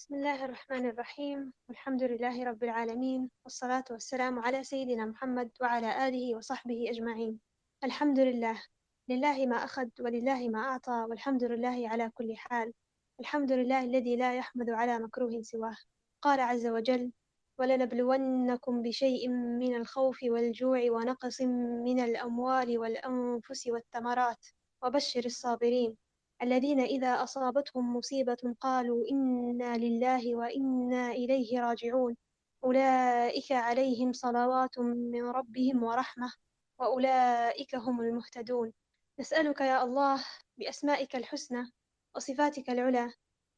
بسم 0.00 0.14
الله 0.14 0.44
الرحمن 0.44 0.86
الرحيم. 0.86 1.52
والحمد 1.68 2.02
لله 2.02 2.44
رب 2.44 2.64
العالمين 2.64 3.30
والصلاة 3.44 3.84
والسلام 3.90 4.38
على 4.38 4.64
سيدنا 4.64 5.06
محمد 5.06 5.50
وعلى 5.60 6.08
آله 6.08 6.36
وصحبه 6.36 6.90
أجمعين. 6.90 7.40
الحمد 7.84 8.18
لله. 8.18 8.62
لله 9.08 9.46
ما 9.46 9.56
أخذ 9.56 9.88
ولله 10.00 10.48
ما 10.48 10.58
أعطى 10.58 11.06
والحمد 11.10 11.44
لله 11.44 11.88
على 11.88 12.10
كل 12.14 12.36
حال. 12.36 12.72
الحمد 13.20 13.52
لله 13.52 13.84
الذي 13.84 14.16
لا 14.16 14.34
يحمد 14.34 14.70
على 14.70 14.98
مكروه 14.98 15.42
سواه. 15.42 15.76
قال 16.22 16.40
عز 16.40 16.66
وجل 16.66 17.12
ولنبلونكم 17.58 18.82
بشيء 18.82 19.28
من 19.28 19.74
الخوف 19.74 20.18
والجوع 20.22 20.80
ونقص 20.90 21.40
من 21.84 22.00
الأموال 22.00 22.78
والأنفس 22.78 23.66
والثمرات 23.66 24.46
وبشر 24.82 25.24
الصابرين. 25.24 25.96
الذين 26.42 26.80
إذا 26.80 27.22
أصابتهم 27.22 27.96
مصيبة 27.96 28.54
قالوا 28.60 29.04
إنا 29.10 29.76
لله 29.76 30.36
وإنا 30.36 31.10
إليه 31.10 31.60
راجعون. 31.60 32.16
أولئك 32.64 33.52
عليهم 33.52 34.12
صلوات 34.12 34.78
من 34.78 35.24
ربهم 35.24 35.82
ورحمة 35.82 36.32
وأولئك 36.78 37.74
هم 37.74 38.00
المهتدون. 38.00 38.72
نسألك 39.20 39.60
يا 39.60 39.84
الله 39.84 40.24
بأسمائك 40.58 41.16
الحسنى 41.16 41.72
وصفاتك 42.16 42.70
العلى 42.70 43.12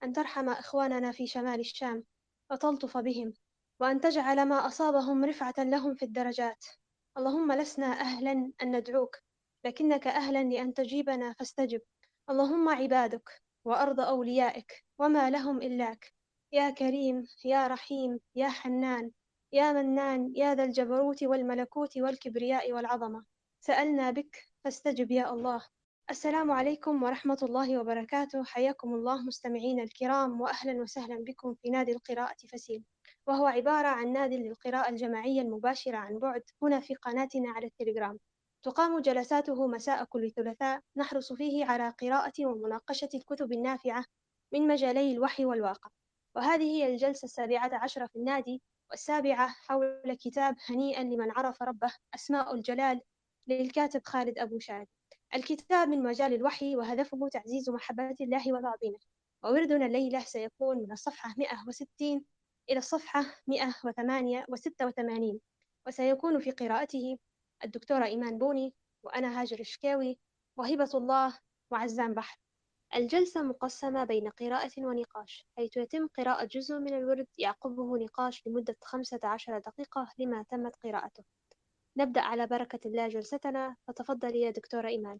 أن 0.05 0.13
ترحم 0.13 0.49
إخواننا 0.49 1.13
في 1.13 1.27
شمال 1.27 1.61
الشام 1.61 2.05
وتلطف 2.51 2.97
بهم 2.99 3.33
وأن 3.81 4.01
تجعل 4.01 4.45
ما 4.49 4.67
أصابهم 4.67 5.25
رفعة 5.25 5.55
لهم 5.59 5.95
في 5.95 6.05
الدرجات. 6.05 6.65
اللهم 7.19 7.53
لسنا 7.53 7.87
أهلا 7.87 8.53
أن 8.63 8.77
ندعوك 8.77 9.17
لكنك 9.65 10.07
أهلا 10.07 10.45
لأن 10.45 10.75
تجيبنا 10.75 11.33
فاستجب. 11.33 11.81
اللهم 12.33 12.69
عبادك 12.69 13.43
وأرض 13.65 14.01
أوليائك 14.01 14.85
وما 14.99 15.31
لهم 15.31 15.63
إلاك. 15.63 16.13
يا 16.53 16.71
كريم 16.71 17.27
يا 17.45 17.67
رحيم 17.67 18.21
يا 18.35 18.49
حنان 18.49 19.11
يا 19.53 19.73
منان 19.73 20.33
يا 20.37 20.55
ذا 20.55 20.65
الجبروت 20.65 21.23
والملكوت 21.23 21.99
والكبرياء 21.99 22.73
والعظمة. 22.73 23.25
سألنا 23.61 24.11
بك 24.11 24.37
فاستجب 24.65 25.11
يا 25.11 25.33
الله. 25.33 25.63
السلام 26.11 26.51
عليكم 26.51 27.03
ورحمة 27.03 27.39
الله 27.43 27.79
وبركاته. 27.79 28.45
حياكم 28.45 28.95
الله 28.95 29.23
مستمعين 29.23 29.81
الكرام 29.81 30.41
وأهلا 30.41 30.83
وسهلا 30.83 31.25
بكم 31.25 31.55
في 31.55 31.71
نادي 31.71 31.93
القراءة 31.93 32.37
فسيل. 32.53 32.85
وهو 33.27 33.47
عبارة 33.47 33.89
عن 33.89 34.13
نادي 34.13 34.37
للقراءة 34.37 34.89
الجماعية 34.89 35.41
المباشرة 35.41 35.97
عن 35.97 36.19
بعد 36.19 36.43
هنا 36.63 36.81
في 36.81 36.95
قناتنا 36.95 37.51
على 37.51 37.67
التليجرام. 37.67 38.19
تقام 38.63 38.99
جلساته 39.01 39.67
مساء 39.67 40.05
كل 40.05 40.31
ثلاثاء 40.31 40.81
نحرص 40.97 41.33
فيه 41.33 41.65
على 41.65 41.89
قراءة 41.89 42.47
ومناقشة 42.47 43.09
الكتب 43.15 43.53
النافعة 43.53 44.05
من 44.53 44.67
مجالي 44.67 45.13
الوحي 45.13 45.45
والواقع. 45.45 45.91
وهذه 46.37 46.63
هي 46.63 46.93
الجلسة 46.93 47.25
السابعة 47.25 47.71
عشرة 47.75 48.07
في 48.07 48.17
النادي 48.17 48.63
والسابعة 48.91 49.49
حول 49.49 50.17
كتاب 50.21 50.57
هنيئا 50.69 51.03
لمن 51.03 51.31
عرف 51.31 51.63
ربه 51.63 51.93
أسماء 52.15 52.55
الجلال 52.55 53.01
للكاتب 53.47 54.01
خالد 54.05 54.39
أبو 54.39 54.59
شاد 54.59 54.87
الكتاب 55.35 55.89
من 55.89 56.03
مجال 56.03 56.35
الوحي 56.35 56.77
وهدفه 56.77 57.29
تعزيز 57.33 57.71
محبة 57.71 58.17
الله 58.21 58.53
وتعظيمه. 58.53 58.99
ووردنا 59.45 59.87
الليلة 59.87 60.21
سيكون 60.21 60.79
من 60.79 60.93
الصفحة 60.93 61.35
160 61.39 62.25
إلى 62.71 62.79
الصفحة 62.79 63.25
186 63.47 65.41
وسيكون 65.87 66.39
في 66.41 66.51
قراءته 66.51 67.19
الدكتورة 67.65 68.05
إيمان 68.05 68.39
بوني 68.39 68.75
وأنا 69.03 69.41
هاجر 69.41 69.61
الشكاوي 69.61 70.19
وهبة 70.57 70.91
الله 70.95 71.39
وعزام 71.71 72.15
بحر. 72.15 72.39
الجلسة 72.95 73.43
مقسمة 73.43 74.05
بين 74.05 74.29
قراءة 74.29 74.71
ونقاش 74.79 75.47
حيث 75.57 75.77
يتم 75.77 76.07
قراءة 76.07 76.45
جزء 76.45 76.75
من 76.75 76.95
الورد 76.95 77.27
يعقبه 77.39 77.99
نقاش 77.99 78.47
لمدة 78.47 78.77
خمسة 78.85 79.21
عشر 79.25 79.59
دقيقة 79.59 80.09
لما 80.19 80.43
تمت 80.43 80.77
قراءته. 80.77 81.25
نبدأ 81.97 82.21
على 82.21 82.47
بركة 82.47 82.81
الله 82.87 83.09
جلستنا. 83.09 83.77
فتفضلي 83.89 84.41
يا 84.41 84.51
دكتورة 84.51 84.89
إيمان. 84.89 85.19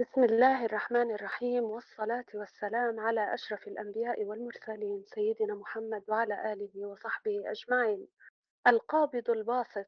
بسم 0.00 0.24
الله 0.24 0.64
الرحمن 0.64 1.14
الرحيم 1.14 1.64
والصلاة 1.64 2.24
والسلام 2.34 3.00
على 3.00 3.34
أشرف 3.34 3.68
الأنبياء 3.68 4.24
والمرسلين 4.24 5.04
سيدنا 5.14 5.54
محمد 5.54 6.04
وعلى 6.08 6.52
آله 6.52 6.86
وصحبه 6.86 7.50
أجمعين. 7.50 8.08
القابض 8.66 9.30
الباسط 9.30 9.86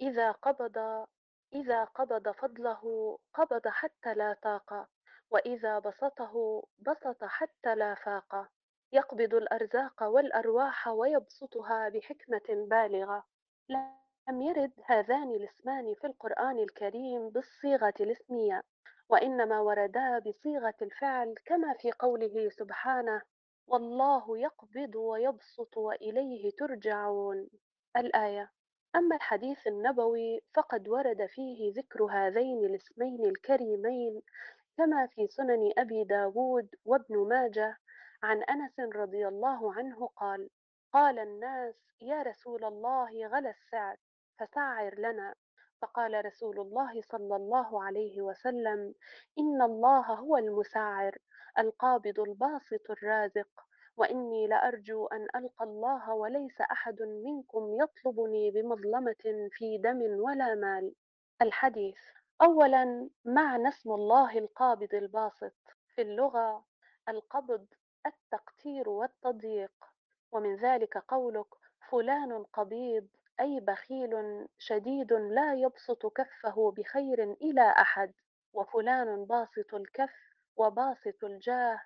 إذا 0.00 0.30
قبض 0.32 1.06
إذا 1.54 1.84
قبض 1.84 2.28
فضله 2.28 3.18
قبض 3.34 3.68
حتى 3.68 4.14
لا 4.14 4.36
طاق 4.42 4.88
وإذا 5.30 5.78
بسطه 5.78 6.62
بسط 6.78 7.24
حتى 7.24 7.74
لا 7.74 7.94
فاق. 7.94 8.48
يقبض 8.92 9.34
الأرزاق 9.34 10.02
والأرواح 10.02 10.88
ويبسطها 10.88 11.88
بحكمة 11.88 12.66
بالغة. 12.70 13.24
لم 13.68 14.42
يرد 14.42 14.72
هذان 14.84 15.30
الاسمان 15.30 15.94
في 15.94 16.06
القرآن 16.06 16.58
الكريم 16.58 17.30
بالصيغة 17.30 17.94
الاسمية 18.00 18.62
وإنما 19.08 19.60
وردا 19.60 20.18
بصيغة 20.18 20.74
الفعل 20.82 21.34
كما 21.44 21.74
في 21.74 21.92
قوله 21.92 22.48
سبحانه 22.50 23.22
والله 23.66 24.38
يقبض 24.38 24.96
ويبسط 24.96 25.76
وإليه 25.76 26.50
ترجعون. 26.58 27.48
الآية 27.96 28.52
أما 28.96 29.16
الحديث 29.16 29.66
النبوي 29.66 30.40
فقد 30.54 30.88
ورد 30.88 31.26
فيه 31.26 31.72
ذكر 31.76 32.04
هذين 32.04 32.64
الاسمين 32.64 33.24
الكريمين 33.26 34.22
كما 34.76 35.06
في 35.06 35.26
سنن 35.26 35.72
أبي 35.78 36.04
داود 36.04 36.74
وابن 36.84 37.28
ماجه 37.28 37.78
عن 38.22 38.42
أنس 38.42 38.80
رضي 38.80 39.28
الله 39.28 39.74
عنه 39.74 40.06
قال 40.16 40.50
قال 40.92 41.18
الناس 41.18 41.74
يا 42.00 42.22
رسول 42.22 42.64
الله 42.64 43.26
غلى 43.26 43.50
السعر 43.50 43.96
فسعر 44.38 44.94
لنا. 44.98 45.34
فقال 45.82 46.24
رسول 46.24 46.60
الله 46.60 47.02
صلى 47.02 47.36
الله 47.36 47.82
عليه 47.84 48.22
وسلم 48.22 48.94
إن 49.38 49.62
الله 49.62 50.06
هو 50.14 50.36
المسعر 50.36 51.18
القابض 51.58 52.20
الباسط 52.20 52.90
الرازق 52.90 53.48
وإني 53.96 54.46
لأرجو 54.46 55.06
أن 55.06 55.26
ألقى 55.36 55.64
الله 55.64 56.14
وليس 56.14 56.60
أحد 56.60 57.02
منكم 57.02 57.76
يطلبني 57.80 58.50
بمظلمة 58.50 59.48
في 59.52 59.78
دم 59.78 60.02
ولا 60.02 60.54
مال. 60.54 60.94
الحديث 61.42 61.98
أولا 62.42 63.10
معنى 63.24 63.68
اسم 63.68 63.90
الله 63.92 64.38
القابض 64.38 64.94
الباسط؟ 64.94 65.54
في 65.94 66.02
اللغة 66.02 66.64
القبض 67.08 67.66
التقتير 68.06 68.88
والتضييق. 68.88 69.72
ومن 70.32 70.56
ذلك 70.56 70.98
قولك 70.98 71.54
فلان 71.90 72.44
قبيض 72.52 73.06
أي 73.40 73.60
بخيل 73.60 74.46
شديد 74.58 75.12
لا 75.12 75.54
يبسط 75.54 76.06
كفه 76.06 76.70
بخير 76.76 77.32
إلى 77.32 77.70
أحد. 77.70 78.12
وفلان 78.52 79.24
باسط 79.24 79.74
الكف 79.74 80.14
وباسط 80.56 81.24
الجاه 81.24 81.80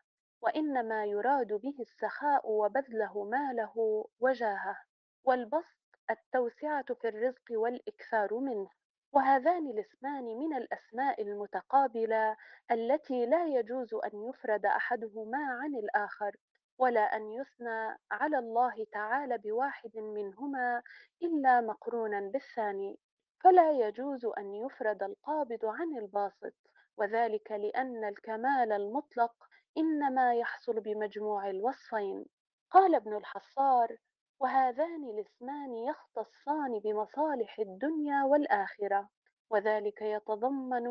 وإنما 0.47 1.05
يراد 1.05 1.53
به 1.53 1.75
السخاء 1.81 2.51
وبذله 2.51 3.25
ماله 3.25 4.05
وجاهه 4.21 4.77
والبسط 5.25 5.77
التوسعة 6.11 6.95
في 6.95 7.09
الرزق 7.09 7.45
والإكثار 7.51 8.35
منه. 8.35 8.69
وهذان 9.13 9.67
الاسمان 9.67 10.25
من 10.25 10.57
الأسماء 10.57 11.23
المتقابلة 11.23 12.37
التي 12.71 13.27
لا 13.27 13.47
يجوز 13.47 13.95
أن 13.95 14.29
يفرد 14.29 14.67
أحدهما 14.67 15.39
عن 15.39 15.75
الآخر 15.75 16.37
ولا 16.79 17.17
أن 17.17 17.33
يثنى 17.33 17.97
على 18.11 18.39
الله 18.39 18.87
تعالى 18.93 19.39
بواحد 19.39 19.97
منهما 19.97 20.83
إلا 21.23 21.61
مقرونا 21.61 22.21
بالثاني. 22.21 22.99
فلا 23.45 23.73
يجوز 23.73 24.25
أن 24.39 24.55
يفرد 24.55 25.03
القابض 25.03 25.65
عن 25.65 25.97
الباسط 25.99 26.55
وذلك 26.97 27.53
لأن 27.53 28.05
الكمال 28.05 28.73
المطلق 28.73 29.33
إنما 29.79 30.35
يحصل 30.35 30.81
بمجموع 30.81 31.51
الوصفين. 31.51 32.25
قال 32.71 32.95
ابن 32.95 33.17
الحصار 33.17 33.97
وهذان 34.41 35.05
الاسمان 35.05 35.75
يختصان 35.75 36.79
بمصالح 36.79 37.59
الدنيا 37.59 38.25
والآخرة 38.25 39.09
وذلك 39.51 40.03
يتضمن 40.03 40.87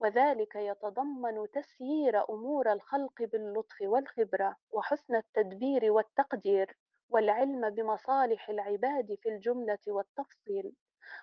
وذلك 0.00 0.56
يتضمن 0.56 1.50
تسيير 1.50 2.28
أمور 2.30 2.72
الخلق 2.72 3.22
باللطف 3.22 3.76
والخبرة 3.82 4.56
وحسن 4.70 5.14
التدبير 5.14 5.92
والتقدير 5.92 6.78
والعلم 7.08 7.70
بمصالح 7.70 8.48
العباد 8.48 9.14
في 9.22 9.28
الجملة 9.28 9.78
والتفصيل. 9.88 10.72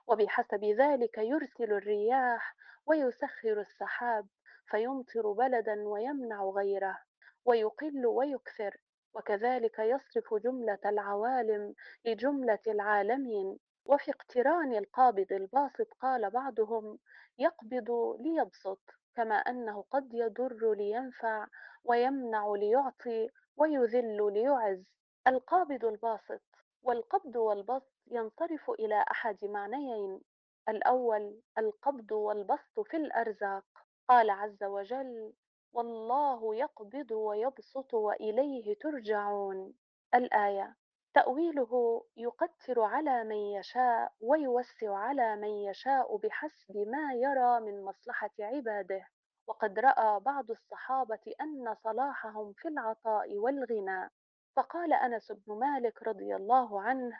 وبحسب 0.07 0.63
ذلك 0.65 1.17
يرسل 1.17 1.73
الرياح 1.73 2.55
ويسخر 2.85 3.59
السحاب 3.61 4.27
فيمطر 4.69 5.31
بلدا 5.31 5.87
ويمنع 5.87 6.43
غيره 6.43 6.99
ويقل 7.45 8.05
ويكثر 8.05 8.77
وكذلك 9.13 9.79
يصرف 9.79 10.33
جملة 10.33 10.79
العوالم 10.85 11.73
لجملة 12.05 12.59
العالمين 12.67 13.59
وفي 13.85 14.11
اقتران 14.11 14.73
القابض 14.73 15.33
الباسط 15.33 15.93
قال 16.01 16.29
بعضهم 16.29 16.99
يقبض 17.39 18.17
ليبسط 18.19 18.81
كما 19.15 19.35
أنه 19.35 19.83
قد 19.91 20.13
يضر 20.13 20.73
لينفع 20.73 21.47
ويمنع 21.83 22.53
ليعطي 22.55 23.29
ويذل 23.57 24.33
ليعز. 24.33 24.83
القابض 25.27 25.85
الباسط 25.85 26.41
والقبض 26.83 27.35
والبسط 27.35 27.93
ينصرف 28.07 28.69
إلى 28.69 29.05
أحد 29.11 29.45
معنيين 29.45 30.21
الأول 30.69 31.41
القبض 31.57 32.11
والبسط 32.11 32.79
في 32.79 32.97
الأرزاق. 32.97 33.86
قال 34.07 34.29
عز 34.29 34.63
وجل 34.63 35.33
والله 35.73 36.55
يقبض 36.55 37.11
ويبسط 37.11 37.93
وإليه 37.93 38.75
ترجعون 38.79 39.73
الآية 40.15 40.75
تأويله 41.13 42.03
يقتر 42.17 42.81
على 42.81 43.23
من 43.23 43.35
يشاء 43.35 44.13
ويوسع 44.21 44.97
على 44.97 45.35
من 45.35 45.47
يشاء 45.49 46.17
بحسب 46.17 46.77
ما 46.77 47.13
يرى 47.13 47.59
من 47.59 47.83
مصلحة 47.85 48.31
عباده 48.39 49.07
وقد 49.47 49.79
رأى 49.79 50.19
بعض 50.19 50.51
الصحابة 50.51 51.33
أن 51.41 51.75
صلاحهم 51.83 52.53
في 52.53 52.67
العطاء 52.67 53.37
والغنى 53.37 54.09
فقال 54.55 54.93
أنس 54.93 55.31
بن 55.31 55.59
مالك 55.59 56.03
رضي 56.03 56.35
الله 56.35 56.81
عنه 56.81 57.19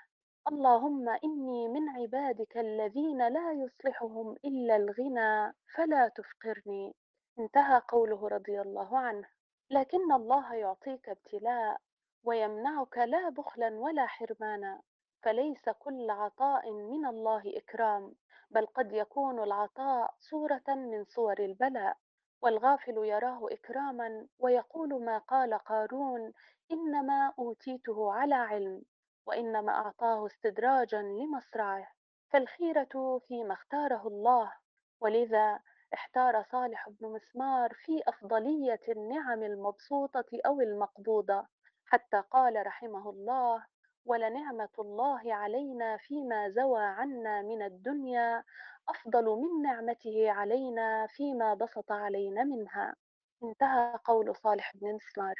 اللهم 0.51 1.09
إني 1.09 1.67
من 1.67 1.89
عبادك 1.89 2.57
الذين 2.57 3.27
لا 3.27 3.51
يصلحهم 3.51 4.35
إلا 4.45 4.75
الغنى 4.75 5.53
فلا 5.75 6.07
تفقرني. 6.07 6.95
انتهى 7.39 7.81
قوله 7.87 8.27
رضي 8.27 8.61
الله 8.61 8.97
عنه. 8.97 9.27
لكن 9.69 10.11
الله 10.11 10.53
يعطيك 10.55 11.09
ابتلاء 11.09 11.77
ويمنعك 12.23 12.97
لا 12.97 13.29
بخلا 13.29 13.79
ولا 13.79 14.05
حرمانا 14.05 14.81
فليس 15.23 15.69
كل 15.69 16.09
عطاء 16.09 16.71
من 16.71 17.05
الله 17.05 17.43
إكرام 17.57 18.15
بل 18.49 18.65
قد 18.65 18.93
يكون 18.93 19.43
العطاء 19.43 20.13
صورة 20.19 20.67
من 20.67 21.05
صور 21.05 21.39
البلاء. 21.39 21.97
والغافل 22.41 22.97
يراه 22.97 23.47
إكراما 23.51 24.27
ويقول 24.39 25.05
ما 25.05 25.17
قال 25.17 25.53
قارون 25.53 26.33
إنما 26.71 27.33
أوتيته 27.39 28.13
على 28.13 28.35
علم. 28.35 28.83
وإنما 29.27 29.71
أعطاه 29.71 30.25
استدراجا 30.25 31.01
لمصرعه 31.01 31.87
فالخيرة 32.29 33.21
فيما 33.27 33.53
اختاره 33.53 34.07
الله. 34.07 34.53
ولذا 35.01 35.59
احتار 35.93 36.43
صالح 36.51 36.89
بن 36.89 37.07
مسمار 37.07 37.73
في 37.73 38.01
أفضلية 38.07 38.79
النعم 38.89 39.43
المبسوطة 39.43 40.25
أو 40.45 40.61
المقبوضة 40.61 41.47
حتى 41.85 42.23
قال 42.31 42.67
رحمه 42.67 43.09
الله 43.09 43.65
ولنعمة 44.05 44.69
الله 44.79 45.33
علينا 45.33 45.97
فيما 45.97 46.49
زوى 46.49 46.83
عنا 46.83 47.41
من 47.41 47.61
الدنيا 47.61 48.43
أفضل 48.89 49.25
من 49.25 49.61
نعمته 49.61 50.31
علينا 50.31 51.07
فيما 51.07 51.53
بسط 51.53 51.91
علينا 51.91 52.43
منها. 52.43 52.95
انتهى 53.43 53.99
قول 54.03 54.35
صالح 54.35 54.71
بن 54.75 54.93
مسمار. 54.95 55.35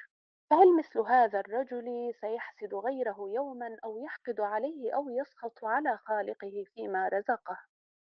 فهل 0.50 0.78
مثل 0.78 1.00
هذا 1.00 1.40
الرجل 1.40 2.14
سيحسد 2.22 2.74
غيره 2.74 3.18
يوما 3.20 3.78
أو 3.84 3.98
يحقد 3.98 4.40
عليه 4.40 4.96
أو 4.96 5.10
يسخط 5.10 5.66
على 5.66 5.98
خالقه 5.98 6.66
فيما 6.74 7.08
رزقه؟ 7.08 7.58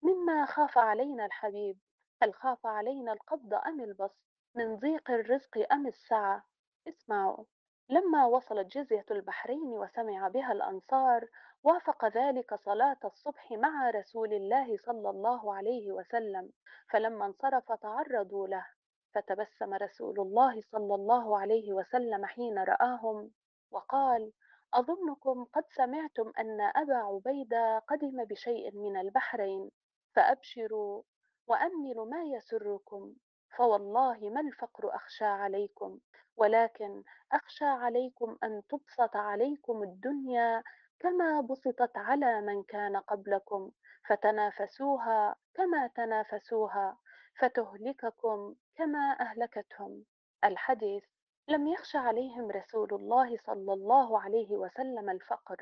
مما 0.03 0.47
خاف 0.47 0.79
علينا 0.79 1.27
الحبيب؟ 1.27 1.79
هل 2.23 2.35
خاف 2.35 2.67
علينا 2.67 3.13
القبض 3.13 3.55
أم 3.55 3.81
البسط؟ 3.81 4.23
من 4.55 4.77
ضيق 4.77 5.11
الرزق 5.11 5.73
أم 5.73 5.87
السعة؟ 5.87 6.45
اسمعوا 6.89 7.45
لما 7.89 8.27
وصلت 8.27 8.67
جزية 8.67 9.07
البحرين 9.11 9.63
وسمع 9.63 10.29
بها 10.29 10.53
الأنصار 10.53 11.29
وافق 11.63 12.05
ذلك 12.05 12.55
صلاة 12.55 12.99
الصبح 13.05 13.53
مع 13.53 13.91
رسول 13.91 14.33
الله 14.33 14.77
صلى 14.77 15.11
الله 15.11 15.55
عليه 15.55 15.93
وسلم 15.93 16.53
فلما 16.91 17.27
انصرف 17.27 17.73
تعرضوا 17.73 18.49
له. 18.49 18.67
فتبسم 19.15 19.75
رسول 19.75 20.21
الله 20.21 20.61
صلى 20.61 20.95
الله 20.95 21.39
عليه 21.39 21.73
وسلم 21.73 22.27
حين 22.27 22.59
رآهم 22.59 23.31
وقال 23.71 24.33
أظنكم 24.75 25.45
قد 25.45 25.65
سمعتم 25.77 26.33
أن 26.39 26.61
أبا 26.61 26.95
عبيدة 26.97 27.79
قدم 27.79 28.25
بشيء 28.25 28.77
من 28.77 28.97
البحرين 28.97 29.71
فأبشروا 30.15 31.03
وأملوا 31.47 32.07
ما 32.07 32.23
يسركم 32.23 33.15
فوالله 33.57 34.19
ما 34.31 34.41
الفقر 34.41 34.95
أخشى 34.95 35.25
عليكم 35.25 35.99
ولكن 36.37 37.03
أخشى 37.33 37.65
عليكم 37.65 38.39
أن 38.45 38.63
تبسط 38.69 39.17
عليكم 39.17 39.83
الدنيا 39.83 40.63
كما 41.01 41.41
بسطت 41.41 41.97
على 41.97 42.41
من 42.41 42.63
كان 42.63 42.97
قبلكم 42.97 43.71
فتنافسوها 44.09 45.37
كما 45.55 45.87
تنافسوها 45.87 46.99
فتهلككم 47.39 48.55
كما 48.77 49.17
أهلكتهم. 49.21 50.05
الحديث 50.45 51.05
لم 51.49 51.67
يخش 51.67 51.97
عليهم 51.97 52.51
رسول 52.51 52.95
الله 52.95 53.37
صلى 53.47 53.73
الله 53.73 54.21
عليه 54.21 54.57
وسلم 54.57 55.11
الفقر 55.11 55.57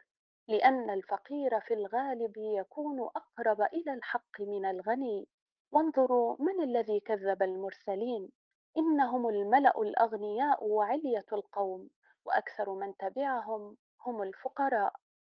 لأن 0.48 0.90
الفقير 0.90 1.60
في 1.60 1.74
الغالب 1.74 2.36
يكون 2.36 3.00
أقرب 3.00 3.60
إلى 3.62 3.92
الحق 3.92 4.40
من 4.40 4.64
الغني. 4.64 5.28
وانظروا 5.72 6.36
من 6.38 6.62
الذي 6.62 7.00
كذب 7.00 7.42
المرسلين. 7.42 8.30
إنهم 8.78 9.28
الملأ 9.28 9.82
الأغنياء 9.82 10.64
وعلية 10.64 11.26
القوم 11.32 11.90
وأكثر 12.24 12.74
من 12.74 12.96
تبعهم 12.96 13.76
هم 14.06 14.22
الفقراء. 14.22 14.92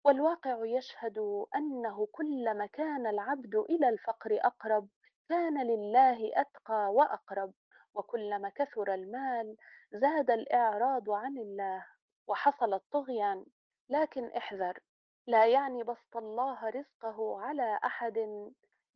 والواقع 0.05 0.65
يشهد 0.65 1.19
أنه 1.57 2.07
كلما 2.13 2.67
كان 2.67 3.07
العبد 3.07 3.55
إلى 3.55 3.89
الفقر 3.89 4.39
أقرب 4.45 4.89
كان 5.31 5.67
لله 5.67 6.31
أتقى 6.35 6.93
وأقرب 6.93 7.53
وكلما 7.95 8.49
كثر 8.49 8.95
المال 8.95 9.57
زاد 9.93 10.31
الإعراض 10.31 11.11
عن 11.11 11.39
الله 11.39 11.87
وحصل 12.27 12.75
الطغيان. 12.75 13.47
لكن 13.89 14.31
احذر 14.37 14.79
لا 15.27 15.47
يعني 15.47 15.83
بسط 15.83 16.17
الله 16.17 16.71
رزقه 16.71 17.41
على 17.41 17.79
أحد 17.85 18.19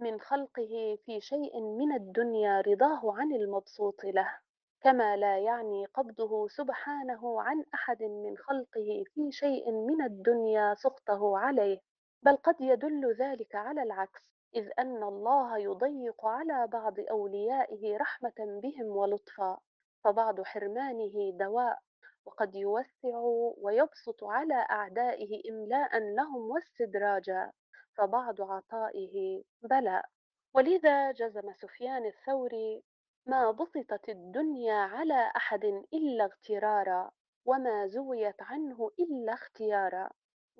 من 0.00 0.20
خلقه 0.20 0.98
في 1.06 1.20
شيء 1.20 1.60
من 1.60 1.92
الدنيا 1.92 2.60
رضاه 2.60 3.14
عن 3.18 3.32
المبسوط 3.32 4.04
له. 4.04 4.38
كما 4.80 5.16
لا 5.16 5.38
يعني 5.38 5.86
قبضه 5.86 6.48
سبحانه 6.48 7.42
عن 7.42 7.64
أحد 7.74 8.02
من 8.02 8.36
خلقه 8.36 9.04
في 9.14 9.32
شيء 9.32 9.72
من 9.72 10.02
الدنيا 10.04 10.74
سخطه 10.74 11.38
عليه 11.38 11.80
بل 12.22 12.36
قد 12.36 12.60
يدل 12.60 13.14
ذلك 13.18 13.54
على 13.54 13.82
العكس. 13.82 14.33
إذ 14.54 14.70
أن 14.78 15.02
الله 15.02 15.58
يضيق 15.58 16.26
على 16.26 16.66
بعض 16.66 16.94
أوليائه 17.10 17.96
رحمة 17.96 18.60
بهم 18.62 18.86
ولطفا 18.86 19.58
فبعض 20.04 20.42
حرمانه 20.42 21.32
دواء 21.38 21.78
وقد 22.24 22.54
يوسع 22.54 23.18
ويبسط 23.58 24.24
على 24.24 24.66
أعدائه 24.70 25.50
إملاء 25.50 25.98
لهم 25.98 26.50
واستدراجا 26.50 27.52
فبعض 27.94 28.40
عطائه 28.40 29.42
بلاء 29.62 30.04
ولذا 30.54 31.12
جزم 31.12 31.52
سفيان 31.52 32.06
الثوري 32.06 32.82
ما 33.26 33.50
بسطت 33.50 34.08
الدنيا 34.08 34.74
على 34.74 35.32
أحد 35.36 35.64
إلا 35.94 36.24
اغترارا 36.24 37.10
وما 37.44 37.86
زويت 37.86 38.42
عنه 38.42 38.90
إلا 39.00 39.32
اختيارا. 39.32 40.10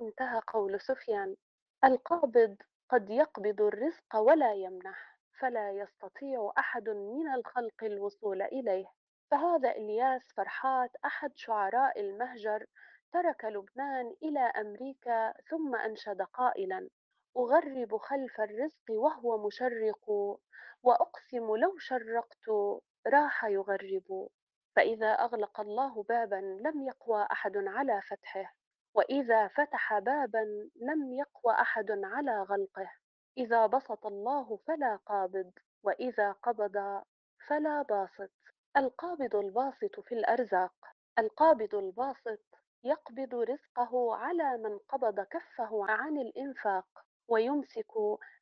انتهى 0.01 0.41
قول 0.47 0.81
سفيان. 0.81 1.37
القابض 1.85 2.57
قد 2.89 3.11
يقبض 3.11 3.61
الرزق 3.61 4.17
ولا 4.17 4.55
يمنح 4.55 5.19
فلا 5.41 5.71
يستطيع 5.71 6.53
أحد 6.59 6.89
من 6.89 7.35
الخلق 7.35 7.85
الوصول 7.85 8.43
إليه. 8.43 8.87
فهذا 9.31 9.71
إلياس 9.71 10.33
فرحات 10.37 10.91
أحد 11.05 11.33
شعراء 11.37 12.01
المهجر 12.01 12.67
ترك 13.13 13.45
لبنان 13.45 14.15
إلى 14.23 14.41
أمريكا 14.41 15.35
ثم 15.51 15.75
أنشد 15.77 16.23
قائلا 16.23 16.89
أغرب 17.37 17.97
خلف 17.97 18.41
الرزق 18.41 18.91
وهو 18.91 19.47
مشرق 19.47 20.11
وأقسم 20.83 21.57
لو 21.57 21.79
شرقت 21.79 22.49
راح 23.07 23.45
يغرب 23.45 24.29
فإذا 24.77 25.13
أغلق 25.13 25.61
الله 25.61 26.03
بابا 26.03 26.37
لم 26.37 26.83
يقوى 26.83 27.27
أحد 27.33 27.57
على 27.57 28.01
فتحه. 28.03 28.55
وإذا 28.95 29.49
فتح 29.49 29.99
بابا 29.99 30.71
لم 30.77 31.13
يقوى 31.13 31.55
أحد 31.55 31.91
على 31.91 32.43
غلقه 32.43 32.91
إذا 33.39 33.67
بسط 33.67 34.07
الله 34.07 34.57
فلا 34.57 34.97
قابض 34.97 35.51
وإذا 35.83 36.33
قبض 36.33 37.03
فلا 37.49 37.83
باسط. 37.83 38.31
القابض 38.77 39.37
الباسط 39.37 40.01
في 40.01 40.15
الأرزاق 40.15 40.75
القابض 41.19 41.75
الباسط 41.75 42.41
يقبض 42.85 43.35
رزقه 43.35 44.15
على 44.17 44.57
من 44.57 44.79
قبض 44.79 45.21
كفه 45.21 45.85
عن 45.91 46.19
الإنفاق 46.19 46.87
ويمسك 47.29 47.93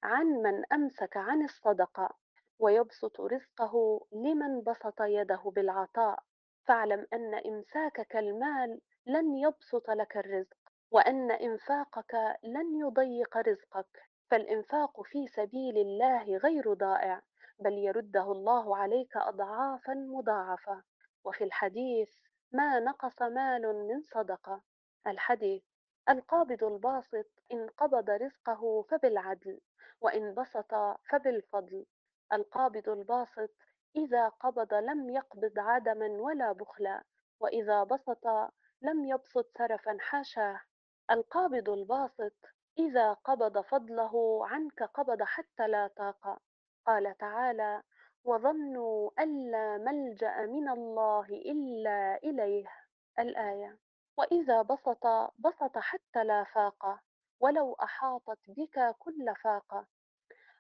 عن 0.03 0.27
من 0.27 0.73
أمسك 0.73 1.17
عن 1.17 1.45
الصدقة 1.45 2.17
ويبسط 2.59 3.21
رزقه 3.21 4.07
لمن 4.13 4.63
بسط 4.63 5.01
يده 5.01 5.43
بالعطاء. 5.45 6.23
فاعلم 6.67 7.07
أن 7.13 7.35
إمساكك 7.35 8.17
المال 8.17 8.81
لن 9.07 9.35
يبسط 9.35 9.91
لك 9.91 10.17
الرزق 10.17 10.57
وأن 10.91 11.31
إنفاقك 11.31 12.15
لن 12.43 12.77
يضيق 12.77 13.37
رزقك. 13.37 14.03
فالإنفاق 14.31 15.03
في 15.03 15.27
سبيل 15.27 15.79
الله 15.79 16.37
غير 16.37 16.75
ضائع 16.75 17.23
بل 17.59 17.73
يرده 17.73 18.33
الله 18.33 18.77
عليك 18.77 19.17
أضعافا 19.17 19.95
مضاعفة. 19.95 20.83
وفي 21.25 21.45
الحديث 21.45 22.17
ما 22.53 22.81
نقص 22.81 23.23
مال 23.23 23.87
من 23.89 24.03
صدقة. 24.03 24.63
الحديث 25.07 25.63
القابض 26.09 26.65
الباسط 26.65 27.27
إن 27.53 27.69
قبض 27.69 28.11
رزقه 28.11 28.83
فبالعدل 28.83 29.61
وإن 30.01 30.35
بسط 30.35 30.75
فبالفضل. 31.11 31.87
القابض 32.33 32.89
الباسط 32.89 33.51
إذا 33.97 34.29
قبض 34.29 34.75
لم 34.75 35.11
يقبض 35.11 35.59
عدما 35.59 36.07
ولا 36.07 36.53
بخلا 36.53 37.05
وإذا 37.41 37.85
بسط 37.85 38.27
لم 38.83 39.05
يبسط 39.05 39.59
سرفا 39.59 39.97
حاشاه 40.01 40.61
القابض 41.11 41.69
الباسط 41.69 42.35
إذا 42.79 43.13
قبض 43.13 43.61
فضله 43.61 44.47
عنك 44.47 44.83
قبض 44.83 45.23
حتى 45.23 45.69
لا 45.69 45.87
طاقة 45.87 46.41
قال 46.87 47.17
تعالى 47.19 47.83
وظنوا 48.25 49.11
أن 49.19 49.51
لا 49.51 49.79
ملجأ 49.79 50.47
من 50.47 50.69
الله 50.69 51.27
إلا 51.27 52.17
إليه. 52.25 52.67
الآية 53.19 53.79
وإذا 54.17 54.63
بسط 54.63 55.07
بسط 55.39 55.79
حتى 55.79 56.25
لا 56.25 56.45
فاقة 56.45 57.01
ولو 57.41 57.73
أحاطت 57.73 58.39
بك 58.49 58.97
كل 58.99 59.35
فاقة 59.45 59.87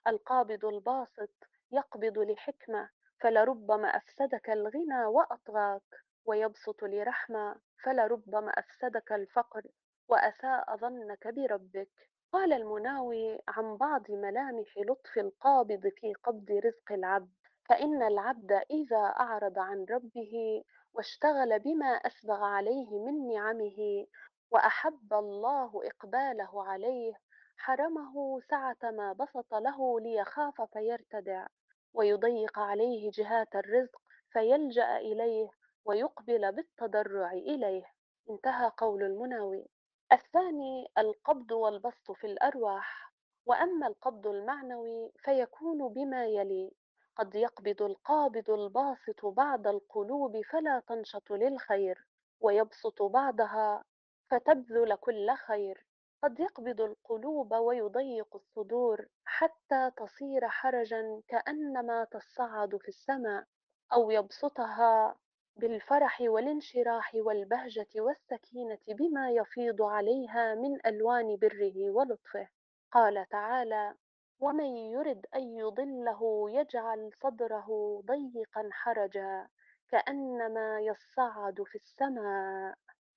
القابض 0.06 0.64
الباسط 0.64 1.34
يقبض 1.70 2.18
لحكمة 2.18 2.90
فلربما 3.20 3.88
أفسدك 3.88 4.50
الغنى 4.50 5.04
وأطغاك. 5.04 6.04
ويبسط 6.24 6.84
لرحمة 6.84 7.56
فلربما 7.84 8.50
أفسدك 8.50 9.12
الفقر 9.12 9.62
وأساء 10.08 10.76
ظنك 10.76 11.28
بربك. 11.28 11.88
قال 12.32 12.52
المناوي 12.52 13.38
عن 13.48 13.76
بعض 13.76 14.10
ملامح 14.10 14.78
لطف 14.78 15.18
القابض 15.18 15.88
في 15.96 16.14
قبض 16.24 16.50
رزق 16.50 16.92
العبد 16.92 17.30
فإن 17.68 18.02
العبد 18.02 18.52
إذا 18.52 18.96
أعرض 19.20 19.58
عن 19.58 19.86
ربه 19.90 20.62
واشتغل 20.94 21.58
بما 21.58 21.86
أسبغ 21.86 22.44
عليه 22.44 22.98
من 22.98 23.34
نعمه 23.34 24.06
وأحب 24.50 25.12
الله 25.12 25.80
إقباله 25.86 26.64
عليه 26.64 27.12
حرمه 27.56 28.40
سعة 28.50 28.90
ما 28.90 29.12
بسط 29.12 29.54
له 29.54 30.00
ليخاف 30.00 30.62
فيرتدع 30.72 31.46
ويضيق 31.94 32.58
عليه 32.58 33.10
جهات 33.10 33.54
الرزق 33.54 34.02
فيلجأ 34.32 34.96
إليه. 34.96 35.48
ويقبل 35.84 36.52
بالتضرع 36.52 37.32
إليه. 37.32 37.92
انتهى 38.30 38.72
قول 38.76 39.02
المناوي. 39.02 39.66
الثاني 40.12 40.88
القبض 40.98 41.52
والبسط 41.52 42.12
في 42.12 42.26
الأرواح. 42.26 43.12
وأما 43.46 43.86
القبض 43.86 44.26
المعنوي 44.26 45.12
فيكون 45.18 45.88
بما 45.88 46.26
يلي. 46.26 46.72
قد 47.16 47.34
يقبض 47.34 47.82
القابض 47.82 48.50
الباسط 48.50 49.26
بعض 49.26 49.66
القلوب 49.66 50.40
فلا 50.42 50.82
تنشط 50.88 51.30
للخير. 51.32 52.06
ويبسط 52.40 53.02
بعضها 53.02 53.84
فتبذل 54.30 54.94
كل 54.96 55.30
خير. 55.34 55.86
قد 56.22 56.40
يقبض 56.40 56.80
القلوب 56.80 57.52
ويضيق 57.54 58.36
الصدور 58.36 59.06
حتى 59.24 59.90
تصير 59.96 60.48
حرجا 60.48 61.22
كأنما 61.28 62.04
تصعد 62.04 62.76
في 62.76 62.88
السماء. 62.88 63.44
أو 63.92 64.10
يبسطها 64.10 65.16
بالفرح 65.56 66.20
والانشراح 66.20 67.14
والبهجة 67.14 67.88
والسكينة 67.96 68.78
بما 68.88 69.30
يفيض 69.30 69.82
عليها 69.82 70.54
من 70.54 70.86
ألوان 70.86 71.36
بره 71.36 71.90
ولطفه. 71.90 72.48
قال 72.92 73.26
تعالى 73.28 73.94
ومن 74.40 74.76
يرد 74.76 75.26
أن 75.34 75.56
يضله 75.56 76.50
يجعل 76.50 77.10
صدره 77.22 78.00
ضيقا 78.06 78.68
حرجا 78.72 79.48
كأنما 79.88 80.80
يصعد 80.80 81.62
في 81.62 81.74
السماء. 81.74 82.74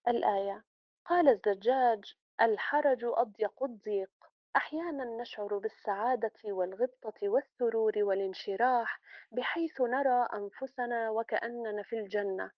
الآية 0.08 0.64
قال 1.06 1.30
الزجاج 1.30 2.16
الحرج 2.42 3.00
أضيق 3.04 3.64
الضيق. 3.64 4.12
أحيانا 4.56 5.04
نشعر 5.04 5.58
بالسعادة 5.58 6.32
والغبطة 6.46 7.30
والسرور 7.30 7.94
والانشراح 7.98 9.02
بحيث 9.32 9.82
نرى 9.82 10.28
أنفسنا 10.34 11.10
وكأننا 11.10 11.84
في 11.84 12.00
الجنة. 12.00 12.52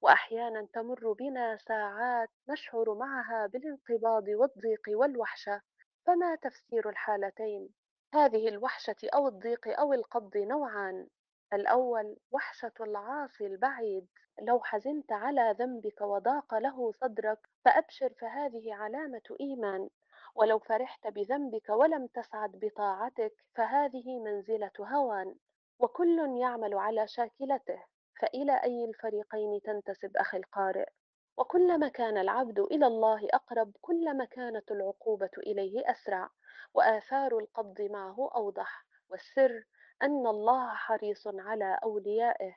وأحيانا 0.00 0.68
تمر 0.72 1.12
بنا 1.12 1.56
ساعات 1.56 2.28
نشعر 2.48 2.94
معها 2.94 3.46
بالانقباض 3.46 4.28
والضيق 4.28 4.82
والوحشة. 4.88 5.62
فما 6.06 6.34
تفسير 6.34 6.88
الحالتين؟ 6.88 7.68
هذه 8.14 8.48
الوحشة 8.48 8.96
أو 9.14 9.28
الضيق 9.28 9.80
أو 9.80 9.92
القبض 9.92 10.36
نوعان 10.36 11.08
الأول 11.52 12.16
وحشة 12.30 12.72
العاصي 12.80 13.46
البعيد. 13.46 14.06
لو 14.42 14.60
حزنت 14.60 15.12
على 15.12 15.56
ذنبك 15.58 16.00
وضاق 16.00 16.54
له 16.54 16.92
صدرك 16.92 17.38
فأبشر 17.64 18.14
فهذه 18.20 18.74
علامة 18.74 19.36
إيمان. 19.40 19.88
ولو 20.36 20.58
فرحت 20.58 21.06
بذنبك 21.06 21.68
ولم 21.68 22.06
تسعد 22.06 22.50
بطاعتك 22.50 23.32
فهذه 23.54 24.18
منزلة 24.18 24.70
هوان 24.80 25.34
وكل 25.78 26.38
يعمل 26.40 26.74
على 26.74 27.08
شاكلته 27.08 27.82
فإلى 28.20 28.62
أي 28.64 28.84
الفريقين 28.84 29.60
تنتسب 29.62 30.16
أخي 30.16 30.36
القارئ؟ 30.36 30.88
وكلما 31.36 31.88
كان 31.88 32.18
العبد 32.18 32.58
إلى 32.58 32.86
الله 32.86 33.28
أقرب 33.32 33.72
كلما 33.80 34.24
كانت 34.24 34.70
العقوبة 34.70 35.30
إليه 35.38 35.90
أسرع. 35.90 36.30
وآثار 36.74 37.38
القبض 37.38 37.80
معه 37.80 38.30
أوضح 38.34 38.84
والسر 39.10 39.64
أن 40.02 40.26
الله 40.26 40.74
حريص 40.74 41.26
على 41.26 41.78
أوليائه. 41.84 42.56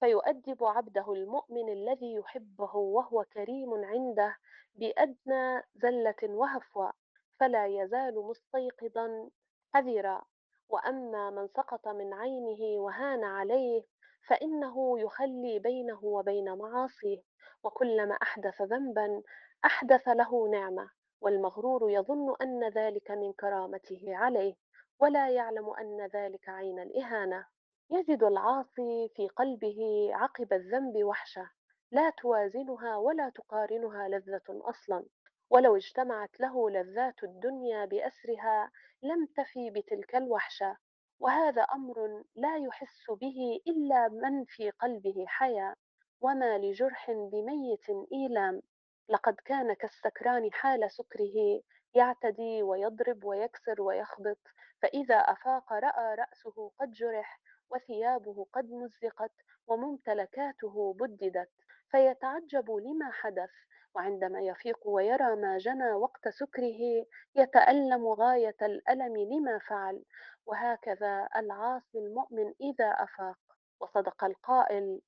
فيؤدب 0.00 0.64
عبده 0.64 1.12
المؤمن 1.12 1.68
الذي 1.72 2.14
يحبه 2.14 2.76
وهو 2.76 3.24
كريم 3.24 3.84
عنده 3.84 4.36
بأدنى 4.74 5.62
زلة 5.74 6.22
وهفوة. 6.22 6.92
فلا 7.40 7.66
يزال 7.66 8.14
مستيقظا 8.14 9.30
حذرا. 9.74 10.22
وأما 10.68 11.30
من 11.30 11.48
سقط 11.48 11.88
من 11.88 12.14
عينه 12.14 12.80
وهان 12.80 13.24
عليه 13.24 13.84
فإنه 14.28 15.00
يخلي 15.00 15.58
بينه 15.58 16.04
وبين 16.04 16.58
معاصيه. 16.58 17.22
وكلما 17.64 18.14
أحدث 18.14 18.62
ذنبا 18.62 19.22
أحدث 19.64 20.08
له 20.08 20.48
نعمة. 20.48 20.90
والمغرور 21.20 21.90
يظن 21.90 22.36
أن 22.42 22.68
ذلك 22.68 23.10
من 23.10 23.32
كرامته 23.32 24.16
عليه. 24.16 24.54
ولا 25.00 25.28
يعلم 25.28 25.70
أن 25.70 26.06
ذلك 26.06 26.48
عين 26.48 26.78
الإهانة. 26.78 27.46
يجد 27.90 28.22
العاصي 28.22 29.08
في 29.16 29.28
قلبه 29.28 30.10
عقب 30.12 30.52
الذنب 30.52 31.04
وحشة. 31.04 31.50
لا 31.92 32.10
توازنها 32.10 32.96
ولا 32.96 33.30
تقارنها 33.30 34.08
لذة 34.08 34.42
أصلا. 34.48 35.04
ولو 35.50 35.76
اجتمعت 35.76 36.40
له 36.40 36.70
لذات 36.70 37.24
الدنيا 37.24 37.84
بأسرها 37.84 38.70
لم 39.02 39.26
تفي 39.26 39.70
بتلك 39.70 40.16
الوحشة 40.16 40.76
وهذا 41.20 41.62
أمر 41.62 42.24
لا 42.36 42.56
يحس 42.56 43.10
به 43.10 43.60
إلا 43.66 44.08
من 44.08 44.44
في 44.44 44.70
قلبه 44.70 45.24
حياة 45.26 45.74
وما 46.20 46.58
لجرح 46.58 47.10
بميت 47.10 47.86
إيلام. 48.12 48.62
لقد 49.08 49.34
كان 49.34 49.72
كالسكران 49.72 50.52
حال 50.52 50.90
سكره 50.90 51.60
يعتدي 51.94 52.62
ويضرب 52.62 53.24
ويكسر 53.24 53.82
ويخبط 53.82 54.38
فإذا 54.82 55.16
أفاق 55.16 55.72
رأى 55.72 56.14
رأسه 56.14 56.70
قد 56.80 56.92
جرح 56.92 57.40
وثيابه 57.70 58.46
قد 58.52 58.70
مزقت 58.70 59.32
وممتلكاته 59.66 60.94
بددت. 60.94 61.50
فيتعجب 61.90 62.70
لما 62.70 63.10
حدث 63.10 63.50
وعندما 63.98 64.40
يفيق 64.40 64.88
ويرى 64.88 65.36
ما 65.36 65.58
جنى 65.58 65.92
وقت 65.92 66.28
سكره 66.28 67.06
يتألم 67.34 68.06
غاية 68.06 68.56
الألم 68.62 69.16
لما 69.16 69.58
فعل. 69.58 70.04
وهكذا 70.46 71.28
العاصي 71.36 71.98
المؤمن 71.98 72.54
إذا 72.60 72.90
أفاق. 72.90 73.38
وصدق 73.80 74.24
القائل 74.24 75.00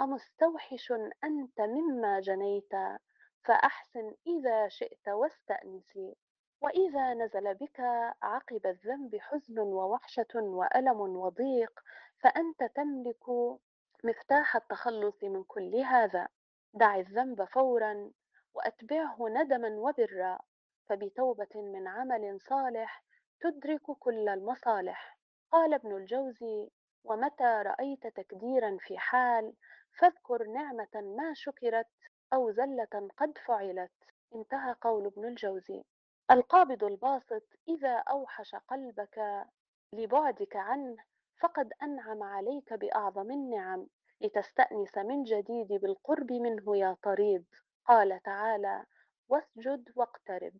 أمستوحش 0.00 0.92
أنت 1.24 1.60
مما 1.60 2.20
جنيت 2.20 2.72
فأحسن 3.44 4.14
إذا 4.26 4.68
شئت 4.68 5.08
واستأنسي 5.08 6.16
وإذا 6.60 7.14
نزل 7.14 7.54
بك 7.54 7.80
عقب 8.22 8.66
الذنب 8.66 9.16
حزن 9.16 9.58
ووحشة 9.58 10.34
وألم 10.34 11.00
وضيق 11.00 11.80
فأنت 12.20 12.64
تملك 12.74 13.28
مفتاح 14.04 14.56
التخلص 14.56 15.24
من 15.24 15.44
كل 15.44 15.76
هذا. 15.76 16.28
دع 16.74 16.96
الذنب 16.96 17.44
فورا 17.44 18.10
وأتبعه 18.58 19.16
ندما 19.28 19.68
وبرا 19.68 20.38
فبتوبة 20.88 21.48
من 21.54 21.88
عمل 21.88 22.40
صالح 22.40 23.04
تدرك 23.40 23.82
كل 23.82 24.28
المصالح. 24.28 25.18
قال 25.52 25.74
ابن 25.74 25.96
الجوزي 25.96 26.70
ومتى 27.04 27.62
رأيت 27.66 28.06
تكديرا 28.06 28.76
في 28.80 28.98
حال 28.98 29.52
فاذكر 29.98 30.44
نعمة 30.44 30.88
ما 30.94 31.34
شكرت 31.34 31.86
أو 32.32 32.50
زلة 32.50 33.08
قد 33.16 33.38
فعلت. 33.46 33.92
انتهى 34.34 34.74
قول 34.80 35.06
ابن 35.06 35.24
الجوزي. 35.24 35.84
القابض 36.30 36.84
الباسط 36.84 37.44
إذا 37.68 37.96
أوحش 37.96 38.54
قلبك 38.54 39.46
لبعدك 39.92 40.56
عنه 40.56 40.96
فقد 41.40 41.72
أنعم 41.82 42.22
عليك 42.22 42.72
بأعظم 42.72 43.30
النعم 43.30 43.86
لتستأنس 44.20 44.98
من 44.98 45.24
جديد 45.24 45.68
بالقرب 45.68 46.32
منه 46.32 46.76
يا 46.76 46.96
طريد. 47.02 47.46
قال 47.88 48.22
تعالى 48.22 48.84
واسجد 49.28 49.92
واقترب. 49.96 50.54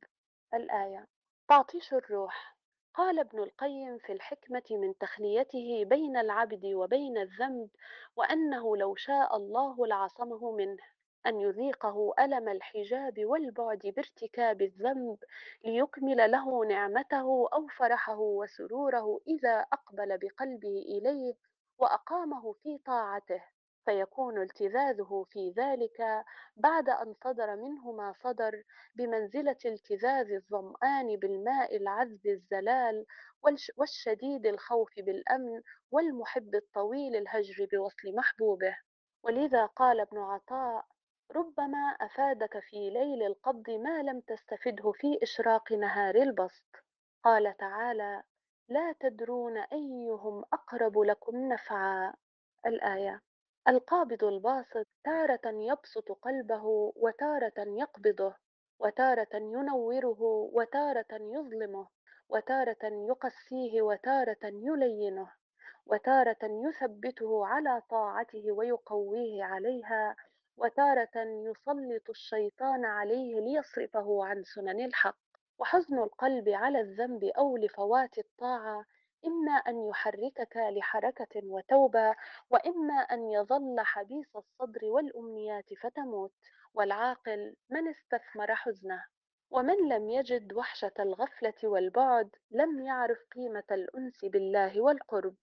الآية 0.55 1.07
تعطيش 1.49 1.93
الروح. 1.93 2.57
قال 2.95 3.19
ابن 3.19 3.39
القيم 3.43 3.99
في 3.99 4.13
الحكمة 4.13 4.63
من 4.71 4.99
تخليته 4.99 5.85
بين 5.85 6.17
العبد 6.17 6.65
وبين 6.65 7.19
الذنب 7.19 7.71
وأنه 8.17 8.77
لو 8.77 8.95
شاء 8.95 9.37
الله 9.37 9.87
لعصمه 9.87 10.53
منه 10.53 10.83
أن 11.27 11.41
يذيقه 11.41 12.15
ألم 12.19 12.49
الحجاب 12.49 13.25
والبعد 13.25 13.79
بارتكاب 13.97 14.63
الذنب 14.63 15.19
ليكمل 15.65 16.31
له 16.31 16.65
نعمته 16.65 17.49
أو 17.53 17.67
فرحه 17.67 18.19
وسروره 18.19 19.21
إذا 19.27 19.67
أقبل 19.73 20.19
بقلبه 20.19 20.85
إليه 20.89 21.35
وأقامه 21.79 22.53
في 22.53 22.79
طاعته. 22.79 23.43
فيكون 23.89 24.43
التذاذه 24.43 25.25
في 25.31 25.51
ذلك 25.51 26.25
بعد 26.57 26.89
أن 26.89 27.15
صدر 27.25 27.57
منه 27.57 27.93
ما 27.93 28.13
صدر 28.23 28.63
بمنزلة 28.95 29.57
التذاذ 29.65 30.33
الظمآن 30.33 31.17
بالماء 31.17 31.77
العذب 31.77 32.27
الزلال 32.27 33.07
والش- 33.43 33.71
والشديد 33.77 34.47
الخوف 34.47 34.91
بالأمن 34.97 35.63
والمحب 35.91 36.55
الطويل 36.55 37.17
الهجر 37.17 37.67
بوصل 37.73 38.15
محبوبه. 38.17 38.77
ولذا 39.23 39.67
قال 39.67 40.01
ابن 40.01 40.19
عطاء 40.19 40.85
ربما 41.37 41.97
أفادك 42.01 42.59
في 42.59 42.91
ليل 42.91 43.23
القبض 43.23 43.71
ما 43.71 44.03
لم 44.03 44.21
تستفده 44.21 44.93
في 44.93 45.19
إشراق 45.23 45.73
نهار 45.73 46.15
البسط 46.15 46.77
قال 47.25 47.57
تعالى 47.57 48.23
لا 48.69 48.95
تدرون 49.01 49.57
أيهم 49.59 50.45
أقرب 50.53 50.99
لكم 50.99 51.37
نفعا 51.53 52.15
الآية. 52.67 53.28
القابض 53.69 54.25
الباسط 54.25 54.87
تارة 55.05 55.41
يبسط 55.45 56.13
قلبه 56.13 56.93
وتارة 56.97 57.53
يقبضه 57.59 58.35
وتارة 58.79 59.35
ينوره 59.35 60.23
وتارة 60.53 61.13
يظلمه 61.13 61.89
وتارة 62.29 62.79
يقسيه 62.83 63.83
وتارة 63.83 64.39
يلينه 64.45 65.33
وتارة 65.87 66.39
يثبته 66.43 67.47
على 67.47 67.83
طاعته 67.91 68.53
ويقويه 68.53 69.45
عليها 69.45 70.17
وتارة 70.57 71.17
يسلط 71.17 72.11
الشيطان 72.11 72.85
عليه 72.85 73.41
ليصرفه 73.41 74.25
عن 74.25 74.43
سنن 74.45 74.85
الحق. 74.85 75.19
وحزن 75.59 75.99
القلب 75.99 76.49
على 76.49 76.81
الذنب 76.81 77.25
أو 77.25 77.57
لفوات 77.57 78.19
الطاعة 78.19 78.85
إما 79.27 79.53
أن 79.53 79.89
يحركك 79.89 80.57
لحركة 80.57 81.41
وتوبة 81.45 82.15
وإما 82.51 82.95
أن 82.95 83.31
يظل 83.31 83.81
حبيس 83.81 84.37
الصدر 84.37 84.85
والأمنيات 84.85 85.75
فتموت 85.75 86.33
والعاقل 86.75 87.57
من 87.71 87.89
استثمر 87.89 88.55
حزنه. 88.55 89.05
ومن 89.51 89.89
لم 89.89 90.11
يجد 90.11 90.53
وحشة 90.53 90.93
الغفلة 90.99 91.55
والبعد 91.65 92.31
لم 92.51 92.81
يعرف 92.81 93.19
قيمة 93.35 93.65
الأنس 93.71 94.25
بالله 94.25 94.81
والقرب. 94.81 95.37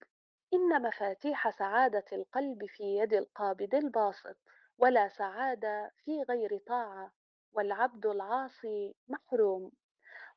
إن 0.54 0.82
مفاتيح 0.82 1.50
سعادة 1.50 2.06
القلب 2.14 2.66
في 2.66 2.84
يد 2.84 3.14
القابض 3.14 3.76
الباسط 3.76 4.38
ولا 4.78 5.08
سعادة 5.08 5.92
في 5.98 6.22
غير 6.30 6.58
طاعة 6.68 7.12
والعبد 7.54 8.06
العاصي 8.06 8.96
محروم. 9.08 9.72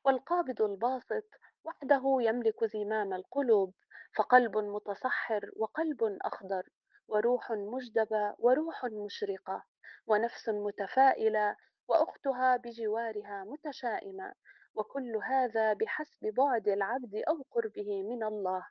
والقابض 0.05 0.61
الباسط 0.61 1.29
وحده 1.69 2.03
يملك 2.21 2.63
زمام 2.65 3.13
القلوب 3.13 3.73
فقلب 4.15 4.57
متصحر 4.57 5.51
وقلب 5.55 6.17
أخضر 6.21 6.63
وروح 7.07 7.51
مجدبة 7.51 8.35
وروح 8.39 8.85
مشرقة 8.85 9.65
ونفس 10.07 10.49
متفائلة 10.49 11.55
وأختها 11.87 12.57
بجوارها 12.57 13.43
متشائمة 13.43 14.33
وكل 14.75 15.15
هذا 15.23 15.73
بحسب 15.73 16.33
بعد 16.37 16.67
العبد 16.67 17.15
أو 17.27 17.45
قربه 17.51 18.03
من 18.03 18.23
الله 18.23 18.65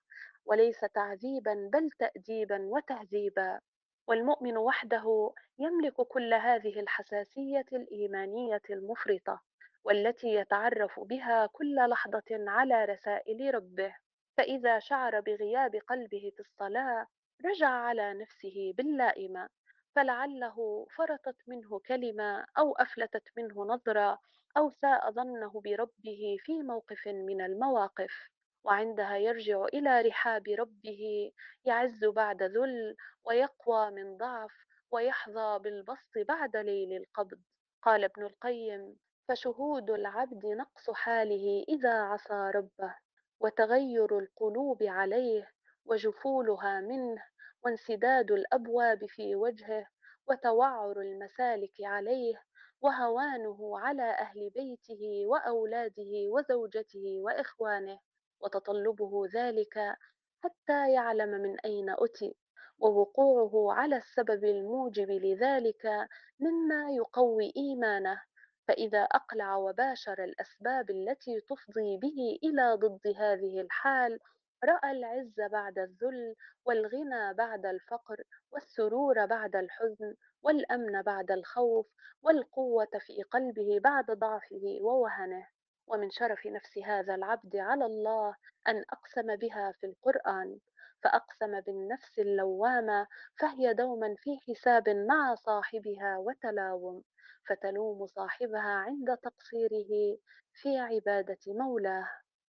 وليس 0.44 0.81
تعذيبا 0.81 1.70
بل 1.73 1.90
تأديبا 1.99 2.59
وتهذيبا. 2.62 3.61
والمؤمن 4.09 4.57
وحده 4.57 5.33
يملك 5.59 5.94
كل 5.94 6.35
هذه 6.35 6.81
الحساسية 6.81 7.66
الإيمانية 7.73 8.62
المفرطة. 8.70 9.48
والتي 9.85 10.35
يتعرف 10.35 11.01
بها 11.01 11.47
كل 11.47 11.75
لحظة 11.88 12.25
على 12.31 12.85
رسائل 12.85 13.55
ربه. 13.55 13.95
فإذا 14.37 14.79
شعر 14.79 15.21
بغياب 15.21 15.77
قلبه 15.77 16.33
في 16.37 16.41
الصلاة 16.41 17.07
رجع 17.47 17.69
على 17.69 18.14
نفسه 18.14 18.73
باللائمة. 18.77 19.49
فلعله 19.97 20.87
فرطت 20.97 21.37
منه 21.47 21.79
كلمة 21.87 22.47
أو 22.59 22.73
أفلتت 22.73 23.29
منه 23.37 23.64
نظرة 23.64 24.19
أو 24.57 24.71
ساء 24.71 25.11
ظنه 25.11 25.61
بربه 25.61 26.37
في 26.41 26.62
موقف 26.62 27.09
من 27.09 27.41
المواقف. 27.41 28.29
وعندها 28.64 29.17
يرجع 29.17 29.64
إلى 29.64 30.01
رحاب 30.01 30.49
ربه 30.49 31.33
يعز 31.64 32.05
بعد 32.05 32.43
ذل 32.43 32.97
ويقوى 33.25 33.91
من 33.91 34.17
ضعف 34.17 34.53
ويحظى 34.91 35.59
بالبسط 35.59 36.19
بعد 36.29 36.57
ليل 36.57 36.97
القبض. 36.97 37.41
قال 37.83 38.05
ابن 38.05 38.23
القيم 38.23 38.97
فشهود 39.29 39.91
العبد 39.91 40.47
نقص 40.47 40.91
حاله 40.91 41.64
إذا 41.69 41.93
عصى 41.93 42.51
ربه 42.55 42.95
وتغير 43.41 44.19
القلوب 44.19 44.83
عليه 44.83 45.51
وجفولها 45.85 46.81
منه 46.81 47.23
وانسداد 47.64 48.31
الأبواب 48.31 49.07
في 49.07 49.37
وجهه 49.37 49.87
وتوعر 50.29 51.01
المسالك 51.01 51.75
عليه 51.81 52.35
وهوانه 52.81 53.79
على 53.79 54.03
أهل 54.11 54.51
بيته 54.51 55.27
وأولاده 55.27 56.12
وزوجته 56.33 57.21
وإخوانه 57.21 57.99
وتطلبه 58.41 59.27
ذلك 59.35 59.97
حتى 60.45 60.93
يعلم 60.93 61.29
من 61.31 61.61
أين 61.61 61.91
أتي 61.91 62.37
ووقوعه 62.79 63.73
على 63.73 63.97
السبب 63.97 64.45
الموجب 64.45 65.11
لذلك 65.11 66.09
مما 66.41 66.91
يقوي 66.91 67.53
إيمانه 67.57 68.23
فإذا 68.68 69.02
أقلع 69.02 69.57
وباشر 69.57 70.24
الأسباب 70.24 70.90
التي 70.90 71.40
تفضي 71.40 71.96
به 71.96 72.38
إلى 72.44 72.74
ضد 72.74 73.14
هذه 73.16 73.61
الحال 73.61 74.20
رأى 74.64 74.90
العز 74.90 75.40
بعد 75.40 75.78
الذل 75.78 76.35
والغنى 76.64 77.35
بعد 77.35 77.66
الفقر 77.66 78.22
والسرور 78.52 79.26
بعد 79.26 79.57
الحزن 79.57 80.14
والأمن 80.42 81.02
بعد 81.02 81.31
الخوف 81.31 81.87
والقوة 82.22 82.90
في 83.00 83.22
قلبه 83.22 83.81
بعد 83.81 84.11
ضعفه 84.11 84.78
ووهنه. 84.81 85.46
ومن 85.87 86.11
شرف 86.11 86.46
نفس 86.46 86.78
هذا 86.78 87.14
العبد 87.14 87.57
على 87.57 87.87
الله 87.87 88.35
أن 88.68 88.85
أقسم 88.90 89.37
بها 89.37 89.72
في 89.72 89.87
القرآن. 89.87 90.59
فأقسم 91.02 91.61
بالنفس 91.61 92.18
اللوامة 92.18 93.07
فهي 93.40 93.74
دوما 93.74 94.14
في 94.18 94.38
حساب 94.48 94.88
مع 94.88 95.35
صاحبها 95.35 96.18
وتلاوم. 96.18 97.02
فتلوم 97.49 98.07
صاحبها 98.07 98.61
عند 98.61 99.17
تقصيره 99.17 100.19
في 100.55 100.79
عبادة 100.79 101.39
مولاه. 101.47 102.09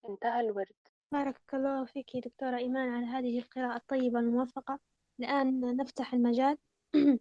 انتهى 0.09 0.41
الورد. 0.41 0.77
بارك 1.13 1.41
الله 1.55 1.85
فيك 1.85 2.17
دكتورة 2.17 2.57
إيمان 2.57 2.89
على 2.89 3.07
هذه 3.07 3.39
القراءة 3.39 3.77
الطيبة 3.77 4.21
الموفقة. 4.21 4.79
الآن 5.21 5.77
نفتح 5.77 6.15
المجال 6.15 6.59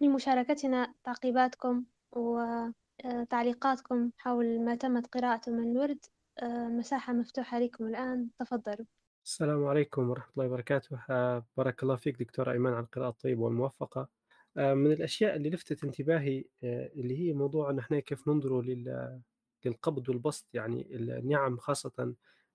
لمشاركتنا 0.00 0.94
تعقيباتكم 1.04 1.84
وتعليقاتكم 2.12 4.10
حول 4.18 4.64
ما 4.64 4.74
تمت 4.74 5.06
قراءته 5.06 5.52
من 5.52 5.70
الورد. 5.70 5.98
آه، 6.42 6.68
مساحة 6.68 7.12
مفتوحة 7.12 7.58
لكم 7.58 7.86
الآن. 7.86 8.30
تفضلوا. 8.38 8.86
السلام 9.24 9.64
عليكم 9.66 10.10
ورحمة 10.10 10.32
الله 10.32 10.46
وبركاته. 10.46 10.98
آه، 11.10 11.46
بارك 11.56 11.82
الله 11.82 11.96
فيك 11.96 12.18
دكتورة 12.18 12.52
أيمن 12.52 12.72
على 12.72 12.84
القراءة 12.84 13.08
الطيبة 13.08 13.42
والموفقة. 13.42 14.00
آه، 14.00 14.08
من 14.56 14.92
الأشياء 14.92 15.36
اللي 15.36 15.50
لفتت 15.50 15.84
انتباهي 15.84 16.44
آه، 16.64 16.90
اللي 16.94 17.18
هي 17.18 17.32
موضوع 17.32 17.70
أن 17.70 17.78
إحنا 17.78 18.00
كيف 18.00 18.28
ننظر 18.28 18.62
لل- 18.62 19.20
للقبض 19.64 20.08
والبسط 20.08 20.46
يعني 20.54 20.96
النعم 20.96 21.56
خاصة 21.58 22.14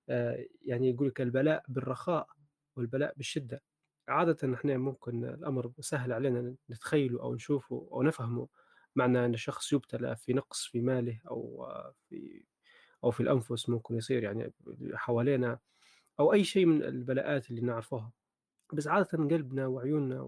آه، 0.10 0.46
يعني 0.62 0.90
يقول 0.90 1.08
لك 1.08 1.22
البلاء 1.22 1.64
بالرخاء 1.68 2.28
والبلاء 2.76 3.14
بالشدة. 3.18 3.62
عادة 4.08 4.54
إحنا 4.54 4.78
ممكن 4.78 5.26
الأمر 5.26 5.72
سهل 5.80 6.12
علينا 6.14 6.56
نتخيله 6.70 7.22
أو 7.22 7.36
نشوفه 7.36 7.88
أو 7.92 8.04
نفهمه 8.04 8.48
معنى 8.96 9.26
أن 9.26 9.36
شخص 9.36 9.74
يبتلى 9.74 10.16
في 10.16 10.34
نقص 10.34 10.66
في 10.68 10.82
ماله 10.82 11.20
آه، 11.28 11.94
في 12.10 12.44
أو 13.04 13.12
في 13.12 13.20
الأنفس 13.20 13.70
ممكن 13.70 13.96
يصير 13.98 14.24
يعني 14.24 14.54
حوالينا 14.94 15.60
أو 16.20 16.34
أي 16.34 16.44
شيء 16.44 16.66
من 16.66 16.84
البلاءات 16.84 17.50
اللي 17.52 17.62
نعرفها. 17.62 18.12
بس 18.74 18.88
عادة 18.88 19.18
قلبنا 19.18 19.68
وعيوننا 19.68 20.22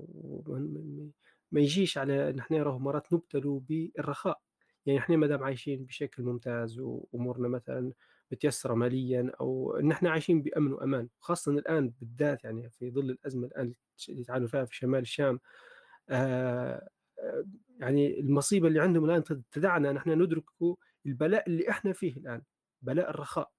ما 1.53 1.61
يجيش 1.61 1.97
على 1.97 2.29
إن 2.29 2.39
إحنا 2.39 2.63
راه 2.63 2.77
مرات 2.77 3.13
نبتلوا 3.13 3.59
بالرخاء 3.59 4.41
يعني 4.85 4.99
إحنا 4.99 5.17
ما 5.17 5.27
دام 5.27 5.43
عايشين 5.43 5.85
بشكل 5.85 6.23
ممتاز 6.23 6.79
وأمورنا 6.79 7.47
مثلا 7.47 7.93
متيسرة 8.31 8.73
ماليا 8.73 9.31
أو 9.41 9.77
إن 9.79 9.91
إحنا 9.91 10.09
عايشين 10.11 10.41
بأمن 10.41 10.73
وأمان 10.73 11.09
خاصة 11.19 11.51
الآن 11.51 11.89
بالذات 11.89 12.43
يعني 12.43 12.69
في 12.69 12.91
ظل 12.91 13.09
الأزمة 13.09 13.47
الآن 13.47 13.73
اللي 14.09 14.23
تعانوا 14.23 14.47
فيها 14.47 14.65
في 14.65 14.75
شمال 14.75 14.99
الشام 15.01 15.39
آه 16.09 16.89
آه، 17.19 17.45
يعني 17.79 18.19
المصيبة 18.19 18.67
اللي 18.67 18.79
عندهم 18.79 19.05
الآن 19.05 19.23
تدعنا 19.51 19.91
نحن 19.91 20.21
ندرك 20.21 20.43
البلاء 21.05 21.47
اللي 21.49 21.69
إحنا 21.69 21.93
فيه 21.93 22.17
الآن، 22.17 22.41
بلاء 22.81 23.09
الرخاء، 23.09 23.51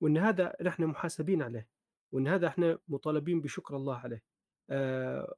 وإن 0.00 0.18
هذا 0.18 0.56
نحن 0.62 0.84
محاسبين 0.86 1.42
عليه، 1.42 1.68
وإن 2.12 2.28
هذا 2.28 2.46
إحنا 2.46 2.78
مطالبين 2.88 3.40
بشكر 3.40 3.76
الله 3.76 3.96
عليه. 3.96 4.22
آآ 4.70 5.34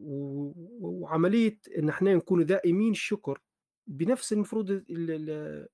و 0.00 0.52
وعملية 0.80 1.58
إن 1.78 1.88
إحنا 1.88 2.14
نكون 2.14 2.46
دائمين 2.46 2.90
الشكر 2.92 3.40
بنفس 3.86 4.32
المفروض 4.32 4.70
ال 4.70 4.84
ال 4.90 5.68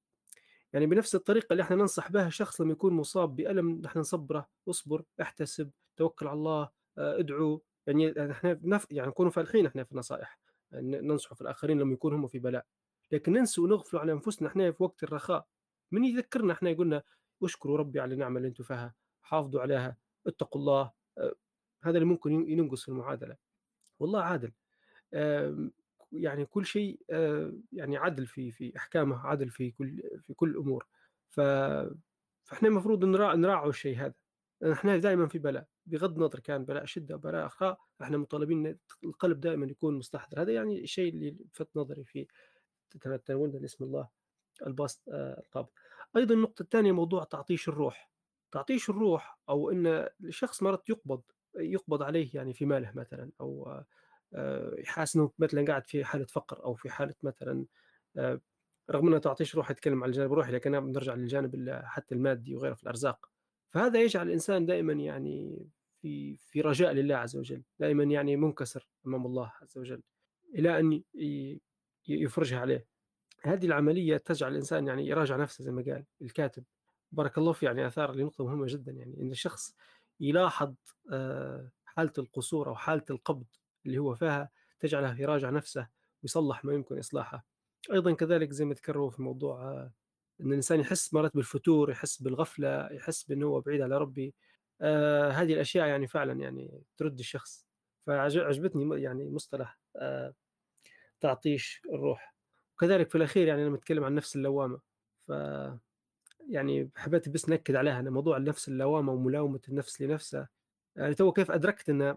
يعني 0.72 0.87
بنفس 0.87 1.14
الطريقة 1.14 1.52
اللي 1.52 1.62
إحنا 1.62 1.76
ننصح 1.76 2.10
بها 2.12 2.30
شخص 2.30 2.60
لمّا 2.60 2.72
يكون 2.72 2.92
مُصاب 2.94 3.37
بألم 3.37 3.80
نحن 3.84 3.98
نصبّره، 3.98 4.48
اصبر، 4.70 5.04
احتسب، 5.22 5.70
توكل 5.96 6.26
على 6.26 6.34
الله، 6.38 6.62
آآ 6.98 7.18
ادعو، 7.18 7.62
يعني 7.87 8.30
إحنا 8.30 8.52
بنف 8.52 8.87
يعني 8.90 9.08
نكونوا 9.08 9.30
فالحين 9.30 9.66
إحنا 9.66 9.84
في 9.84 9.92
النصائح، 9.92 10.38
ننصحوا 10.74 11.34
في 11.37 11.40
الآخرين 11.42 11.80
لمّا 11.80 11.92
يكونوا 11.94 12.18
هم 12.18 12.26
في 12.28 12.38
بلاء، 12.38 12.66
لكن 13.12 13.32
ننسى 13.32 13.60
ونغفلوا 13.60 14.02
على 14.02 14.12
أنفسنا 14.12 14.48
إحنا 14.48 14.72
في 14.72 14.82
وقت 14.82 15.02
الرخاء، 15.04 15.46
من 15.92 16.04
يذكرنا 16.04 16.52
إحنا 16.52 16.70
يقول 16.70 16.87
لنا 16.87 17.02
اشكروا 17.42 17.78
ربي 17.78 18.00
على 18.00 18.14
النعمة 18.14 18.37
اللي 18.38 18.48
أنتم 18.48 18.64
فيها، 18.64 18.94
حافظوا 19.22 19.60
عليها، 19.62 19.96
اتقوا 20.26 20.60
الله، 20.60 20.92
آآ 21.18 21.34
هذا 21.84 21.96
اللي 21.98 22.06
ممكن 22.08 22.32
ين 22.32 22.58
ينقص 22.58 22.82
في 22.82 22.88
المعادلة، 22.88 23.37
والله 24.00 24.22
عادل. 24.22 24.52
آمم، 25.14 25.72
يعني 26.12 26.46
كل 26.46 26.66
شيء 26.66 27.00
آآ، 27.11 27.62
يعني 27.72 27.96
عدل 27.96 28.26
في 28.26 28.52
في 28.52 28.76
أحكامه، 28.78 29.26
عدل 29.28 29.50
في 29.50 29.70
كل 29.70 30.02
في 30.22 30.35
كل 30.35 30.50
الأمور، 30.50 30.87
ف 31.30 31.40
فإحنا 32.44 32.68
المفروض 32.68 33.04
نرا 33.04 33.35
نراعوا 33.37 33.70
الشيء 33.70 33.98
هذا، 33.98 34.14
إحنا 34.72 34.96
دائمًا 34.98 35.28
في 35.28 35.38
بلاء، 35.38 35.66
بغض 35.87 36.18
النظر 36.18 36.40
كان 36.40 36.64
بلاء 36.64 36.85
شدة، 36.85 37.16
بلاء 37.16 37.46
رخاء، 37.46 37.78
إحنا 38.02 38.18
مطالبين 38.18 38.78
القلب 39.04 39.40
دائمًا 39.40 39.66
يكون 39.66 39.98
مستحضر، 39.98 40.42
هذا 40.42 40.52
يعني 40.54 40.83
الشيء 40.83 41.14
اللي 41.14 41.30
لفت 41.30 41.68
نظري 41.76 42.04
في 42.04 42.26
تناولنا 43.26 43.59
لاسم 43.59 43.85
الله 43.85 44.09
الباسط 44.66 45.02
القابض. 45.09 45.68
أيضًا 46.16 46.35
النقطة 46.35 46.62
الثانية 46.62 46.92
موضوع 46.92 47.24
تعطيش 47.24 47.68
الروح، 47.68 48.12
تعطيش 48.52 48.90
الروح 48.90 49.40
أو 49.48 49.70
إن 49.70 50.09
الشخص 50.24 50.62
مرات 50.64 50.90
يُقبض 50.90 51.22
يُقبض 51.57 52.03
عليه 52.03 52.31
يعني 52.35 52.53
في 52.53 52.67
ماله 52.67 52.93
مثلًا 52.95 53.31
أو 53.40 53.69
آآ 54.35 54.77
يحس 54.81 55.17
إنه 55.17 55.33
مثلًا 55.38 55.64
قاعد 55.67 55.87
في 55.87 56.05
حالة 56.05 56.25
فقر 56.27 56.64
أو 56.64 56.75
في 56.75 56.90
حالة 56.90 57.14
مثلًا 57.23 57.67
آآ 58.17 58.40
رغم 58.90 59.09
إنه 59.09 59.19
تعطيش 59.19 59.55
روح 59.57 59.71
يتكلم 59.71 60.05
عن 60.05 60.11
الجانب 60.11 60.33
الروحي، 60.33 60.53
لكن 60.53 60.81
بنرجع 60.81 61.14
للجانب 61.14 61.55
ال 61.55 61.83
حتى 61.87 62.14
المادي 62.14 62.55
وغيره 62.57 62.75
في 62.75 62.83
الأرزاق. 62.83 63.31
فهذا 63.71 64.03
يجعل 64.03 64.27
الإنسان 64.29 64.67
دائمًا 64.67 64.93
يعني 64.93 65.67
في 66.03 66.37
في 66.37 66.61
رجاء 66.61 66.93
لله 66.93 67.17
عز 67.17 67.37
وجل، 67.37 67.62
دائمًا 67.79 68.05
يعني 68.05 68.37
منكسر 68.37 68.88
أمام 69.07 69.27
الله 69.27 69.53
عز 69.62 69.79
وجل، 69.79 70.03
ي 71.17 71.61
ي 72.09 72.23
يفرجها 72.25 72.59
عليه. 72.61 72.88
هذه 73.43 73.67
العملية 73.67 74.17
تجعل 74.17 74.53
الإنسان 74.53 74.87
يعني 74.88 75.09
يراجع 75.09 75.37
نفسه 75.37 75.64
زي 75.64 75.71
ما 75.73 75.83
قال 75.83 76.05
الكاتب، 76.23 76.64
بارك 77.12 77.38
الله 77.38 77.53
فيه 77.53 77.67
يعني 77.67 77.87
أثار 77.87 78.14
لنقطة 78.17 78.45
مهمة 78.45 78.67
جدًا 78.69 78.93
يعني 78.93 79.21
إن 79.23 79.31
الشخص 79.31 79.77
يلاحظ 80.20 80.74
آآ 81.12 81.70
حالة 81.85 82.12
القصور 82.18 82.68
أو 82.68 82.74
حالة 82.77 83.05
القبض 83.11 83.46
اللي 83.87 83.98
هو 83.98 84.14
فيها 84.14 84.50
تجعله 84.81 85.20
يراجع 85.20 85.50
نفسه 85.50 85.88
ويصلح 86.22 86.64
ما 86.64 86.74
يمكن 86.74 86.98
إصلاحه. 86.98 87.46
أيضًا 87.92 88.12
كذلك 88.14 88.50
زي 88.53 88.64
ما 88.64 88.74
ذكروا 88.74 89.11
في 89.11 89.22
موضوع 89.22 89.62
آه، 89.72 89.92
إن 90.40 90.46
الإنسان 90.48 90.81
يحس 90.81 91.14
مرات 91.14 91.35
بالفتور، 91.37 91.90
يحس 91.90 92.22
بالغفلة، 92.22 92.88
يحس 92.92 93.24
بأنه 93.24 93.46
هو 93.46 93.61
بعيد 93.61 93.81
على 93.81 93.98
ربي. 93.98 94.35
آآ 94.81 95.31
هذه 95.31 95.55
الأشياء 95.55 95.87
يعني 95.88 96.07
فعلًا 96.09 96.33
يعني 96.40 96.83
ترد 96.96 97.18
الشخص. 97.18 97.66
فعج 98.07 98.38
عجبتني 98.38 98.85
م 98.85 98.92
يعني 98.94 99.31
مصطلح 99.31 99.79
آآ 99.96 100.35
تعطيش 101.20 101.83
الروح. 101.94 102.35
وكذلك 102.77 103.11
في 103.11 103.14
الأخير 103.18 103.48
يعني 103.48 103.64
لمّا 103.66 103.77
نتكلم 103.77 104.05
عن 104.05 104.11
النفس 104.11 104.37
اللوامة، 104.37 104.81
ف 105.29 105.33
يعني 106.50 106.90
حبيت 106.96 107.28
بس 107.28 107.48
نأكد 107.48 107.74
عليها 107.76 108.00
إن 108.00 108.09
موضوع 108.09 108.37
النفس 108.37 108.68
اللوامة 108.68 109.12
وملاومة 109.12 109.61
النفس 109.68 110.02
لنفسها، 110.02 110.48
يعني 110.96 111.14
تو 111.14 111.33
كيف 111.33 111.50
أدركت 111.50 111.90
إن 111.90 112.16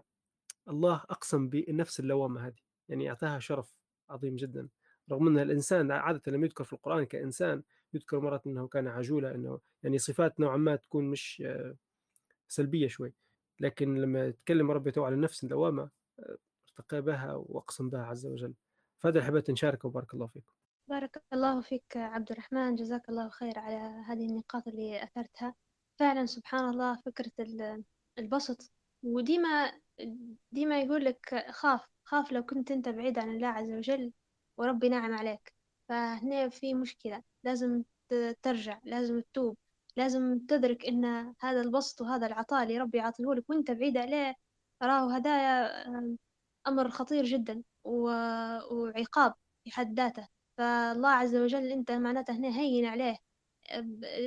الله 0.68 0.96
أقسم 0.96 1.48
بالنفس 1.48 2.00
اللوامة 2.00 2.46
هذه، 2.46 2.60
يعني 2.88 3.10
أعطاها 3.10 3.38
شرف 3.38 3.76
عظيم 4.10 4.36
جدًا، 4.36 4.68
رغم 5.12 5.28
أن 5.28 5.38
الإنسان 5.38 5.90
عادةً 5.92 6.32
لما 6.32 6.46
يذكر 6.46 6.64
في 6.64 6.72
القرآن 6.72 7.04
كإنسان 7.04 7.62
يذكر 7.94 8.20
مرات 8.20 8.46
أنه 8.46 8.68
كان 8.68 8.88
عجولة، 8.88 9.34
إنه 9.34 9.60
يعني 9.82 9.98
صفات 9.98 10.40
نوعًا 10.40 10.56
ما 10.56 10.76
تكون 10.76 11.04
مش 11.04 11.42
سلبية 12.48 12.88
شوي، 12.88 13.14
لكن 13.60 13.94
لما 13.94 14.26
يتكلم 14.26 14.70
ربي 14.70 14.90
تو 14.90 15.04
على 15.04 15.14
النفس 15.14 15.44
اللوامة 15.44 15.90
ارتقى 16.80 17.02
بها 17.02 17.34
وأقسم 17.34 17.90
بها 17.90 18.04
عز 18.04 18.26
وجل، 18.26 18.54
فهذا 19.00 19.24
حبيت 19.24 19.50
نشاركه 19.50 19.88
وبارك 19.88 20.14
الله 20.14 20.26
فيكم. 20.26 20.57
بارك 20.88 21.22
الله 21.32 21.60
فيك 21.60 21.96
عبد 21.96 22.30
الرحمن. 22.32 22.74
جزاك 22.74 23.08
الله 23.08 23.28
خير 23.28 23.58
على 23.58 23.76
هذه 24.06 24.26
النقاط 24.26 24.68
اللي 24.68 25.02
أثرتها. 25.02 25.54
فعلا 25.98 26.26
سبحان 26.26 26.68
الله 26.70 26.96
فكرة 27.06 27.32
ال- 27.40 27.84
البسط. 28.18 28.70
وديما 29.02 29.72
ديما 30.52 30.80
يقول 30.80 31.04
لك 31.04 31.46
خاف 31.50 31.86
خاف 32.04 32.32
لو 32.32 32.42
كنت 32.42 32.70
أنت 32.70 32.88
بعيد 32.88 33.18
عن 33.18 33.30
الله 33.30 33.48
عز 33.48 33.70
وجل 33.72 34.12
وربي 34.56 34.88
ناعم 34.88 35.12
عليك. 35.14 35.54
فهنا 35.88 36.48
في 36.48 36.74
مشكلة. 36.74 37.22
لازم 37.44 37.82
ترجع 38.42 38.80
لازم 38.84 39.20
تتوب 39.20 39.56
لازم 39.96 40.38
تدرك 40.48 40.84
إن 40.86 41.34
هذا 41.40 41.60
البسط 41.60 42.00
وهذا 42.00 42.26
العطاء 42.26 42.62
اللي 42.62 42.78
ربي 42.78 43.00
عاطيهولك 43.00 43.50
وأنت 43.50 43.70
بعيد 43.70 43.96
عليه 43.96 44.34
راهو 44.82 45.10
هدايا 45.10 45.84
أمر 46.66 46.90
خطير 46.90 47.24
جدا 47.24 47.62
وعقاب 47.84 49.34
في 49.64 49.70
حد 49.70 49.94
ذاته. 50.00 50.28
فالله 50.58 51.08
عز 51.10 51.36
وجل 51.36 51.72
أنت 51.72 51.90
معناته 51.90 52.34
هنا 52.36 52.48
هين 52.48 52.86
عليه 52.86 53.16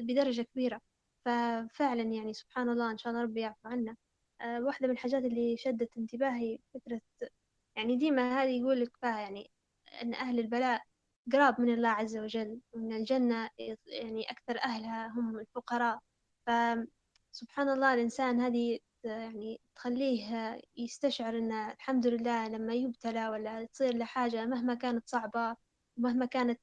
بدرجة 0.02 0.42
كبيرة. 0.42 0.82
ففعلا 1.26 2.02
يعني 2.04 2.34
سبحان 2.34 2.70
الله 2.70 2.92
إن 2.92 2.98
شاء 2.98 3.14
الله 3.14 3.24
ربي 3.24 3.42
يعفو 3.42 3.70
عنا 3.70 3.96
آه، 4.42 4.62
واحدة 4.62 4.88
من 4.88 4.94
الحاجات 4.94 5.24
اللي 5.24 5.58
شدت 5.58 5.98
انتباهي 5.98 6.60
فكرة 6.74 7.02
يعني 7.76 7.96
ديما 7.98 8.44
هذه 8.44 8.60
يقول 8.60 8.82
لك 8.82 8.98
فيها 9.02 9.20
يعني 9.20 9.52
أن 10.02 10.14
أهل 10.14 10.40
البلاء 10.40 10.84
قراب 11.34 11.62
من 11.62 11.74
الله 11.74 11.90
عز 11.90 12.18
وجل 12.18 12.60
وأن 12.74 12.94
الجنة 12.94 13.50
يعني 13.88 14.32
أكثر 14.32 14.60
أهلها 14.60 15.08
هم 15.08 15.40
الفقراء. 15.40 16.00
فسبحان 16.48 17.70
الله 17.70 17.94
الإنسان 17.94 18.40
هذه 18.42 18.80
يعني 19.04 19.62
تخليه 19.76 20.60
يستشعر 20.78 21.38
أن 21.38 21.52
الحمد 21.52 22.08
لله 22.08 22.48
لما 22.48 22.74
يبتلى 22.74 23.30
ولا 23.30 23.66
تصير 23.66 23.96
له 23.96 24.06
حاجة 24.06 24.46
مهما 24.46 24.76
كانت 24.76 25.10
صعبة 25.10 25.56
ومهما 26.02 26.26
كانت 26.26 26.60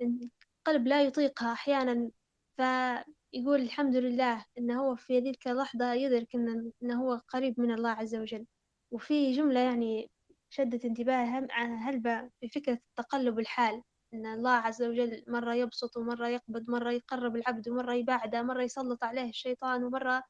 القلب 0.00 0.86
لا 0.88 1.02
يطيقها 1.02 1.52
أحيانا 1.52 2.10
فيقول 2.56 3.60
الحمد 3.60 3.96
لله 3.96 4.44
إنه 4.58 4.80
هو 4.82 4.96
في 4.96 5.18
ذيك 5.20 5.48
اللحظة 5.48 5.94
يدرك 5.94 6.34
إن 6.34 6.72
إنه 6.82 7.02
هو 7.02 7.20
قريب 7.28 7.60
من 7.60 7.70
الله 7.72 7.90
عز 7.90 8.14
وجل. 8.14 8.46
وفي 8.90 9.32
جملة 9.32 9.60
يعني 9.60 10.10
شدت 10.50 10.84
انتباهي 10.84 11.46
هلبة 11.54 12.30
في 12.40 12.48
فكرة 12.48 12.78
تقلب 12.96 13.38
الحال 13.38 13.82
إن 14.14 14.26
الله 14.26 14.50
عز 14.50 14.82
وجل 14.82 15.24
مرة 15.28 15.54
يبسط 15.54 15.96
ومرة 15.96 16.28
يقبض 16.28 16.70
مرة 16.70 16.92
يقرب 16.92 17.36
العبد 17.36 17.68
ومرة 17.68 17.94
يبعده 17.94 18.42
مرة 18.42 18.62
يسلط 18.62 19.04
عليه 19.04 19.28
الشيطان 19.30 19.84
ومرة 19.84 20.22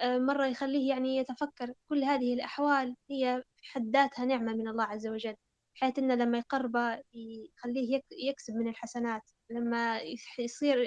آه، 0.00 0.18
مرة 0.18 0.46
يخليه 0.46 0.88
يعني 0.90 1.16
يتفكر. 1.16 1.74
كل 1.88 2.04
هذه 2.04 2.34
الأحوال 2.34 2.96
هي 3.10 3.42
في 3.56 3.66
حد 3.66 3.90
ذاتها 3.96 4.24
نعمة 4.24 4.54
من 4.54 4.68
الله 4.68 4.84
عز 4.84 5.06
وجل. 5.06 5.36
بحيث 5.78 5.98
إنه 5.98 6.14
لما 6.14 6.38
يقربه 6.38 7.02
يخليه 7.14 7.94
يك- 7.96 8.04
يكسب 8.12 8.54
من 8.54 8.68
الحسنات 8.68 9.22
لما 9.50 10.00
يصير 10.38 10.78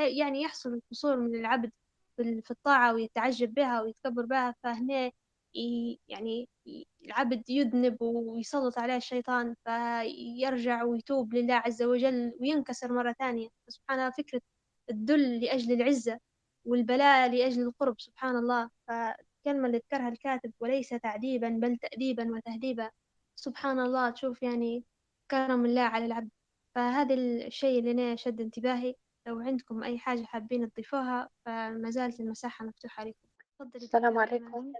يعني 0.00 0.42
يحصل 0.42 0.74
القصور 0.74 1.16
من 1.16 1.34
العبد 1.34 1.70
في 2.16 2.22
ال- 2.22 2.42
في 2.42 2.50
الطاعة 2.50 2.94
ويتعجب 2.94 3.54
بها 3.54 3.82
ويتكبر 3.82 4.26
بها 4.26 4.54
فهنا 4.62 5.12
يعني 6.08 6.48
العبد 7.04 7.50
يذنب 7.50 8.02
ويسلط 8.02 8.78
عليه 8.78 8.96
الشيطان 8.96 9.54
فيرجع 9.64 10.82
ويتوب 10.84 11.34
لله 11.34 11.54
عز 11.54 11.82
وجل 11.82 12.32
وينكسر 12.40 12.92
مرة 12.92 13.12
ثانية. 13.12 13.48
سبحان 13.68 13.98
الله 13.98 14.10
فكرة 14.10 14.40
الذل 14.90 15.40
لأجل 15.40 15.72
العزة 15.72 16.18
والبلاء 16.64 17.30
لأجل 17.30 17.62
القرب 17.62 18.00
سبحان 18.00 18.36
الله. 18.36 18.70
فالكلمة 18.88 19.66
اللي 19.66 19.78
ذكرها 19.78 20.08
الكاتب 20.08 20.52
وليس 20.60 20.88
تعذيبا 20.88 21.48
بل 21.48 21.76
تأديبا 21.76 22.30
وتهذيبا 22.36 22.90
سبحان 23.36 23.80
الله 23.80 24.10
تشوف 24.10 24.42
يعني 24.42 24.84
كرم 25.30 25.64
الله 25.64 25.80
على 25.82 26.04
العبد. 26.06 26.28
فهذا 26.74 27.14
الشيء 27.14 27.78
اللي 27.78 27.90
أنا 27.90 28.16
شد 28.16 28.40
انتباهي 28.40 28.94
لو 29.26 29.40
عندكم 29.40 29.82
أي 29.82 29.98
حاجة 29.98 30.22
حابين 30.22 30.72
تضيفوها 30.72 31.28
فما 31.44 31.90
زالت 31.90 32.20
المساحة 32.20 32.64
مفتوحة 32.64 33.04
لكم 33.04 33.18
تفضلي 33.58 33.76
السلام 33.84 34.18
عليكم. 34.18 34.72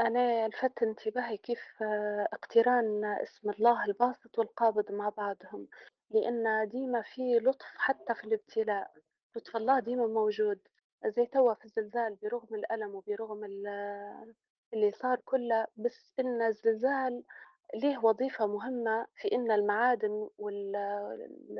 أنا 0.00 0.48
لفت 0.48 0.82
انتباهي 0.82 1.36
كيف 1.36 1.82
آه، 1.82 2.28
اقتران 2.32 3.04
اسم 3.04 3.50
الله 3.50 3.84
الباسط 3.84 4.38
والقابض 4.38 4.92
مع 4.92 5.08
بعضهم. 5.08 5.68
لأن 6.10 6.68
ديما 6.68 7.02
في 7.02 7.38
لطف 7.38 7.66
حتى 7.76 8.14
في 8.14 8.24
الابتلاء. 8.24 8.90
لطف 9.36 9.56
الله 9.56 9.78
ديما 9.80 10.06
موجود. 10.06 10.58
زي 11.06 11.26
توا 11.26 11.54
في 11.54 11.64
الزلزال 11.64 12.16
برغم 12.22 12.54
الألم 12.54 12.94
وبرغم 12.94 13.44
ال- 13.44 14.34
اللي 14.74 14.90
صار 14.90 15.20
كله 15.24 15.66
بس 15.76 16.12
إن 16.20 16.42
الزلزال 16.42 17.24
ليه 17.74 17.98
وظيفة 17.98 18.46
مهمة 18.46 19.06
في 19.16 19.28
إن 19.32 19.50
المعادن 19.52 20.28
وال 20.38 20.76
ال 20.76 21.58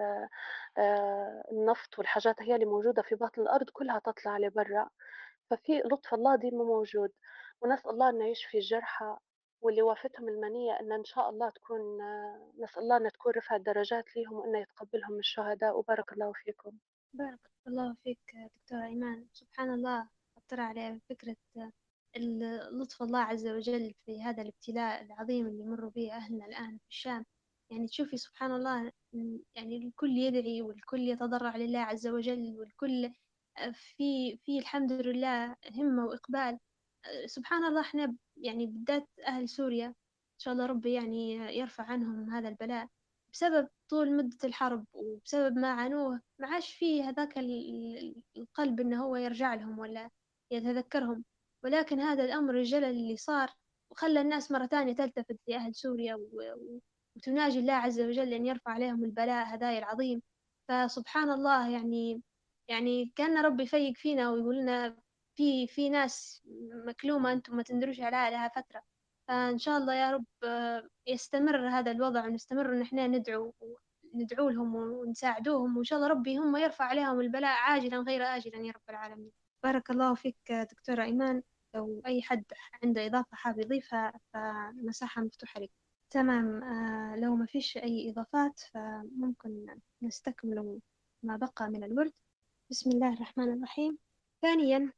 آآ 0.78 1.44
النفط 1.52 1.98
والحاجات 1.98 2.42
هي 2.42 2.54
اللي 2.54 2.66
موجودة 2.66 3.02
في 3.02 3.14
باطن 3.14 3.42
الأرض 3.42 3.70
كلها 3.70 3.98
تطلع 3.98 4.38
لبرّا، 4.38 4.90
ففي 5.50 5.78
لطف 5.78 6.14
الله 6.14 6.36
ديما 6.36 6.64
موجود، 6.64 7.12
ونسأل 7.62 7.90
الله 7.90 8.10
إنه 8.10 8.28
يشفي 8.28 8.58
الجرحى 8.58 9.16
واللي 9.60 9.82
وافتهم 9.82 10.28
المنية 10.28 10.80
إن 10.80 10.92
إن 10.92 11.04
شاء 11.04 11.30
الله 11.30 11.50
تكون 11.50 12.00
آه، 12.02 12.52
نسأل 12.58 12.82
الله 12.82 12.96
إنها 12.96 13.10
تكون 13.10 13.32
رفعت 13.32 13.60
درجات 13.60 14.16
ليهم 14.16 14.34
وإنه 14.34 14.58
يتقبلهم 14.60 15.18
الشهداء. 15.18 15.78
وبارك 15.78 16.12
الله 16.12 16.32
فيكم. 16.32 16.72
بارك 17.14 17.40
الله 17.68 17.96
فيك 18.04 18.18
دكتورة 18.56 18.84
إيمان. 18.84 19.26
سبحان 19.32 19.70
الله. 19.74 20.08
أطلع 20.36 20.62
على 20.64 21.00
فكرة 21.08 21.36
لطف 22.72 23.02
الله 23.02 23.18
عز 23.18 23.46
وجل 23.48 23.94
في 24.06 24.22
هذا 24.22 24.42
الابتلاء 24.42 25.02
العظيم 25.04 25.46
اللي 25.46 25.62
يمر 25.62 25.88
به 25.88 26.12
أهلنا 26.12 26.46
الآن 26.46 26.78
في 26.78 26.88
الشام. 26.90 27.24
يعني 27.70 27.86
تشوفي 27.86 28.16
سبحان 28.16 28.52
الله 28.52 28.92
يعني 29.54 29.76
الكل 29.86 30.10
يدعي 30.18 30.62
والكل 30.62 31.00
يتضرع 31.00 31.56
لله 31.56 31.78
عز 31.78 32.06
وجل 32.06 32.54
والكل 32.58 33.12
في 33.72 34.36
في 34.36 34.58
الحمد 34.58 34.92
لله 34.92 35.56
همة 35.76 36.06
وإقبال. 36.06 36.58
سبحان 37.26 37.64
الله 37.64 37.80
إحنا 37.80 38.16
يعني 38.36 38.66
بالذات 38.66 39.08
أهل 39.26 39.48
سوريا 39.48 39.86
إن 39.86 39.94
شاء 40.38 40.54
الله 40.54 40.66
ربي 40.66 40.92
يعني 40.92 41.32
يرفع 41.58 41.84
عنهم 41.84 42.30
هذا 42.30 42.48
البلاء. 42.48 42.88
بسبب 43.32 43.68
طول 43.88 44.16
مدة 44.16 44.38
الحرب 44.44 44.84
وبسبب 44.92 45.56
ما 45.58 45.68
عانوه 45.72 46.20
ما 46.38 46.48
عاش 46.48 46.74
فيه 46.74 47.08
هذاك 47.08 47.38
ال- 47.38 47.98
ال- 47.98 48.22
القلب 48.36 48.80
إنه 48.80 49.04
هو 49.04 49.16
يرجع 49.16 49.54
لهم 49.54 49.78
ولا 49.78 50.10
يتذكرهم. 50.50 51.24
ولكن 51.64 52.00
هذا 52.00 52.24
الأمر 52.24 52.54
الجلل 52.54 52.84
اللي 52.84 53.16
صار 53.16 53.50
وخلى 53.90 54.20
الناس 54.20 54.50
مرة 54.52 54.66
ثانية 54.66 54.92
تلتفت 54.94 55.38
لأهل 55.48 55.74
سوريا 55.74 56.18
وتناجي 57.16 57.58
الله 57.58 57.72
عز 57.72 58.00
وجل 58.00 58.32
أن 58.34 58.46
يرفع 58.46 58.70
عليهم 58.70 59.04
البلاء 59.04 59.46
هذايا 59.46 59.78
العظيم. 59.78 60.22
فسبحان 60.68 61.30
الله 61.30 61.70
يعني 61.70 62.22
يعني 62.68 63.12
كأن 63.16 63.38
ربي 63.44 63.62
يفيق 63.62 63.96
فينا 63.96 64.30
ويقول 64.30 64.56
لنا 64.58 64.96
في 65.36 65.66
في 65.66 65.88
ناس 65.90 66.42
مكلومة 66.86 67.32
أنتم 67.32 67.56
ما 67.56 67.62
تندروش 67.62 68.00
عليها 68.00 68.30
لها 68.30 68.48
فترة. 68.48 68.82
فإن 69.28 69.58
شاء 69.58 69.78
الله 69.78 69.94
يا 69.94 70.10
رب 70.12 70.26
آه، 70.44 70.88
يستمر 71.06 71.68
هذا 71.68 71.90
الوضع 71.90 72.26
ونستمر 72.26 72.72
إن 72.72 72.82
إحنا 72.82 73.06
ندعو 73.06 73.54
ندعو 74.14 74.48
لهم 74.50 74.74
ونساعدوهم. 74.76 75.76
وإن 75.76 75.84
شاء 75.84 75.98
الله 75.98 76.08
ربي 76.10 76.38
هم 76.38 76.56
يرفع 76.56 76.84
عليهم 76.84 77.20
البلاء 77.20 77.56
عاجلا 77.58 77.98
غير 77.98 78.22
آجلا 78.22 78.58
يا 78.58 78.72
رب 78.72 78.90
العالمين. 78.90 79.32
بارك 79.62 79.90
الله 79.90 80.14
فيك 80.14 80.52
دكتورة 80.52 81.04
إيمان. 81.04 81.42
لو 81.74 82.02
أي 82.06 82.22
حد 82.22 82.44
عنده 82.82 83.06
إضافة 83.06 83.36
حاب 83.36 83.58
يضيفها 83.58 84.12
فمساحة 84.32 85.22
مفتوحة 85.22 85.60
لك. 85.60 85.70
تمام 86.10 86.62
آه 86.64 87.16
لو 87.16 87.36
ما 87.36 87.46
فيش 87.46 87.76
أي 87.76 88.10
إضافات 88.10 88.60
فممكن 88.60 89.66
نستكمل 90.02 90.80
ما 91.22 91.36
بقى 91.36 91.68
من 91.68 91.84
الورد. 91.84 92.12
بسم 92.70 92.90
الله 92.90 93.12
الرحمن 93.14 93.52
الرحيم. 93.52 93.98
ثانيا 94.42 94.92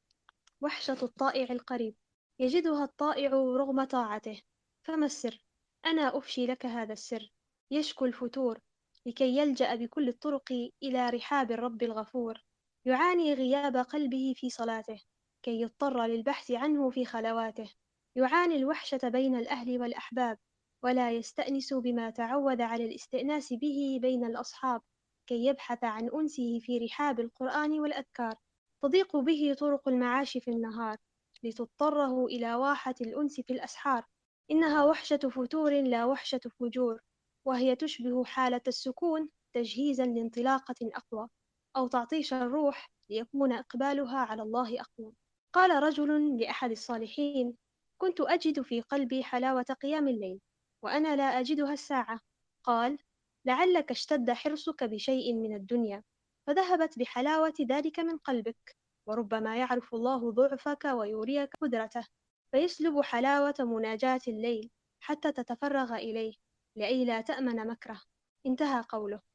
وحشة 0.60 0.98
الطائع 1.02 1.52
القريب. 1.52 1.94
يجدها 2.38 2.84
الطائع 2.84 3.30
رغم 3.32 3.84
طاعته. 3.84 4.42
فما 4.82 5.06
السر؟ 5.06 5.44
أنا 5.86 6.18
أفشي 6.18 6.46
لك 6.46 6.66
هذا 6.66 6.92
السر. 6.92 7.32
يشكو 7.70 8.04
الفتور 8.04 8.60
لكي 9.06 9.36
يلجأ 9.36 9.74
بكل 9.74 10.08
الطرق 10.08 10.70
إلى 10.82 11.10
رحاب 11.10 11.52
الرب 11.52 11.82
الغفور. 11.82 12.44
يعاني 12.86 13.34
غياب 13.34 13.76
قلبه 13.76 14.34
في 14.36 14.50
صلاته 14.50 15.00
كي 15.42 15.60
يضطر 15.60 16.06
للبحث 16.06 16.50
عنه 16.50 16.90
في 16.90 17.04
خلواته. 17.04 17.74
يعاني 18.16 18.56
الوحشة 18.56 19.00
بين 19.04 19.36
الأهل 19.36 19.80
والأحباب 19.80 20.38
ولا 20.84 21.10
يستأنس 21.10 21.74
بما 21.74 22.10
تعود 22.10 22.60
على 22.60 22.84
الاستئناس 22.84 23.52
به 23.52 23.98
بين 24.02 24.24
الأصحاب 24.24 24.82
كي 25.26 25.46
يبحث 25.46 25.84
عن 25.84 26.10
أنسه 26.14 26.58
في 26.58 26.78
رحاب 26.78 27.20
القرآن 27.20 27.80
والأذكار. 27.80 28.34
تضيق 28.82 29.16
به 29.16 29.54
طرق 29.58 29.88
المعاش 29.88 30.38
في 30.38 30.50
النهار 30.50 30.96
لتضطره 31.42 32.26
إلى 32.26 32.54
واحة 32.54 32.94
الأنس 33.00 33.40
في 33.40 33.52
الأسحار. 33.52 34.06
إنها 34.50 34.84
وحشة 34.84 35.16
فتور 35.16 35.82
لا 35.82 36.04
وحشة 36.04 36.40
فجور 36.60 37.00
وهي 37.46 37.76
تشبه 37.76 38.24
حالة 38.24 38.62
السكون 38.68 39.28
تجهيزا 39.54 40.04
لانطلاقة 40.04 40.74
أقوى. 40.82 41.28
أو 41.76 41.88
تعطيش 41.88 42.32
الروح 42.32 42.90
ليكون 43.10 43.52
إقبالها 43.52 44.18
على 44.18 44.42
الله 44.42 44.80
أقوى. 44.80 45.12
قال 45.52 45.82
رجل 45.82 46.40
لأحد 46.40 46.70
الصالحين 46.70 47.56
كنت 48.00 48.20
أجد 48.20 48.62
في 48.62 48.80
قلبي 48.80 49.24
حلاوة 49.24 49.62
قيام 49.82 50.08
الليل 50.08 50.40
وأنا 50.82 51.16
لا 51.16 51.40
أجدها 51.40 51.72
الساعة. 51.72 52.20
قال 52.64 52.98
لعلك 53.44 53.90
اشتد 53.90 54.30
حرصك 54.30 54.84
بشيء 54.84 55.34
من 55.34 55.54
الدنيا 55.56 56.02
فذهبت 56.46 56.98
بحلاوة 56.98 57.54
ذلك 57.60 58.00
من 58.00 58.18
قلبك 58.18 58.76
وربما 59.06 59.56
يعرف 59.56 59.94
الله 59.94 60.30
ضعفك 60.30 60.84
ويريك 60.84 61.50
قدرته 61.60 62.06
فيسلب 62.52 63.00
حلاوة 63.00 63.54
مناجاة 63.60 64.20
الليل 64.28 64.70
حتى 65.00 65.32
تتفرغ 65.32 65.94
إليه 65.94 66.34
لئي 66.76 67.04
لا 67.04 67.20
تأمن 67.20 67.66
مكره. 67.66 68.00
انتهى 68.46 68.84
قوله. 68.88 69.29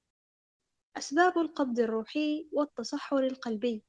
أسباب 0.97 1.37
القبض 1.37 1.79
الروحي 1.79 2.49
والتصحر 2.51 3.19
القلبي. 3.19 3.83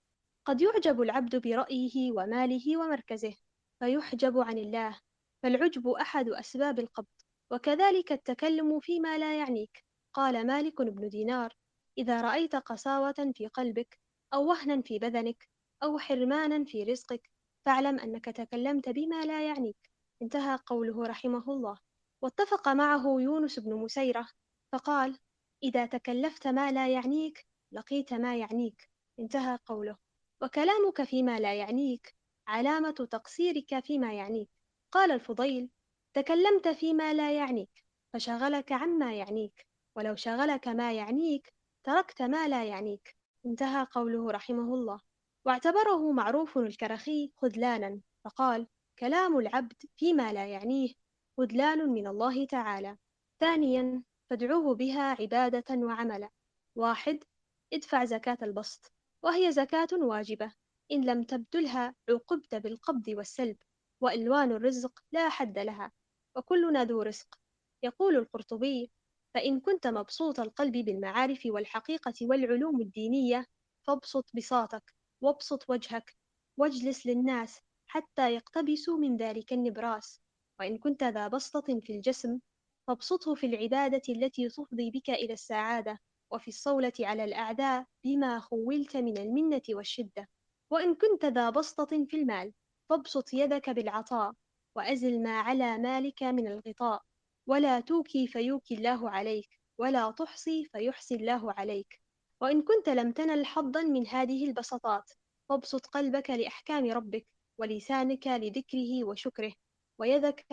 قد 0.45 0.61
يعجب 0.61 1.03
العبد 1.03 1.37
برأيه 1.37 2.13
وماله 2.13 2.77
ومركزه 2.77 3.35
فيحجب 3.81 4.39
عن 4.39 4.59
الله 4.59 5.01
فالعجب 5.43 5.89
أحد 5.89 6.29
أسباب 6.29 6.79
القبض. 6.79 7.07
وكذلك 7.53 8.13
التكلم 8.13 8.81
فيما 8.81 9.19
لا 9.19 9.39
يعنيك. 9.39 9.85
قال 10.13 10.47
مالك 10.47 10.83
بن 10.83 11.09
دينار 11.09 11.57
إذا 11.99 12.21
رأيت 12.21 12.57
قساوة 12.57 13.33
في 13.35 13.47
قلبك 13.47 14.01
أو 14.35 14.49
وهنا 14.49 14.83
في 14.83 14.99
بدنك 14.99 15.49
أو 15.83 15.99
حرمانا 15.99 16.65
في 16.65 16.85
رزقك 16.85 17.31
فاعلم 17.67 18.01
أنك 18.01 18.25
تكلمت 18.25 18.89
بما 18.89 19.25
لا 19.25 19.47
يعنيك. 19.47 19.91
انتهى 20.23 20.59
قوله 20.67 21.07
رحمه 21.07 21.45
الله. 21.49 21.79
واتفق 22.23 22.69
معه 22.69 23.21
يونس 23.21 23.59
بن 23.59 23.75
مسيرة 23.75 24.29
فقال 24.73 25.19
إذا 25.67 25.87
تكلفت 25.87 26.47
ما 26.47 26.73
لا 26.73 26.89
يعنيك 26.89 27.47
لقيت 27.73 28.15
ما 28.15 28.37
يعنيك. 28.37 28.91
انتهى 29.21 29.59
قوله. 29.67 29.97
وكلامك 30.43 31.03
فيما 31.03 31.39
لا 31.39 31.55
يعنيك 31.55 32.15
علامة 32.49 32.91
تقصيرك 32.91 33.85
فيما 33.85 34.13
يعنيك. 34.15 34.51
قال 34.93 35.11
الفضيل 35.11 35.71
تكلمت 36.15 36.69
فيما 36.69 37.15
لا 37.15 37.33
يعنيك 37.33 37.85
فشغلك 38.13 38.73
عما 38.73 39.15
يعنيك. 39.15 39.67
ولو 39.97 40.15
شغلك 40.15 40.69
ما 40.69 40.93
يعنيك 40.93 41.55
تركت 41.85 42.23
ما 42.23 42.49
لا 42.49 42.65
يعنيك. 42.65 43.17
انتهى 43.47 43.87
قوله 43.91 44.31
رحمه 44.31 44.75
الله. 44.75 45.01
واعتبره 45.45 46.13
معروف 46.13 46.59
الكرخي 46.59 47.33
خذلانا. 47.37 48.01
فقال 48.25 48.67
كلام 48.99 49.39
العبد 49.39 49.83
فيما 49.97 50.33
لا 50.33 50.47
يعنيه 50.47 50.95
خذلان 51.37 51.89
من 51.89 52.07
الله 52.07 52.47
تعالى. 52.47 52.97
ثانيا 53.41 54.03
فادعوه 54.31 54.75
بها 54.75 55.17
عبادة 55.21 55.65
وعملا. 55.71 56.31
واحد 56.75 57.25
ادفع 57.73 58.05
زكاة 58.05 58.39
البسط 58.43 58.93
وهي 59.23 59.53
زكاة 59.53 59.89
واجبة. 59.93 60.53
إن 60.93 61.05
لم 61.05 61.23
تبذلها 61.23 61.95
عوقبت 62.09 62.55
بالقبض 62.55 63.09
والسلب 63.09 63.57
وإلوان 64.01 64.53
الرزق 64.53 65.01
لا 65.13 65.29
حد 65.29 65.59
لها 65.59 65.93
وكلنا 66.37 66.85
ذو 66.85 67.03
رزق. 67.03 67.39
يقول 67.83 68.17
القرطبي 68.17 68.93
فإن 69.35 69.61
كنت 69.61 69.87
مبسوط 69.87 70.41
القلب 70.41 70.73
بالمعارف 70.73 71.43
والحقيقة 71.47 72.15
والعلوم 72.23 72.81
الدينية 72.81 73.47
فابسط 73.87 74.31
بساطك 74.35 74.95
وابسط 75.21 75.71
وجهك 75.71 76.17
واجلس 76.57 77.07
للناس 77.07 77.61
حتى 77.87 78.35
يقتبسوا 78.35 78.99
من 78.99 79.17
ذلك 79.17 79.53
النبراس. 79.53 80.21
وإن 80.61 80.79
كنت 80.79 81.05
ذا 81.05 81.29
بسطة 81.29 81.81
في 81.81 81.93
الجسم 81.93 82.39
فابسطه 82.87 83.35
في 83.35 83.47
العبادة 83.47 84.03
التي 84.09 84.49
تفضي 84.49 84.91
بك 84.91 85.11
إلى 85.11 85.33
السعادة 85.33 85.99
وفي 86.33 86.49
الصولة 86.49 86.93
على 87.01 87.25
الأعداء 87.25 87.85
بما 88.05 88.41
خولت 88.41 88.97
من 88.97 89.19
المنة 89.19 89.63
والشدة. 89.71 90.29
وإن 90.71 90.95
كنت 90.95 91.25
ذا 91.25 91.51
بسطة 91.51 92.05
في 92.05 92.17
المال 92.17 92.53
فابسط 92.91 93.35
يدك 93.35 93.71
بالعطاء 93.71 94.33
وأزل 94.77 95.23
ما 95.23 95.41
على 95.41 95.79
مالك 95.79 96.23
من 96.23 96.47
الغطاء. 96.47 97.03
ولا 97.47 97.81
توكي 97.81 98.27
فيوكي 98.27 98.75
الله 98.75 99.11
عليك 99.11 99.49
ولا 99.79 100.11
تحصي 100.11 100.65
فيحصي 100.65 101.15
الله 101.15 101.53
عليك. 101.53 102.01
وإن 102.41 102.63
كنت 102.63 102.89
لم 102.89 103.13
تنل 103.13 103.47
حظا 103.47 103.83
من 103.83 104.07
هذه 104.07 104.49
البسطات 104.49 105.11
فابسط 105.49 105.87
قلبك 105.87 106.31
لأحكام 106.31 106.91
ربك 106.91 107.27
ولسانك 107.59 108.27
لذكره 108.27 109.05
وشكره. 109.05 109.53
ويدك 109.99 110.47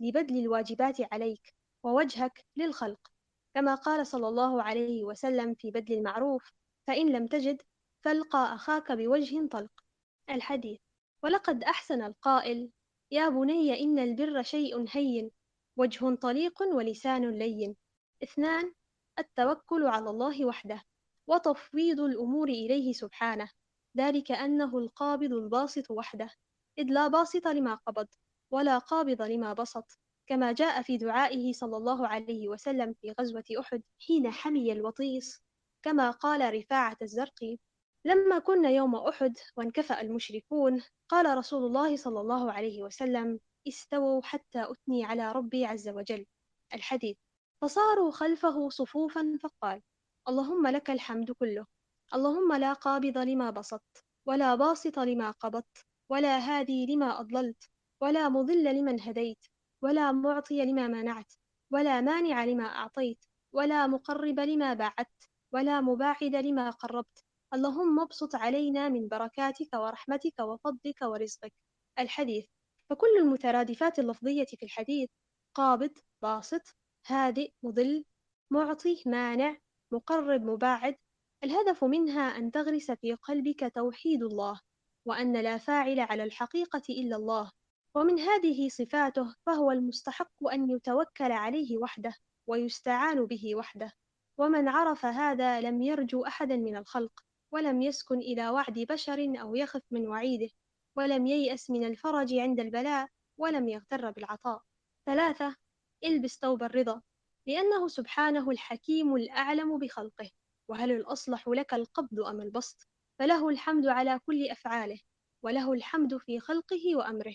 لبذل 0.00 0.38
الواجبات 0.38 1.12
عليك. 1.12 1.63
ووجهك 1.84 2.44
للخلق. 2.56 3.10
كما 3.54 3.74
قال 3.74 4.06
صلى 4.06 4.28
الله 4.28 4.62
عليه 4.62 5.04
وسلم 5.04 5.54
في 5.54 5.70
بذل 5.70 5.92
المعروف 5.92 6.52
فإن 6.86 7.12
لم 7.12 7.26
تجد 7.26 7.62
فالقى 8.04 8.54
أخاك 8.54 8.92
بوجه 8.92 9.46
طلق. 9.46 9.84
الحديث 10.30 10.80
ولقد 11.22 11.64
أحسن 11.64 12.02
القائل 12.02 12.70
يا 13.10 13.28
بني 13.28 13.80
إن 13.80 13.98
البر 13.98 14.42
شيء 14.42 14.84
هين 14.90 15.30
وجه 15.76 16.14
طليق 16.14 16.62
ولسان 16.62 17.30
لين. 17.30 17.76
اثنان 18.22 18.72
التوكل 19.18 19.86
على 19.86 20.10
الله 20.10 20.44
وحده 20.44 20.82
وتفويض 21.26 22.00
الأمور 22.00 22.48
إليه 22.48 22.92
سبحانه. 22.92 23.50
ذلك 23.96 24.32
أنه 24.32 24.78
القابض 24.78 25.32
الباسط 25.32 25.90
وحده 25.90 26.30
إذ 26.78 26.84
لا 26.84 27.08
باسط 27.08 27.46
لما 27.46 27.74
قبض 27.74 28.08
ولا 28.50 28.78
قابض 28.78 29.22
لما 29.22 29.52
بسط. 29.52 29.98
كما 30.26 30.52
جاء 30.52 30.82
في 30.82 30.96
دعائه 30.96 31.52
صلى 31.52 31.76
الله 31.76 32.06
عليه 32.08 32.48
وسلم 32.48 32.94
في 33.00 33.14
غزوة 33.20 33.44
أحد 33.60 33.82
حين 34.06 34.30
حمي 34.30 34.72
الوطيس 34.72 35.42
كما 35.82 36.10
قال 36.10 36.54
رفاعة 36.54 36.96
الزرقي 37.02 37.58
لما 38.04 38.38
كنا 38.38 38.70
يوم 38.70 38.94
أحد 38.96 39.38
وانكفأ 39.56 40.00
المشركون 40.00 40.82
قال 41.08 41.38
رسول 41.38 41.64
الله 41.66 41.96
صلى 41.96 42.20
الله 42.20 42.52
عليه 42.52 42.82
وسلم 42.82 43.40
استووا 43.68 44.22
حتى 44.22 44.62
أثني 44.72 45.04
على 45.04 45.32
ربي 45.32 45.66
عز 45.66 45.88
وجل 45.88 46.26
الحديث. 46.74 47.16
فصاروا 47.62 48.10
خلفه 48.10 48.68
صفوفا 48.68 49.38
فقال 49.42 49.82
اللهم 50.28 50.66
لك 50.66 50.90
الحمد 50.90 51.30
كله 51.30 51.66
اللهم 52.14 52.52
لا 52.52 52.72
قابض 52.72 53.18
لما 53.18 53.50
بسطت 53.50 54.04
ولا 54.26 54.54
باسط 54.54 54.98
لما 54.98 55.30
قبضت 55.30 55.86
ولا 56.10 56.38
هادي 56.38 56.86
لما 56.86 57.20
أضللت 57.20 57.70
ولا 58.00 58.28
مضل 58.28 58.64
لمن 58.64 59.00
هديت 59.00 59.46
ولا 59.84 60.12
معطي 60.12 60.64
لما 60.64 60.86
منعت 60.86 61.32
ولا 61.72 62.00
مانع 62.00 62.44
لما 62.44 62.64
أعطيت 62.64 63.24
ولا 63.52 63.86
مقرب 63.86 64.40
لما 64.40 64.74
باعدت 64.74 65.28
ولا 65.52 65.80
مباعد 65.80 66.36
لما 66.36 66.70
قربت. 66.70 67.24
اللهم 67.54 68.00
ابسط 68.00 68.34
علينا 68.34 68.88
من 68.88 69.08
بركاتك 69.08 69.74
ورحمتك 69.74 70.40
وفضلك 70.40 71.02
ورزقك. 71.02 71.52
الحديث 71.98 72.46
فكل 72.90 73.16
المترادفات 73.18 73.98
اللفظية 73.98 74.44
في 74.44 74.62
الحديث 74.62 75.10
قابض 75.54 75.98
باسط 76.22 76.76
هادئ 77.06 77.52
مضل 77.62 78.04
معطي 78.50 79.02
مانع 79.06 79.56
مقرب 79.92 80.42
مباعد. 80.42 80.96
الهدف 81.44 81.84
منها 81.84 82.38
أن 82.38 82.50
تغرس 82.50 82.90
في 82.90 83.14
قلبك 83.14 83.72
توحيد 83.74 84.22
الله 84.22 84.60
وأن 85.06 85.36
لا 85.42 85.58
فاعل 85.58 86.00
على 86.00 86.24
الحقيقة 86.24 86.82
إلا 86.90 87.16
الله. 87.16 87.50
ومن 87.96 88.18
هذه 88.18 88.68
صفاته 88.68 89.34
فهو 89.46 89.70
المستحق 89.70 90.48
أن 90.52 90.70
يتوكل 90.70 91.32
عليه 91.32 91.78
وحده 91.78 92.14
ويستعان 92.46 93.26
به 93.26 93.54
وحده. 93.54 93.92
ومن 94.38 94.68
عرف 94.68 95.04
هذا 95.04 95.60
لم 95.60 95.82
يرجو 95.82 96.26
أحدا 96.26 96.56
من 96.56 96.76
الخلق 96.76 97.20
ولم 97.52 97.82
يسكن 97.82 98.18
إلى 98.18 98.48
وعد 98.48 98.78
بشر 98.78 99.40
أو 99.40 99.54
يخف 99.54 99.82
من 99.90 100.08
وعيده 100.08 100.48
ولم 100.96 101.26
ييأس 101.26 101.70
من 101.70 101.84
الفرج 101.84 102.34
عند 102.34 102.60
البلاء 102.60 103.08
ولم 103.38 103.68
يغتر 103.68 104.10
بالعطاء. 104.10 104.62
ثلاثة 105.06 105.56
إلبس 106.04 106.38
ثوب 106.38 106.62
الرضا 106.62 107.02
لأنه 107.46 107.88
سبحانه 107.88 108.50
الحكيم 108.50 109.14
الأعلم 109.14 109.78
بخلقه. 109.78 110.30
وهل 110.68 110.90
الأصلح 110.90 111.48
لك 111.48 111.74
القبض 111.74 112.20
أم 112.20 112.40
البسط؟ 112.40 112.88
فله 113.18 113.48
الحمد 113.48 113.86
على 113.86 114.20
كل 114.26 114.48
أفعاله 114.50 115.00
وله 115.42 115.72
الحمد 115.72 116.16
في 116.16 116.40
خلقه 116.40 116.96
وأمره. 116.96 117.34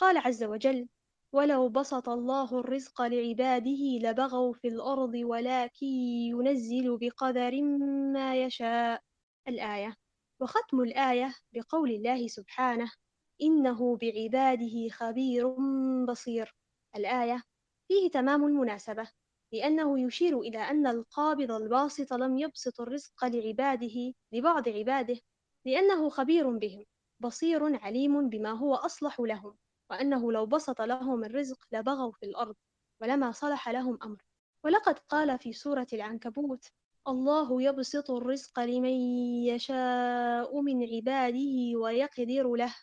قال 0.00 0.16
عز 0.18 0.44
وجل 0.44 0.88
ولو 1.34 1.68
بسط 1.68 2.08
الله 2.08 2.58
الرزق 2.60 3.02
لعباده 3.02 3.98
لبغوا 4.02 4.52
في 4.52 4.68
الأرض 4.68 5.14
ولكن 5.14 5.86
ينزل 6.32 6.98
بقدر 7.00 7.62
ما 8.12 8.36
يشاء. 8.36 9.02
الآية. 9.48 9.96
وختم 10.40 10.80
الآية 10.80 11.34
بقول 11.52 11.90
الله 11.90 12.28
سبحانه 12.28 12.92
إنه 13.42 13.96
بعباده 13.96 14.88
خبير 14.92 15.56
بصير. 16.08 16.54
الآية 16.96 17.42
فيه 17.88 18.10
تمام 18.10 18.44
المناسبة 18.44 19.08
لأنه 19.52 20.00
يشير 20.06 20.40
إلى 20.40 20.58
أن 20.58 20.86
القابض 20.86 21.50
الباسط 21.50 22.12
لم 22.12 22.38
يبسط 22.38 22.80
الرزق 22.80 23.24
لعباده 23.24 24.14
لبعض 24.32 24.68
عباده 24.68 25.20
لأنه 25.66 26.08
خبير 26.10 26.50
بهم 26.58 26.84
بصير 27.22 27.76
عليم 27.84 28.28
بما 28.28 28.50
هو 28.50 28.74
أصلح 28.74 29.20
لهم. 29.20 29.58
وأنه 29.90 30.32
لو 30.32 30.46
بسط 30.46 30.80
لهم 30.80 31.24
الرزق 31.24 31.58
لبغوا 31.72 32.12
في 32.12 32.26
الأرض 32.26 32.56
ولما 33.00 33.32
صلح 33.32 33.68
لهم 33.68 33.98
أمر. 34.02 34.22
ولقد 34.64 34.98
قال 34.98 35.38
في 35.38 35.52
سورة 35.52 35.86
العنكبوت 35.92 36.64
الله 37.08 37.62
يبسط 37.62 38.10
الرزق 38.10 38.60
لمن 38.60 38.94
يشاء 39.46 40.60
من 40.60 40.82
عباده 40.94 41.78
ويقدر 41.78 42.54
له. 42.54 42.74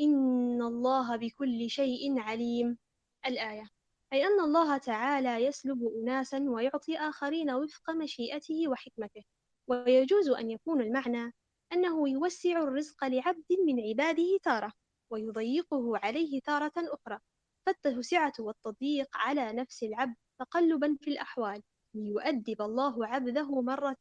إن 0.00 0.62
الله 0.62 1.16
بكل 1.16 1.70
شيء 1.70 2.20
عليم. 2.20 2.78
الآية 3.26 3.70
أي 4.12 4.26
أن 4.26 4.40
الله 4.40 4.78
تعالى 4.78 5.44
يسلب 5.44 5.78
أناسا 6.02 6.38
ويعطي 6.48 6.98
آخرين 6.98 7.50
وفق 7.50 7.90
مشيئته 7.90 8.68
وحكمته. 8.68 9.22
ويجوز 9.68 10.28
أن 10.30 10.50
يكون 10.50 10.80
المعنى 10.80 11.32
أنه 11.72 12.08
يوسع 12.08 12.62
الرزق 12.62 13.04
لعبد 13.04 13.46
من 13.66 13.80
عباده 13.88 14.38
تارة. 14.42 14.72
ويضيقه 15.10 15.98
عليه 15.98 16.40
تارة 16.40 16.72
أخرى. 16.76 17.18
فالتوسعة 17.66 18.32
والتضييق 18.38 19.08
على 19.14 19.52
نفس 19.52 19.82
العبد 19.82 20.14
تقلبا 20.38 20.96
في 21.00 21.10
الأحوال 21.10 21.62
ليؤدب 21.94 22.62
الله 22.62 23.06
عبده 23.06 23.60
مرة 23.60 23.96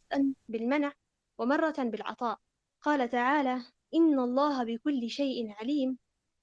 بالمنع 0.50 0.94
ومرة 1.38 1.76
بالعطاء. 1.78 2.40
قال 2.82 3.10
تعالى 3.10 3.62
إن 3.96 4.20
الله 4.20 4.64
بكل 4.64 5.10
شيء 5.10 5.52
عليم 5.54 5.98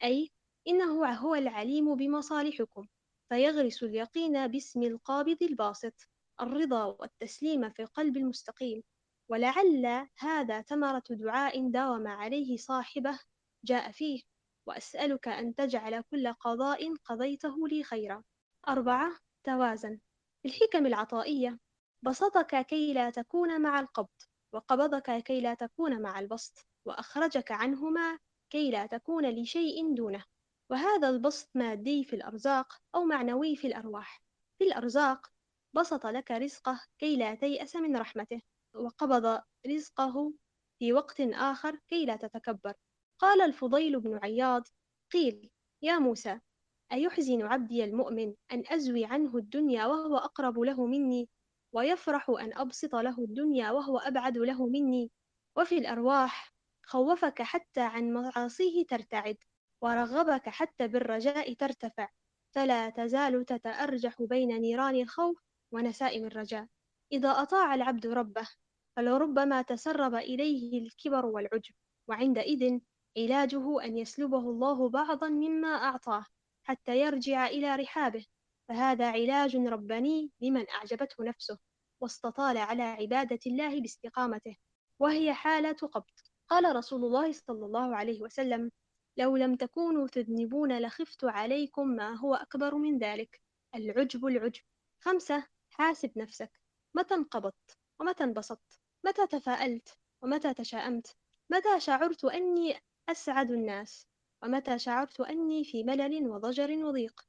أي 0.05 0.31
إنه 0.69 1.07
هو 1.07 1.35
العليم 1.35 1.95
بمصالحكم. 1.95 2.87
فيغرس 3.29 3.83
اليقين 3.83 4.47
باسم 4.47 4.83
القابض 4.83 5.43
الباسط 5.43 5.95
الرضا 6.41 6.85
والتسليم 6.85 7.71
في 7.71 7.85
قلب 7.85 8.17
المستقيم. 8.17 8.83
ولعل 9.29 10.09
هذا 10.19 10.61
ثمرة 10.63 11.05
دعاء 11.11 11.71
داوم 11.71 12.07
عليه 12.07 12.57
صاحبه 12.57 13.19
جاء 13.65 13.91
فيه. 13.91 14.32
وأسألك 14.67 15.29
أن 15.29 15.55
تجعل 15.55 16.01
كل 16.01 16.33
قضاء 16.33 16.95
قضيته 16.95 17.69
لي 17.69 17.83
خيرا. 17.83 18.23
أربعة 18.69 19.13
توازن. 19.45 20.01
الحكم 20.47 20.87
العطائية. 20.87 21.59
بسطك 22.03 22.67
كي 22.67 22.93
لا 22.93 23.11
تكون 23.11 23.61
مع 23.63 23.81
القبض 23.81 24.23
وقبضك 24.53 25.23
كي 25.23 25.41
لا 25.41 25.55
تكون 25.55 26.03
مع 26.03 26.21
البسط 26.21 26.67
وأخرجك 26.85 27.53
عنهما 27.53 28.19
كي 28.51 28.71
لا 28.71 28.87
تكون 28.87 29.31
لشيء 29.31 29.95
دونه. 29.95 30.25
وهذا 30.71 31.09
البسط 31.09 31.51
مادي 31.55 32.05
في 32.05 32.17
الأرزاق 32.17 32.83
أو 32.95 33.05
معنوي 33.05 33.57
في 33.57 33.67
الأرواح. 33.67 34.23
في 34.59 34.65
الأرزاق 34.65 35.33
بسط 35.75 36.07
لك 36.07 36.31
رزقه 36.31 36.81
كي 36.99 37.17
لا 37.17 37.35
تيأس 37.35 37.77
من 37.77 37.97
رحمته 37.97 38.43
وقبض 38.75 39.41
رزقه 39.67 40.33
في 40.79 40.93
وقت 40.93 41.21
آخر 41.21 41.79
كي 41.89 42.07
لا 42.07 42.17
تتكبر. 42.17 42.75
قال 43.23 43.43
الفضيل 43.43 44.01
بن 44.01 44.19
عياض 44.23 44.69
قيل 45.13 45.51
يا 45.83 45.99
موسى 45.99 46.41
أيحزن 46.93 47.43
عبدي 47.43 47.85
المؤمن 47.85 48.35
أن 48.53 48.63
أزوي 48.71 49.05
عنه 49.05 49.37
الدنيا 49.37 49.87
وهو 49.87 50.17
أقرب 50.17 50.59
له 50.59 50.87
مني؟ 50.87 51.29
ويفرح 51.73 52.31
أن 52.31 52.59
أبسط 52.59 52.95
له 52.95 53.19
الدنيا 53.19 53.71
وهو 53.71 53.99
أبعد 53.99 54.39
له 54.39 54.67
مني؟ 54.67 55.11
وفي 55.57 55.79
الأرواح 55.79 56.55
خوفك 56.83 57.43
حتى 57.43 57.81
عن 57.81 58.13
معاصيه 58.13 58.87
ترتعد 58.87 59.37
ورغبك 59.83 60.49
حتى 60.49 60.89
بالرجاء 60.89 61.53
ترتفع 61.55 62.09
فلا 62.55 62.91
تزال 62.91 63.45
تتأرجح 63.45 64.23
بين 64.23 64.49
نيران 64.49 64.95
الخوف 64.95 65.43
ونسائم 65.73 66.25
الرجاء. 66.27 66.67
إذا 67.13 67.31
أطاع 67.31 67.75
العبد 67.75 68.07
ربه 68.07 68.49
فلربما 68.97 69.63
تسرب 69.63 70.15
إليه 70.15 70.83
الكبر 70.83 71.27
والعجب 71.27 71.75
وعندئذ 72.09 72.81
علاجه 73.19 73.85
أن 73.85 73.99
يسلبه 73.99 74.39
الله 74.39 74.89
بعضا 74.89 75.29
مما 75.29 75.69
أعطاه 75.69 76.27
حتى 76.63 77.01
يرجع 77.01 77.47
إلى 77.47 77.77
رحابه 77.77 78.27
فهذا 78.69 79.11
علاج 79.11 79.57
رباني 79.57 80.31
لمن 80.41 80.71
أعجبته 80.71 81.25
نفسه 81.25 81.59
واستطال 82.01 82.57
على 82.57 82.83
عبادة 82.83 83.39
الله 83.47 83.81
باستقامته 83.81 84.57
وهي 84.99 85.35
حالة 85.35 85.73
قبض. 85.73 86.11
قال 86.49 86.77
رسول 86.77 87.05
الله 87.05 87.33
صلى 87.33 87.67
الله 87.67 87.97
عليه 87.97 88.23
وسلم 88.23 88.71
لو 89.17 89.37
لم 89.37 89.55
تكونوا 89.55 90.09
تذنبون 90.09 90.79
لخفت 90.79 91.25
عليكم 91.25 91.89
ما 91.89 92.15
هو 92.15 92.35
أكبر 92.35 92.75
من 92.75 92.99
ذلك 92.99 93.41
العجب 93.75 94.27
العجب. 94.27 94.63
خمسة 95.01 95.47
حاسب 95.71 96.19
نفسك. 96.19 96.51
متى 96.95 97.15
انقبضت؟ 97.15 97.79
ومتى 98.01 98.25
انبسطت؟ 98.25 98.81
متى 99.05 99.27
تفاءلت؟ 99.27 99.99
ومتى 100.23 100.55
تشاءمت؟ 100.55 101.17
متى 101.51 101.81
شعرت 101.81 102.25
أني 102.25 102.81
أسعد 103.09 103.51
الناس 103.51 104.07
ومتى 104.43 104.79
شعرت 104.79 105.21
أني 105.21 105.65
في 105.65 105.85
ملل 105.85 106.29
وضجر 106.29 106.85
وضيق. 106.85 107.21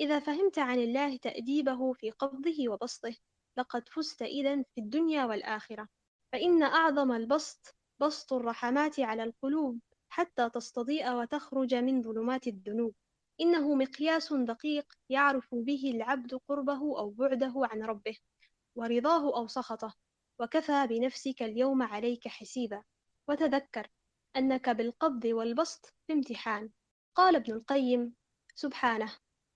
إذا 0.00 0.18
فهمت 0.18 0.58
عن 0.58 0.78
الله 0.78 1.16
تأديبه 1.16 1.92
في 1.92 2.10
قبضه 2.10 2.68
وبسطه 2.68 3.14
لقد 3.56 3.88
فزت 3.88 4.22
إذا 4.22 4.62
في 4.62 4.80
الدنيا 4.80 5.24
والآخرة. 5.24 5.88
فإن 6.32 6.62
أعظم 6.62 7.12
البسط 7.12 7.76
بسط 8.00 8.32
الرحمات 8.32 9.00
على 9.00 9.22
القلوب 9.22 9.78
حتى 10.08 10.50
تستضيء 10.50 11.12
وتخرج 11.12 11.74
من 11.74 12.02
ظلمات 12.02 12.46
الذنوب. 12.46 12.94
إنه 13.40 13.74
مقياس 13.74 14.32
دقيق 14.32 14.92
يعرف 15.08 15.54
به 15.54 15.90
العبد 15.94 16.34
قربه 16.48 16.98
أو 16.98 17.10
بعده 17.10 17.52
عن 17.56 17.82
ربه 17.82 18.16
ورضاه 18.76 19.36
أو 19.36 19.46
سخطه. 19.46 19.94
وكفى 20.40 20.86
بنفسك 20.86 21.42
اليوم 21.42 21.82
عليك 21.82 22.28
حسيبا. 22.28 22.82
وتذكر 23.28 23.88
أنك 24.36 24.68
بالقبض 24.68 25.24
والبسط 25.24 25.94
في 26.06 26.12
امتحان. 26.12 26.70
قال 27.14 27.36
ابن 27.36 27.52
القيم 27.52 28.14
سبحانه 28.54 29.12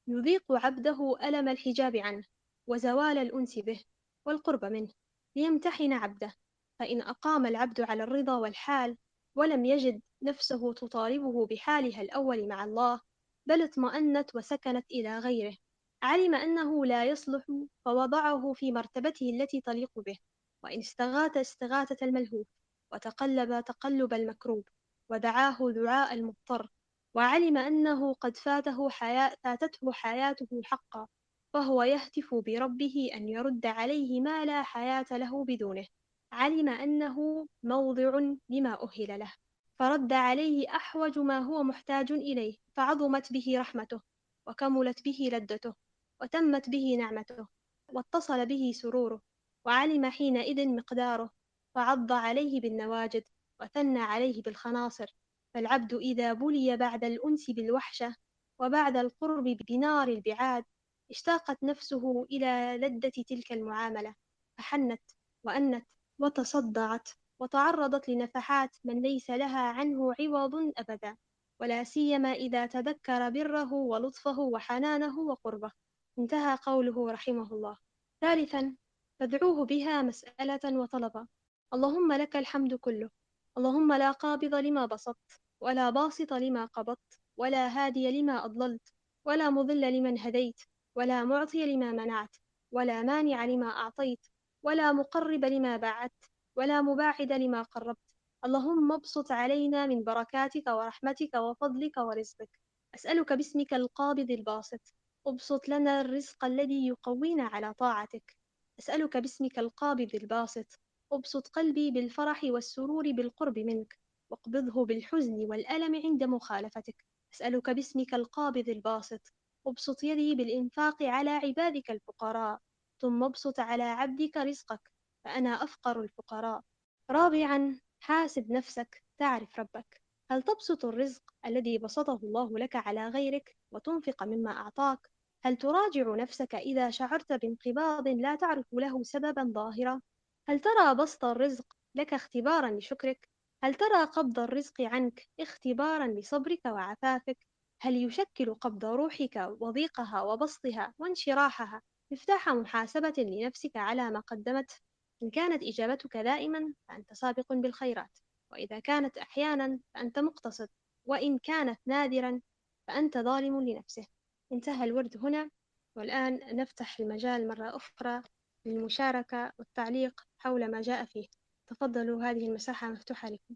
يذيق 0.09 0.53
عبده 0.53 1.17
ألم 1.23 1.49
الحجاب 1.49 1.97
عنه 1.97 2.25
وزوال 2.67 3.19
الأنس 3.19 3.59
به 3.59 3.85
والقرب 4.27 4.65
منه 4.65 4.89
ليمتحن 5.37 5.93
عبده. 5.93 6.35
فإن 6.79 7.03
أقام 7.03 7.47
العبد 7.47 7.81
على 7.81 8.03
الرضا 8.03 8.37
والحال 8.37 8.97
ولم 9.37 9.65
يجد 9.65 10.01
نفسه 10.23 10.73
تطالبه 10.73 11.47
بحالها 11.47 12.03
الأول 12.03 12.49
مع 12.49 12.65
الله 12.65 13.01
بل 13.49 13.63
اطمأنت 13.63 14.37
وسكنت 14.37 14.85
إلى 14.91 15.19
غيره. 15.19 15.57
علم 16.03 16.35
أنه 16.35 16.87
لا 16.87 17.05
يصلح 17.05 17.45
فوضعه 17.85 18.53
في 18.53 18.73
مرتبته 18.73 19.31
التي 19.31 19.61
تليق 19.61 19.91
به. 19.97 20.19
وإن 20.65 20.79
استغاث 20.79 21.37
استغاثة 21.37 21.97
الملهوف. 22.07 22.47
وتقلب 22.93 23.65
تقلب 23.65 24.15
المكروب 24.15 24.65
ودعاه 25.11 25.59
دعاء 25.71 26.15
المضطر 26.15 26.69
وعلم 27.15 27.57
أنه 27.57 28.15
قد 28.15 28.37
فاته 28.37 28.91
حياة 28.91 29.37
فاتته 29.45 29.93
حياته 29.93 30.61
حقا 30.65 31.07
فهو 31.53 31.83
يهتف 31.83 32.35
بربه 32.35 33.11
أن 33.15 33.29
يرد 33.29 33.67
عليه 33.67 34.21
ما 34.21 34.45
لا 34.45 34.63
حياة 34.63 35.07
له 35.11 35.45
بدونه. 35.45 35.87
علم 36.33 36.69
أنه 36.69 37.47
موضع 37.63 38.19
لما 38.51 38.79
أهل 38.83 39.19
له 39.19 39.33
فرد 39.79 40.13
عليه 40.13 40.77
أحوج 40.77 41.19
ما 41.19 41.39
هو 41.39 41.63
محتاج 41.63 42.13
إليه 42.13 42.57
فعظمت 42.77 43.33
به 43.33 43.61
رحمته 43.61 44.01
وكملت 44.47 45.05
به 45.05 45.31
لذته 45.33 45.75
وتمت 46.21 46.71
به 46.71 46.97
نعمته 46.99 47.47
واتصل 47.89 48.47
به 48.47 48.73
سروره 48.75 49.23
وعلم 49.65 50.11
حينئذ 50.11 50.69
مقداره. 50.69 51.31
فعض 51.77 52.13
عليه 52.13 52.61
بالنواجد 52.61 53.25
وثنى 53.61 53.99
عليه 53.99 54.43
بالخناصر 54.43 55.07
فالعبد 55.55 55.95
إذا 55.95 56.33
بلي 56.33 56.77
بعد 56.77 57.05
الأنس 57.05 57.51
بالوحشة 57.51 58.17
وبعد 58.59 58.97
القرب 58.97 59.45
بنار 59.45 60.09
البعاد 60.09 60.65
اشتاقت 61.11 61.65
نفسه 61.65 62.27
إلى 62.33 62.79
لذة 62.81 63.23
تلك 63.29 63.53
المعاملة 63.53 64.15
فحنت 64.59 65.03
وأنت 65.45 65.87
وتصدعت 66.19 67.09
وتعرضت 67.41 68.09
لنفحات 68.09 68.77
من 68.85 69.03
ليس 69.03 69.31
لها 69.31 69.61
عنه 69.61 70.15
عوض 70.21 70.73
أبدا 70.79 71.17
ولا 71.61 71.85
سيما 71.85 72.33
إذا 72.33 72.67
تذكر 72.67 73.31
بره 73.31 73.73
ولطفه 73.73 74.41
وحنانه 74.41 75.21
وقربه. 75.21 75.73
انتهى 76.19 76.59
قوله 76.63 77.13
رحمه 77.13 77.53
الله. 77.53 77.79
ثالثا 78.21 78.77
فادعوه 79.21 79.65
بها 79.67 80.03
مسألة 80.03 80.79
وطلبا. 80.79 81.27
اللهم 81.75 82.13
لك 82.13 82.37
الحمد 82.37 82.75
كله. 82.75 83.11
اللهم 83.59 83.93
لا 83.93 84.11
قابض 84.11 84.55
لما 84.55 84.87
بسطت 84.87 85.41
ولا 85.61 85.91
باسط 85.91 86.33
لما 86.33 86.65
قبضت 86.65 87.21
ولا 87.37 87.69
هادي 87.69 88.21
لما 88.23 88.45
أضللت 88.45 88.93
ولا 89.25 89.51
مضل 89.51 89.81
لمن 89.81 90.19
هديت 90.19 90.61
ولا 90.97 91.25
معطي 91.25 91.75
لما 91.75 91.93
منعت 91.93 92.37
ولا 92.73 93.03
مانع 93.03 93.45
لما 93.45 93.67
أعطيت 93.67 94.27
ولا 94.63 94.93
مقرب 94.93 95.45
لما 95.45 95.77
بعدت 95.77 96.25
ولا 96.57 96.83
مباعد 96.83 97.33
لما 97.33 97.63
قربت. 97.63 97.99
اللهم 98.45 98.93
ابسط 98.93 99.33
علينا 99.33 99.87
من 99.87 100.05
بركاتك 100.05 100.67
ورحمتك 100.67 101.35
وفضلك 101.35 101.97
ورزقك. 101.97 102.61
أسألك 102.95 103.33
باسمك 103.33 103.75
القابض 103.75 104.31
الباسط. 104.31 104.95
ابسط 105.27 105.69
لنا 105.69 106.01
الرزق 106.01 106.45
الذي 106.45 106.87
يقوينا 106.87 107.45
على 107.45 107.75
طاعتك. 107.75 108.37
أسألك 108.79 109.17
باسمك 109.17 109.59
القابض 109.59 110.15
الباسط. 110.15 110.86
أبسط 111.13 111.49
قلبي 111.49 111.91
بالفرح 111.91 112.45
والسرور 112.45 113.13
بالقرب 113.13 113.59
منك 113.59 113.99
واقبضه 114.31 114.85
بالحزن 114.85 115.33
والألم 115.33 115.95
عند 116.05 116.25
مخالفتك. 116.25 117.05
أسألك 117.35 117.71
باسمك 117.71 118.15
القابض 118.15 118.69
الباسط. 118.69 119.33
أبسط 119.67 120.05
يدي 120.05 120.35
بالإنفاق 120.35 121.03
على 121.03 121.31
عبادك 121.31 121.91
الفقراء. 121.91 122.61
ثم 123.01 123.25
أبسط 123.25 123.61
على 123.61 123.83
عبدك 123.83 124.37
رزقك 124.37 124.91
فأنا 125.25 125.65
أفقر 125.65 126.01
الفقراء. 126.01 126.63
رابعا 127.11 127.81
حاسب 128.01 128.53
نفسك 128.53 129.05
تعرف 129.19 129.59
ربك. 129.59 130.03
هل 130.31 130.43
تبسط 130.43 130.85
الرزق 130.85 131.23
الذي 131.47 131.79
بسطه 131.79 132.21
الله 132.23 132.59
لك 132.59 132.77
على 132.77 133.09
غيرك 133.09 133.57
وتنفق 133.71 134.23
مما 134.23 134.51
أعطاك؟ 134.51 135.11
هل 135.45 135.57
تراجع 135.57 136.15
نفسك 136.15 136.55
إذا 136.55 136.91
شعرت 136.91 137.33
بانقباض 137.33 138.09
لا 138.09 138.35
تعرف 138.35 138.67
له 138.73 139.03
سببا 139.03 139.53
ظاهرا؟ 139.55 140.01
هل 140.49 140.61
ترى 140.61 140.95
بسط 140.95 141.25
الرزق 141.25 141.77
لك 141.95 142.15
اختبارا 142.15 142.71
لشكرك؟ 142.71 143.29
هل 143.65 143.75
ترى 143.75 144.05
قبض 144.05 144.39
الرزق 144.39 144.81
عنك 144.81 145.29
اختبارا 145.41 146.07
لصبرك 146.07 146.67
وعفافك؟ 146.67 147.47
هل 147.81 147.97
يشكل 148.05 148.55
قبض 148.55 148.85
روحك 148.85 149.37
وضيقها 149.61 150.23
وبسطها 150.23 150.95
وانشراحها 150.99 151.83
مفتاح 152.13 152.49
محاسبة 152.49 153.15
لنفسك 153.19 153.77
على 153.77 154.11
ما 154.11 154.21
قدمت؟ 154.21 154.81
إن 155.23 155.31
كانت 155.31 155.63
إجابتك 155.63 156.17
دائما 156.17 156.75
فأنت 156.89 157.13
سابق 157.13 157.53
بالخيرات 157.53 158.19
وإذا 158.53 158.79
كانت 158.79 159.19
أحيانا 159.19 159.81
فأنت 159.95 160.19
مقتصد 160.19 160.69
وإن 161.07 161.39
كانت 161.39 161.81
نادرا 161.87 162.41
فأنت 162.89 163.19
ظالم 163.19 163.61
لنفسه. 163.61 164.07
انتهى 164.53 164.85
الورد 164.85 165.17
هنا 165.17 165.51
والآن 165.97 166.57
نفتح 166.57 167.01
المجال 167.01 167.49
مرة 167.49 167.77
أخرى 167.77 168.23
للمشاركة 168.67 169.53
والتعليق. 169.59 170.21
حول 170.47 170.71
ما 170.71 170.81
جاء 170.81 171.05
فيه. 171.05 171.27
تفضلوا 171.67 172.23
هذه 172.25 172.47
المساحة 172.49 172.91
مفتوحة 172.91 173.29
لكم. 173.29 173.55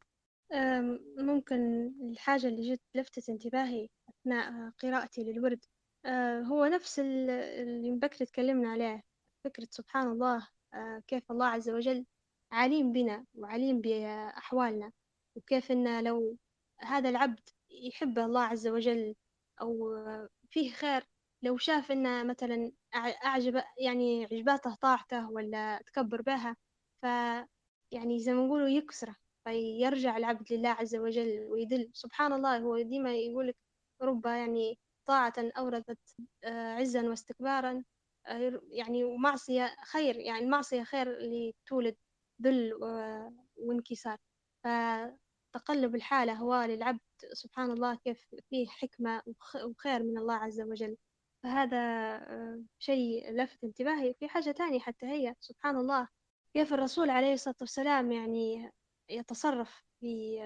ممكن 1.19 1.93
الحاجة 2.11 2.47
اللي 2.47 2.75
جت 2.75 2.81
لفتت 2.95 3.29
انتباهي 3.29 3.89
أثناء 4.09 4.71
قراءتي 4.71 5.25
للورد. 5.25 5.65
آه، 6.05 6.41
هو 6.41 6.67
نفس 6.67 6.99
اللي 6.99 7.91
بكرة 8.03 8.25
تكلمنا 8.27 8.71
عليه. 8.71 9.03
فكرة 9.45 9.69
سبحان 9.71 10.07
الله 10.07 10.49
آه، 10.75 11.03
كيف 11.07 11.31
الله 11.31 11.47
عز 11.47 11.71
وجل 11.71 12.07
عليم 12.53 12.93
بنا 12.93 13.27
وعليم 13.35 13.81
بأحوالنا. 13.81 14.93
وكيف 15.37 15.73
إن 15.73 16.05
لو 16.05 16.37
هذا 16.81 17.09
العبد 17.09 17.49
يحب 17.71 18.19
الله 18.19 18.43
عز 18.43 18.69
وجل 18.69 19.15
أو 19.61 19.97
فيه 20.51 20.73
خير 20.73 21.07
لو 21.43 21.59
شاف 21.59 21.93
إنه 21.93 22.23
مثلا 22.23 22.73
أعجب 23.25 23.63
يعني 23.79 24.25
عجباته 24.25 24.75
طاعته 24.75 25.31
ولا 25.31 25.83
تكبر 25.87 26.23
بها 26.23 26.57
ف 27.03 27.05
يعني 27.93 28.21
زي 28.21 28.33
ما 28.35 28.47
نقولوا 28.47 28.69
يكسره 28.69 29.17
فيرجع 29.45 30.17
العبد 30.17 30.53
لله 30.53 30.69
عز 30.69 30.97
وجل 30.97 31.47
ويدل. 31.51 31.91
سبحان 31.95 32.33
الله 32.33 32.59
هو 32.59 32.81
ديما 32.83 33.15
يقولك 33.15 33.57
رب 34.03 34.27
يعني 34.27 34.79
طاعة 35.07 35.33
أورثت 35.39 35.99
آه، 36.45 36.75
عزا 36.75 37.09
واستكبارا 37.09 37.85
آه، 38.27 38.61
يعني 38.71 39.05
ومعصية 39.05 39.77
خير 39.85 40.17
يعني 40.17 40.45
المعصية 40.45 40.83
خير 40.83 41.17
اللي 41.19 41.55
تولد 41.67 41.97
ذل 42.43 42.75
وانكسار. 43.57 44.19
فتقلب 44.65 45.95
الحالة 45.95 46.33
هو 46.35 46.63
للعبد 46.63 47.01
سبحان 47.33 47.71
الله 47.71 47.95
كيف 47.97 48.35
فيه 48.51 48.67
حكمة 48.69 49.23
وخير 49.65 50.03
من 50.03 50.19
الله 50.19 50.35
عز 50.35 50.61
وجل. 50.61 50.97
فهذا 51.43 51.77
آه، 51.79 52.63
شيء 52.79 53.33
لفت 53.33 53.65
انتباهي. 53.65 54.15
في 54.15 54.29
حاجة 54.29 54.51
تانية 54.53 54.81
حتى 54.81 55.07
هي 55.07 55.35
سبحان 55.41 55.77
الله 55.77 56.09
كيف 56.55 56.73
الرسول 56.73 57.11
عليه 57.11 57.33
الصلاة 57.33 57.55
والسلام 57.61 58.13
يعني 58.13 58.71
يتصرف 59.09 59.83
في 60.01 60.37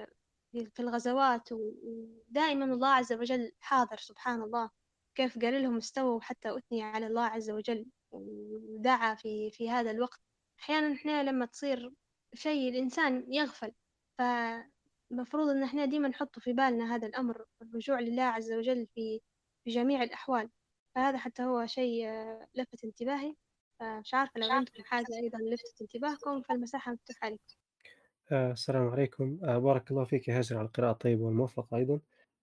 في 0.75 0.81
الغزوات 0.81 1.49
ودائما 1.53 2.65
الله 2.65 2.89
عز 2.89 3.13
وجل 3.13 3.53
حاضر 3.61 3.97
سبحان 3.97 4.43
الله 4.43 4.71
كيف 5.15 5.39
قال 5.39 5.63
لهم 5.63 5.77
استووا 5.77 6.21
حتى 6.21 6.57
أثني 6.59 6.83
على 6.83 7.07
الله 7.07 7.23
عز 7.25 7.51
وجل 7.51 7.87
ودعا 8.11 9.15
في 9.15 9.51
في 9.51 9.71
هذا 9.71 9.91
الوقت. 9.91 10.21
أحيانا 10.61 10.95
إحنا 10.95 11.23
لما 11.23 11.47
تصير 11.47 11.93
شيء 12.35 12.71
الإنسان 12.71 13.33
يغفل 13.33 13.73
فمفروض 14.19 15.49
إن 15.49 15.63
إحنا 15.63 15.85
ديما 15.85 16.09
نحط 16.09 16.39
في 16.39 16.53
بالنا 16.53 16.95
هذا 16.95 17.07
الأمر 17.07 17.45
الرجوع 17.63 18.01
لله 18.01 18.23
عز 18.23 18.53
وجل 18.53 18.87
في 18.95 19.21
في 19.65 19.71
جميع 19.71 20.03
الأحوال. 20.03 20.51
فهذا 20.95 21.19
حتى 21.19 21.43
هو 21.43 21.67
شيء 21.67 22.09
لفت 22.55 22.85
انتباهي. 22.85 23.37
فمش 23.85 24.15
عارفة 24.15 24.41
لو 24.41 24.51
عندكم 24.51 24.83
حاجة 24.85 25.07
أيضا 25.23 25.39
لفتت 25.39 25.81
انتباهكم 25.83 26.43
فالمساحة 26.43 26.93
مفتوحة 26.93 27.29
لكم 27.29 27.39
آه، 28.33 28.53
السلام 28.53 28.89
عليكم. 28.89 29.39
آه، 29.45 29.59
بارك 29.59 29.91
الله 29.91 30.05
فيك 30.05 30.29
يا 30.29 30.39
هاجر 30.39 30.59
على 30.59 30.67
القراءة 30.67 30.93
الطيبة 30.93 31.25
والموفقة 31.25 31.77
أيضا. 31.77 32.01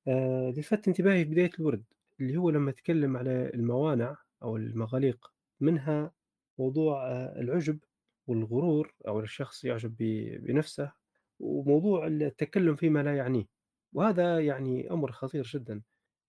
آه، 0.08 0.50
اللي 0.50 0.62
لفت 0.62 0.88
انتباهي 0.88 1.26
في 1.26 1.32
بداية 1.32 1.50
الورد 1.60 1.84
اللي 2.20 2.38
هو 2.38 2.50
لما 2.50 2.72
تكلم 2.72 3.18
على 3.18 3.52
الموانع 3.54 4.18
أو 4.44 4.58
المغاليق 4.58 5.34
منها 5.60 6.12
موضوع 6.60 7.12
العجب 7.12 7.80
والغرور 8.28 8.94
أو 9.08 9.20
الشخص 9.20 9.64
يعجب 9.64 9.96
بنفسه 10.40 10.92
وموضوع 11.40 12.08
التكلم 12.08 12.76
فيما 12.76 13.04
لا 13.04 13.18
يعنيه. 13.18 13.46
وهذا 13.94 14.40
يعني 14.40 14.92
أمر 14.92 15.12
خطير 15.12 15.44
جدا. 15.44 15.82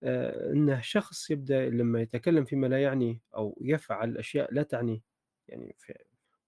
آآ 0.04 0.52
إنه 0.52 0.80
شخص 0.80 1.30
يبدأ 1.30 1.68
لمّا 1.70 2.00
يتكلم 2.00 2.44
فيما 2.44 2.66
لا 2.66 2.82
يعنيه 2.82 3.20
أو 3.36 3.58
يفعل 3.62 4.18
أشياء 4.18 4.54
لا 4.54 4.62
تعنيه، 4.62 5.00
يعني 5.48 5.76
ف 5.78 5.92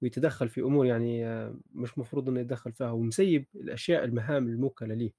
ويتدخّل 0.03 0.49
في 0.49 0.61
أمور 0.61 0.87
يعني 0.87 1.27
آه، 1.27 1.59
مش 1.73 1.99
مفروض 1.99 2.29
إنه 2.29 2.41
يتدخّل 2.41 2.73
فيها 2.73 2.91
ومسيّب 2.91 3.47
الأشياء 3.55 4.05
المهام 4.05 4.49
الموكلة 4.49 4.95
ليه 4.95 5.13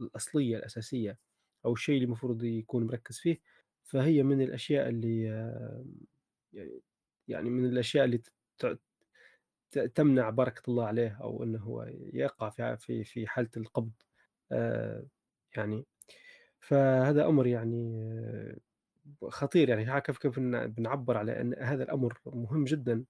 الأصلية 0.00 0.56
الأساسية 0.56 1.18
أو 1.66 1.72
الشيء 1.72 1.94
اللي 1.96 2.04
المفروض 2.06 2.44
يكون 2.44 2.86
مركّز 2.86 3.18
فيه، 3.18 3.40
فهي 3.84 4.22
من 4.22 4.42
الأشياء 4.42 4.88
اللي 4.88 5.30
آه، 5.32 5.84
يعني 6.52 6.80
يعني 7.28 7.50
من 7.50 7.66
الأشياء 7.66 8.04
اللي 8.04 8.22
تمنع 9.94 10.30
بركة 10.30 10.62
الله 10.70 10.86
عليه 10.86 11.18
أو 11.22 11.42
إنه 11.44 11.58
هو 11.58 11.82
يقع 12.12 12.50
في 12.50 12.76
في 12.76 13.04
في 13.04 13.26
حالة 13.26 13.50
القبض 13.56 13.92
آآ 14.52 15.06
يعني 15.56 15.86
فهذا 16.60 17.26
أمر 17.26 17.46
يعني 17.46 18.02
آه، 19.24 19.28
خطير 19.30 19.68
يعني. 19.68 20.02
كيف 20.02 20.18
كيف 20.18 20.40
بنعبّر 20.40 21.16
على 21.18 21.40
أن 21.40 21.54
هذا 21.62 21.84
الأمر 21.84 22.18
مهم 22.26 22.64
جدًا. 22.64 23.04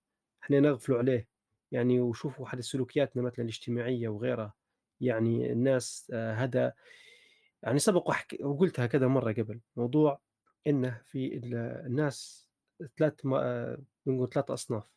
إحنا 0.44 0.60
نغفلوا 0.60 0.98
عليه، 0.98 1.28
يعني 1.72 2.00
وشوفوا 2.00 2.46
حتى 2.46 2.62
سلوكياتنا 2.62 3.22
مثلًا 3.22 3.40
الاجتماعية 3.44 4.08
وغيرها، 4.08 4.54
يعني 5.00 5.52
الناس 5.52 6.10
آآ 6.14 6.34
هذا 6.34 6.74
يعني 7.64 7.78
سبق 7.78 8.10
وقُلتها 8.44 8.86
كذا 8.86 9.08
مرّة 9.08 9.32
قبل، 9.32 9.60
موضوع 9.76 10.22
إنه 10.66 11.02
في 11.06 11.36
ال 11.38 11.54
الناس 11.86 12.48
3 12.98 13.26
م 13.26 13.34
نقول 14.08 14.28
3 14.30 14.50
أصناف، 14.50 14.90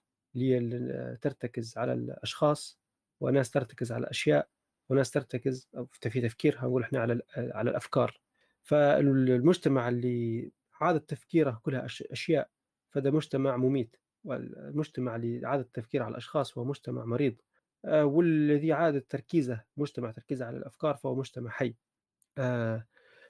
اللي 0.59 1.19
ترتكز 1.21 1.77
على 1.79 1.93
الأشخاص، 1.93 2.79
وناس 3.21 3.51
ترتكز 3.51 3.91
على 3.91 4.03
الأشياء، 4.03 4.49
وناس 4.89 5.11
ترتكز 5.11 5.69
في 6.11 6.21
تفكيرها. 6.21 6.63
نقول 6.67 6.83
إحنا 6.83 6.99
على 7.01 7.21
على 7.37 7.71
الأفكار. 7.71 8.21
فال 8.63 9.29
المجتمع 9.29 9.89
اللي 9.89 10.51
عادة 10.81 10.99
تفكيره 10.99 11.59
كلها 11.63 11.85
أش 11.85 12.01
أشياء، 12.01 12.49
فده 12.89 13.11
مجتمع 13.11 13.57
مميت، 13.57 13.95
والمجتمع 14.23 15.15
اللي 15.15 15.47
عادة 15.47 15.61
التفكير 15.61 16.03
على 16.03 16.11
الأشخاص 16.11 16.57
هو 16.57 16.65
مجتمع 16.65 17.05
مريض، 17.05 17.35
آآ 17.85 18.03
والذي 18.03 18.73
عادة 18.73 19.05
تركيزه 19.09 19.63
مجتمع 19.77 20.11
تركيزه 20.11 20.45
على 20.45 20.57
الأفكار 20.57 20.95
فهو 20.95 21.15
مجتمع 21.15 21.49
حي. 21.51 21.75
آآ 22.37 22.85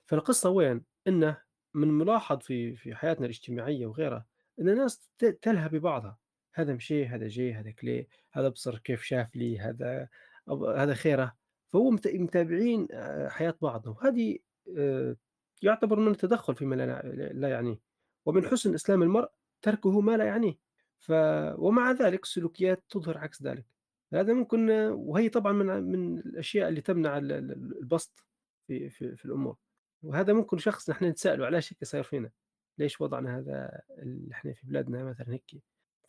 فالقصة 0.06 0.50
وين؟ 0.50 0.84
إنه 1.08 1.38
من 1.74 1.88
الملاحظ 1.88 2.40
في 2.40 2.76
في 2.76 2.96
حياتنا 2.96 3.26
الاجتماعية 3.26 3.86
وغيرها، 3.86 4.26
إن 4.60 4.70
الناس 4.70 5.10
تلهى 5.42 5.70
ببعضها، 5.70 6.18
هذا 6.54 6.74
مشى، 6.74 7.06
هذا 7.06 7.28
جه، 7.28 7.60
هذا 7.60 7.72
كلي، 7.72 8.08
هذا 8.32 8.50
بصر 8.50 8.78
كيف 8.78 9.04
شاف 9.04 9.36
لي، 9.36 9.60
هذا 9.60 10.10
هذا 10.76 10.94
خيره، 10.94 11.36
فهو 11.68 11.90
مت 11.90 12.08
متابعين 12.08 12.88
آآ 12.92 13.30
حياة 13.30 13.56
بعضنا، 13.62 13.96
وهذه 13.96 14.40
يعتبر 15.61 15.99
من 15.99 16.11
التدخل 16.11 16.55
فيما 16.55 16.76
لا 17.34 17.49
يعنيه، 17.49 17.80
ومن 18.26 18.45
حسن 18.45 18.74
إسلام 18.74 19.03
المرء 19.03 19.30
تركه 19.61 20.01
ما 20.01 20.18
لا 20.18 20.26
يعنيه، 20.26 20.59
ف 20.99 21.11
ومع 21.57 21.91
ذلك 21.91 22.24
السلوكيات 22.24 22.84
تظهر 22.89 23.18
عكس 23.18 23.43
ذلك، 23.43 23.66
هذا 24.14 24.34
ممكن 24.34 24.70
وهي 24.91 25.30
طبعًا 25.30 25.51
من 25.53 25.66
من 25.84 26.18
الأشياء 26.20 26.70
اللي 26.70 26.82
تمنع 26.82 27.18
ال 27.18 27.32
ال 27.32 27.51
البسط 27.78 28.26
في 28.68 28.89
في 28.89 29.16
في 29.16 29.26
الأمور، 29.26 29.57
وهذا 30.03 30.34
ممكن 30.34 30.57
شخص 30.57 30.89
نحن 30.89 31.05
نتساءله 31.05 31.45
علاش 31.45 31.74
هيك 31.74 31.84
صاير 31.84 32.03
فينا؟ 32.03 32.32
ليش 32.78 33.01
وضعنا 33.01 33.38
هذا 33.39 33.82
ال 33.89 34.32
إحنا 34.32 34.53
في 34.53 34.68
بلادنا 34.68 35.03
مثلًا 35.03 35.34
هيك؟ 35.34 35.51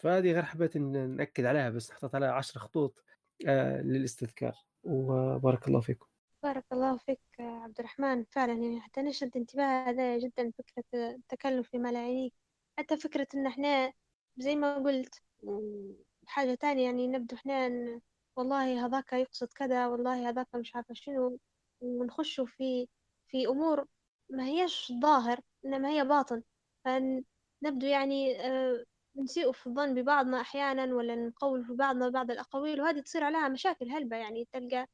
فهذه 0.01 0.33
غير 0.33 0.43
حبيت 0.43 0.77
ن 0.77 1.11
نأكد 1.17 1.45
عليها 1.45 1.71
بس 1.71 1.91
حطيت 1.93 2.15
عليها 2.15 2.33
10 2.33 2.61
خطوط 2.61 3.05
آآ 3.47 3.83
للاستذكار، 3.83 4.55
وبارك 4.85 5.69
الله 5.69 5.81
فيكم. 5.81 6.07
بارك 6.45 6.65
الله 6.73 6.97
فيك 6.97 7.21
عبد 7.41 7.79
الرحمن. 7.81 8.25
فعلا 8.25 8.53
يعني 8.53 8.81
حتى 8.81 9.03
نشد 9.03 9.37
انتباه 9.37 9.85
هذا 9.91 10.19
جدا 10.19 10.51
فكرة 10.59 10.85
التكلف 10.95 11.69
فيما 11.71 11.89
لا 11.93 11.99
يعنيك 12.09 12.33
حتى 12.79 12.97
فكرة 12.97 13.27
إن 13.35 13.47
إحنا 13.47 13.93
زي 14.39 14.57
ما 14.57 14.79
قلت 14.79 15.23
حاجة 16.27 16.55
تانية 16.55 16.85
يعني 16.85 17.07
نبدو 17.09 17.37
إحنا 17.37 17.69
ن- 17.69 18.01
والله 18.37 18.87
هذاك 18.87 19.13
يقصد 19.13 19.49
كذا 19.53 19.87
والله 19.87 20.29
هذاك 20.29 20.55
مش 20.55 20.77
عارفة 20.77 20.95
شنو 20.95 21.39
ونخشوا 21.81 22.47
في 22.47 22.89
في 23.29 23.47
أمور 23.49 23.87
ما 24.31 24.45
هيش 24.47 24.93
ظاهر 25.03 25.41
إنما 25.65 25.89
هي 25.91 26.05
باطن. 26.05 26.43
فنبدو 26.85 27.87
يعني 27.87 28.41
آه، 28.47 28.85
نسيء 29.17 29.53
في 29.53 29.67
الظن 29.67 29.95
ببعضنا 29.95 30.41
أحيانا 30.41 30.95
ولا 30.95 31.15
نقول 31.17 31.65
في 31.65 31.73
بعضنا 31.75 32.09
بعض 32.09 32.31
الأقاويل 32.31 32.81
وهذه 32.81 33.01
تصير 33.01 33.25
عليها 33.25 33.49
مشاكل 33.49 33.91
هلبة 33.91 34.17
يعني 34.17 34.49
تلقى 34.53 34.87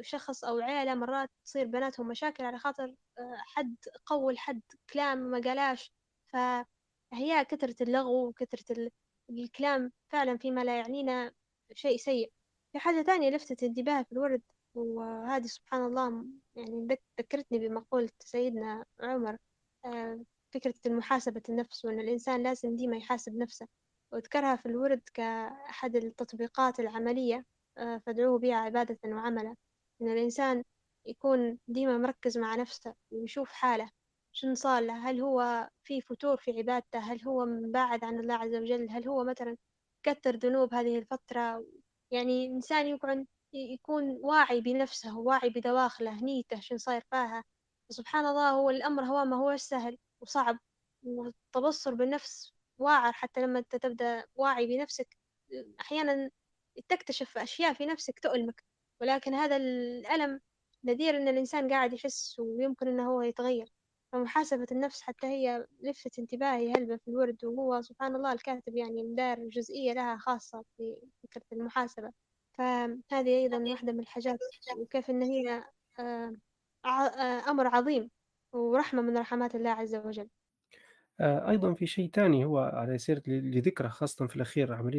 شخص 0.00 0.44
أو 0.44 0.58
عيلة 0.60 0.94
مرات 0.94 1.30
تصير 1.44 1.66
بيناتهم 1.66 2.08
مشاكل 2.08 2.44
على 2.44 2.58
خاطر 2.58 2.94
آه، 3.18 3.36
حد 3.36 3.76
قول 4.06 4.38
حد 4.38 4.60
كلام 4.92 5.18
ما 5.18 5.40
قالاش 5.40 5.92
فهي 6.32 7.44
كثرة 7.48 7.76
اللغو 7.82 8.28
وكثرة 8.28 8.64
ال- 8.78 8.90
الكلام 9.30 9.92
فعلا 10.08 10.36
فيما 10.38 10.64
لا 10.64 10.76
يعنينا 10.78 11.32
شيء 11.74 11.96
سيء. 11.96 12.32
في 12.72 12.78
حاجة 12.78 13.02
تانية 13.02 13.30
لفتت 13.30 13.62
انتباهي 13.62 14.04
في 14.04 14.12
الورد 14.12 14.42
وهذه 14.74 15.46
سبحان 15.46 15.84
الله 15.86 16.24
يعني 16.56 16.86
ذك- 16.86 17.02
ذكرتني 17.20 17.58
بمقولة 17.68 18.10
سيدنا 18.20 18.84
عمر 19.00 19.36
آه، 19.84 20.24
فكرة 20.54 20.74
المحاسبة 20.86 21.42
النفس 21.48 21.84
وأن 21.84 22.00
الإنسان 22.00 22.42
لازم 22.42 22.76
ديما 22.76 22.96
يحاسب 22.96 23.34
نفسه. 23.36 23.68
وذكرها 24.12 24.56
في 24.56 24.66
الورد 24.66 25.02
كأحد 25.14 25.96
التطبيقات 25.96 26.80
العملية. 26.80 27.44
فادعوه 27.76 28.38
بها 28.38 28.56
عبادة 28.56 28.98
وعملا. 29.04 29.56
إن 30.02 30.08
الإنسان 30.08 30.64
يكون 31.06 31.58
ديما 31.68 31.98
مركز 31.98 32.38
مع 32.38 32.54
نفسه 32.54 32.94
ويشوف 33.10 33.52
حاله 33.52 33.90
شنو 34.32 34.54
صار 34.54 34.82
له؟ 34.82 35.10
هل 35.10 35.20
هو 35.20 35.68
في 35.84 36.00
فتور 36.00 36.36
في 36.36 36.58
عبادته؟ 36.58 36.98
هل 36.98 37.22
هو 37.24 37.44
مبعد 37.46 38.04
عن 38.04 38.20
الله 38.20 38.34
عز 38.34 38.54
وجل؟ 38.54 38.90
هل 38.90 39.08
هو 39.08 39.24
مثلا 39.24 39.56
كثر 40.02 40.36
ذنوب 40.36 40.74
هذه 40.74 40.98
الفترة؟ 40.98 41.64
يعني 42.10 42.46
إنسان 42.46 42.86
يقعد 42.86 43.26
يكون 43.52 44.18
واعي 44.22 44.60
بنفسه 44.60 45.18
واعي 45.18 45.50
بدواخله 45.50 46.24
نيته 46.24 46.60
شنو 46.60 46.78
صاير 46.78 47.02
فيها. 47.10 47.44
سبحان 47.90 48.26
الله 48.26 48.50
هو 48.50 48.70
الأمر 48.70 49.02
هو 49.04 49.24
ما 49.24 49.36
هو 49.36 49.56
سهل 49.56 49.98
وصعب. 50.20 50.58
والتبصر 51.02 51.94
بالنفس 51.94 52.52
واعر 52.78 53.12
حتى 53.12 53.40
لما 53.40 53.58
أنت 53.58 53.76
تبدأ 53.76 54.24
واعي 54.34 54.66
بنفسك. 54.66 55.16
أحيانا 55.80 56.30
تكتشف 56.88 57.38
أشياء 57.38 57.72
في 57.74 57.86
نفسك 57.86 58.18
تؤلمك 58.20 58.64
ولكن 59.00 59.34
هذا 59.34 59.56
الألم 59.56 60.40
نذير 60.84 61.16
إن 61.16 61.28
الإنسان 61.28 61.70
قاعد 61.70 61.92
يحس 61.92 62.38
ويمكن 62.38 62.88
إنه 62.88 63.10
هو 63.10 63.22
يتغير. 63.22 63.72
فمحاسبة 64.12 64.66
النفس 64.72 65.02
حتى 65.02 65.26
هي 65.26 65.66
لفتت 65.80 66.18
انتباهي 66.18 66.72
هلبة 66.72 66.96
في 66.96 67.08
الورد 67.08 67.44
وهو 67.44 67.82
سبحان 67.82 68.16
الله 68.16 68.32
الكاتب 68.32 68.76
يعني 68.76 69.02
مدار 69.02 69.38
جزئية 69.48 69.92
لها 69.92 70.16
خاصة 70.16 70.64
في 70.76 70.96
فكرة 71.22 71.42
المحاسبة. 71.52 72.12
فهذه 72.58 73.28
أيضا 73.42 73.58
واحدة 73.58 73.92
من 73.92 74.00
الحاجات 74.00 74.38
وكيف 74.76 75.10
إن 75.10 75.22
هي 75.22 75.64
آه، 75.98 76.32
آه، 76.84 77.50
أمر 77.50 77.66
عظيم 77.76 78.10
ورحمة 78.52 79.02
من 79.02 79.18
رحمات 79.18 79.54
الله 79.54 79.70
عز 79.70 79.94
وجل. 79.94 80.28
آآ 81.20 81.50
أيضًا 81.50 81.74
في 81.74 81.86
شيء 81.86 82.10
تاني 82.10 82.44
هو 82.44 82.58
على 82.58 82.98
سيرة 82.98 83.22
ل 83.26 83.50
لذكره 83.58 83.88
خاصةً 83.88 84.26
في 84.26 84.36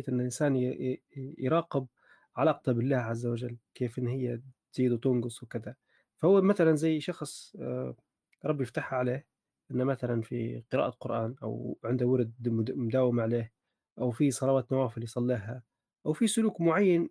إن 0.10 0.16
الإنسان 0.20 0.56
ي 0.56 0.64
ي 0.74 1.36
يراقب 1.40 1.88
علاقته 2.36 2.72
بالله 2.72 2.98
عز 2.98 3.26
وجل، 3.26 3.58
كيف 3.76 4.00
إن 4.00 4.08
هي 4.08 4.42
تزيد 4.74 4.92
وتنقص 4.92 5.44
وكذا. 5.44 5.76
فهو 6.18 6.42
مثلًا 6.42 6.76
زي 6.76 7.00
شخص 7.00 7.56
آآ 7.60 7.96
ربي 8.46 8.64
يفتحها 8.64 9.00
عليه 9.00 9.28
إنه 9.72 9.84
مثلًا 9.84 10.22
في 10.22 10.64
قراءة 10.72 10.90
قرآن 10.90 11.36
أو 11.44 11.80
عنده 11.84 12.06
وِرد 12.06 12.48
مد 12.50 12.72
مداوم 12.72 13.20
عليه 13.20 13.54
أو 14.00 14.12
في 14.12 14.32
صلوات 14.32 14.72
نوافل 14.72 15.04
يصلّيها 15.04 15.64
أو 16.06 16.14
في 16.14 16.28
سلوك 16.28 16.62
معيّن 16.62 17.10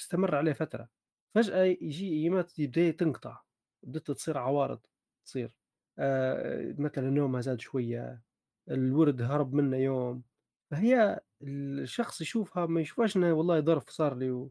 استمر 0.00 0.34
عليه 0.34 0.52
فترة، 0.52 0.88
فجأة 1.34 1.62
ييجي 1.64 2.08
أيامات 2.22 2.52
بداية 2.60 2.96
تنقطع، 2.96 3.42
بدأت 3.82 4.10
تصير 4.10 4.38
عوارض 4.38 4.80
تصير. 5.24 5.56
آآ 5.98 6.74
مثلًا 6.78 7.10
نومه 7.10 7.40
زاد 7.40 7.60
شوية 7.60 8.22
الورد 8.70 9.22
هرب 9.22 9.54
منه 9.54 9.76
يوم، 9.76 10.22
فهي 10.70 11.20
الشخص 11.42 12.20
يشوفها 12.20 12.66
ما 12.66 12.80
يشوفهاش 12.80 13.16
إنه 13.16 13.32
والله 13.32 13.60
ظرف 13.60 13.90
صار 13.90 14.14
لي 14.16 14.48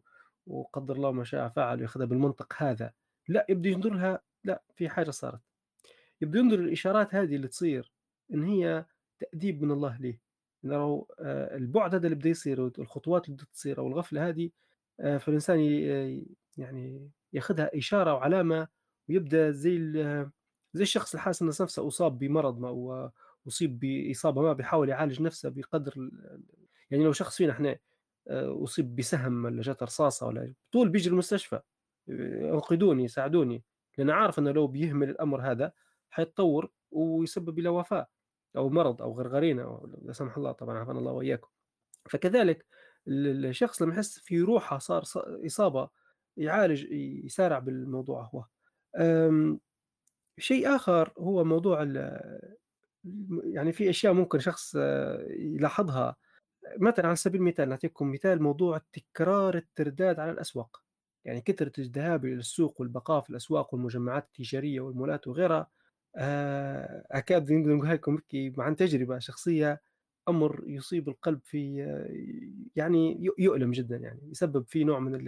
وقدر 0.48 0.96
الله 0.96 1.12
ما 1.12 1.24
شاء 1.24 1.50
فعل 1.50 1.80
وياخذها 1.80 2.06
بالمنطق 2.06 2.54
هذا، 2.58 2.94
لأ 3.28 3.46
يبدأ 3.50 3.70
ينظر 3.70 3.94
لها 3.94 4.22
لأ 4.44 4.64
في 4.76 4.90
حاجة 4.90 5.10
صارت، 5.12 5.42
يبدأ 6.22 6.40
ينظر 6.40 6.58
للإشارات 6.58 7.16
هذه 7.16 7.36
اللي 7.36 7.48
تصير 7.48 7.92
إن 8.34 8.44
هي 8.44 8.86
تأديب 9.20 9.64
من 9.64 9.72
الله 9.72 9.98
ليه، 9.98 10.20
إنه 10.66 11.08
آآ 11.20 11.58
البُعد 11.58 11.96
هذا 11.96 12.06
اللي 12.06 12.16
بده 12.16 12.30
يصير 12.30 12.62
والخطوات 12.62 13.26
اللي 13.26 13.36
بدها 13.36 13.48
تصير 13.54 13.80
أو 13.80 13.88
الغفلة 13.88 14.30
هذه 14.30 14.50
آآ 15.00 15.18
فالإنسان 15.18 15.60
ي 15.60 16.26
يعني 16.58 17.10
ياخذها 17.34 17.78
إشارة 17.78 18.14
وعلامة 18.14 18.68
ويبدأ 19.10 19.52
زي 19.52 19.78
ال 19.78 20.30
زي 20.74 20.84
الشخص 20.84 21.12
اللي 21.14 21.22
حاسس 21.24 21.42
إن 21.42 21.48
نفسه 21.48 21.88
أُصاب 21.88 22.20
بمرض 22.20 22.60
ما 22.60 23.12
و 23.46 23.50
أُصيب 23.50 23.80
بإصابة 23.80 24.42
ما 24.42 24.54
بيحاول 24.54 24.90
يعالج 24.90 25.22
نفسه 25.22 25.50
بقدر 25.50 25.94
يعني 26.92 27.04
لو 27.04 27.12
شخص 27.14 27.38
فينا 27.38 27.52
إحنا 27.54 27.80
آآ 28.30 28.64
أُصيب 28.64 28.96
بسهم 28.96 29.46
والّا 29.46 29.62
جاته 29.62 29.84
رصاصة 29.86 30.28
والّا 30.28 30.54
طول 30.72 30.90
بييجي 30.90 31.10
المستشفى 31.10 31.56
آآ 32.10 32.54
أنقذوني، 32.54 33.08
ساعدوني، 33.08 33.64
لأنه 33.98 34.14
عارف 34.14 34.40
إنه 34.40 34.52
لو 34.52 34.68
بيهمل 34.68 35.10
الأمر 35.10 35.42
هذا 35.52 35.74
حيتطور 36.10 36.72
ويسبب 36.92 37.60
إلى 37.60 37.70
وفاة 37.70 38.08
أو 38.58 38.70
مرض 38.70 39.02
أو 39.02 39.14
غرغرينة 39.20 39.64
أو 39.64 39.88
لا 40.04 40.14
سمح 40.14 40.38
الله 40.38 40.52
طبعًا 40.52 40.80
عافانا 40.80 41.00
الله 41.00 41.12
وإياكم. 41.12 41.50
فكذلك 42.12 42.66
ال 43.08 43.46
الشخص 43.48 43.82
لمّا 43.82 43.94
يحس 43.96 44.20
في 44.20 44.42
روحه 44.42 44.78
صار 44.80 45.04
ص 45.04 45.18
إصابة 45.18 45.90
يعالج 46.38 46.86
يسارع 47.26 47.60
بالموضوع 47.60 48.32
هو. 48.36 48.46
آمم، 48.98 49.60
شيء 50.40 50.76
آخر 50.78 51.14
هو 51.20 51.44
موضوع 51.44 51.84
يعني 53.44 53.72
في 53.72 53.90
أشياء 53.90 54.14
ممكن 54.14 54.40
شخص 54.40 54.76
آه، 54.80 55.28
يلاحظها. 55.30 56.16
مثلًا 56.80 57.08
على 57.08 57.16
سبيل 57.16 57.42
المثال 57.42 57.70
نعطيكم 57.70 58.12
مثال 58.12 58.44
موضوع 58.44 58.82
تكرار 58.94 59.56
الترداد 59.58 60.20
على 60.20 60.32
الأسواق، 60.32 60.84
يعني 61.26 61.42
كثرة 61.42 61.72
الذهاب 61.80 62.26
إلى 62.26 62.36
السوق 62.36 62.82
والبقاء 62.82 63.22
في 63.22 63.30
الأسواق 63.30 63.74
والمجمعات 63.74 64.26
التجارية 64.28 64.82
والمولات 64.82 65.28
وغيرها 65.28 65.72
آآ 66.18 67.08
أكاد 67.12 67.52
نقدر 67.52 67.76
نقولها 67.76 67.94
لكم 67.96 68.20
عن 68.60 68.76
تجربة 68.76 69.20
شخصية 69.20 69.82
أمر 70.30 70.64
يصيب 70.68 71.10
القلب 71.10 71.42
في 71.46 71.78
يعني 72.76 73.18
يؤلم 73.40 73.72
جدًا 73.72 73.98
يعني، 73.98 74.22
يسبب 74.32 74.66
فيه 74.70 74.86
نوع 74.86 75.00
من 75.00 75.26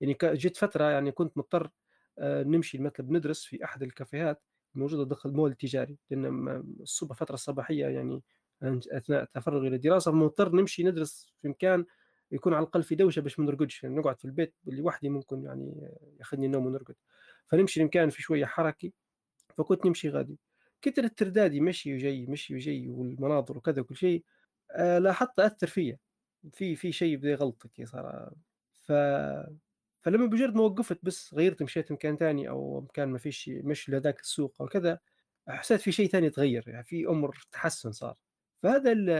يعني 0.00 0.16
جيت 0.24 0.56
فترة 0.56 0.84
يعني 0.90 1.12
كنت 1.12 1.38
مضطر 1.38 1.70
آآ 2.18 2.44
نمشي 2.44 2.78
مثلًا 2.78 3.06
بندرس 3.06 3.44
في 3.44 3.64
أحد 3.64 3.82
الكافيهات. 3.82 4.42
الموجودة 4.76 5.04
داخل 5.04 5.30
المول 5.30 5.50
التجاري، 5.50 5.98
لأن 6.10 6.30
م 6.30 6.48
الصبح 6.80 7.10
الفترة 7.10 7.34
الصباحية 7.34 7.86
يعني 7.86 8.22
أن 8.62 8.80
أثناء 8.92 9.24
تفرغي 9.24 9.68
للدراسة 9.70 10.10
فمضطر 10.12 10.56
نمشي 10.56 10.84
ندرس 10.84 11.32
في 11.42 11.48
مكان 11.48 11.84
يكون 12.32 12.54
على 12.54 12.62
الأقل 12.62 12.82
في 12.82 12.94
دوشة 12.94 13.20
باش 13.20 13.38
ما 13.38 13.46
نرقدش، 13.46 13.84
يعني 13.84 13.96
نقعد 13.96 14.18
في 14.18 14.24
البيت 14.24 14.54
لوحدي 14.66 15.08
ممكن 15.08 15.44
يعني 15.44 15.90
ياخذني 16.20 16.46
النوم 16.46 16.66
ونرقد، 16.66 16.94
فنمشي 17.48 17.80
لمكان 17.82 18.10
فيه 18.10 18.22
شوية 18.22 18.46
حركي، 18.46 18.92
فكنت 19.58 19.86
نمشي 19.86 20.10
غادي، 20.10 20.38
كتر 20.82 21.04
الترداد 21.04 21.54
يمشي 21.54 21.94
وجاي، 21.94 22.18
يمشي 22.18 22.54
وجاي 22.54 22.88
والمناظر 22.88 23.58
وكذا 23.58 23.80
وكل 23.82 23.96
شيء، 23.96 24.24
آآ 24.72 25.00
لاحظت 25.00 25.40
أثّر 25.40 25.66
فيّا، 25.66 25.98
في 26.54 26.76
في 26.76 26.92
شيء 26.92 27.16
بدا 27.16 27.30
يغلط 27.30 27.62
هيك 27.78 27.88
صار 27.88 28.32
ف 28.72 28.92
فلمّا 30.08 30.26
بمجرد 30.26 30.54
ما 30.56 30.62
وقّفت 30.62 30.98
بس 31.04 31.34
غيّرت 31.34 31.62
مشيت 31.62 31.92
مكان 31.92 32.18
تاني 32.18 32.48
أو 32.48 32.80
مكان 32.80 33.08
ما 33.08 33.18
فيش 33.18 33.48
مش 33.48 33.88
لهذاك 33.90 34.20
السوق 34.20 34.54
أو 34.62 34.66
كذا، 34.68 35.00
حسيت 35.48 35.80
في 35.80 35.92
شيء 35.92 36.10
تاني 36.10 36.26
اتغيّر، 36.26 36.64
يعني 36.68 36.84
في 36.84 37.08
أمر 37.08 37.38
تحسّن 37.52 37.92
صار، 37.92 38.16
فهذا 38.62 38.92
ال 38.92 39.10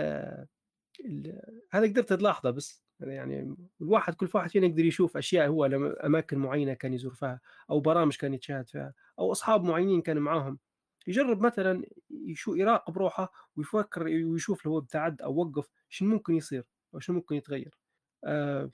ال 1.04 1.40
هذا 1.72 1.86
قدرت 1.86 2.12
تلاحظه 2.12 2.50
بس 2.50 2.84
يعني 3.00 3.56
الواحد 3.80 4.14
كل 4.14 4.28
واحد 4.34 4.50
فينا 4.50 4.66
يقدر 4.66 4.84
يشوف 4.84 5.16
أشياء 5.16 5.48
هو 5.48 5.66
لما 5.66 6.06
أماكن 6.06 6.38
معينة 6.38 6.74
كان 6.74 6.94
يزور 6.94 7.14
فيها 7.14 7.40
أو 7.70 7.80
برامج 7.80 8.16
كان 8.16 8.34
يتشاهد 8.34 8.68
فيها 8.68 8.94
أو 9.18 9.32
أصحاب 9.32 9.64
معينين 9.64 10.02
كان 10.02 10.18
معاهم. 10.18 10.58
يجرب 11.06 11.40
مثلا 11.40 11.84
يشو 12.10 12.54
يراقب 12.54 12.98
روحه 12.98 13.32
ويفكر 13.56 14.02
ويشوف 14.04 14.66
لو 14.66 14.78
ابتعد 14.78 15.22
أو 15.22 15.34
وقف 15.40 15.68
شنو 15.88 16.08
ممكن 16.10 16.34
يصير 16.36 16.64
أو 16.94 17.00
شنو 17.00 17.16
ممكن 17.16 17.34
يتغير. 17.36 17.78
آه 18.24 18.70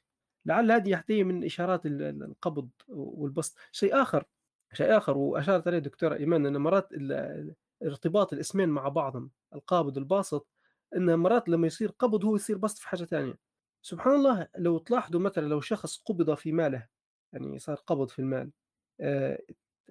لعل 0.46 0.72
هذه 0.72 1.04
هي 1.08 1.24
من 1.24 1.44
إشارات 1.44 1.80
القبض 1.86 2.68
والبسط. 2.88 3.56
شيء 3.72 4.02
آخر 4.02 4.24
شيء 4.72 4.96
آخر 4.96 5.18
وأشارت 5.18 5.68
عليه 5.68 5.78
دكتورة 5.78 6.16
إيمان 6.16 6.46
أن 6.46 6.56
مرات 6.56 6.88
ارتباط 7.82 8.32
الإسمين 8.32 8.68
مع 8.68 8.88
بعضهم 8.88 9.30
القابض 9.54 9.96
والباسط 9.96 10.46
إن 10.96 11.18
مرات 11.18 11.48
لما 11.48 11.66
يصير 11.66 11.90
قبض 11.98 12.24
هو 12.24 12.36
يصير 12.36 12.58
بسط 12.58 12.78
في 12.78 12.88
حاجة 12.88 13.04
ثانية 13.04 13.38
سبحان 13.82 14.14
الله 14.14 14.48
لو 14.58 14.78
تلاحظوا 14.78 15.20
مثلا 15.20 15.48
لو 15.48 15.60
شخص 15.60 16.02
قبض 16.02 16.34
في 16.34 16.52
ماله 16.52 16.86
يعني 17.32 17.58
صار 17.58 17.76
قبض 17.76 18.08
في 18.08 18.18
المال 18.18 18.50
آه 19.00 19.42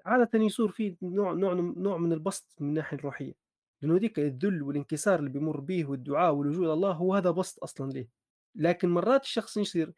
عادة 0.05 0.39
يصير 0.39 0.67
في 0.67 0.95
نوع 1.01 1.33
نوع 1.33 1.53
نوع 1.53 1.97
من 1.97 2.13
البسط 2.13 2.55
من 2.59 2.69
الناحية 2.69 2.97
الروحية 2.97 3.33
لأنه 3.81 3.97
ذيك 3.97 4.19
الذل 4.19 4.63
والانكسار 4.63 5.19
اللي 5.19 5.29
بيمر 5.29 5.59
به 5.59 5.85
والدعاء 5.85 6.33
واللجوء 6.33 6.73
الله 6.73 6.91
هو 6.91 7.15
هذا 7.15 7.31
بسط 7.31 7.63
أصلا 7.63 7.91
ليه. 7.91 8.22
لكن 8.55 8.89
مرات 8.89 9.23
الشخص 9.23 9.57
يصير؟ 9.57 9.93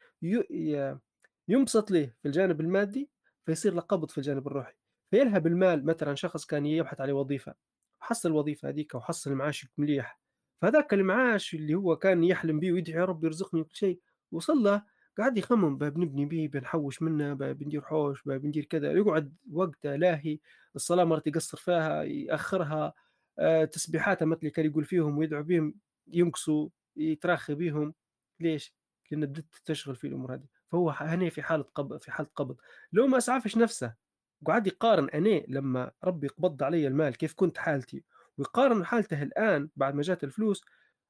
ينبسط 1.48 1.92
ليه 1.92 2.16
في 2.22 2.28
الجانب 2.28 2.62
المادي 2.62 3.10
فيصير 3.46 3.74
له 3.74 3.82
قبض 3.82 4.10
في 4.12 4.18
الجانب 4.18 4.48
الروحي 4.48 4.74
فيلهب 5.12 5.48
المال 5.48 5.86
مثلا 5.86 6.16
شخص 6.16 6.46
كان 6.46 6.66
يبحث 6.66 7.02
على 7.02 7.12
وظيفة 7.12 7.56
حصل 8.00 8.30
الوظيفة 8.30 8.70
هذيك 8.70 8.96
وحصل 8.96 9.34
معاش 9.34 9.68
مليح 9.78 10.20
فهذاك 10.62 10.94
المعاش 10.94 11.54
اللي 11.54 11.74
هو 11.74 11.96
كان 11.96 12.24
يحلم 12.24 12.60
به 12.60 12.72
ويدعي 12.72 13.00
يا 13.00 13.06
رب 13.06 13.24
يرزقني 13.24 13.64
كل 13.64 13.76
شيء 13.76 14.00
وصل 14.32 14.64
له 14.64 14.84
قاعد 15.18 15.38
يخمم 15.38 15.78
بنبني 15.78 16.26
به 16.26 16.50
بنحوش 16.54 17.02
منه 17.02 17.34
بندير 17.34 17.82
حوش 17.82 18.24
بندير 18.24 18.66
كذا. 18.66 18.92
يقعد 18.92 19.36
وقته 19.52 19.96
لاهي 19.96 20.40
الصلاة 20.76 21.04
مرات 21.04 21.28
يقصر 21.28 21.58
فيها 21.58 22.04
يأخرها 22.04 22.94
آه، 23.40 23.66
تسبيحاته 23.66 24.26
مثل 24.26 24.50
كان 24.50 24.66
يقول 24.66 24.86
فيهم 24.86 25.18
ويدعو 25.18 25.44
بهم 25.44 25.76
ينقصوا 26.08 26.70
يتراخي 26.96 27.56
بهم 27.56 27.94
ليش؟ 28.40 28.76
لأن 29.12 29.26
بدت 29.26 29.56
تشغل 29.66 29.96
في 29.96 30.08
الأمور 30.08 30.34
هذه. 30.34 30.46
فهو 30.72 30.90
هنا 30.90 31.30
في 31.30 31.42
حالة 31.42 31.64
قبض 31.64 31.98
في 31.98 32.12
حالة 32.12 32.30
قبض. 32.36 32.58
لو 32.94 33.08
ما 33.08 33.18
أسعفش 33.18 33.58
نفسه 33.58 33.96
وقعد 34.42 34.68
يقارن 34.68 35.10
أنا 35.10 35.44
لما 35.48 35.92
ربي 36.04 36.28
قبض 36.28 36.64
علي 36.64 36.88
المال 36.88 37.18
كيف 37.18 37.34
كنت 37.34 37.58
حالتي 37.58 38.04
ويقارن 38.38 38.86
حالته 38.86 39.24
الآن 39.24 39.70
بعد 39.76 39.96
ما 39.96 40.02
جات 40.02 40.24
الفلوس 40.24 40.66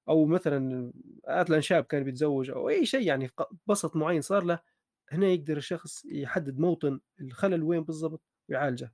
أو 0.09 0.25
مثلا 0.25 0.91
مثلا 1.27 1.59
شاب 1.59 1.83
كان 1.83 2.03
بيتزوج 2.03 2.49
أو 2.49 2.69
أي 2.69 2.85
شيء 2.85 3.07
يعني 3.07 3.29
بسط 3.67 3.95
معين 3.95 4.21
صار 4.21 4.43
له 4.43 4.59
هنا 5.11 5.27
يقدر 5.27 5.57
الشخص 5.57 6.05
يحدد 6.05 6.59
موطن 6.59 6.99
الخلل 7.21 7.63
وين 7.63 7.83
بالضبط 7.83 8.21
ويعالجه. 8.49 8.93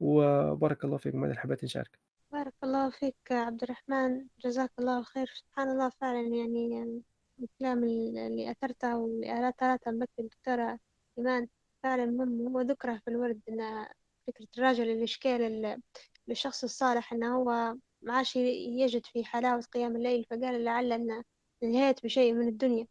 وبارك 0.00 0.84
الله 0.84 0.96
فيكم 0.96 1.24
هذا 1.24 1.34
حبيت 1.34 1.64
نشارك. 1.64 1.98
بارك 2.32 2.54
الله 2.64 2.90
فيك 2.90 3.16
عبد 3.30 3.62
الرحمن. 3.62 4.26
جزاك 4.44 4.70
الله 4.78 5.02
خير 5.02 5.26
سبحان 5.26 5.68
الله 5.68 5.88
فعلا 5.88 6.20
يعني 6.20 7.02
الكلام 7.42 7.84
اللي 7.84 8.50
أثرته 8.50 8.96
واللي 8.98 9.48
أثرته 9.48 9.90
بك 9.90 10.08
الدكتورة 10.18 10.78
إيمان. 11.18 11.48
فعلا 11.82 12.06
مهم 12.06 12.48
هو 12.48 12.60
ذكره 12.60 13.00
في 13.04 13.10
الورد 13.10 13.40
إن 13.48 13.86
فكرة 14.26 14.46
الراجل 14.58 14.90
اللي 14.90 15.06
شكال 15.06 15.80
للشخص 16.28 16.64
الصالح 16.64 17.12
إنه 17.12 17.36
هو 17.36 17.76
معاش 18.02 18.36
يجد 18.36 19.06
في 19.06 19.24
حلاوة 19.24 19.60
قيام 19.62 19.96
الليل 19.96 20.24
فقال 20.30 20.64
لعل 20.64 20.92
أن 20.92 21.22
انهيت 21.62 22.04
بشيء 22.04 22.32
من 22.34 22.48
الدنيا. 22.48 22.86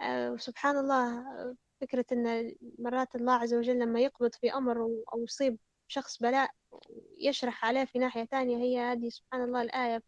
آه، 0.00 0.32
وسبحان 0.32 0.76
الله 0.78 1.24
فكرة 1.80 2.04
أن 2.12 2.54
مرات 2.78 3.14
الله 3.14 3.32
عز 3.32 3.54
وجل 3.54 3.78
لما 3.78 4.00
يقبض 4.00 4.34
في 4.34 4.54
أمر 4.54 4.82
أو 5.12 5.22
يصيب 5.24 5.58
شخص 5.88 6.18
بلاء 6.22 6.50
يشرح 7.18 7.64
عليه 7.64 7.84
في 7.84 7.98
ناحية 7.98 8.24
ثانية 8.24 8.56
هي 8.56 8.78
هذه 8.80 9.08
سبحان 9.08 9.42
الله 9.44 9.62
الآية. 9.62 10.02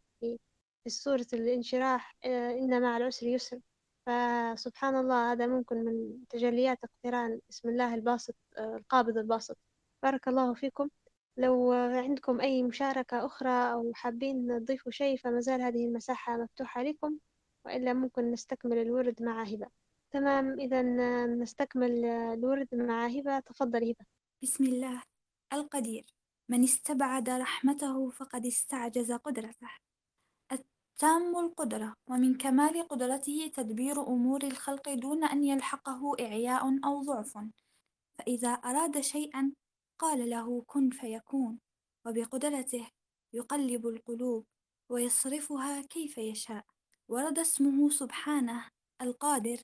سورة 0.89 1.27
الانشراح 1.33 2.17
آه، 2.25 2.51
إن 2.51 2.83
مع 2.83 2.97
العسر 2.97 3.27
يسر. 3.27 3.61
فسبحان 4.07 4.97
الله 4.97 5.33
هذا 5.33 5.47
ممكن 5.47 5.77
من 5.77 6.27
تجليات 6.29 6.79
اقتران 6.85 7.41
اسم 7.51 7.69
الله 7.69 7.95
الباسط 7.95 8.35
آه، 8.57 8.77
القابض 8.77 9.19
الباسط. 9.19 9.59
بارك 10.03 10.29
الله 10.29 10.55
فيكم. 10.55 10.89
لو 11.37 11.73
عندكم 11.73 12.41
أي 12.41 12.63
مشاركة 12.63 13.27
أخرى 13.27 13.73
أو 13.73 13.93
حابين 13.95 14.65
تضيفوا 14.65 14.93
شيء 14.93 15.17
فما 15.19 15.41
زال 15.41 15.63
هذه 15.63 15.87
المساحة 15.87 16.37
مفتوحة 16.37 16.83
لكم 16.83 17.19
وإلا 17.65 17.93
ممكن 17.93 18.31
نستكمل 18.33 18.79
الورد 18.79 19.23
مع 19.23 19.43
هبة. 19.43 19.67
تمام 20.11 20.61
إذا 20.61 20.83
نستكمل 21.27 22.05
الورد 22.05 22.69
مع 22.75 23.07
هبة. 23.07 23.41
تفضل 23.41 23.83
هبة. 23.85 24.07
بسم 24.43 24.65
الله. 24.65 25.03
القدير. 25.53 26.07
من 26.49 26.63
استبعد 26.65 27.31
رحمته 27.31 28.11
فقد 28.11 28.47
استعجز 28.47 29.13
قدرته. 29.13 29.69
التام 31.01 31.37
القدرة 31.37 31.95
ومن 32.11 32.35
كمال 32.35 32.89
قدرته 32.89 33.51
تدبير 33.55 34.03
أمور 34.07 34.43
الخلق 34.45 34.95
دون 34.95 35.25
أن 35.25 35.45
يلحقه 35.45 36.17
إعياء 36.21 36.79
أو 36.85 37.03
ضعف. 37.03 37.39
فإذا 38.19 38.49
أراد 38.49 39.01
شيئا 39.01 39.53
قال 39.99 40.31
له 40.31 40.63
كن 40.67 40.91
فيكون 40.91 41.59
وبقدرته 42.07 42.91
يقلب 43.33 43.87
القلوب 43.87 44.47
ويصرفها 44.89 45.83
كيف 45.83 46.19
يشاء. 46.19 46.65
ورد 47.09 47.39
اسمه 47.39 47.91
سبحانه 47.91 48.69
القادر 49.03 49.59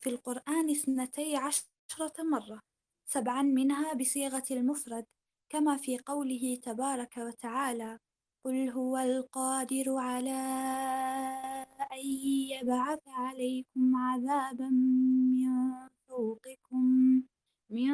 في 0.00 0.10
القرآن 0.10 0.70
اثنتي 0.70 1.36
عشرة 1.36 2.22
مرة 2.22 2.60
سبعا 3.06 3.42
منها 3.42 3.94
بصيغة 3.94 4.44
المفرد 4.50 5.06
كما 5.48 5.76
في 5.76 5.98
قوله 5.98 6.60
تبارك 6.62 7.16
وتعالى 7.16 7.98
قل 8.44 8.68
هو 8.70 8.98
القادر 8.98 9.84
على 9.96 10.30
أن 11.92 12.06
يبعث 12.50 13.00
عليكم 13.08 13.96
عذابا 13.96 14.68
من 14.70 15.48
فوقكم 16.08 17.22
من 17.70 17.90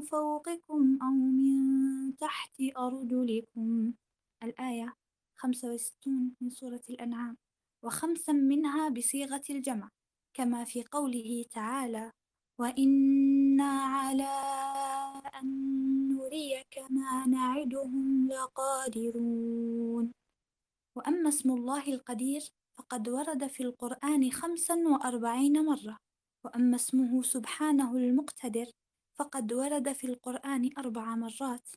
فوقكم 0.00 0.98
أو 1.02 1.10
من 1.12 2.16
تحت 2.16 2.54
أرجلكم. 2.78 3.92
الآية 4.42 4.96
65 5.36 6.36
من 6.40 6.50
سورة 6.50 6.80
الأنعام. 6.90 7.36
وخمسا 7.82 8.32
منها 8.32 8.88
بصيغة 8.88 9.42
الجمع 9.50 9.90
كما 10.34 10.64
في 10.64 10.84
قوله 10.84 11.44
تعالى 11.50 12.12
وإنا 12.58 13.72
على 13.82 14.28
أن 15.42 15.81
نريك 16.32 16.78
ما 16.90 17.26
نعدهم 17.26 18.28
لقادرون. 18.28 20.12
وأما 20.96 21.28
اسم 21.28 21.50
الله 21.50 21.88
القدير 21.88 22.40
فقد 22.78 23.08
ورد 23.08 23.46
في 23.46 23.62
القرآن 23.62 24.30
خمسا 24.30 24.74
وأربعين 24.74 25.64
مرة. 25.64 25.96
وأما 26.44 26.76
اسمه 26.76 27.22
سبحانه 27.22 27.96
المقتدر 27.96 28.66
فقد 29.18 29.52
ورد 29.52 29.92
في 29.92 30.06
القرآن 30.06 30.70
أربع 30.78 31.16
مرات. 31.16 31.68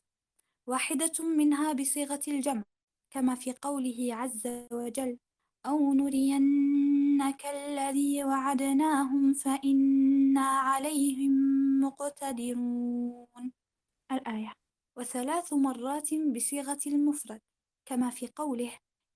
واحدة 0.66 1.24
منها 1.24 1.72
بصيغة 1.72 2.20
الجمع 2.28 2.62
كما 3.10 3.34
في 3.34 3.52
قوله 3.62 4.14
عز 4.14 4.46
وجل 4.72 5.18
أو 5.66 5.94
نرينك 5.94 7.46
الذي 7.46 8.24
وعدناهم 8.24 9.34
فإنا 9.34 10.40
عليهم 10.40 11.32
مقتدرون. 11.80 13.65
الآية 14.12 14.52
وثلاث 14.96 15.52
مرات 15.52 16.08
بصيغة 16.36 16.78
المفرد 16.86 17.40
كما 17.88 18.10
في 18.10 18.28
قوله 18.36 18.72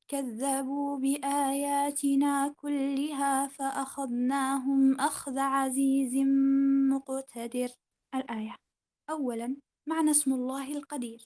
كذبوا 0.09 0.99
بآياتنا 0.99 2.55
كلها 2.57 3.49
فأخذناهم 3.49 5.01
أخذ 5.01 5.39
عزيز 5.39 6.15
مقتدر. 6.91 7.69
الآية 8.15 8.57
أولا 9.11 9.57
معنى 9.89 10.11
اسم 10.11 10.33
الله 10.33 10.73
القدير 10.73 11.25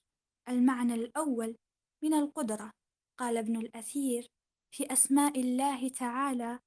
المعنى 0.49 0.95
الأول 0.95 1.57
من 2.03 2.15
القدرة 2.15 2.73
قال 3.19 3.37
ابن 3.37 3.57
الأثير 3.57 4.29
في 4.75 4.93
أسماء 4.93 5.41
الله 5.41 5.89
تعالى 5.89 6.59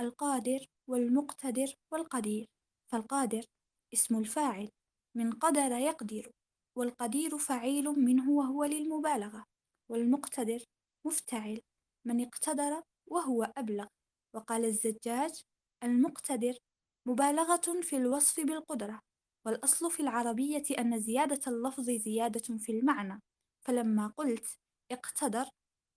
القادر 0.00 0.66
والمقتدر 0.88 1.74
والقدير 1.92 2.46
فالقادر 2.92 3.44
اسم 3.92 4.18
الفاعل 4.18 4.70
من 5.16 5.32
قدر 5.32 5.72
يقدر. 5.72 6.30
والقدير 6.76 7.38
فعيل 7.38 7.84
منه 7.84 8.30
وهو 8.30 8.64
للمبالغة 8.64 9.44
والمقتدر 9.90 10.64
مفتعل 11.06 11.60
من 12.06 12.24
اقتدر 12.26 12.82
وهو 13.06 13.42
أبلغ. 13.56 13.86
وقال 14.34 14.64
الزجاج 14.64 15.42
المقتدر 15.84 16.58
مبالغة 17.06 17.80
في 17.82 17.96
الوصف 17.96 18.40
بالقدرة 18.40 19.00
والأصل 19.46 19.90
في 19.90 20.00
العربية 20.00 20.62
أن 20.78 21.00
زيادة 21.00 21.40
اللفظ 21.46 21.90
زيادة 21.90 22.58
في 22.58 22.72
المعنى. 22.72 23.20
فلما 23.66 24.06
قلت 24.16 24.46
اقتدر 24.92 25.48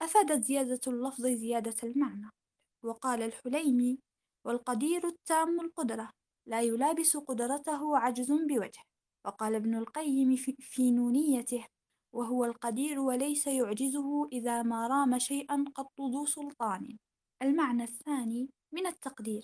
أفادت 0.01 0.43
زيادة 0.45 0.79
اللفظ 0.87 1.27
زيادة 1.27 1.75
المعنى. 1.83 2.29
وقال 2.85 3.21
الحليمي 3.21 3.99
والقدير 4.45 5.07
التام 5.07 5.59
القدرة 5.61 6.09
لا 6.47 6.61
يلابس 6.61 7.17
قدرته 7.17 7.97
عجز 7.97 8.31
بوجه 8.31 8.88
وقال 9.25 9.55
ابن 9.55 9.75
القيم 9.75 10.35
في 10.59 10.91
نونيته 10.91 11.65
وهو 12.13 12.45
القدير 12.45 12.99
وليس 12.99 13.47
يعجزه 13.47 14.29
إذا 14.31 14.63
ما 14.63 14.87
رام 14.87 15.19
شيئا 15.19 15.65
قط 15.75 16.01
ذو 16.01 16.25
سلطان. 16.25 16.97
المعنى 17.41 17.83
الثاني 17.83 18.49
من 18.71 18.87
التقدير 18.87 19.43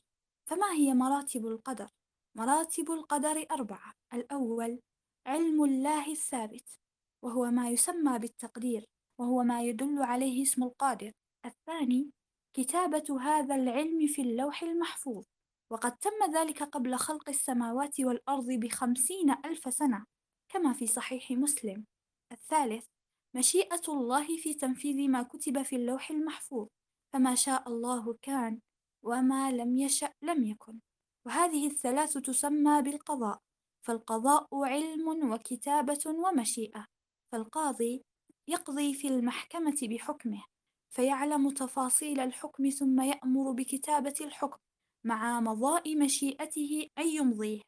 فما 0.49 0.71
هي 0.71 0.93
مراتب 0.93 1.45
القدر؟ 1.45 1.89
مراتب 2.37 2.91
القدر 2.91 3.45
أربعة. 3.51 3.93
الأول 4.13 4.79
علم 5.27 5.63
الله 5.63 6.11
الثابت 6.11 6.79
وهو 7.21 7.45
ما 7.45 7.69
يسمى 7.69 8.19
بالتقدير 8.19 8.85
وهو 9.19 9.43
ما 9.43 9.63
يدل 9.63 10.01
عليه 10.01 10.43
اسم 10.43 10.63
القادر. 10.63 11.11
الثاني 11.45 12.11
كتابة 12.53 13.21
هذا 13.21 13.55
العلم 13.55 14.07
في 14.07 14.21
اللوح 14.21 14.63
المحفوظ. 14.63 15.25
وقد 15.71 15.97
تم 15.97 16.33
ذلك 16.33 16.63
قبل 16.63 16.95
خلق 16.95 17.29
السماوات 17.29 17.99
والأرض 17.99 18.45
بخمسين 18.45 19.31
ألف 19.45 19.73
سنة 19.73 20.05
كما 20.49 20.73
في 20.73 20.87
صحيح 20.87 21.31
مسلم. 21.31 21.85
الثالث 22.31 22.85
مشيئة 23.35 23.81
الله 23.89 24.37
في 24.37 24.53
تنفيذ 24.53 25.09
ما 25.09 25.23
كتب 25.23 25.63
في 25.63 25.75
اللوح 25.75 26.11
المحفوظ 26.11 26.67
فما 27.13 27.35
شاء 27.35 27.69
الله 27.69 28.17
كان 28.21 28.59
وما 29.03 29.51
لم 29.51 29.77
يشأ 29.77 30.13
لم 30.21 30.43
يكن. 30.43 30.79
وهذه 31.25 31.67
الثلاث 31.67 32.17
تسمى 32.17 32.81
بالقضاء 32.81 33.39
فالقضاء 33.85 34.47
علم 34.53 35.31
وكتابة 35.31 35.99
ومشيئة 36.07 36.85
فالقاضي 37.31 38.03
يقضي 38.47 38.93
في 38.93 39.07
المحكمة 39.07 39.77
بحكمه 39.83 40.43
فيعلم 40.95 41.49
تفاصيل 41.49 42.19
الحكم 42.19 42.69
ثم 42.69 43.01
يأمر 43.01 43.51
بكتابة 43.51 44.15
الحكم. 44.21 44.57
مع 45.05 45.39
مضاء 45.39 45.97
مشيئته 45.97 46.87
أن 46.97 47.07
يمضيه. 47.07 47.61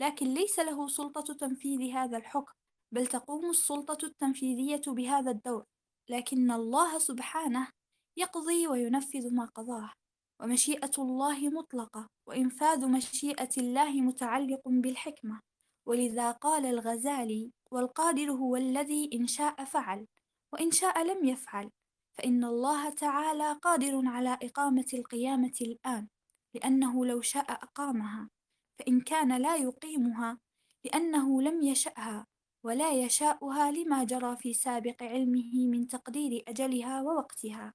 لكن 0.00 0.26
ليس 0.26 0.58
له 0.58 0.88
سلطة 0.88 1.34
تنفيذ 1.34 1.90
هذا 1.90 2.16
الحكم 2.16 2.52
بل 2.92 3.06
تقوم 3.06 3.50
السلطة 3.50 4.06
التنفيذية 4.06 4.82
بهذا 4.86 5.30
الدور. 5.30 5.64
لكن 6.08 6.50
الله 6.50 6.98
سبحانه 6.98 7.68
يقضي 8.16 8.66
وينفذ 8.66 9.34
ما 9.34 9.44
قضاه. 9.44 9.92
ومشيئة 10.40 10.90
الله 10.98 11.48
مطلقة 11.48 12.08
وإنفاذ 12.26 12.86
مشيئة 12.86 13.50
الله 13.58 14.00
متعلق 14.00 14.60
بالحكمة. 14.66 15.40
ولذا 15.86 16.30
قال 16.30 16.66
الغزالي 16.66 17.50
والقادر 17.70 18.30
هو 18.30 18.56
الذي 18.56 19.10
إن 19.14 19.26
شاء 19.26 19.64
فعل 19.64 20.06
وإن 20.52 20.70
شاء 20.70 21.02
لم 21.02 21.24
يفعل. 21.24 21.70
فإن 22.18 22.44
الله 22.44 22.90
تعالى 22.90 23.52
قادر 23.62 24.06
على 24.06 24.38
إقامة 24.42 24.86
القيامة 24.94 25.54
الآن. 25.60 26.08
لأنه 26.54 27.06
لو 27.06 27.20
شاء 27.20 27.52
أقامها 27.52 28.30
فإن 28.78 29.00
كان 29.00 29.42
لا 29.42 29.56
يقيمها 29.56 30.38
لأنه 30.84 31.42
لم 31.42 31.62
يشأها 31.62 32.26
ولا 32.64 32.92
يشاؤها 32.92 33.70
لما 33.70 34.04
جرى 34.04 34.36
في 34.36 34.54
سابق 34.54 35.02
علمه 35.02 35.66
من 35.66 35.88
تقدير 35.88 36.44
أجلها 36.48 37.02
ووقتها. 37.02 37.74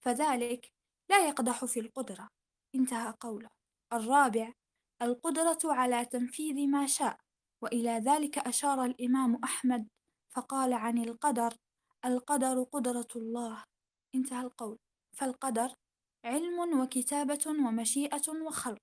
فذلك 0.00 0.72
لا 1.10 1.28
يقدح 1.28 1.64
في 1.64 1.80
القدرة. 1.80 2.28
انتهى 2.74 3.14
قوله. 3.20 3.48
الرابع 3.92 4.52
القدرة 5.02 5.58
على 5.64 6.04
تنفيذ 6.04 6.66
ما 6.66 6.86
شاء. 6.86 7.18
وإلى 7.62 7.90
ذلك 7.90 8.38
أشار 8.38 8.84
الإمام 8.84 9.34
أحمد 9.44 9.88
فقال 10.30 10.72
عن 10.72 10.98
القدر 10.98 11.56
القدر 12.04 12.62
قدرة 12.62 13.08
الله. 13.16 13.64
انتهى 14.14 14.40
القول. 14.40 14.78
فالقدر 15.16 15.74
علم 16.26 16.80
وكتابة 16.80 17.44
ومشيئة 17.46 18.28
وخلق. 18.46 18.82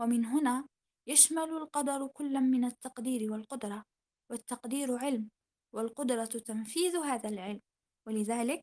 ومن 0.00 0.24
هنا 0.24 0.68
يشمل 1.08 1.50
القدر 1.50 2.06
كلا 2.06 2.40
من 2.40 2.64
التقدير 2.64 3.32
والقدرة 3.32 3.84
والتقدير 4.30 4.96
علم 4.96 5.30
والقدرة 5.74 6.24
تنفيذ 6.24 6.96
هذا 6.96 7.28
العلم. 7.28 7.60
ولذلك 8.06 8.62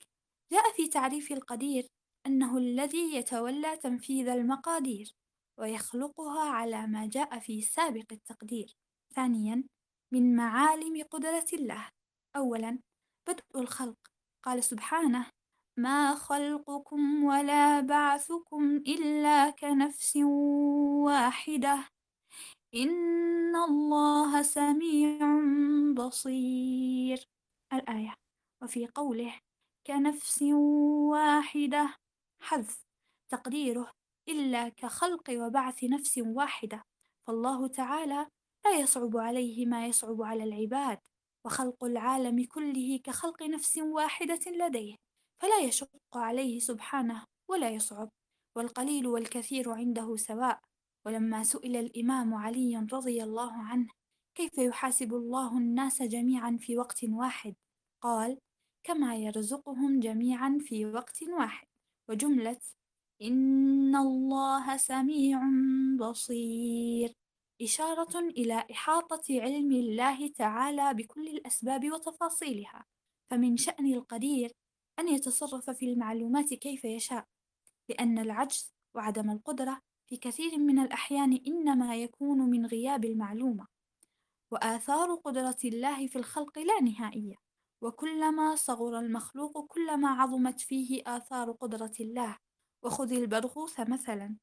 جاء 0.52 0.72
في 0.76 0.88
تعريف 0.88 1.32
القدير 1.32 1.88
أنه 2.28 2.58
الذي 2.58 3.16
يتولى 3.16 3.78
تنفيذ 3.78 4.28
المقادير 4.28 5.12
ويخلقها 5.60 6.50
على 6.50 6.88
ما 6.88 7.10
جاء 7.10 7.40
في 7.40 7.62
سابق 7.62 8.06
التقدير. 8.12 8.76
ثانيا 9.16 9.64
من 10.14 10.36
معالم 10.36 11.04
قدرة 11.04 11.46
الله. 11.54 11.90
أولا 12.36 12.80
بدء 13.28 13.44
الخلق. 13.56 13.98
قال 14.44 14.64
سبحانه 14.64 15.30
ما 15.78 16.16
خلقكم 16.16 17.24
ولا 17.24 17.80
بعثكم 17.82 18.76
إلا 18.78 19.50
كنفس 19.50 20.16
واحدة. 21.06 21.88
إن 22.76 23.56
الله 23.56 24.42
سميع 24.42 25.20
بصير. 25.98 27.26
الآية. 27.74 28.14
وفي 28.64 28.88
قوله 28.88 29.40
كنفس 29.88 30.42
واحدة. 31.12 31.96
حذف. 32.42 32.86
تقديره. 33.30 33.92
إلا 34.30 34.70
كخلق 34.70 35.30
وبعث 35.32 35.84
نفس 35.84 36.18
واحدة. 36.18 36.84
فالله 37.28 37.68
تعالى 37.68 38.28
لا 38.66 38.72
يصعب 38.72 39.18
عليه 39.18 39.66
ما 39.66 39.88
يصعب 39.88 40.22
على 40.22 40.44
العباد. 40.44 41.00
وخلق 41.46 41.84
العالم 41.84 42.46
كله 42.46 43.00
كخلق 43.04 43.44
نفس 43.44 43.78
واحدة 43.78 44.40
لديه. 44.48 44.96
فلا 45.42 45.60
يشق 45.60 45.90
عليه 46.16 46.60
سبحانه 46.60 47.26
ولا 47.50 47.70
يصعب 47.70 48.10
والقليل 48.56 49.08
والكثير 49.08 49.72
عنده 49.72 50.16
سواء. 50.16 50.60
ولما 51.06 51.44
سئل 51.44 51.76
الإمام 51.76 52.34
علي 52.34 52.88
رضي 52.94 53.24
الله 53.24 53.54
عنه 53.54 53.88
كيف 54.36 54.58
يحاسب 54.58 55.14
الله 55.14 55.58
الناس 55.58 56.02
جميعا 56.02 56.58
في 56.60 56.78
وقت 56.78 57.04
واحد؟ 57.04 57.56
قال 58.02 58.38
كما 58.84 59.16
يرزقهم 59.16 60.00
جميعا 60.00 60.58
في 60.62 60.86
وقت 60.86 61.24
واحد. 61.24 61.68
وجملة 62.10 62.60
إن 63.22 63.96
الله 63.96 64.78
سميع 64.78 65.40
بصير. 66.00 67.14
إشارة 67.62 68.20
إلى 68.20 68.66
إحاطة 68.72 69.42
علم 69.42 69.72
الله 69.72 70.28
تعالى 70.28 70.94
بكل 70.94 71.28
الأسباب 71.28 71.92
وتفاصيلها. 71.92 72.86
فمن 73.32 73.58
شأن 73.58 73.94
القدير 73.94 74.52
أن 75.00 75.08
يتصرف 75.08 75.70
في 75.70 75.86
المعلومات 75.86 76.54
كيف 76.54 76.86
يشاء 76.86 77.26
لأن 77.90 78.20
العجز 78.20 78.74
وعدم 78.96 79.32
القدرة 79.32 79.82
في 80.10 80.18
كثير 80.18 80.58
من 80.58 80.80
الأحيان 80.80 81.42
إنما 81.48 81.96
يكون 81.96 82.38
من 82.38 82.66
غياب 82.66 83.06
المعلومة 83.06 83.68
وآثار 84.52 85.16
قدرة 85.16 85.58
الله 85.66 86.08
في 86.08 86.16
الخلق 86.16 86.60
لا 86.60 86.82
نهائية 86.82 87.36
وكلما 87.82 88.56
صغر 88.56 89.00
المخلوق 89.00 89.68
كلما 89.68 90.10
عظمت 90.10 90.62
فيه 90.62 91.02
آثار 91.08 91.52
قدرة 91.52 91.92
الله 92.00 92.38
وخذ 92.84 93.14
البرغوث 93.14 93.80
مثلا. 93.80 94.36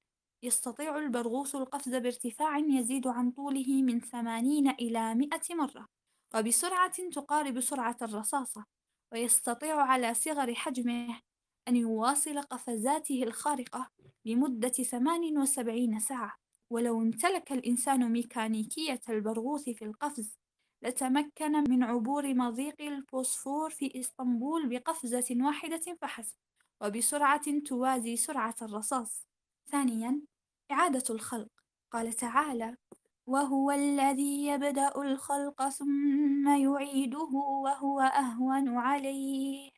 يستطيع 0.43 0.99
البرغوث 0.99 1.55
القفز 1.55 1.95
بارتفاع 1.95 2.59
يزيد 2.59 3.07
عن 3.07 3.31
طوله 3.31 3.83
من 3.83 4.01
ثمانين 4.01 4.71
إلى 4.71 5.15
مئة 5.15 5.55
مرة 5.55 5.89
وبسرعة 6.35 7.11
تقارب 7.13 7.61
سرعة 7.61 7.97
الرصاصة. 8.03 8.65
ويستطيع 9.13 9.77
على 9.81 10.15
صغر 10.15 10.55
حجمه 10.55 11.21
أن 11.69 11.77
يواصل 11.77 12.41
قفزاته 12.41 13.23
الخارقة 13.23 13.91
لمدة 14.25 14.69
78 14.69 16.01
ساعة. 16.01 16.37
ولو 16.71 17.01
امتلك 17.03 17.53
الإنسان 17.53 18.13
ميكانيكية 18.13 19.01
البرغوث 19.09 19.69
في 19.71 19.85
القفز 19.85 20.39
لتمكن 20.83 21.53
من 21.71 21.83
عبور 21.83 22.35
مضيق 22.35 22.83
البوسفور 22.83 23.71
في 23.71 24.01
إسطنبول 24.01 24.69
بقفزة 24.69 25.37
واحدة 25.41 25.97
فحسب 26.01 26.37
وبسرعة 26.81 27.61
توازي 27.67 28.17
سرعة 28.17 28.55
الرصاص. 28.63 29.27
ثانيا 29.71 30.21
إعادة 30.71 31.05
الخلق. 31.11 31.49
قال 31.93 32.13
تعالى 32.13 32.77
وهو 33.27 33.71
الذي 33.71 34.47
يبدأ 34.47 34.93
الخلق 34.97 35.69
ثم 35.69 36.49
يعيده 36.49 37.31
وهو 37.65 38.01
أهون 38.01 38.69
عليه. 38.79 39.71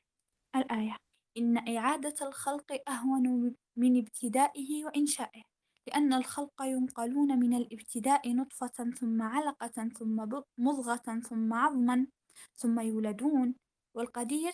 الآية 0.57 0.97
إن 1.39 1.77
إعادة 1.77 2.15
الخلق 2.23 2.83
أهون 2.89 3.55
من 3.77 3.99
ابتدائه 3.99 4.85
وإنشائه 4.85 5.43
لأن 5.87 6.13
الخلق 6.13 6.63
ينقلون 6.63 7.39
من 7.39 7.55
الابتداء 7.55 8.35
نطفة 8.35 8.91
ثم 9.01 9.23
علقة 9.23 9.89
ثم 9.99 10.17
مضغة 10.59 11.21
ثم 11.21 11.53
عظما 11.53 12.07
ثم 12.55 12.81
يولدون 12.81 13.55
والقدير 13.95 14.53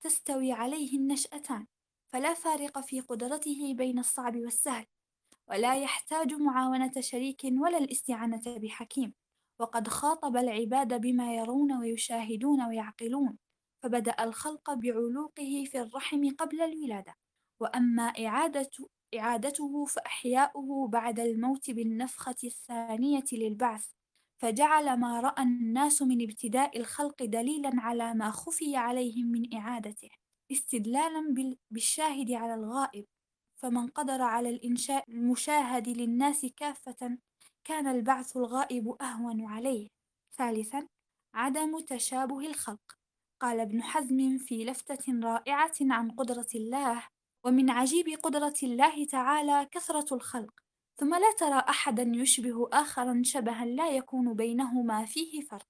تستوي 0.00 0.52
عليه 0.52 0.98
النشأتان 0.98 1.66
فلا 2.12 2.34
فارق 2.34 2.80
في 2.80 3.00
قدرته 3.00 3.74
بين 3.74 3.98
الصعب 3.98 4.36
والسهل. 4.36 4.86
ولا 5.50 5.76
يحتاج 5.82 6.32
معاونة 6.34 6.92
شريك 7.00 7.40
ولا 7.44 7.78
الاستعانة 7.78 8.42
بحكيم. 8.46 9.14
وقد 9.60 9.88
خاطب 9.88 10.36
العباد 10.36 11.00
بما 11.00 11.34
يرون 11.34 11.72
ويشاهدون 11.72 12.62
ويعقلون 12.62 13.38
فبدأ 13.82 14.24
الخلق 14.24 14.74
بعلوقه 14.74 15.64
في 15.66 15.80
الرحم 15.80 16.30
قبل 16.38 16.60
الولادة. 16.60 17.14
وأما 17.60 18.02
إعادة 18.02 18.70
إعادته 19.18 19.84
فإحياؤه 19.84 20.88
بعد 20.88 21.20
الموت 21.20 21.70
بالنفخة 21.70 22.36
الثانية 22.44 23.24
للبعث 23.32 23.86
فجعل 24.42 24.96
ما 25.00 25.20
رأى 25.20 25.42
الناس 25.42 26.02
من 26.02 26.22
ابتداء 26.22 26.78
الخلق 26.78 27.22
دليلا 27.24 27.70
على 27.74 28.14
ما 28.14 28.30
خفي 28.30 28.76
عليهم 28.76 29.26
من 29.26 29.54
إعادته 29.54 30.08
استدلالا 30.52 31.34
بالشاهد 31.70 32.32
على 32.32 32.54
الغائب. 32.54 33.06
فمن 33.62 33.88
قدر 33.88 34.22
على 34.22 34.50
الإنشاء 34.50 35.10
المشاهد 35.10 35.88
للناس 35.88 36.46
كافة 36.56 37.18
كان 37.64 37.86
البعث 37.86 38.36
الغائب 38.36 38.96
أهون 39.02 39.44
عليه. 39.44 39.88
ثالثا 40.36 40.86
عدم 41.34 41.80
تشابه 41.80 42.40
الخلق. 42.40 43.00
قال 43.40 43.60
ابن 43.60 43.82
حزم 43.82 44.38
في 44.38 44.64
لفتة 44.64 45.20
رائعة 45.22 45.74
عن 45.80 46.10
قدرة 46.10 46.46
الله 46.54 47.06
ومن 47.44 47.70
عجيب 47.70 48.08
قدرة 48.22 48.54
الله 48.62 49.04
تعالى 49.04 49.68
كثرة 49.72 50.14
الخلق 50.14 50.60
ثم 50.96 51.14
لا 51.14 51.32
ترى 51.38 51.58
أحدا 51.58 52.02
يشبه 52.02 52.68
آخرا 52.72 53.22
شبها 53.24 53.64
لا 53.64 53.90
يكون 53.90 54.34
بينهما 54.34 55.04
فيه 55.04 55.40
فرق. 55.40 55.68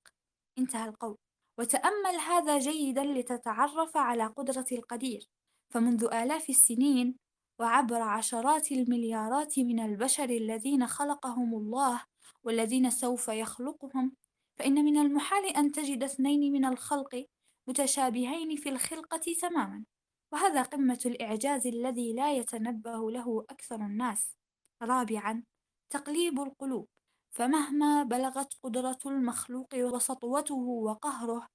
انتهى 0.58 0.88
القول. 0.88 1.16
وتأمل 1.58 2.16
هذا 2.28 2.58
جيدا 2.58 3.04
لتتعرف 3.04 3.96
على 3.96 4.26
قدرة 4.26 4.66
القدير. 4.72 5.28
فمنذ 5.74 6.04
آلاف 6.04 6.50
السنين 6.50 7.16
وعبر 7.60 8.02
عشرات 8.02 8.72
المليارات 8.72 9.58
من 9.58 9.80
البشر 9.80 10.30
الذين 10.30 10.86
خلقهم 10.86 11.54
الله 11.54 12.02
والذين 12.44 12.90
سوف 12.90 13.28
يخلقهم 13.28 14.12
فإن 14.58 14.74
من 14.74 14.96
المحال 14.96 15.56
أن 15.56 15.72
تجد 15.72 16.02
اثنين 16.02 16.52
من 16.52 16.64
الخلق 16.64 17.26
متشابهين 17.68 18.56
في 18.56 18.68
الخلقة 18.68 19.34
تماما. 19.40 19.84
وهذا 20.32 20.62
قمة 20.62 21.00
الإعجاز 21.06 21.66
الذي 21.66 22.12
لا 22.12 22.32
يتنبه 22.32 23.10
له 23.10 23.44
أكثر 23.50 23.76
الناس. 23.76 24.36
رابعا 24.82 25.42
تقليب 25.90 26.40
القلوب. 26.40 26.88
فمهما 27.30 28.02
بلغت 28.02 28.54
قدرة 28.62 28.98
المخلوق 29.06 29.74
وسطوته 29.74 30.54
وقهره 30.54 31.46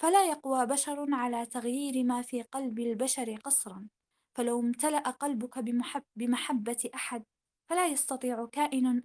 فلا 0.00 0.24
يقوى 0.24 0.66
بشر 0.66 1.14
على 1.14 1.46
تغيير 1.46 2.04
ما 2.04 2.22
في 2.22 2.42
قلب 2.42 2.78
البشر 2.78 3.36
قصرا. 3.36 3.88
فلو 4.36 4.60
امتلأ 4.60 5.10
قلبك 5.10 5.58
بمحب 5.58 6.02
بمحبة 6.16 6.90
أحد 6.94 7.24
فلا 7.70 7.86
يستطيع 7.86 8.46
كائن 8.46 9.02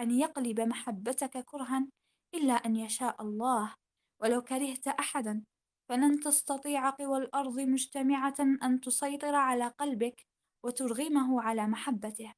أن 0.00 0.10
يقلب 0.10 0.60
محبتك 0.60 1.44
كرها 1.44 1.88
إلا 2.34 2.52
أن 2.52 2.76
يشاء 2.76 3.22
الله. 3.22 3.74
ولو 4.20 4.42
كرهت 4.42 4.88
أحدا 4.88 5.44
فلن 5.88 6.20
تستطيع 6.20 6.90
قوى 6.90 7.18
الأرض 7.18 7.60
مجتمعة 7.60 8.34
أن 8.40 8.80
تسيطر 8.80 9.34
على 9.34 9.68
قلبك 9.68 10.26
وترغمه 10.64 11.42
على 11.42 11.66
محبته. 11.66 12.32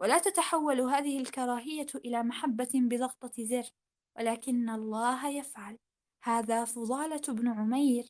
ولا 0.00 0.18
تتحول 0.18 0.80
هذه 0.80 1.18
الكراهية 1.20 1.86
إلى 1.94 2.22
محبة 2.22 2.70
بضغطة 2.74 3.44
زر 3.44 3.70
ولكن 4.16 4.70
الله 4.70 5.28
يفعل. 5.28 5.78
هذا 6.24 6.64
فضالة 6.64 7.22
بن 7.28 7.48
عمير. 7.48 8.04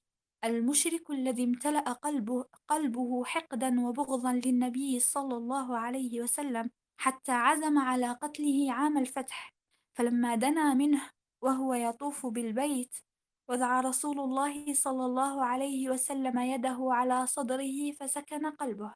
المشرك 0.45 1.11
الذي 1.11 1.45
امتلأ 1.45 1.93
قلبه, 1.93 2.45
قلبه 2.68 3.24
حقدا 3.24 3.80
وبغضا 3.80 4.32
للنبي 4.32 5.01
صلى 5.01 5.36
الله 5.36 5.78
عليه 5.78 6.20
وسلم 6.22 6.70
حتى 7.01 7.32
عزم 7.32 7.78
على 7.78 8.12
قتله 8.12 8.72
عام 8.72 8.99
الفتح 8.99 9.55
فلما 9.95 10.34
دنا 10.34 10.74
منه 10.74 11.11
وهو 11.43 11.74
يطوف 11.74 12.26
بالبيت 12.26 12.97
وضع 13.49 13.80
رسول 13.80 14.20
الله 14.20 14.74
صلى 14.74 15.07
الله 15.07 15.45
عليه 15.45 15.91
وسلم 15.91 16.39
يده 16.39 16.78
على 16.80 17.26
صدره 17.26 17.93
فسكن 18.01 18.47
قلبه 18.47 18.95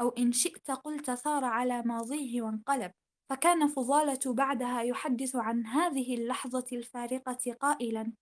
أو 0.00 0.08
إن 0.08 0.32
شئت 0.32 0.70
قلت 0.70 1.10
ثار 1.10 1.44
على 1.44 1.82
ماضيه 1.82 2.42
وانقلب. 2.42 2.92
فكان 3.30 3.68
فضالة 3.68 4.34
بعدها 4.34 4.82
يحدث 4.82 5.36
عن 5.36 5.66
هذه 5.66 6.14
اللحظة 6.14 6.64
الفارقة 6.72 7.52
قائلا 7.60 8.12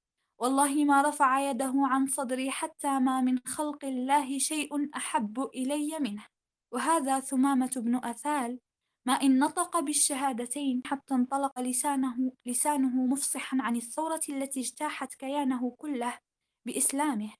والله 0.41 0.84
ما 0.84 1.03
رفع 1.03 1.51
يده 1.51 1.72
عن 1.76 2.07
صدري 2.07 2.51
حتى 2.51 2.99
ما 2.99 3.20
من 3.20 3.38
خلق 3.38 3.84
الله 3.84 4.38
شيء 4.38 4.97
أحب 4.97 5.41
إلي 5.55 5.99
منه. 6.01 6.26
وهذا 6.72 7.20
ثمامة 7.20 7.70
بن 7.76 8.05
أثال 8.05 8.59
ما 9.07 9.12
إن 9.12 9.38
نطق 9.38 9.80
بالشهادتين 9.80 10.82
حتى 10.86 11.14
انطلق 11.14 11.61
لسانه, 11.61 12.32
لسانه 12.47 13.07
مفصحا 13.07 13.59
عن 13.61 13.76
الثورة 13.76 14.20
التي 14.28 14.61
اجتاحت 14.61 15.14
كيانه 15.14 15.70
كله 15.78 16.18
بإسلامه. 16.66 17.30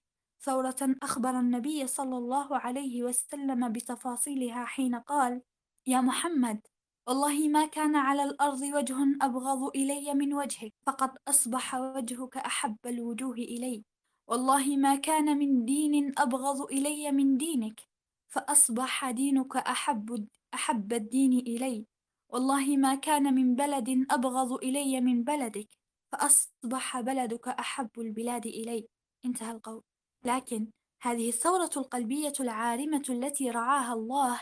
ثورة 0.43 0.97
أخبر 1.03 1.31
النبي 1.31 1.87
صلى 1.87 2.17
الله 2.17 2.59
عليه 2.59 3.03
وسلم 3.03 3.73
بتفاصيلها 3.73 4.65
حين 4.65 4.95
قال 4.95 5.43
يا 5.87 6.01
محمد 6.01 6.61
والله 7.07 7.49
ما 7.49 7.67
كان 7.67 7.97
على 7.97 8.25
الأرض 8.25 8.61
وجه 8.63 8.97
أبغض 9.23 9.63
إلي 9.77 10.15
من 10.15 10.35
وجهك 10.35 10.73
فقد 10.87 11.11
أصبح 11.29 11.75
وجهك 11.75 12.37
أحب 12.37 12.77
الوجوه 12.87 13.35
إلي. 13.35 13.85
والله 14.29 14.77
ما 14.77 14.97
كان 14.97 15.39
من 15.39 15.65
دين 15.65 16.13
أبغض 16.19 16.63
إلي 16.63 17.13
من 17.13 17.37
دينك 17.37 17.81
فأصبح 18.29 19.11
دينك 19.11 19.57
أحب 19.57 20.29
أحب 20.55 20.93
الدين 20.93 21.33
إلي. 21.39 21.87
والله 22.29 22.77
ما 22.77 22.95
كان 22.95 23.35
من 23.35 23.55
بلد 23.55 24.07
أبغض 24.11 24.53
إلي 24.53 25.01
من 25.01 25.25
بلدك 25.25 25.69
فأصبح 26.13 27.01
بلدك 27.01 27.49
أحب 27.49 27.91
البلاد 27.99 28.47
إلي. 28.47 28.89
انتهى 29.25 29.51
القول. 29.53 29.83
لكن 30.25 30.71
هذه 31.03 31.29
الثورة 31.29 31.71
القلبية 31.77 32.33
العارمة 32.41 33.03
التي 33.11 33.51
رعاها 33.51 33.93
الله 33.93 34.41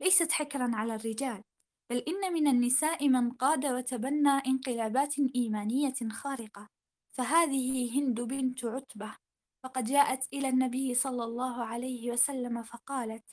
ليست 0.00 0.32
حكرا 0.32 0.70
على 0.74 0.94
الرجال. 0.94 1.42
بل 1.90 1.96
إن 1.96 2.32
من 2.32 2.48
النساء 2.48 3.08
من 3.08 3.30
قاد 3.30 3.66
وتبنى 3.66 4.30
انقلابات 4.46 5.14
إيمانية 5.36 5.94
خارقة 6.12 6.68
فهذه 7.12 7.98
هند 7.98 8.20
بنت 8.20 8.64
عتبة. 8.64 9.16
فقد 9.62 9.84
جاءت 9.84 10.28
إلى 10.32 10.48
النبي 10.48 10.94
صلى 10.94 11.24
الله 11.24 11.64
عليه 11.64 12.12
وسلم 12.12 12.62
فقالت 12.62 13.24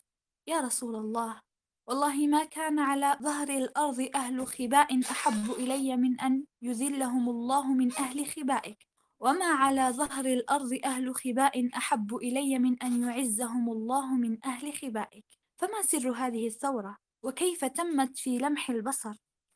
يا 0.48 0.62
رسول 0.62 0.96
الله 0.96 1.42
والله 1.88 2.28
ما 2.28 2.46
كان 2.46 2.80
على 2.80 3.18
ظهر 3.22 3.50
الأرض 3.50 4.10
أهل 4.16 4.48
خباء 4.48 5.02
أحب 5.12 5.52
إلي 5.52 5.98
من 5.98 6.20
أن 6.20 6.46
يذلهم 6.62 7.30
الله 7.30 7.74
من 7.74 7.92
أهل 7.92 8.28
خبائك 8.28 8.88
وما 9.20 9.46
على 9.46 9.90
ظهر 9.90 10.26
الأرض 10.26 10.80
أهل 10.86 11.16
خباء 11.16 11.70
أحب 11.78 12.16
إلي 12.16 12.60
من 12.60 12.84
أن 12.84 13.04
يعزهم 13.04 13.70
الله 13.70 14.16
من 14.16 14.46
أهل 14.46 14.74
خبائك. 14.74 15.26
فما 15.58 15.82
سر 15.82 16.12
هذه 16.12 16.48
الثورة؟ 16.48 16.98
وكيف 17.26 17.66
تمت 17.66 18.18
في 18.18 18.38
لمح 18.38 18.70
البصر؟ 18.70 19.16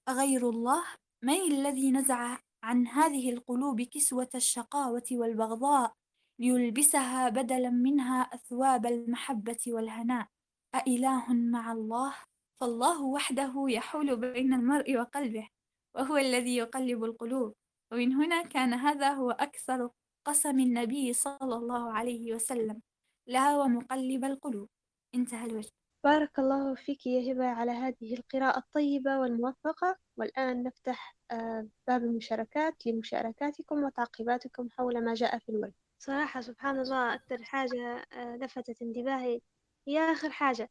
أغير 0.10 0.50
الله 0.50 0.84
من 1.24 1.34
الذي 1.34 1.92
نزع 1.92 2.38
عن 2.64 2.88
هذه 2.88 3.34
القلوب 3.34 3.82
كسوة 3.82 4.30
الشقاوة 4.36 5.04
والبغضاء 5.12 5.94
ليلبسها 6.40 7.30
بدلا 7.30 7.70
منها 7.70 8.22
أثواب 8.22 8.86
المحبة 8.86 9.58
والهناء؟ 9.68 10.28
أإله 10.76 11.34
مع 11.34 11.72
الله؟ 11.72 12.16
فالله 12.60 13.04
وحده 13.04 13.54
يحول 13.68 14.16
بين 14.16 14.54
المرء 14.54 14.98
وقلبه 14.98 15.50
وهو 15.96 16.18
الذي 16.18 16.56
يقلب 16.56 17.04
القلوب. 17.04 17.56
ومن 17.92 18.14
هنا 18.14 18.42
كان 18.42 18.74
هذا 18.74 19.14
هو 19.14 19.32
أكثر 19.32 19.90
قسم 20.26 20.60
النبي 20.60 21.14
صلى 21.14 21.56
الله 21.56 21.92
عليه 21.92 22.34
وسلم 22.34 22.82
لها 23.28 23.58
ومقلب 23.58 24.26
القلوب. 24.26 24.70
انتهى 25.16 25.46
الوجه. 25.46 25.79
بارك 26.04 26.40
الله 26.40 26.76
فيك 26.76 27.08
يا 27.08 27.34
هبة 27.34 27.46
على 27.46 27.72
هذه 27.72 28.14
القراءة 28.14 28.58
الطيبة 28.60 29.20
والموفقة. 29.20 29.98
والآن 30.18 30.64
نفتح 30.64 31.16
آه، 31.32 31.68
باب 31.88 32.04
المشاركات 32.04 32.88
لمشاركاتكم 32.88 33.84
وتعقيباتكم 33.84 34.70
حول 34.70 35.06
ما 35.06 35.14
جاء 35.14 35.38
في 35.40 35.50
الورد. 35.50 35.74
صراحة 36.00 36.42
سبحان 36.42 36.80
الله 36.80 37.14
أكثر 37.14 37.44
حاجة 37.44 38.06
آه، 38.14 38.36
لفتت 38.36 38.82
انتباهي 38.82 39.42
هي 39.88 40.00
آخر 40.00 40.30
حاجة. 40.30 40.70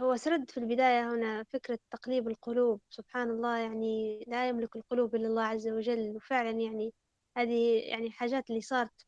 هو 0.00 0.16
سرد 0.16 0.50
في 0.50 0.58
البداية 0.58 1.14
هنا 1.14 1.44
فكرة 1.44 1.78
تقليب 1.90 2.28
القلوب. 2.28 2.80
سبحان 2.90 3.30
الله 3.30 3.56
يعني 3.58 4.24
لا 4.28 4.48
يملك 4.48 4.76
القلوب 4.76 5.14
إلا 5.14 5.26
الله 5.28 5.42
عز 5.42 5.68
وجل. 5.68 6.16
وفعلا 6.16 6.50
يعني 6.50 6.94
هذه 7.36 7.80
يعني 7.88 8.10
حاجات 8.10 8.50
اللي 8.50 8.60
صارت 8.60 9.06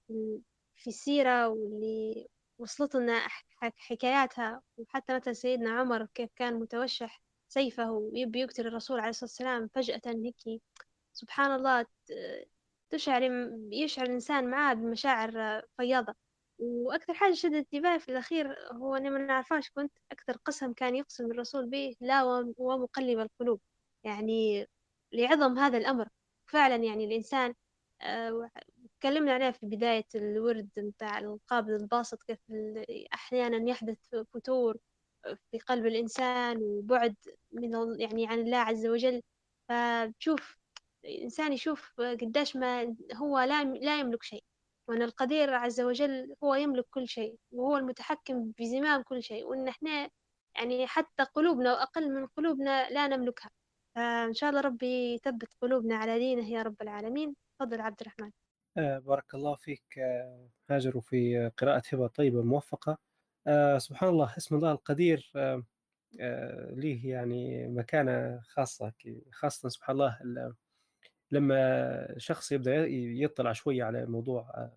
في 0.77 0.87
السيرة 0.87 1.49
واللي 1.49 2.29
وصلت 2.59 2.95
لنا 2.97 3.21
حكاياتها 3.77 4.63
وحتى 4.77 5.15
مثلا 5.17 5.33
سيدنا 5.33 5.71
عمر 5.71 6.07
كيف 6.07 6.31
كان 6.37 6.55
متوشح 6.55 7.21
سيفه 7.49 7.91
ويبي 7.93 8.41
يقتل 8.41 8.67
الرسول 8.67 9.01
عليه 9.01 9.11
الصلاة 9.11 9.31
والسلام 9.31 9.69
فجأة 9.69 10.01
هيك 10.47 10.63
سبحان 11.13 11.53
الله 11.53 11.87
تشعر 12.91 13.23
يشعر 13.73 14.07
الإنسان 14.07 14.51
معاه 14.51 14.75
بمشاعر 14.75 15.63
فياضة. 15.77 16.15
وأكثر 16.59 17.15
حاجة 17.15 17.33
شدت 17.35 17.55
انتباهي 17.55 17.99
في 18.01 18.09
الأخير 18.09 18.57
هو 18.73 18.97
أنا 18.97 19.11
ما 19.11 19.19
نعرفاش 19.19 19.71
كنت 19.71 19.93
أكثر 20.13 20.37
قسم 20.37 20.73
كان 20.73 20.97
يقسم 20.97 21.25
الرسول 21.31 21.71
به 21.71 21.97
لا 22.01 22.23
وم- 22.25 22.55
ومقلب 22.59 23.19
القلوب 23.21 23.61
يعني 24.05 24.67
لعظم 25.13 25.59
هذا 25.59 25.79
الأمر. 25.79 26.09
فعلا 26.47 26.77
يعني 26.77 27.05
الإنسان 27.05 27.55
آه، 28.03 28.51
تكلمنا 29.05 29.33
عليها 29.33 29.51
في 29.51 29.67
بداية 29.67 30.07
الورد 30.15 30.69
متاع 30.77 31.19
القابض 31.19 31.71
الباسط 31.71 32.23
كيف 32.23 32.39
أحيانا 33.15 33.71
يحدث 33.71 33.99
فتور 34.33 34.77
في 35.51 35.59
قلب 35.59 35.87
الإنسان 35.87 36.59
وبعد 36.63 37.17
من 37.53 38.01
يعني 38.01 38.27
عن 38.27 38.39
الله 38.39 38.57
عز 38.57 38.87
وجل. 38.87 39.23
فتشوف 39.69 40.57
الإنسان 41.05 41.53
يشوف 41.53 42.01
قديش 42.01 42.57
ما 42.57 42.97
هو 43.15 43.39
لا 43.41 43.65
لا 43.65 44.01
يملك 44.01 44.23
شيء. 44.23 44.45
وأن 44.89 45.03
القدير 45.03 45.55
عز 45.55 45.81
وجل 45.81 46.35
هو 46.45 46.55
يملك 46.55 46.87
كل 46.91 47.09
شيء 47.09 47.37
وهو 47.53 47.77
المتحكم 47.77 48.53
بزمام 48.59 49.03
كل 49.03 49.23
شيء. 49.23 49.45
وأن 49.45 49.69
إحنا 49.69 50.11
يعني 50.57 50.87
حتى 50.87 51.23
قلوبنا 51.25 51.73
وأقل 51.73 52.11
من 52.15 52.27
قلوبنا 52.27 52.91
لا 52.91 53.07
نملكها. 53.09 53.51
فإن 53.95 54.35
شاء 54.35 54.51
الله 54.51 54.61
ربي 54.61 55.15
يثبت 55.15 55.49
قلوبنا 55.63 55.97
على 55.97 56.19
دينه 56.19 56.51
يا 56.51 56.63
رب 56.63 56.83
العالمين. 56.83 57.37
تفضل 57.59 57.81
عبد 57.81 58.01
الرحمن. 58.01 58.31
بارك 58.77 59.35
الله 59.35 59.55
فيك 59.57 59.99
آه، 59.99 60.49
هاجر 60.71 60.97
وفي 60.99 61.49
قراءة 61.59 61.83
هبة 61.93 62.07
طيبة 62.07 62.43
موفقة. 62.43 62.99
آه، 63.47 63.79
سبحان 63.79 64.09
الله 64.09 64.37
اسم 64.37 64.57
الله 64.57 64.73
القدير 64.73 65.33
آه، 65.37 65.63
آه، 66.21 66.71
ليه 66.75 67.11
يعني 67.11 67.69
مكانة 67.69 68.41
خاصة 68.41 68.93
خاصة 69.33 69.69
سبحان 69.69 69.95
الله 69.97 70.19
ال- 70.23 70.55
لما 71.31 72.15
شخص 72.19 72.53
يبدأ 72.53 72.87
يطلع 72.87 73.53
شوية 73.53 73.85
على 73.85 74.07
موضوع 74.07 74.51
آه، 74.55 74.73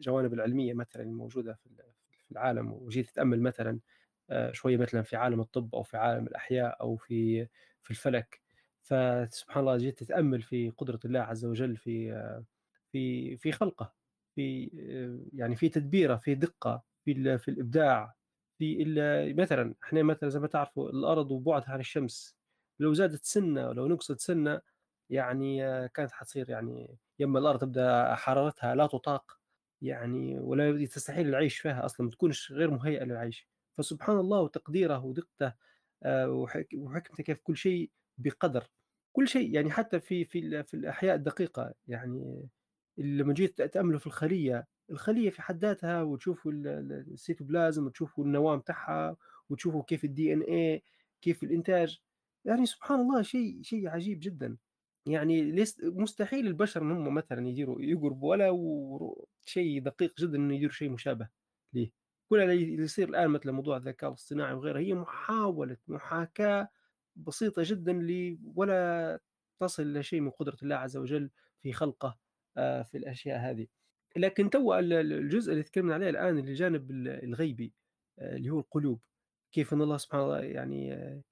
الجوانب 0.00 0.34
العلمية 0.34 0.74
مثلا 0.74 1.02
الموجودة 1.02 1.54
في 1.54 1.66
ال- 1.66 1.92
في 2.26 2.32
العالم 2.32 2.72
وجيت 2.72 3.10
تتأمل 3.10 3.40
مثلا 3.42 3.80
آه، 4.30 4.52
شوية 4.52 4.76
مثلا 4.76 5.02
في 5.02 5.16
عالم 5.16 5.40
الطب 5.40 5.74
أو 5.74 5.82
في 5.82 5.96
عالم 5.96 6.26
الأحياء 6.26 6.80
أو 6.80 6.96
في 6.96 7.46
في 7.82 7.90
الفلك. 7.90 8.40
فسبحان 8.82 9.60
الله 9.60 9.76
جيت 9.76 9.98
تتأمل 10.04 10.42
في 10.42 10.70
قدرة 10.70 11.00
الله 11.04 11.20
عز 11.20 11.44
وجل 11.44 11.76
في 11.76 12.12
آه، 12.12 12.44
في 12.94 13.36
في 13.36 13.52
خلقه 13.52 13.92
في 14.36 14.70
آه، 14.90 15.20
يعني 15.38 15.56
في 15.56 15.68
تدبيره 15.68 16.16
في 16.16 16.34
دقه 16.34 16.82
في 17.04 17.38
في 17.38 17.48
الإبداع 17.50 18.14
في 18.58 18.84
مثلا 19.38 19.74
إحنا 19.84 20.02
مثلا 20.02 20.28
زي 20.28 20.40
ما 20.40 20.46
تعرفوا 20.46 20.90
الأرض 20.90 21.30
وبعدها 21.30 21.70
عن 21.70 21.80
الشمس 21.80 22.36
لو 22.80 22.92
زادت 22.94 23.24
سنة 23.24 23.68
ولو 23.68 23.88
نقصت 23.88 24.20
سنة 24.20 24.60
يعني 25.10 25.64
آه، 25.66 25.86
كانت 25.86 26.12
حتصير 26.12 26.50
يعني 26.50 26.98
يما 27.18 27.38
الأرض 27.38 27.60
تبدأ 27.60 28.14
حرارتها 28.14 28.74
لا 28.74 28.86
تطاق 28.86 29.38
يعني 29.82 30.38
ولا 30.40 30.86
تستحيل 30.86 31.28
العيش 31.28 31.58
فيها 31.58 31.84
أصلا 31.86 32.06
ما 32.06 32.12
تكونش 32.12 32.52
غير 32.52 32.70
مهيئة 32.70 33.04
للعيش. 33.04 33.48
فسبحان 33.78 34.16
الله 34.18 34.40
وتقديره 34.40 35.04
ودقته 35.04 35.52
آه، 36.02 36.30
وحك- 36.30 36.74
وحكمته 36.76 37.24
كيف 37.24 37.40
كل 37.42 37.56
شيء 37.56 37.90
بقدر. 38.18 38.66
كل 39.12 39.28
شيء 39.28 39.54
يعني 39.54 39.70
حتى 39.70 40.00
في 40.00 40.24
في 40.24 40.62
في 40.64 40.74
الأحياء 40.74 41.14
الدقيقة 41.14 41.74
يعني 41.88 42.48
لما 42.98 43.34
جيت 43.34 43.62
تأمله 43.62 43.98
في 43.98 44.06
الخلية 44.06 44.66
الخلية 44.90 45.30
في 45.30 45.42
حد 45.42 45.64
ذاتها 45.64 46.02
وتشوفوا 46.02 46.52
ال- 46.52 46.66
ال- 46.66 47.12
السيتوبلازم 47.12 47.86
وتشوفوا 47.86 48.24
النواة 48.24 48.56
بتاعها 48.56 49.16
وتشوفوا 49.48 49.82
كيف 49.82 50.04
ال 50.04 50.32
DNA 50.32 50.82
كيف 51.22 51.42
الإنتاج 51.42 51.98
يعني 52.44 52.66
سبحان 52.66 53.00
الله 53.00 53.22
شيء 53.22 53.62
شيء 53.62 53.88
عجيب 53.88 54.18
جدا. 54.22 54.56
يعني 55.06 55.50
ليس 55.50 55.80
مستحيل 55.84 56.46
البشر 56.46 56.82
إن 56.82 56.90
هم 56.92 57.14
مثلا 57.14 57.48
يديروا 57.48 57.82
يقربوا 57.82 58.30
ولا 58.30 58.50
شيء 59.46 59.82
دقيق 59.82 60.20
جدا 60.20 60.36
إنه 60.38 60.54
يديروا 60.54 60.72
شيء 60.72 60.90
مشابه 60.90 61.28
ليه. 61.72 61.92
كل 62.28 62.40
اللي 62.40 62.74
يصير 62.84 63.08
الآن 63.08 63.30
مثل 63.30 63.50
موضوع 63.52 63.76
الذكاء 63.76 64.10
الاصطناعي 64.10 64.54
وغيره 64.54 64.78
هي 64.78 64.94
محاولة 64.94 65.76
محاكاة 65.88 66.68
بسيطة 67.16 67.62
جدا 67.64 67.92
ولا 68.54 69.20
تصل 69.60 69.82
إلى 69.82 70.02
شيء 70.02 70.20
من 70.20 70.30
قدرة 70.30 70.56
الله 70.62 70.76
عز 70.76 70.96
وجل 70.96 71.30
في 71.60 71.72
خلقه. 71.72 72.18
في 72.56 72.90
الأشياء 72.94 73.38
هذه. 73.38 73.66
لكن 74.16 74.50
تو 74.50 74.74
ال- 74.74 74.92
ال- 74.92 75.12
الجزء 75.12 75.52
اللي 75.52 75.62
تكلمنا 75.62 75.94
عليه 75.94 76.10
الآن 76.10 76.38
الجانب 76.38 76.90
ال- 76.90 77.24
الغيبي 77.24 77.72
آه، 78.18 78.36
اللي 78.36 78.50
هو 78.50 78.60
القلوب. 78.60 79.00
كيف 79.52 79.72
إن 79.74 79.82
الله 79.82 79.96
سبحانه 79.96 80.24
وتعالى 80.26 80.50
يعني 80.50 80.92
آه، 80.94 81.22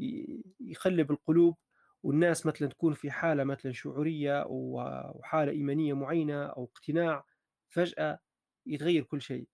ي- 0.00 0.44
يقلب 0.60 1.10
القلوب 1.10 1.56
والناس 2.02 2.46
مثلا 2.46 2.68
تكون 2.68 2.94
في 2.94 3.10
حالة 3.10 3.44
مثلا 3.44 3.72
شعورية 3.72 4.44
وحالة 4.48 5.52
إيمانية 5.52 5.94
معينة 5.94 6.44
أو 6.46 6.64
اقتناع 6.64 7.24
فجأة 7.68 8.18
يتغير 8.66 9.02
كل 9.02 9.22
شيء. 9.22 9.46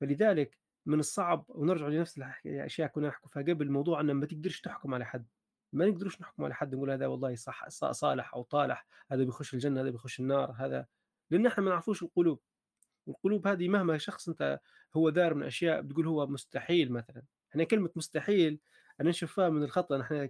فلذلك 0.00 0.58
من 0.86 0.98
الصعب 0.98 1.44
ونرجع 1.48 1.88
لنفس 1.88 2.18
الأشياء 2.46 2.88
كنا 2.88 3.08
نحكي 3.08 3.28
فيها 3.28 3.42
قبل 3.42 3.70
موضوع 3.70 4.00
ان 4.00 4.10
ما 4.12 4.26
تقدرش 4.26 4.60
تحكم 4.60 4.94
على 4.94 5.04
حد. 5.06 5.26
ما 5.72 5.86
نقدرش 5.86 6.20
نحكم 6.20 6.44
على 6.44 6.54
حد 6.54 6.74
نقول 6.74 6.90
هذا 6.90 7.06
والله 7.06 7.34
صح 7.34 7.68
صالح 7.68 8.34
أو 8.34 8.42
طالح 8.42 8.86
هذا 9.10 9.24
بيخش 9.24 9.54
الجنة 9.54 9.80
هذا 9.80 9.90
بيخش 9.90 10.20
النار 10.20 10.54
هذا 10.58 10.86
لأن 11.30 11.46
إحنا 11.46 11.64
ما 11.64 11.70
نعرفوش 11.70 12.02
القلوب. 12.02 12.40
والقلوب 13.06 13.46
هذه 13.46 13.68
مهما 13.68 13.98
شخص 13.98 14.28
أنت 14.28 14.60
هو 14.96 15.10
دار 15.10 15.34
من 15.34 15.42
أشياء 15.42 15.80
بتقول 15.80 16.06
هو 16.06 16.26
مستحيل 16.26 16.92
مثلا. 16.92 17.22
إحنا 17.50 17.64
كلمة 17.64 17.90
مستحيل 17.96 18.60
أنا 19.00 19.08
نشوفها 19.10 19.48
من 19.48 19.62
الخطأ 19.62 19.98
نحن 19.98 20.28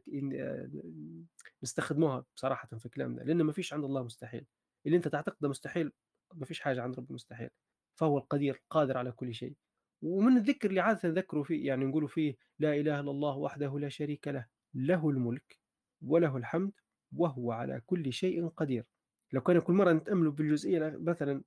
نستخدموها 1.63 2.25
بصراحة 2.37 2.69
في 2.79 2.89
كلامنا 2.89 3.21
لأن 3.21 3.43
ما 3.43 3.53
فيش 3.53 3.73
عند 3.73 3.85
الله 3.85 4.03
مستحيل. 4.03 4.47
اللي 4.87 4.97
أنت 4.97 5.09
تعتقده 5.09 5.49
مستحيل 5.49 5.93
ما 6.35 6.47
فيش 6.47 6.61
حاجة 6.61 6.83
عند 6.83 6.97
ربي 6.99 7.15
مستحيل. 7.15 7.51
فهو 7.95 8.19
القدير 8.19 8.63
قادر 8.71 8.99
على 8.99 9.13
كل 9.13 9.35
شيء. 9.35 9.55
ومن 10.03 10.37
الذكر 10.37 10.69
اللي 10.69 10.81
عادة 10.81 11.09
نذكروا 11.09 11.45
فيه 11.45 11.67
يعني 11.67 11.85
نقولوا 11.85 12.09
فيه 12.09 12.37
لا 12.59 12.75
إله 12.75 13.01
إلا 13.01 13.11
الله 13.11 13.37
وحده 13.37 13.79
لا 13.79 13.89
شريك 13.89 14.29
له. 14.29 14.47
له 14.75 15.11
الملك 15.11 15.59
وله 16.03 16.37
الحمد 16.37 16.73
وهو 17.17 17.53
على 17.53 17.81
كل 17.87 18.13
شيء 18.13 18.49
قدير. 18.49 18.85
لو 19.33 19.41
كان 19.41 19.61
كل 19.61 19.73
مرة 19.73 19.93
نتاملوا 19.93 20.33
بالجزئية 20.33 20.97
مثلا 21.01 21.43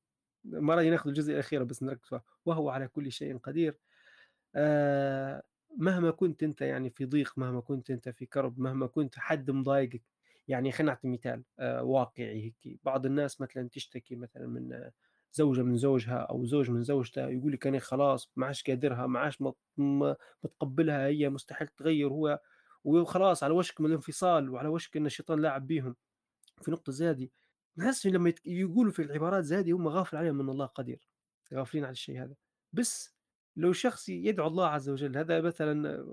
مرة 0.45 0.82
ناخذ 0.82 1.09
الجزء 1.09 1.34
الأخير 1.34 1.63
بس 1.63 1.84
نركز 1.84 2.19
وهو 2.45 2.69
على 2.69 2.88
كل 2.88 3.11
شيء 3.11 3.38
قدير. 3.38 3.78
آه 4.55 5.43
مهما 5.78 6.11
كنت 6.11 6.43
أنت 6.43 6.61
يعني 6.61 6.89
في 6.89 7.05
ضيق 7.05 7.34
مهما 7.38 7.61
كنت 7.61 7.91
أنت 7.91 8.09
في 8.09 8.26
كرب 8.26 8.59
مهما 8.59 8.88
كنت 8.88 9.19
حد 9.19 9.51
مضايقك 9.51 10.03
يعني 10.47 10.71
خلينا 10.71 10.91
نعطي 10.91 11.07
مثال 11.07 11.43
آه 11.59 11.84
واقعي 11.84 12.43
هيك. 12.65 12.80
بعض 12.84 13.05
الناس 13.05 13.41
مثلا 13.41 13.69
تشتكي 13.69 14.15
مثلا 14.15 14.47
من 14.47 14.91
زوجة 15.34 15.61
من 15.61 15.78
زوجها 15.78 16.17
أو 16.17 16.45
زوج 16.45 16.71
من 16.71 16.84
زوجته 16.84 17.28
يقول 17.28 17.51
لك 17.53 17.67
أنا 17.67 17.80
خلاص 17.80 18.32
ما 18.36 18.45
عادش 18.45 18.63
قادرها 18.63 19.07
ما 19.07 19.19
عادش 19.19 19.43
متقبلها 20.43 21.07
هي 21.07 21.30
مستحيل 21.30 21.67
تغير 21.67 22.09
هو 22.09 22.39
وخلاص 22.86 23.43
على 23.43 23.53
وشك 23.55 23.81
من 23.81 23.88
الانفصال 23.88 24.51
وعلى 24.51 24.69
وشك 24.69 24.97
أن 24.97 25.07
الشيطان 25.07 25.41
لاعب 25.41 25.67
بيهم. 25.67 25.97
في 26.63 26.71
نقطة 26.71 26.91
زي 26.93 27.31
نحس 27.77 28.07
لما 28.07 28.33
يقولوا 28.45 28.91
في 28.93 29.01
العبارات 29.03 29.53
هذه 29.53 29.73
هم 29.73 29.88
غافل 29.89 30.17
عليهم 30.17 30.36
من 30.36 30.49
الله 30.49 30.65
قدير 30.67 30.99
غافلين 31.53 31.86
على 31.86 31.91
الشيء 31.93 32.23
هذا. 32.23 32.36
بس 32.73 33.15
لو 33.57 33.73
شخص 33.73 34.09
يدعو 34.09 34.47
الله 34.47 34.67
عز 34.67 34.89
وجل 34.89 35.17
هذا 35.17 35.41
مثلا 35.41 36.05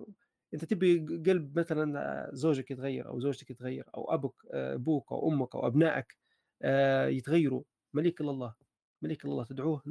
أنت 0.54 0.64
تبي 0.64 0.98
قلب 1.26 1.58
مثلًا 1.58 2.30
زوجك 2.34 2.70
يتغيّر 2.70 3.08
أو 3.08 3.20
زوجتك 3.20 3.48
تتغيّر 3.48 3.90
أو 3.96 4.14
أبوك 4.14 4.46
آآ 4.52 4.74
أبوك 4.74 5.12
أو 5.12 5.28
أمك 5.30 5.54
أو 5.56 5.66
أبنائك 5.66 6.18
آآ 6.62 7.08
يتغيّروا، 7.08 7.62
ما 7.94 8.00
ليك 8.02 8.20
إلا 8.20 8.30
الله، 8.30 8.54
ما 9.02 9.08
ليك 9.08 9.24
إلا 9.24 9.32
الله. 9.32 9.44
تدعوه 9.44 9.82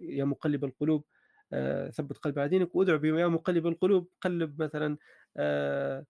يا 0.00 0.24
مقلب 0.24 0.64
القلوب 0.64 1.04
آآ 1.52 1.90
ثبِّت 1.90 2.18
قلبي 2.18 2.40
على 2.40 2.50
دينك، 2.50 2.74
وادعُ 2.76 2.96
بيا 2.96 3.28
مقلب 3.28 3.66
القلوب 3.66 4.08
قلِّب 4.22 4.62
مثلًا 4.62 4.98
آآ 5.36 6.06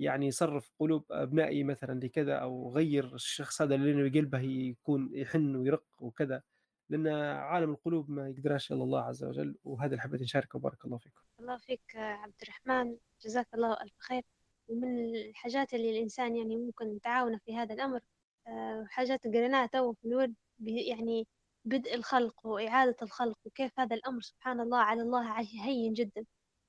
يعني 0.00 0.30
صرّف 0.30 0.70
قلوب 0.78 1.04
أبنائي 1.10 1.64
مثلًا 1.64 2.00
لكذا 2.00 2.34
أو 2.34 2.72
غيّر 2.72 3.14
الشخص 3.14 3.62
هذا 3.62 3.74
اللي 3.74 4.20
قلبه 4.20 4.40
يكون 4.40 5.10
يحن 5.12 5.56
ويرق 5.56 5.84
وكذا، 6.00 6.42
لأن 6.88 7.06
عالم 7.36 7.70
القلوب 7.70 8.10
ما 8.10 8.28
يقدرهاش 8.28 8.72
إلا 8.72 8.82
الله 8.82 9.00
عز 9.00 9.24
وجل، 9.24 9.56
وهذا 9.64 9.90
اللي 9.90 10.02
حبيت 10.02 10.22
نشاركه. 10.22 10.56
وبارك 10.56 10.84
الله 10.84 10.98
فيكم. 10.98 11.20
الله 11.40 11.58
فيك 11.58 11.96
عبد 11.96 12.34
الرحمن. 12.42 12.96
جزاك 13.24 13.48
الله 13.54 13.82
ألف 13.82 13.94
خير. 13.98 14.22
ومن 14.68 15.16
الحاجات 15.16 15.74
اللي 15.74 15.90
الإنسان 15.90 16.36
يعني 16.36 16.56
ممكن 16.56 17.00
تعاونه 17.00 17.38
في 17.38 17.56
هذا 17.56 17.74
الأمر 17.74 18.00
آه، 18.46 18.84
حاجات 18.88 19.24
قريناها 19.24 19.66
تو 19.66 19.92
في 19.92 20.04
الورد 20.04 20.34
يعني 20.60 21.26
بدء 21.64 21.94
الخلق 21.94 22.46
وإعادة 22.46 22.96
الخلق 23.02 23.38
وكيف 23.44 23.80
هذا 23.80 23.96
الأمر 23.96 24.20
سبحان 24.20 24.60
الله 24.60 24.78
على 24.78 25.02
الله 25.02 25.40
هين 25.40 25.92
جدا. 25.92 26.24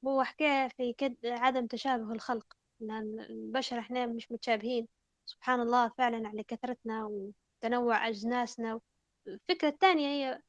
هو 0.08 0.24
حكاه 0.24 0.68
في 0.68 0.94
كد 0.94 1.16
عدم 1.26 1.68
تشابه 1.68 2.12
الخلق. 2.12 2.61
البشر 2.82 3.80
إحنا 3.80 4.06
مش 4.06 4.32
متشابهين. 4.32 4.88
سبحان 5.26 5.62
الله 5.62 5.90
فعلا 5.90 6.28
على 6.28 6.44
كثرتنا 6.44 7.06
وتنوع 7.06 8.08
أجناسنا. 8.08 8.80
الفكرة 9.28 9.68
الثانية 9.70 10.08
هي 10.08 10.42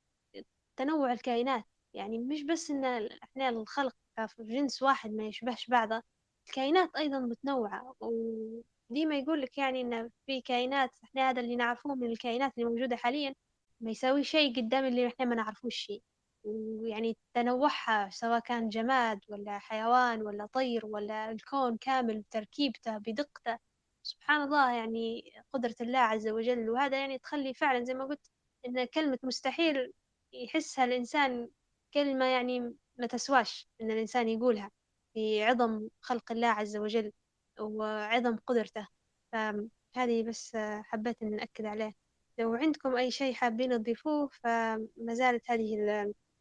تنوع 0.76 1.12
الكائنات. 1.12 1.64
يعني 1.94 2.18
مش 2.18 2.42
بس 2.42 2.70
إن 2.70 2.84
إحنا 3.22 3.48
الخلق 3.48 3.94
في 4.28 4.44
جنس 4.44 4.82
واحد 4.82 5.10
ما 5.10 5.26
يشبهش 5.26 5.66
بعضه. 5.68 6.02
الكائنات 6.48 6.96
أيضا 6.96 7.18
متنوعة. 7.18 7.94
وديما 8.00 9.18
يقول 9.18 9.42
لك 9.42 9.58
يعني 9.58 9.80
إن 9.80 10.10
في 10.26 10.40
كائنات 10.40 10.90
إحنا 11.04 11.30
هذا 11.30 11.40
اللي 11.40 11.56
نعرفوه 11.56 11.94
من 11.94 12.06
الكائنات 12.12 12.52
اللي 12.58 12.68
موجودة 12.70 12.96
حاليا 12.96 13.34
ما 13.80 13.90
يساوي 13.90 14.24
شيء 14.24 14.56
قدام 14.56 14.84
اللي 14.84 15.06
إحنا 15.06 15.24
ما 15.26 15.34
نعرفوش 15.34 15.74
شيء. 15.76 16.02
ويعني 16.44 17.16
تنوعها 17.34 18.10
سواء 18.10 18.40
كان 18.40 18.68
جماد 18.68 19.20
ولا 19.28 19.58
حيوان 19.58 20.22
ولا 20.22 20.46
طير 20.46 20.86
ولا 20.86 21.30
الكون 21.30 21.76
كامل 21.76 22.20
بتركيبته 22.20 22.98
بدقته. 22.98 23.58
سبحان 24.02 24.42
الله 24.42 24.72
يعني 24.72 25.32
قدرة 25.52 25.74
الله 25.80 25.98
عز 25.98 26.28
وجل. 26.28 26.70
وهذا 26.70 26.98
يعني 27.00 27.18
تخلي 27.18 27.54
فعلا 27.54 27.84
زي 27.84 27.94
ما 27.94 28.04
قلت 28.04 28.30
إن 28.66 28.84
كلمة 28.84 29.18
مستحيل 29.22 29.92
يحسها 30.32 30.84
الإنسان 30.84 31.48
كلمة 31.94 32.24
يعني 32.24 32.60
ما 32.98 33.06
تسواش 33.06 33.68
إن 33.80 33.90
الإنسان 33.90 34.28
يقولها 34.28 34.70
في 35.14 35.42
عظم 35.44 35.88
خلق 36.00 36.32
الله 36.32 36.48
عز 36.48 36.76
وجل 36.76 37.12
وعظم 37.60 38.36
قدرته. 38.36 38.88
فهذه 39.32 40.22
بس 40.22 40.56
حبيت 40.84 41.22
إن 41.22 41.36
نأكد 41.36 41.64
عليه. 41.64 41.92
لو 42.38 42.54
عندكم 42.54 42.96
أي 42.96 43.10
شيء 43.10 43.34
حابين 43.34 43.70
تضيفوه 43.70 44.28
فما 44.28 45.14
زالت 45.14 45.50
هذه 45.50 45.74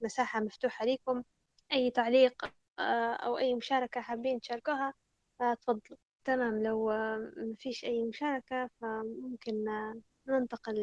المساحة 0.02 0.40
مفتوحة 0.40 0.86
لكم 0.86 1.24
أي 1.72 1.92
تعليق 1.92 2.46
آه، 2.80 3.14
أو 3.14 3.38
أي 3.38 3.56
مشاركة 3.56 4.02
حابين 4.02 4.40
تشاركوها 4.40 4.94
فتفضلوا 5.40 5.98
تمام 6.26 6.64
لو 6.64 6.88
ما 7.38 7.56
فيش 7.60 7.86
أي 7.86 8.04
مشاركة 8.06 8.70
فممكن 8.82 9.66
ننتقل 10.28 10.76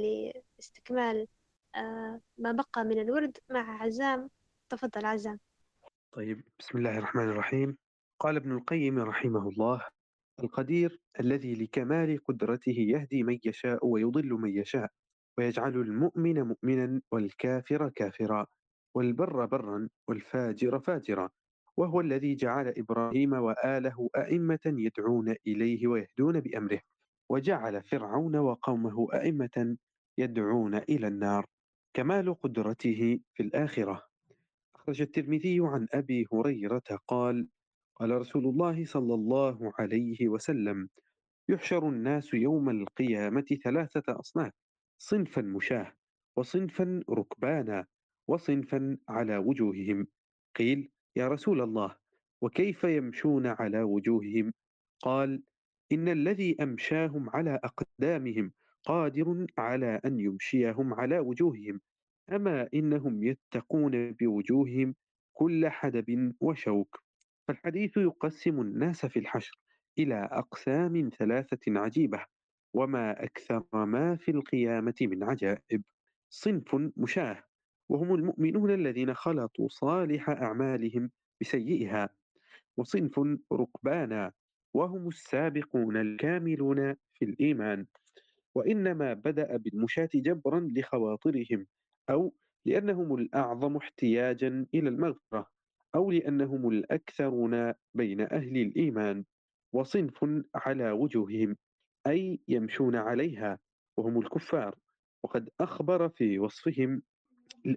لاستكمال 0.58 1.26
آه، 1.74 2.20
ما 2.38 2.52
بقى 2.52 2.84
من 2.84 2.98
الورد 3.00 3.38
مع 3.50 3.82
عزام. 3.82 4.30
تفضل 4.68 5.04
عزام. 5.06 5.38
طيب 6.12 6.44
بسم 6.58 6.78
الله 6.78 6.98
الرحمن 6.98 7.28
الرحيم. 7.28 7.78
قال 8.20 8.36
ابن 8.36 8.52
القيم 8.52 8.98
رحمه 8.98 9.48
الله 9.48 9.86
القدير 10.42 11.00
الذي 11.20 11.54
لكمال 11.54 12.24
قدرته 12.24 12.72
يهدي 12.78 13.22
من 13.22 13.38
يشاء 13.44 13.86
ويضل 13.86 14.28
من 14.28 14.56
يشاء 14.56 14.90
ويجعل 15.38 15.74
المؤمن 15.74 16.42
مؤمنا 16.42 17.00
والكافر 17.12 17.88
كافرا. 17.88 18.46
والبر 18.94 19.46
برا 19.46 19.88
والفاجر 20.08 20.78
فاجرا 20.80 21.30
وهو 21.76 22.00
الذي 22.00 22.34
جعل 22.34 22.68
إبراهيم 22.78 23.32
وآله 23.32 24.10
أئمة 24.16 24.60
يدعون 24.66 25.34
إليه 25.46 25.86
ويهدون 25.86 26.40
بأمره 26.40 26.80
وجعل 27.28 27.82
فرعون 27.82 28.36
وقومه 28.36 29.06
أئمة 29.14 29.76
يدعون 30.18 30.74
إلى 30.74 31.06
النار 31.08 31.46
كمال 31.94 32.34
قدرته 32.40 33.20
في 33.34 33.42
الآخرة. 33.42 34.02
أخرج 34.76 35.02
الترمذي 35.02 35.60
عن 35.62 35.86
أبي 35.92 36.26
هريرة 36.32 36.82
قال 37.08 37.48
قال 37.96 38.10
رسول 38.10 38.44
الله 38.46 38.84
صلى 38.84 39.14
الله 39.14 39.72
عليه 39.78 40.28
وسلم 40.28 40.88
يحشر 41.48 41.88
الناس 41.88 42.34
يوم 42.34 42.70
القيامة 42.70 43.46
ثلاثة 43.64 44.20
أصناف 44.20 44.52
صنفا 44.98 45.42
مشاة 45.42 45.92
وصنفا 46.36 47.02
ركبانا 47.10 47.86
وصنفا 48.28 48.98
على 49.08 49.36
وجوههم. 49.36 50.06
قيل 50.56 50.90
يا 51.16 51.28
رسول 51.28 51.60
الله 51.60 51.96
وكيف 52.42 52.84
يمشون 52.84 53.46
على 53.46 53.82
وجوههم؟ 53.82 54.52
قال 55.02 55.42
إن 55.92 56.08
الذي 56.08 56.56
أمشاهم 56.62 57.30
على 57.30 57.60
أقدامهم 57.64 58.52
قادر 58.84 59.46
على 59.58 60.00
أن 60.04 60.20
يمشيهم 60.20 60.94
على 60.94 61.18
وجوههم. 61.18 61.80
أما 62.32 62.68
إنهم 62.74 63.24
يتقون 63.24 64.12
بوجوههم 64.12 64.94
كل 65.32 65.68
حدب 65.68 66.34
وشوك. 66.40 67.02
فالحديث 67.48 67.96
يقسم 67.96 68.60
الناس 68.60 69.06
في 69.06 69.18
الحشر 69.18 69.60
إلى 69.98 70.28
أقسام 70.32 71.10
ثلاثة 71.18 71.80
عجيبة 71.80 72.24
وما 72.74 73.24
أكثر 73.24 73.64
ما 73.72 74.16
في 74.16 74.30
القيامة 74.30 74.94
من 75.00 75.24
عجائب. 75.24 75.82
صنف 76.30 76.76
مشاه. 76.96 77.47
وهم 77.88 78.14
المؤمنون 78.14 78.70
الذين 78.70 79.14
خلطوا 79.14 79.68
صالح 79.68 80.30
أعمالهم 80.30 81.10
بسيئها 81.40 82.08
وصنف 82.76 83.20
ركبانا 83.52 84.32
وهم 84.74 85.08
السابقون 85.08 85.96
الكاملون 85.96 86.94
في 87.14 87.24
الإيمان 87.24 87.86
وإنما 88.54 89.14
بدأ 89.14 89.56
بالمشاة 89.56 90.08
جبرا 90.14 90.68
لخواطرهم 90.76 91.66
أو 92.10 92.34
لأنهم 92.66 93.14
الأعظم 93.14 93.76
احتياجا 93.76 94.66
إلى 94.74 94.88
المغفرة 94.88 95.46
أو 95.94 96.10
لأنهم 96.10 96.68
الأكثرون 96.68 97.72
بين 97.94 98.20
أهل 98.20 98.56
الإيمان 98.56 99.24
وصنف 99.72 100.44
على 100.54 100.90
وجوههم 100.90 101.56
أي 102.06 102.40
يمشون 102.48 102.96
عليها 102.96 103.58
وهم 103.96 104.18
الكفار 104.18 104.74
وقد 105.22 105.50
أخبر 105.60 106.08
في 106.08 106.38
وصفهم 106.38 107.02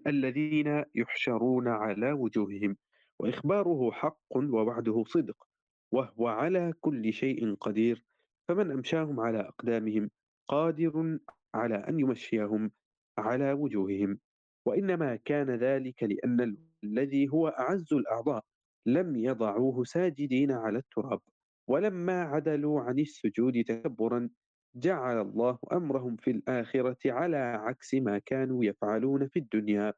الذين 0.08 0.84
يحشرون 0.96 1.68
على 1.68 2.12
وجوههم 2.12 2.78
وإخباره 3.20 3.92
حق 3.92 4.22
ووعده 4.36 5.04
صدق 5.08 5.48
وهو 5.92 6.28
على 6.28 6.74
كل 6.82 7.14
شيء 7.14 7.56
قدير 7.56 8.06
فمن 8.48 8.72
أمشاهم 8.72 9.20
على 9.20 9.39
أقدامهم 9.39 10.10
قادر 10.48 11.20
على 11.54 11.76
أن 11.76 12.00
يمشيهم 12.00 12.72
على 13.18 13.54
وجوههم. 13.54 14.20
وإنما 14.66 15.16
كان 15.16 15.50
ذلك 15.50 16.04
لأن 16.04 16.58
الذي 16.84 17.30
هو 17.30 17.48
أعز 17.48 17.93
الأعضاء 17.93 18.46
لم 18.86 19.16
يضعوه 19.16 19.84
ساجدين 19.84 20.52
على 20.52 20.78
التراب 20.78 21.20
ولما 21.68 22.22
عدلوا 22.22 22.82
عن 22.82 23.00
السجود 23.00 23.64
تكبرا 23.64 24.30
جعل 24.76 25.22
الله 25.22 25.60
أمرهم 25.72 26.16
في 26.16 26.32
الآخرة 26.32 26.98
على 27.06 27.38
عكس 27.38 27.93
ما 27.93 28.18
كانوا 28.18 28.66
يفعلون 28.66 29.28
في 29.28 29.39
الدنيا 29.39 29.93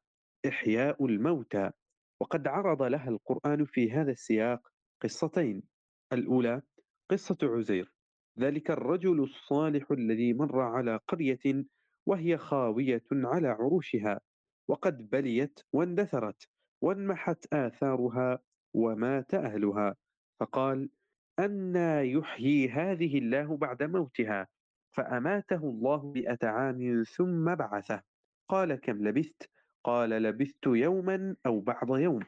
إحياء 0.47 1.05
الموتى. 1.05 1.71
وقد 2.21 2.47
عرض 2.47 2.81
لها 2.83 3.09
القرآن 3.09 3.65
في 3.65 3.91
هذا 3.91 4.11
السياق 4.11 4.67
قصتين. 5.01 5.63
الأولى 6.13 6.61
قصة 7.11 7.37
عزير. 7.43 7.93
ذلك 8.39 8.71
الرجل 8.71 9.23
الصالح 9.23 9.91
الذي 9.91 10.33
مر 10.33 10.59
على 10.59 10.99
قرية 11.07 11.65
وهي 12.05 12.37
خاوية 12.37 13.03
على 13.11 13.47
عروشها. 13.47 14.21
وقد 14.67 15.09
بليت 15.09 15.59
واندثرت 15.73 16.47
وانمحت 16.81 17.53
آثارها 17.53 18.39
ومات 18.73 19.33
أهلها. 19.33 19.95
فقال 20.39 20.89
أنى 21.39 22.11
يحيي 22.11 22.69
هذه 22.69 23.17
الله 23.17 23.57
بعد 23.57 23.83
موتها. 23.83 24.47
فأماته 24.93 25.69
الله 25.69 26.11
مئة 26.11 26.47
عام 26.47 27.03
ثم 27.03 27.55
بعثه. 27.55 28.01
قال 28.49 28.75
كم 28.75 29.07
لبثت؟ 29.07 29.49
قال 29.83 30.09
لبثت 30.09 30.67
يوما 30.67 31.35
أو 31.45 31.59
بعض 31.59 31.97
يوم. 31.97 32.19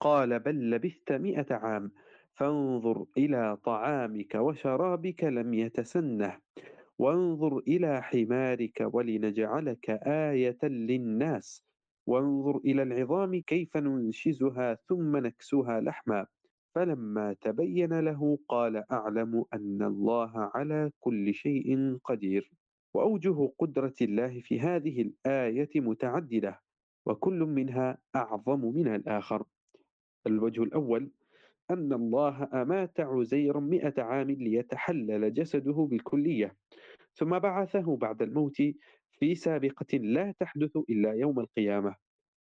قال 0.00 0.38
بل 0.40 0.70
لبثت 0.70 1.12
مئة 1.12 1.54
عام 1.54 1.92
فانظر 2.34 3.06
إلى 3.18 3.56
طعامك 3.64 4.34
وشرابك 4.34 5.24
لم 5.24 5.54
يتسنه 5.54 6.38
وانظر 6.98 7.58
إلى 7.58 8.02
حمارك 8.02 8.88
ولنجعلك 8.94 9.90
آية 10.06 10.58
للناس 10.62 11.64
وانظر 12.06 12.56
إلى 12.56 12.82
العظام 12.82 13.40
كيف 13.40 13.76
ننشزها 13.76 14.74
ثم 14.74 15.16
نكسوها 15.16 15.80
لحما. 15.80 16.26
فلما 16.76 17.32
تبين 17.32 18.00
له 18.00 18.38
قال 18.48 18.92
أعلم 18.92 19.44
أن 19.54 19.82
الله 19.82 20.32
على 20.34 20.90
كل 21.00 21.34
شيء 21.34 21.96
قدير 22.04 22.52
وأوجه 22.94 23.52
قدرة 23.58 23.94
الله 24.02 24.40
في 24.40 24.60
هذه 24.60 25.02
الآية 25.02 25.70
متعددة 25.76 26.60
وكل 27.06 27.38
منها 27.38 27.98
أعظم 28.16 28.60
من 28.60 28.94
الآخر. 28.94 29.44
الوجه 30.26 30.62
الأول 30.62 31.10
أن 31.70 31.92
الله 31.92 32.48
أمات 32.62 33.00
عزيرا 33.00 33.60
مئة 33.60 34.02
عام 34.02 34.30
ليتحلل 34.30 35.34
جسده 35.34 35.88
بالكلية 35.90 36.56
ثم 37.14 37.38
بعثه 37.38 37.96
بعد 37.96 38.22
الموت 38.22 38.56
في 39.18 39.34
سابقة 39.34 39.98
لا 39.98 40.34
تحدث 40.40 40.76
إلا 40.76 41.12
يوم 41.12 41.40
القيامة. 41.40 41.94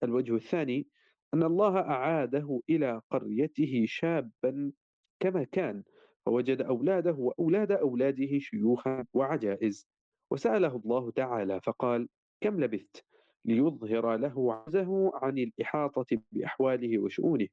الوجه 0.03 0.35
الثاني 0.35 0.87
أن 1.35 1.43
الله 1.43 1.79
أعاده 1.79 2.61
إلى 2.71 3.01
قريته 3.11 3.85
شابا 3.87 4.73
كما 5.21 5.45
كان 5.45 5.83
فوجد 6.27 6.61
أولاده 6.61 7.13
وأولاد 7.13 7.73
أولاده 7.73 8.39
شيوخا 8.39 9.07
وعجائز. 9.15 9.89
وسأله 10.31 10.77
الله 10.77 11.11
تعالى 11.11 11.61
فقال 11.61 12.09
كم 12.41 12.61
لبثت 12.61 13.05
ليظهر 13.45 14.17
له 14.17 14.55
عجزه 14.55 15.11
عن 15.15 15.39
الإحاطة 15.39 16.07
بأحواله 16.33 16.99
وشؤونه 16.99 17.47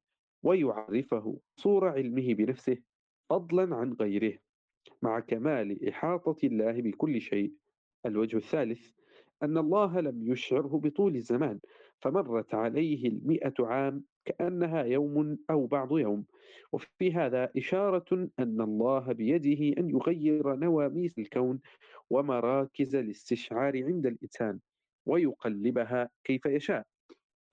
ويعرفه 0.43 1.37
صور 1.55 1.87
علمه 1.87 2.33
بنفسه 2.33 2.77
فضلا 3.29 3.75
عن 3.75 3.93
غيره 3.93 4.37
مع 5.01 5.19
كمال 5.19 5.89
إحاطة 5.89 6.35
الله 6.43 6.81
بكل 6.81 7.21
شيء. 7.21 7.53
الوجه 8.05 8.37
الثالث 8.37 8.91
أن 9.43 9.57
الله 9.57 9.99
لم 9.99 10.31
يشعره 10.31 10.81
بطول 10.83 11.15
الزمان 11.15 11.59
فمرت 12.01 12.53
عليه 12.55 13.07
المئة 13.07 13.53
عام 13.59 14.03
كأنها 14.25 14.83
يوم 14.83 15.37
أو 15.49 15.67
بعض 15.67 15.97
يوم. 15.97 16.25
وفي 16.71 17.13
هذا 17.13 17.49
إشارة 17.57 18.29
أن 18.39 18.61
الله 18.61 19.11
بيده 19.11 19.81
أن 19.81 19.89
يغير 19.89 20.55
نواميس 20.55 21.19
الكون 21.19 21.59
ومراكز 22.09 22.95
الاستشعار 22.95 23.83
عند 23.83 24.05
الإنسان 24.05 24.59
ويقلبها 25.05 26.09
كيف 26.23 26.45
يشاء. 26.45 26.85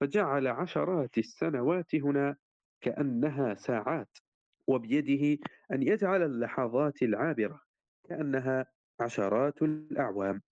فجعل 0.01 0.47
عشرات 0.47 1.19
السنوات 1.19 1.95
هنا 1.95 2.37
كأنها 2.81 3.55
ساعات 3.55 4.19
وبيده 4.66 5.39
أن 5.73 5.83
يجعل 5.83 6.23
اللحظات 6.23 7.03
العابرة 7.03 7.61
كأنها 8.09 8.66
عشرات 9.01 9.62
الأعوام. 9.62 10.43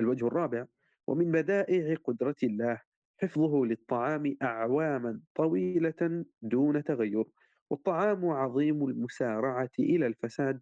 الوجه 0.00 0.26
الرابع 0.26 0.66
ومن 1.06 1.32
بدائع 1.32 1.96
قدرة 2.04 2.36
الله 2.42 2.80
حفظه 3.22 3.64
للطعام 3.64 4.36
أعواما 4.42 5.20
طويلة 5.34 6.24
دون 6.42 6.84
تغير 6.84 7.24
والطعام 7.70 8.26
عظيم 8.26 8.84
المسارعة 8.84 9.70
إلى 9.78 10.06
الفساد 10.06 10.60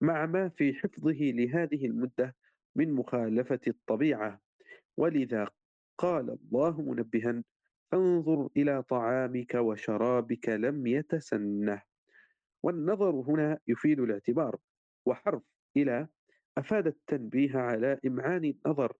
مع 0.00 0.26
ما 0.26 0.48
في 0.48 0.74
حفظه 0.74 1.18
لهذه 1.20 1.86
المدة 1.86 2.36
من 2.76 2.92
مخالفة 2.92 3.60
الطبيعة. 3.68 4.40
ولذا 4.96 5.48
قال 5.98 6.30
الله 6.30 6.82
منبها 6.82 7.44
فانظر 7.92 8.48
إلى 8.56 8.82
طعامك 8.82 9.54
وشرابك 9.54 10.48
لم 10.48 10.86
يتسنه 10.86 11.82
والنظر 12.62 13.10
هنا 13.10 13.58
يفيد 13.68 14.00
الاعتبار 14.00 14.56
وحرف 15.06 15.42
إلى 15.76 16.08
أفاد 16.58 16.86
التنبيه 16.86 17.56
على 17.56 18.00
إمعان 18.06 18.44
النظر 18.44 18.92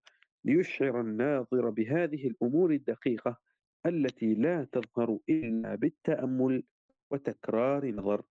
ليشعر 0.44 1.00
الناظر 1.00 1.70
بهذه 1.70 2.26
الأمور 2.26 2.70
الدقيقة 2.70 3.40
التي 3.86 4.34
لا 4.34 4.66
تظهر 4.72 5.18
إلا 5.28 5.74
بالتأمل 5.74 6.62
وتكرار 7.10 7.86
نظر 7.90 8.22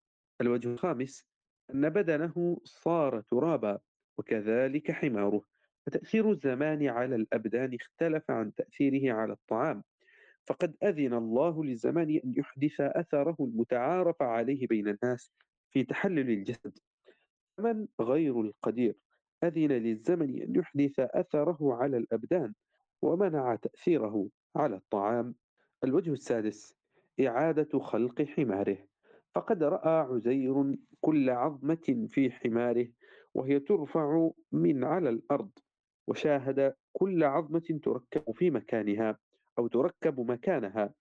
الوجه 0.42 0.68
الخامس 0.68 1.26
أن 1.74 1.90
بدنه 1.90 2.58
صار 2.64 3.22
ترابا 3.22 3.80
وكذلك 4.18 4.92
حماره. 4.92 5.42
فتأثير 5.86 6.32
الزمان 6.32 6.88
على 6.88 7.16
الأبدان 7.16 7.74
اختلف 7.74 8.32
عن 8.32 8.54
تأثيره 8.54 9.14
على 9.14 9.34
الطعام. 9.34 9.84
فقد 10.48 10.76
أذن 10.84 11.14
الله 11.14 11.64
للزمان 11.64 12.10
أن 12.10 12.34
يحدث 12.38 12.82
أثره 12.82 13.36
المتعارف 13.40 14.22
عليه 14.22 14.68
بين 14.68 14.88
الناس 14.88 15.32
في 15.72 15.84
تحلل 15.84 16.30
الجسد. 16.30 16.78
من 17.60 17.88
غير 18.02 18.42
القدير؟ 18.42 18.96
أذن 19.44 19.72
للزمن 19.72 20.42
أن 20.42 20.56
يحدث 20.56 21.00
أثره 21.00 21.74
على 21.74 21.98
الأبدان 21.98 22.54
ومنع 23.02 23.56
تأثيره 23.56 24.30
على 24.56 24.76
الطعام. 24.76 25.36
الوجه 25.84 26.12
السادس 26.12 26.76
إعادة 27.20 27.80
خلق 27.80 28.22
حماره. 28.22 28.78
فقد 29.36 29.64
رأى 29.64 29.90
عزير 30.14 30.78
كل 31.02 31.30
عظمة 31.30 32.08
في 32.10 32.32
حماره 32.32 32.88
وهي 33.34 33.60
ترفع 33.60 34.30
من 34.52 34.84
على 34.84 35.10
الأرض 35.10 35.50
وشاهد 36.08 36.74
كل 36.94 37.24
عظمة 37.24 37.80
تركب 37.84 38.36
في 38.36 38.52
مكانها 38.52 39.18
أو 39.60 39.68
تركب 39.68 40.32
مكانها. 40.32 40.94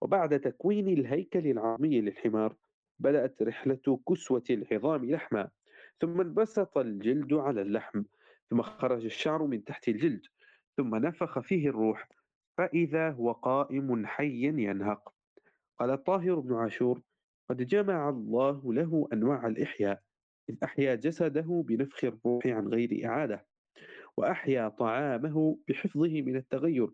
وبعد 0.00 0.40
تكوين 0.40 0.88
الهيكل 0.88 1.46
العظمي 1.46 2.00
للحمار 2.00 2.56
بدأت 2.98 3.42
رحلة 3.42 4.00
كسوة 4.08 4.44
العظام 4.50 5.10
لحما 5.10 5.50
ثم 6.00 6.20
انبسط 6.20 6.78
الجلد 6.78 7.32
على 7.32 7.62
اللحم 7.62 8.02
ثم 8.50 8.62
خرج 8.62 9.04
الشعر 9.04 9.46
من 9.46 9.64
تحت 9.64 9.88
الجلد 9.88 10.22
ثم 10.76 10.94
نفخ 10.96 11.38
فيه 11.38 11.68
الروح 11.68 12.08
فإذا 12.58 13.10
هو 13.10 13.32
قائم 13.32 14.06
حي 14.06 14.42
ينهق. 14.42 15.14
قال 15.78 15.90
الطاهر 15.90 16.40
بن 16.40 16.54
عاشور 16.54 17.02
قد 17.50 17.62
جمع 17.62 18.08
الله 18.08 18.74
له 18.74 19.08
أنواع 19.12 19.46
الإحياء 19.46 20.00
إذ 20.50 20.56
أحيا 20.64 20.94
جسده 20.94 21.64
بنفخ 21.66 22.04
الروح 22.04 22.46
عن 22.46 22.68
غير 22.68 23.06
إعادة 23.06 23.46
وأحيا 24.16 24.68
طعامه 24.68 25.58
بحفظه 25.68 26.22
من 26.22 26.36
التغير 26.36 26.88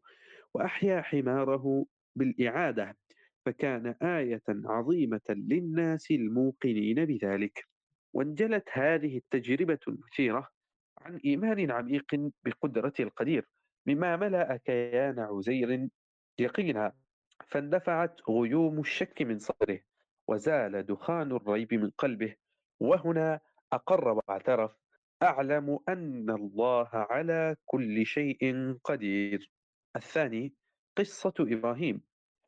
وأحيا 0.54 1.00
حماره 1.00 1.86
بالإعادة 2.16 2.96
فكان 3.46 3.86
آية 4.02 4.42
عظيمة 4.48 5.20
للناس 5.28 6.10
الموقنين 6.10 7.04
بذلك. 7.04 7.73
وانجلت 8.14 8.64
هذه 8.72 9.16
التجربة 9.16 9.78
المثيرة 9.88 10.48
عن 10.98 11.16
إيمان 11.16 11.70
عميق 11.70 12.30
بقدرة 12.44 12.92
القدير 13.00 13.48
مما 13.86 14.16
ملأ 14.16 14.56
كيان 14.56 15.18
عزير 15.18 15.88
يقينا 16.38 16.92
فاندفعت 17.48 18.20
غيوم 18.30 18.80
الشك 18.80 19.22
من 19.22 19.38
صدره 19.38 19.80
وزال 20.28 20.86
دخان 20.86 21.32
الريب 21.32 21.74
من 21.74 21.90
قلبه 21.90 22.34
وهنا 22.80 23.40
أقر 23.72 24.08
واعترف 24.08 24.76
أعلم 25.22 25.78
أن 25.88 26.30
الله 26.30 26.88
على 26.92 27.56
كل 27.64 28.06
شيء 28.06 28.72
قدير. 28.84 29.50
الثاني 29.96 30.54
قصة 30.96 31.34
إبراهيم 31.40 32.00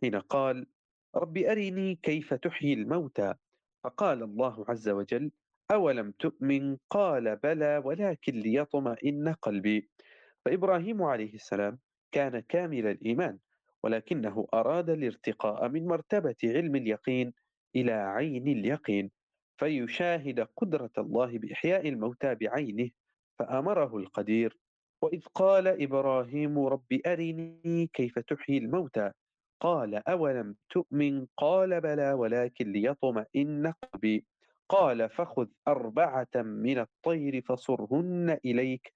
حين 0.03 0.17
قال 0.17 0.67
رب 1.17 1.39
أرني 1.39 1.95
كيف 1.95 2.35
تحيي 2.35 2.73
الموتى. 2.75 3.35
فقال 3.85 4.23
الله 4.23 4.65
عز 4.69 4.89
وجل 4.89 5.31
أولم 5.71 6.11
تؤمن؟ 6.11 6.77
قال 6.91 7.37
بلى 7.37 7.83
ولكن 7.85 8.33
ليطمئن 8.33 9.29
قلبي. 9.43 9.91
فإبراهيم 10.45 11.03
عليه 11.03 11.35
السلام 11.35 11.79
كان 12.13 12.41
كامل 12.41 12.87
الإيمان 12.87 13.39
ولكنه 13.83 14.47
أراد 14.55 14.91
الارتقاء 14.91 15.69
من 15.69 15.87
مرتبة 15.87 16.37
علم 16.45 16.77
اليقين 16.77 17.33
إلى 17.77 17.93
عين 17.93 18.49
اليقين 18.49 19.11
فيشاهد 19.61 20.41
قدرة 20.57 20.91
الله 20.99 21.39
بإحياء 21.39 21.89
الموتى 21.89 22.35
بعينه 22.35 22.91
فأمره 23.39 23.97
القدير. 23.97 24.59
وإذ 25.03 25.21
قال 25.35 25.83
إبراهيم 25.83 26.59
رب 26.59 27.01
أرني 27.07 27.91
كيف 27.93 28.19
تحيي 28.19 28.59
الموتى؟ 28.59 29.13
قال 29.61 30.09
أولم 30.09 30.57
تؤمن؟ 30.71 31.27
قال 31.37 31.81
بلى 31.81 32.13
ولكن 32.13 32.73
ليطمئن 32.73 33.73
قلبي. 33.83 34.27
قال 34.69 35.11
فخذ 35.11 35.47
أربعة 35.69 36.29
من 36.37 36.79
الطير 36.79 37.43
فصرهن 37.43 38.39
إليك 38.45 38.93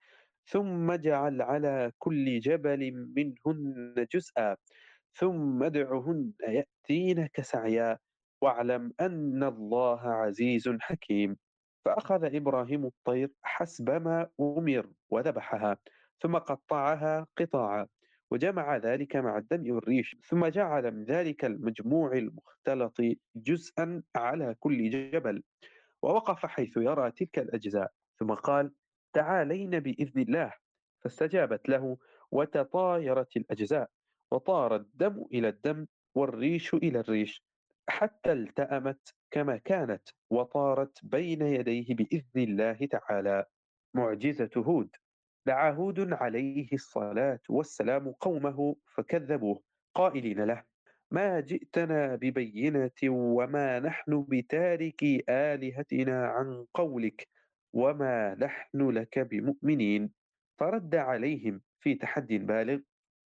ثم 0.46 0.90
اجعل 0.90 1.42
على 1.42 1.92
كل 1.98 2.40
جبل 2.40 2.92
منهن 3.16 4.06
جزءا 4.14 4.56
ثم 5.14 5.62
ادعهن 5.62 6.32
يأتينك 6.48 7.40
سعيا 7.40 7.98
واعلم 8.42 8.92
أن 9.00 9.44
الله 9.44 10.00
عزيز 10.00 10.68
حكيم. 10.80 11.36
فأخذ 11.84 12.34
إبراهيم 12.34 12.86
الطير 12.86 13.32
حسب 13.42 13.90
ما 13.90 14.28
أمر 14.40 14.92
وذبحها 15.10 15.76
ثم 16.22 16.36
قطعها 16.38 17.26
قطاعا. 17.38 17.86
وجمع 18.30 18.76
ذلك 18.76 19.16
مع 19.16 19.38
الدم 19.38 19.74
والريش 19.74 20.16
ثم 20.24 20.46
جعل 20.46 20.90
من 20.90 21.04
ذلك 21.04 21.44
المجموع 21.44 22.12
المختلط 22.12 22.96
جزءا 23.36 24.02
على 24.16 24.54
كل 24.60 24.90
جبل 24.90 25.42
ووقف 26.02 26.46
حيث 26.46 26.76
يرى 26.76 27.10
تلك 27.10 27.38
الأجزاء 27.38 27.92
ثم 28.18 28.34
قال 28.34 28.72
تعالين 29.12 29.80
بإذن 29.80 30.22
الله. 30.22 30.52
فاستجابت 31.00 31.68
له 31.68 31.96
وتطايرت 32.30 33.36
الأجزاء 33.36 33.90
وطار 34.30 34.76
الدم 34.76 35.24
إلى 35.32 35.48
الدم 35.48 35.86
والريش 36.14 36.74
إلى 36.74 37.00
الريش 37.00 37.44
حتى 37.88 38.32
التأمت 38.32 39.14
كما 39.30 39.56
كانت 39.56 40.08
وطارت 40.30 40.98
بين 41.02 41.42
يديه 41.42 41.94
بإذن 41.94 42.36
الله 42.36 42.88
تعالى. 42.90 43.44
معجزة 43.94 44.50
هود. 44.56 44.96
دعا 45.46 45.70
هود 45.70 46.12
عليه 46.12 46.68
الصلاة 46.72 47.40
والسلام 47.48 48.12
قومه 48.12 48.76
فكذبوه 48.94 49.62
قائلين 49.94 50.40
له 50.44 50.64
ما 51.10 51.40
جئتنا 51.40 52.16
ببينة 52.16 53.00
وما 53.04 53.78
نحن 53.80 54.26
بتاركي 54.28 55.24
آلهتنا 55.28 56.26
عن 56.26 56.66
قولك 56.74 57.28
وما 57.72 58.34
نحن 58.34 58.90
لك 58.90 59.18
بمؤمنين. 59.18 60.10
فرد 60.58 60.94
عليهم 60.94 61.60
في 61.80 61.94
تحد 61.94 62.26
بالغ 62.26 62.78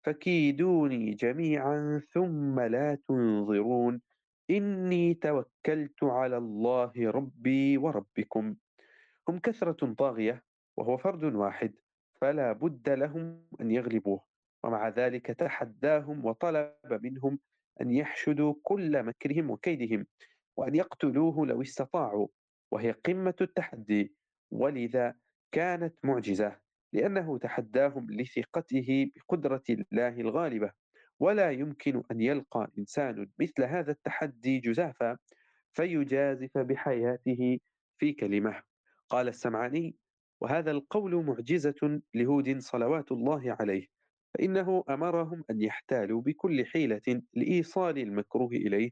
فكيدوني 0.03 1.11
جميعا 1.13 2.01
ثم 2.13 2.59
لا 2.59 2.95
تنظرون 3.07 4.01
إني 4.49 5.13
توكلت 5.13 6.03
على 6.03 6.37
الله 6.37 6.91
ربي 6.97 7.77
وربكم. 7.77 8.55
هم 9.29 9.39
كثرة 9.39 9.93
طاغية 9.93 10.43
وهو 10.77 10.97
فرد 10.97 11.23
واحد. 11.23 11.73
فلا 12.23 12.51
بد 12.51 12.89
لهم 12.89 13.47
أن 13.61 13.71
يغلبوه 13.71 14.23
ومع 14.63 14.89
ذلك 14.89 15.25
تحداهم 15.27 16.25
وطلب 16.25 16.73
منهم 16.89 17.39
أن 17.81 17.91
يحشدوا 17.91 18.53
كل 18.63 19.03
مكرهم 19.03 19.51
وكيدهم 19.51 20.05
وأن 20.57 20.75
يقتلوه 20.75 21.47
لو 21.47 21.61
استطاعوا 21.61 22.27
وهي 22.71 22.91
قمة 22.91 23.35
التحدي. 23.41 24.15
ولذا 24.51 25.15
كانت 25.51 25.95
معجزة 26.03 26.59
لأنه 26.93 27.37
تحداهم 27.37 28.11
لثقته 28.11 29.11
بقدرة 29.15 29.63
الله 29.69 30.21
الغالبة. 30.21 30.71
ولا 31.19 31.51
يمكن 31.51 32.03
أن 32.11 32.21
يلقى 32.21 32.71
إنسان 32.77 33.29
مثل 33.39 33.63
هذا 33.63 33.91
التحدي 33.91 34.59
جزافا 34.59 35.17
فيجازف 35.73 36.57
بحياته 36.57 37.59
في 37.97 38.13
كلمة. 38.13 38.63
قال 39.09 39.27
السمعاني 39.27 39.95
وهذا 40.43 40.71
القول 40.71 41.25
معجزة 41.25 42.01
لهود 42.13 42.59
صلوات 42.59 43.11
الله 43.11 43.57
عليه 43.59 43.87
فإنه 44.33 44.83
أمرهم 44.89 45.43
أن 45.49 45.61
يحتالوا 45.61 46.21
بكل 46.21 46.65
حيلة 46.65 47.21
لإيصال 47.33 47.97
المكروه 47.97 48.51
إليه 48.51 48.91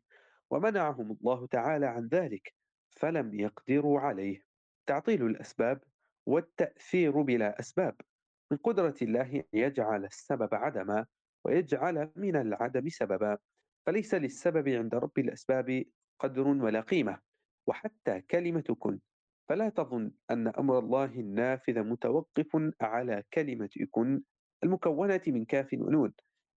ومنعهم 0.49 1.11
الله 1.11 1.47
تعالى 1.47 1.85
عن 1.85 2.07
ذلك 2.07 2.53
فلم 2.91 3.39
يقدروا 3.39 3.99
عليه. 3.99 4.41
تعطيل 4.85 5.25
الأسباب 5.25 5.83
والتأثير 6.25 7.21
بلا 7.21 7.59
أسباب 7.59 7.95
من 8.51 8.57
قدرة 8.57 8.95
الله 9.01 9.35
أن 9.35 9.43
يجعل 9.53 10.05
السبب 10.05 10.55
عدما 10.55 11.05
ويجعل 11.45 12.11
من 12.15 12.35
العدم 12.35 12.89
سببا 12.89 13.37
فليس 13.85 14.13
للسبب 14.13 14.69
عند 14.69 14.95
رب 14.95 15.19
الأسباب 15.19 15.83
قدر 16.19 16.47
ولا 16.47 16.81
قيمة 16.81 17.19
وحتى 17.67 18.21
كلمة 18.21 18.75
كن. 18.79 18.99
فلا 19.51 19.69
تظن 19.69 20.11
أن 20.31 20.47
أمر 20.47 20.79
الله 20.79 21.05
النافذ 21.05 21.83
متوقف 21.83 22.71
على 22.81 23.23
كلمة 23.33 23.69
كن 23.91 24.21
المكونة 24.63 25.21
من 25.27 25.45
كاف 25.45 25.73
ونون 25.73 26.13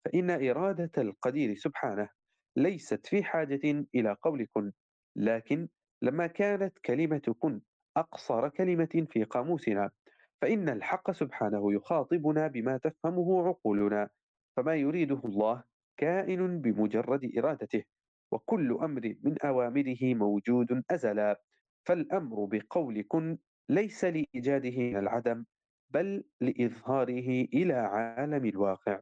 فإن 0.05 0.29
إرادة 0.29 0.91
القدير 0.97 1.55
سبحانه 1.55 2.09
ليست 2.55 3.07
في 3.07 3.23
حاجة 3.23 3.85
إلى 3.95 4.17
قول 4.21 4.47
كن 4.53 4.71
لكن 5.15 5.67
لما 6.01 6.27
كانت 6.27 6.79
كلمة 6.85 7.35
كن 7.39 7.61
أقصر 7.97 8.49
كلمة 8.49 9.07
في 9.09 9.23
قاموسنا 9.23 9.91
فإن 10.41 10.69
الحق 10.69 11.11
سبحانه 11.11 11.73
يخاطبنا 11.73 12.47
بما 12.47 12.77
تفهمه 12.77 13.47
عقولنا 13.47 14.09
فما 14.57 14.75
يريده 14.75 15.21
الله 15.25 15.63
كائن 15.97 16.61
بمجرد 16.61 17.31
إرادته 17.37 17.83
وكل 18.31 18.71
أمر 18.71 19.15
من 19.23 19.41
أوامره 19.41 20.13
موجود 20.15 20.83
أزلا. 20.91 21.41
فالأمر 21.85 22.45
بقول 22.45 23.03
كن 23.07 23.37
ليس 23.69 24.05
لإيجاده 24.05 24.77
من 24.77 24.97
العدم 24.97 25.45
بل 25.89 26.23
لإظهاره 26.41 27.47
إلى 27.53 27.73
عالم 27.73 28.45
الواقع. 28.45 28.99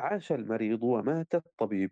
عاش 0.00 0.32
المريض 0.32 0.82
ومات 0.82 1.34
الطبيب. 1.34 1.90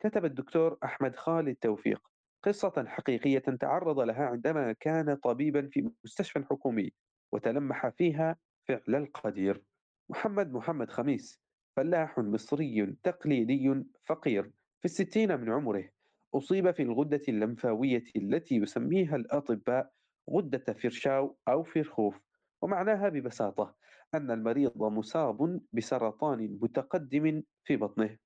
كتب 0.00 0.24
الدكتور 0.24 0.78
أحمد 0.84 1.16
خالد 1.16 1.56
توفيق 1.56 2.08
قصة 2.44 2.84
حقيقية 2.86 3.38
تعرض 3.38 4.00
لها 4.00 4.26
عندما 4.26 4.72
كان 4.72 5.14
طبيبا 5.14 5.68
في 5.72 5.90
مستشفى 6.04 6.44
حكومي 6.50 6.92
وتلمح 7.32 7.88
فيها 7.88 8.36
فعل 8.68 8.94
القدير. 8.94 9.62
محمد 10.10 10.52
محمد 10.52 10.90
خميس 10.90 11.40
فلاح 11.76 12.18
مصري 12.18 12.96
تقليدي 13.02 13.84
فقير 14.04 14.42
في 14.80 14.84
الستين 14.84 15.40
من 15.40 15.50
عمره. 15.52 15.93
أصيب 16.34 16.70
في 16.70 16.82
الغدة 16.82 17.20
اللمفاوية 17.28 18.04
التي 18.16 18.54
يسميها 18.56 19.16
الأطباء 19.16 19.92
غدة 20.30 20.72
فرشاو 20.72 21.36
أو 21.48 21.62
فرخوف 21.64 22.20
ومعناها 22.62 23.08
ببساطة 23.08 23.76
أن 24.14 24.30
المريض 24.30 24.82
مصاب 24.82 25.60
بسرطان 25.72 26.58
متقدم 26.62 27.42
في 27.64 27.76
بطنه. 27.76 28.18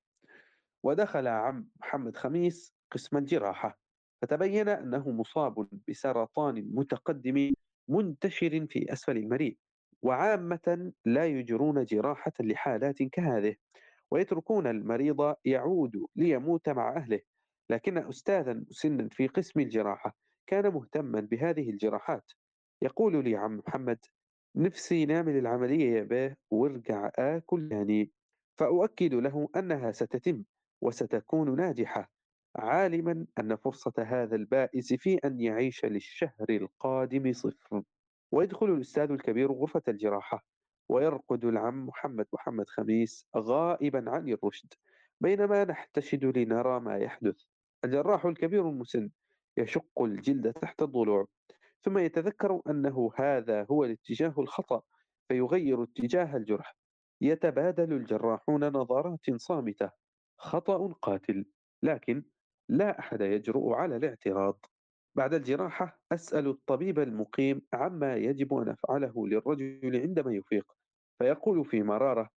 ودخل 0.83 1.27
عم 1.27 1.69
محمد 1.79 2.17
خميس 2.17 2.73
قسم 2.91 3.17
الجراحة 3.17 3.79
فتبين 4.21 4.69
أنه 4.69 5.09
مصاب 5.11 5.67
بسرطان 5.89 6.69
متقدم 6.73 7.51
منتشر 7.89 8.65
في 8.69 8.93
أسفل 8.93 9.17
المريء 9.17 9.57
وعامة 10.01 10.91
لا 11.05 11.25
يجرون 11.25 11.85
جراحة 11.85 12.31
لحالات 12.39 13.03
كهذه 13.03 13.55
ويتركون 14.11 14.67
المريض 14.67 15.35
يعود 15.45 16.05
ليموت 16.15 16.69
مع 16.69 16.97
أهله. 16.97 17.19
لكن 17.69 17.97
أستاذا 17.97 18.53
مسنا 18.53 19.09
في 19.09 19.27
قسم 19.27 19.59
الجراحة 19.59 20.15
كان 20.47 20.73
مهتما 20.73 21.19
بهذه 21.19 21.69
الجراحات. 21.69 22.31
يقول 22.81 23.23
لي 23.23 23.35
عم 23.35 23.57
محمد 23.67 23.99
نفسي 24.55 25.05
نعمل 25.05 25.37
العملية 25.37 25.91
يا 25.97 26.03
باه 26.03 26.35
وارجع 26.51 27.11
آكل 27.15 27.71
يعني 27.71 28.11
فأؤكد 28.57 29.13
له 29.13 29.49
أنها 29.55 29.91
ستتم 29.91 30.43
وستكون 30.81 31.55
ناجحة 31.55 32.11
عالما 32.55 33.25
أن 33.39 33.55
فرصة 33.55 33.93
هذا 33.97 34.35
البائس 34.35 34.93
في 34.93 35.15
أن 35.15 35.39
يعيش 35.41 35.85
للشهر 35.85 36.45
القادم 36.49 37.33
صفر. 37.33 37.83
ويدخل 38.31 38.65
الأستاذ 38.65 39.11
الكبير 39.11 39.51
غرفة 39.51 39.81
الجراحة 39.87 40.45
ويرقد 40.89 41.45
العم 41.45 41.85
محمد 41.85 42.25
محمد 42.33 42.65
خميس 42.67 43.27
غائبا 43.37 44.09
عن 44.11 44.29
الرشد 44.29 44.73
بينما 45.21 45.63
نحتشد 45.65 46.37
لنرى 46.37 46.79
ما 46.79 46.97
يحدث. 46.97 47.35
الجراح 47.85 48.25
الكبير 48.25 48.69
المسن 48.69 49.09
يشق 49.57 50.01
الجلد 50.01 50.53
تحت 50.53 50.81
الضلوع 50.81 51.27
ثم 51.81 51.97
يتذكر 51.97 52.61
أنه 52.69 53.11
هذا 53.15 53.63
هو 53.71 53.83
الاتجاه 53.83 54.33
الخطأ 54.37 54.81
فيغير 55.27 55.83
اتجاه 55.83 56.37
الجرح. 56.37 56.75
يتبادل 57.21 57.93
الجراحون 57.93 58.63
نظرات 58.67 59.31
صامتة. 59.35 59.91
خطأ 60.37 60.93
قاتل 61.01 61.45
لكن 61.83 62.23
لا 62.69 62.99
أحد 62.99 63.21
يجرؤ 63.21 63.73
على 63.73 63.95
الاعتراض. 63.95 64.65
بعد 65.15 65.33
الجراحة 65.33 65.99
أسأل 66.11 66.47
الطبيب 66.47 66.99
المقيم 66.99 67.61
عما 67.73 68.15
يجب 68.15 68.53
أن 68.53 68.69
أفعله 68.69 69.27
للرجل 69.27 70.01
عندما 70.01 70.33
يفيق 70.33 70.71
فيقول 71.19 71.65
في 71.65 71.83
مرارة 71.83 72.29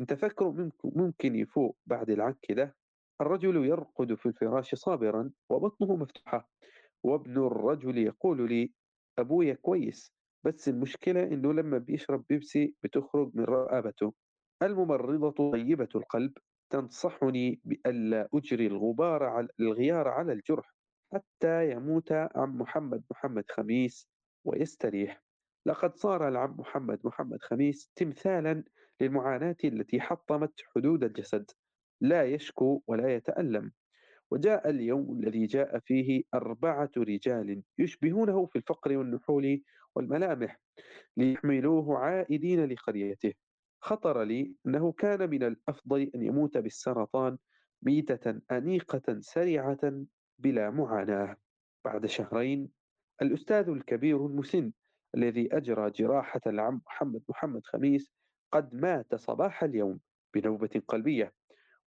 إن 0.00 0.06
تفكر 0.06 0.70
ممكن 0.84 1.36
يفوق 1.36 1.76
بعد 1.86 2.10
العك 2.10 2.52
ده؟ 2.52 2.76
الرجل 3.20 3.64
يرقد 3.64 4.14
في 4.14 4.26
الفراش 4.26 4.74
صابرا 4.74 5.30
وبطنه 5.50 5.96
مفتوحة 5.96 6.48
وابن 7.02 7.46
الرجل 7.46 7.98
يقول 7.98 8.48
لي 8.48 8.72
أبويا 9.18 9.54
كويس 9.54 10.14
بس 10.44 10.68
المشكلة 10.68 11.22
إنه 11.22 11.52
لما 11.52 11.78
بيشرب 11.78 12.24
بيبسي 12.28 12.74
بتخرج 12.82 13.30
من 13.34 13.44
رقبته. 13.44 14.14
الممرضة 14.62 15.50
طيبة 15.52 15.88
القلب 15.94 16.32
تنصحني 16.72 17.60
بألا 17.64 18.28
أجري 18.34 18.66
الغبار 18.66 19.22
على 19.22 19.48
الغيار 19.60 20.08
على 20.08 20.32
الجرح 20.32 20.74
حتى 21.12 21.70
يموت 21.70 22.12
عم 22.12 22.58
محمد 22.58 23.04
محمد 23.10 23.44
خميس 23.50 24.08
ويستريح. 24.44 25.22
لقد 25.66 25.96
صار 25.96 26.28
العم 26.28 26.56
محمد 26.58 27.00
محمد 27.04 27.38
خميس 27.42 27.90
تمثالا 27.96 28.64
للمعاناة 29.00 29.56
التي 29.64 30.00
حطمت 30.00 30.52
حدود 30.76 31.04
الجسد. 31.04 31.50
لا 32.00 32.24
يشكو 32.24 32.82
ولا 32.86 33.14
يتألم. 33.14 33.72
وجاء 34.30 34.70
اليوم 34.70 35.20
الذي 35.20 35.46
جاء 35.46 35.78
فيه 35.78 36.22
أربعة 36.34 36.90
رجال 36.96 37.62
يشبهونه 37.78 38.46
في 38.46 38.56
الفقر 38.56 38.96
والنحول 38.96 39.62
والملامح 39.94 40.60
ليحملوه 41.16 41.98
عائدين 41.98 42.64
لقريته. 42.64 43.32
خطر 43.80 44.22
لي 44.22 44.54
أنه 44.66 44.92
كان 44.92 45.30
من 45.30 45.42
الأفضل 45.42 46.10
أن 46.14 46.22
يموت 46.22 46.58
بالسرطان 46.58 47.38
ميتة 47.82 48.40
أنيقة 48.50 49.20
سريعة 49.20 50.04
بلا 50.38 50.70
معاناة. 50.70 51.36
بعد 51.84 52.06
شهرين 52.06 52.68
الأستاذ 53.22 53.68
الكبير 53.68 54.26
المسن 54.26 54.72
الذي 55.14 55.56
أجرى 55.56 55.90
جراحة 55.90 56.40
العم 56.46 56.80
محمد 56.86 57.22
محمد 57.28 57.60
خميس 57.64 58.12
قد 58.52 58.74
مات 58.74 59.14
صباح 59.14 59.64
اليوم 59.64 60.00
بنوبة 60.34 60.82
قلبية. 60.88 61.32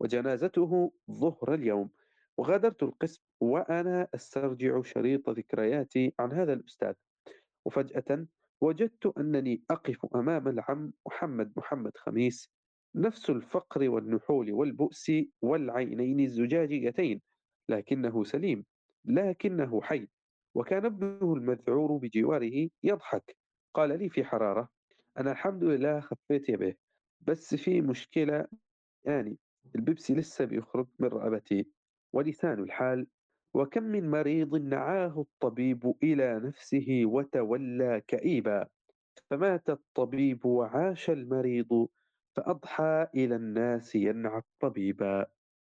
وجنازته 0.03 0.91
ظهر 1.11 1.53
اليوم. 1.53 1.89
وغادرت 2.37 2.83
القسم 2.83 3.21
وأنا 3.39 4.07
أسترجع 4.15 4.81
شريط 4.81 5.29
ذكرياتي 5.29 6.13
عن 6.19 6.31
هذا 6.33 6.53
الأستاذ. 6.53 6.93
وفجأة 7.65 8.27
وجدت 8.61 9.13
أنني 9.17 9.63
أقف 9.71 10.05
أمام 10.15 10.47
العم 10.47 10.93
محمد 11.07 11.53
محمد 11.57 11.97
خميس. 11.97 12.49
نفس 12.95 13.29
الفقر 13.29 13.89
والنحول 13.89 14.51
والبؤس 14.51 15.11
والعينين 15.41 16.19
الزجاجيتين 16.19 17.21
لكنه 17.69 18.23
سليم 18.23 18.65
لكنه 19.05 19.81
حي. 19.81 20.07
وكان 20.55 20.85
ابنه 20.85 21.33
المذعور 21.33 21.97
بجواره 21.97 22.69
يضحك. 22.83 23.37
قال 23.73 23.99
لي 23.99 24.09
في 24.09 24.23
حرارة 24.23 24.69
أنا 25.17 25.31
الحمد 25.31 25.63
لله 25.63 25.99
خفيت 25.99 26.51
به 26.51 26.75
بس 27.21 27.55
في 27.55 27.81
مشكلة 27.81 28.47
يعني 29.05 29.37
البيبسي 29.75 30.13
لسه 30.13 30.45
بيخرج 30.45 30.87
من 30.99 31.07
رقبتي 31.07 31.67
ولسان 32.13 32.59
الحال. 32.59 33.07
وكم 33.53 33.83
من 33.83 34.11
مريض 34.11 34.55
نعاه 34.55 35.21
الطبيب 35.21 35.93
إلى 36.03 36.39
نفسه 36.39 37.01
وتولى 37.05 38.01
كئيبا. 38.07 38.67
فمات 39.29 39.69
الطبيب 39.69 40.45
وعاش 40.45 41.09
المريض 41.09 41.87
فأضحى 42.35 43.07
إلى 43.15 43.35
الناس 43.35 43.95
ينعى 43.95 44.37
الطبيبا 44.37 45.25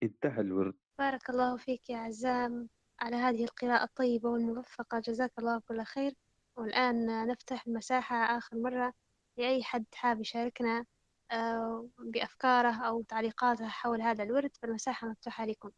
انتهى 0.03 0.41
الورد. 0.41 0.73
بارك 0.99 1.29
الله 1.29 1.57
فيك 1.57 1.89
يا 1.89 1.97
عزام 1.97 2.69
على 2.99 3.15
هذه 3.15 3.43
القراءة 3.43 3.83
الطيبة 3.83 4.29
والموفقة. 4.29 4.99
جزاك 4.99 5.31
الله 5.39 5.59
كل 5.59 5.83
خير. 5.83 6.13
والآن 6.57 7.27
نفتح 7.27 7.67
المساحة 7.67 8.15
آخر 8.15 8.57
مرة 8.57 8.93
لأي 9.37 9.63
حد 9.63 9.85
حاب 9.93 10.19
يشاركنا 10.21 10.85
بأفكاره 11.99 12.75
أو 12.87 13.01
تعليقاته 13.01 13.67
حول 13.67 14.01
هذا 14.01 14.23
الورد 14.23 14.51
فالمساحة 14.61 15.07
مفتوحة 15.07 15.45
لكم. 15.45 15.71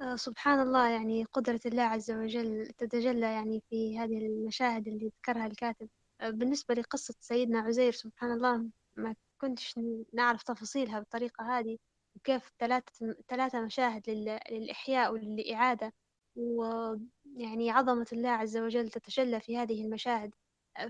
آه، 0.00 0.16
سبحان 0.16 0.60
الله 0.60 0.88
يعني 0.90 1.24
قدرة 1.24 1.60
الله 1.66 1.82
عز 1.82 2.10
وجل 2.10 2.66
تتجلى 2.78 3.32
يعني 3.32 3.62
في 3.70 3.98
هذه 3.98 4.18
المشاهد 4.18 4.88
اللي 4.88 5.08
ذكرها 5.08 5.46
الكاتب. 5.46 5.88
آه، 6.20 6.30
بالنسبة 6.30 6.74
لقصة 6.74 7.14
سيدنا 7.20 7.60
عزير 7.60 7.92
سبحان 7.92 8.32
الله 8.32 8.70
ما 8.96 9.14
كنتش 9.40 9.74
نعرف 10.14 10.42
تفاصيلها 10.42 10.98
بالطريقة 10.98 11.58
هذه 11.58 11.78
وكيف 12.16 12.50
ثلاثة 12.58 13.16
ثلاثة 13.28 13.60
مشاهد 13.60 14.10
لل- 14.10 14.40
للإحياء 14.50 15.12
وللإعادة 15.12 15.92
ويعني 16.36 17.70
عظمة 17.70 18.06
الله 18.12 18.28
عز 18.30 18.56
وجل 18.56 18.88
تتجلى 18.90 19.40
في 19.40 19.58
هذه 19.58 19.84
المشاهد. 19.84 20.34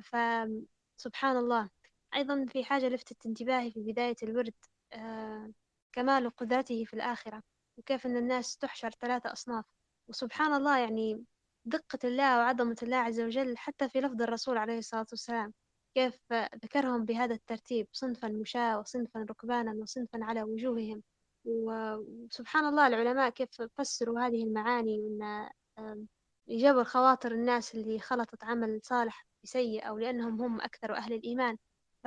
فسبحان 0.03 1.37
الله. 1.37 1.71
أيضا 2.15 2.47
في 2.49 2.65
حاجة 2.65 2.89
لفتت 2.89 3.27
انتباهي 3.27 3.71
في 3.71 3.81
بداية 3.93 4.17
الورد 4.23 4.55
آه، 4.93 5.53
كمال 5.93 6.31
قدرته 6.31 6.85
في 6.85 6.95
الآخرة 6.95 7.43
وكيف 7.79 8.07
أن 8.07 8.17
الناس 8.17 8.57
تحشر 8.57 8.91
ثلاثة 8.91 9.33
أصناف. 9.33 9.65
وسبحان 10.09 10.55
الله 10.55 10.79
يعني 10.79 11.25
دقة 11.65 11.99
الله 12.05 12.39
وعظمة 12.39 12.77
الله 12.83 12.97
عز 12.97 13.21
وجل 13.21 13.57
حتى 13.59 13.89
في 13.89 14.01
لفظ 14.01 14.23
الرسول 14.23 14.59
عليه 14.59 14.79
الصلاة 14.79 15.07
والسلام 15.11 15.53
كيف 15.95 16.19
ذكرهم 16.65 17.05
بهذا 17.05 17.35
الترتيب 17.35 17.89
صنفا 17.93 18.29
مشاة 18.29 18.79
وصنفا 18.79 19.27
ركبانا 19.31 19.73
وصنفا 19.83 20.19
على 20.25 20.43
وجوههم. 20.43 21.03
وسبحان 21.45 22.65
الله 22.65 22.87
العلماء 22.87 23.31
كيف 23.31 23.63
فسروا 23.79 24.21
هذه 24.21 24.45
المعاني 24.45 24.99
وأن 25.01 26.07
جبر 26.49 26.85
خواطر 26.85 27.33
الناس 27.33 27.75
اللي 27.75 27.99
خلطت 27.99 28.45
عمل 28.45 28.81
صالح 28.83 29.27
بسيء 29.45 29.89
أو 29.89 29.99
لأنهم 29.99 30.43
هم 30.43 30.61
أكثر 30.61 30.97
أهل 30.97 31.13
الإيمان. 31.13 31.57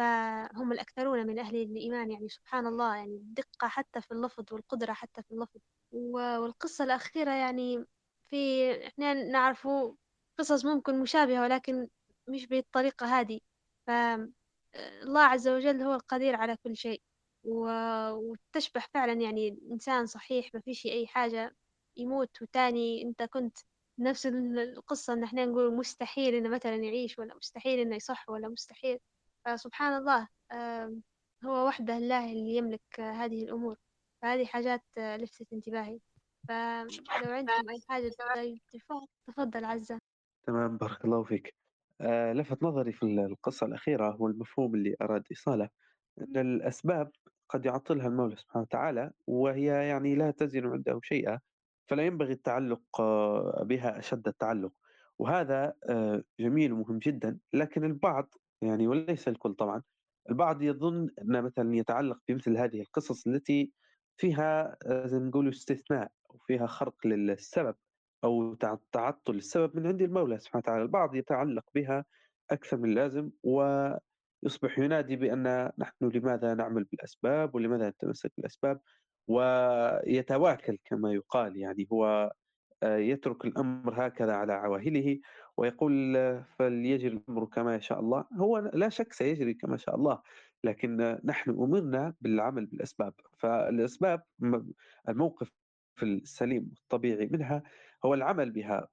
فهم 0.02 0.72
الأكثرون 0.72 1.28
من 1.28 1.40
أهل 1.40 1.56
الإيمان 1.56 2.12
يعني 2.12 2.30
سبحان 2.30 2.68
الله 2.68 2.96
يعني 2.96 3.16
الدقة 3.16 3.68
حتى 3.68 4.02
في 4.02 4.12
اللفظ 4.12 4.46
والقدرة 4.54 4.94
حتى 4.94 5.24
في 5.24 5.32
اللفظ. 5.32 5.60
والقصة 5.92 6.84
الأخيرة 6.84 7.32
يعني 7.32 7.86
في 8.30 8.38
إحنا 8.88 9.14
نعرف 9.14 9.68
قصص 10.40 10.66
ممكن 10.66 11.00
مشابهة 11.02 11.42
ولكن 11.42 11.88
مش 12.28 12.48
بالطريقة 12.48 13.06
هذه. 13.20 13.40
فالله 13.88 15.22
عز 15.22 15.48
وجل 15.48 15.82
هو 15.82 15.94
القدير 15.96 16.36
على 16.36 16.58
كل 16.64 16.76
شيء. 16.78 17.02
وتشبه 17.44 18.82
فعلا 18.94 19.14
يعني 19.14 19.60
إنسان 19.72 20.06
صحيح 20.06 20.50
ما 20.54 20.60
فيش 20.62 20.86
أي 20.86 21.08
حاجة 21.08 21.56
يموت 21.98 22.42
وتاني 22.42 23.02
أنت 23.04 23.24
كنت 23.24 23.58
نفس 24.00 24.26
القصة 24.28 25.14
إن 25.14 25.24
إحنا 25.24 25.46
نقول 25.46 25.76
مستحيل 25.76 26.36
إنه 26.36 26.50
مثلا 26.50 26.76
يعيش 26.76 27.20
ولا 27.20 27.36
مستحيل 27.36 27.80
إنه 27.80 27.96
يصح 27.96 28.30
ولا 28.30 28.48
مستحيل. 28.50 29.00
فسبحان 29.46 29.94
الله 29.94 30.28
هو 31.46 31.68
وحده 31.68 31.98
الله 31.98 32.32
اللي 32.32 32.56
يملك 32.56 33.00
هذه 33.00 33.44
الأمور. 33.44 33.76
فهذه 34.22 34.46
حاجات 34.46 34.84
لفتت 34.98 35.54
انتباهي. 35.54 36.00
فلو 36.48 37.32
عندكم 37.32 37.70
أي 37.70 37.82
حاجة 37.90 38.12
تفضل 39.28 39.66
عزة. 39.66 40.00
تمام 40.44 40.78
بارك 40.78 41.06
الله 41.06 41.24
فيك. 41.24 41.56
آه 42.02 42.34
لفت 42.34 42.64
نظري 42.64 42.92
في 42.92 43.04
القصة 43.04 43.66
الأخيرة 43.66 44.12
هو 44.12 44.28
المفهوم 44.28 44.76
اللي 44.76 44.96
أراد 45.02 45.24
إيصاله 45.32 45.70
أن 46.22 46.38
الأسباب 46.38 47.12
قد 47.50 47.66
يعطلها 47.66 48.08
المولى 48.08 48.36
سبحانه 48.36 48.64
وتعالى 48.64 49.12
وهي 49.28 49.66
يعني 49.66 50.16
لا 50.16 50.32
تزن 50.32 50.68
عنده 50.68 51.00
شيئا 51.04 51.40
فلا 51.88 52.06
ينبغي 52.06 52.34
التعلق 52.34 53.02
آه، 53.02 53.64
بها 53.64 54.00
أشد 54.00 54.28
التعلق. 54.28 54.74
وهذا 55.20 55.74
آه، 55.90 56.24
جميل 56.40 56.74
ومهم 56.74 57.00
جدا 57.00 57.40
لكن 57.54 57.84
البعض 57.84 58.34
يعني 58.62 58.88
وليس 58.88 59.28
الكل 59.28 59.54
طبعا. 59.54 59.82
البعض 60.30 60.62
يظن 60.62 61.10
أن 61.22 61.44
مثلا 61.44 61.76
يتعلق 61.76 62.20
بمثل 62.28 62.58
هذه 62.58 62.82
القصص 62.82 63.28
التي 63.28 63.72
فيها 64.18 64.78
آه، 64.86 65.08
زي 65.08 65.20
ما 65.20 65.28
نقول 65.28 65.50
استثناء 65.50 66.12
وفيها 66.30 66.68
خرق 66.68 67.08
للسبب 67.08 67.76
أو 68.24 68.54
تعطل 68.92 69.36
السبب 69.36 69.78
من 69.78 69.88
عند 69.88 70.02
المولى 70.02 70.40
سبحانه 70.40 70.64
وتعالى. 70.64 70.84
البعض 70.84 71.16
يتعلق 71.16 71.66
بها 71.76 72.06
أكثر 72.52 72.78
من 72.78 72.90
اللازم 72.90 73.32
ويصبح 73.44 74.80
ينادي 74.80 75.16
بأن 75.16 75.72
نحن 75.78 76.06
لماذا 76.06 76.54
نعمل 76.54 76.84
بالأسباب 76.84 77.56
ولماذا 77.56 77.90
نتمسك 77.90 78.32
بالأسباب 78.38 78.82
ويتواكل 79.28 80.78
كما 80.86 81.14
يقال. 81.14 81.58
يعني 81.58 81.88
هو 81.92 82.32
آه، 82.84 82.98
يترك 82.98 83.46
الأمر 83.46 84.08
هكذا 84.08 84.34
على 84.34 84.54
عواهله 84.54 85.20
ويقول 85.62 86.16
فليجري 86.58 87.08
الأمر 87.08 87.46
كما 87.46 87.76
يشاء 87.76 88.00
الله. 88.00 88.26
هو 88.34 88.58
لا 88.74 88.90
شك 88.90 89.14
سيجري 89.14 89.54
كما 89.54 89.78
شاء 89.78 89.96
الله 89.96 90.22
لكن 90.64 91.20
نحن 91.24 91.50
أمرنا 91.52 92.14
بالعمل 92.22 92.66
بالأسباب. 92.66 93.14
فالأسباب 93.38 94.22
الموقف 95.10 95.52
السليم 96.04 96.72
والطبيعي 96.72 97.30
منها 97.32 97.64
هو 98.06 98.14
العمل 98.14 98.52
بها 98.52 98.88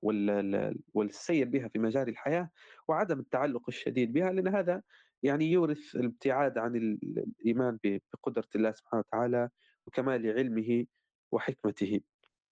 والسير 0.94 1.48
بها 1.48 1.68
في 1.68 1.78
مجال 1.78 2.08
الحياة 2.08 2.50
وعدم 2.88 3.20
التعلق 3.20 3.62
الشديد 3.68 4.12
بها 4.12 4.32
لأن 4.32 4.48
هذا 4.48 4.82
يعني 5.22 5.52
يورث 5.52 5.96
الابتعاد 5.96 6.58
عن 6.58 6.76
الإيمان 6.76 7.78
بقدرة 7.84 8.48
الله 8.56 8.72
سبحانه 8.72 9.04
وتعالى 9.06 9.48
وكمال 9.86 10.26
علمه 10.38 10.86
وحكمته. 11.32 12.00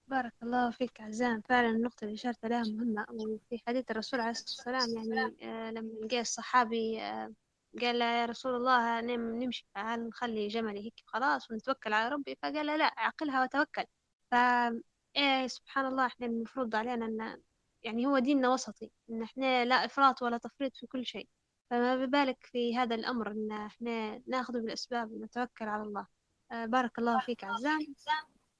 بارك 0.06 0.32
الله 0.42 0.70
فيك 0.70 1.00
عزام. 1.00 1.40
فعلا 1.40 1.68
النقطة 1.68 2.04
اللي 2.04 2.14
أشرت 2.14 2.46
لها 2.46 2.62
مهمة 2.62 3.06
وفي 3.10 3.62
حديث 3.66 3.90
الرسول 3.90 4.20
عليه 4.20 4.30
الصلاة 4.30 4.74
والسلام 4.74 5.12
يعني 5.12 5.36
آه 5.42 5.70
لما 5.70 6.06
جاء 6.06 6.20
الصحابي 6.20 7.02
آه 7.02 7.32
قال 7.80 7.98
له 7.98 8.04
يا 8.04 8.26
رسول 8.26 8.54
الله 8.54 9.00
نمشي 9.00 9.66
هل 9.76 10.08
نخلي 10.08 10.48
جملي 10.48 10.84
هيك؟ 10.86 10.94
خلاص 11.06 11.50
ونتوكل 11.50 11.92
على 11.92 12.08
ربي. 12.08 12.36
فقال 12.42 12.66
لا 12.66 12.94
عقلها 12.96 13.42
وتوكل. 13.42 13.84
ف 14.30 14.34
إيه 15.16 15.46
سبحان 15.46 15.86
الله 15.86 16.06
إحنا 16.06 16.26
المفروض 16.26 16.74
علينا 16.76 17.06
أن 17.06 17.42
يعني 17.82 18.06
هو 18.06 18.18
ديننا 18.18 18.48
وسطي 18.48 18.90
إن 19.10 19.22
إحنا 19.22 19.64
لا 19.64 19.84
إفراط 19.84 20.22
ولا 20.22 20.38
تفريط 20.38 20.76
في 20.76 20.86
كل 20.86 21.06
شيء. 21.06 21.28
فما 21.70 21.96
ببالك 21.96 22.46
في 22.46 22.76
هذا 22.76 22.94
الأمر 22.94 23.30
إن 23.30 23.52
إحنا 23.52 24.22
ناخذ 24.26 24.52
بالأسباب 24.52 25.12
ونتوكل 25.12 25.64
على 25.68 25.82
الله. 25.82 26.06
آه 26.52 26.66
بارك 26.66 26.98
الله 26.98 27.20
فيك 27.20 27.44
عزام. 27.44 27.78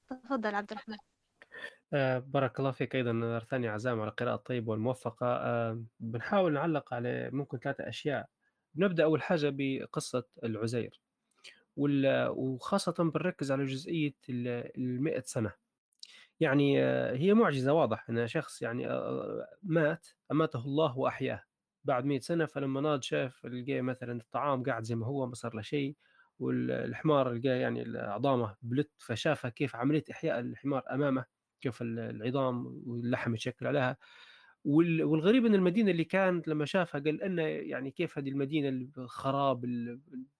تفضل 0.09 0.55
عبد 0.55 0.71
الرحمن. 0.71 0.97
آه 1.93 2.19
بارك 2.19 2.59
الله 2.59 2.71
فيك 2.71 2.95
أيضا 2.95 3.11
مرة 3.11 3.39
ثانية 3.39 3.69
عزام 3.71 3.99
على 4.01 4.09
القراءة 4.09 4.35
الطيبة 4.35 4.71
والموفقة. 4.71 5.25
آه 5.27 5.83
بنحاول 5.99 6.53
نعلق 6.53 6.93
على 6.93 7.29
ممكن 7.33 7.57
ثلاثة 7.59 7.87
أشياء. 7.89 8.29
بنبدأ 8.75 9.03
أول 9.03 9.21
حاجة 9.21 9.49
بقصة 9.53 10.23
العزير. 10.43 11.01
وخاصة 12.29 12.93
بنركز 12.99 13.51
على 13.51 13.65
جزئية 13.65 14.15
المئة 14.29 15.21
سنة. 15.25 15.53
يعني 16.41 16.83
آه، 16.83 17.15
هي 17.15 17.33
معجزة 17.35 17.73
واضح 17.73 18.09
أن 18.09 18.27
شخص 18.27 18.61
يعني 18.61 18.89
آه، 18.89 19.47
مات 19.63 20.07
أماته 20.31 20.59
الله 20.65 20.99
وأحياه. 20.99 21.43
بعد 21.85 22.05
100 22.05 22.19
سنة 22.19 22.45
فلما 22.45 22.81
ناض 22.81 23.01
شاف 23.03 23.45
لقى 23.45 23.81
مثلا 23.81 24.21
الطعام 24.21 24.63
قاعد 24.63 24.83
زي 24.83 24.95
ما 24.95 25.07
هو 25.07 25.27
ما 25.27 25.35
صار 25.35 25.55
له 25.55 25.61
شيء. 25.61 25.97
والحمار 26.39 27.33
لقى 27.33 27.49
يعني 27.61 27.99
عظامه 27.99 28.57
بلت 28.61 28.91
فشاف 28.99 29.47
كيف 29.47 29.75
عملية 29.75 30.03
إحياء 30.11 30.39
الحمار 30.39 30.83
أمامه. 30.91 31.25
كيف 31.61 31.81
العظام 31.81 32.65
واللحم 32.87 33.33
يتشكل 33.35 33.67
عليها. 33.67 33.97
والغريب 34.65 35.45
إن 35.45 35.55
المدينة 35.55 35.91
اللي 35.91 36.03
كانت 36.03 36.47
لما 36.47 36.65
شافها 36.65 37.01
قال 37.01 37.21
ان 37.23 37.39
يعني 37.39 37.91
كيف 37.91 38.17
هذه 38.17 38.29
المدينة 38.29 38.69
الخراب 38.97 39.65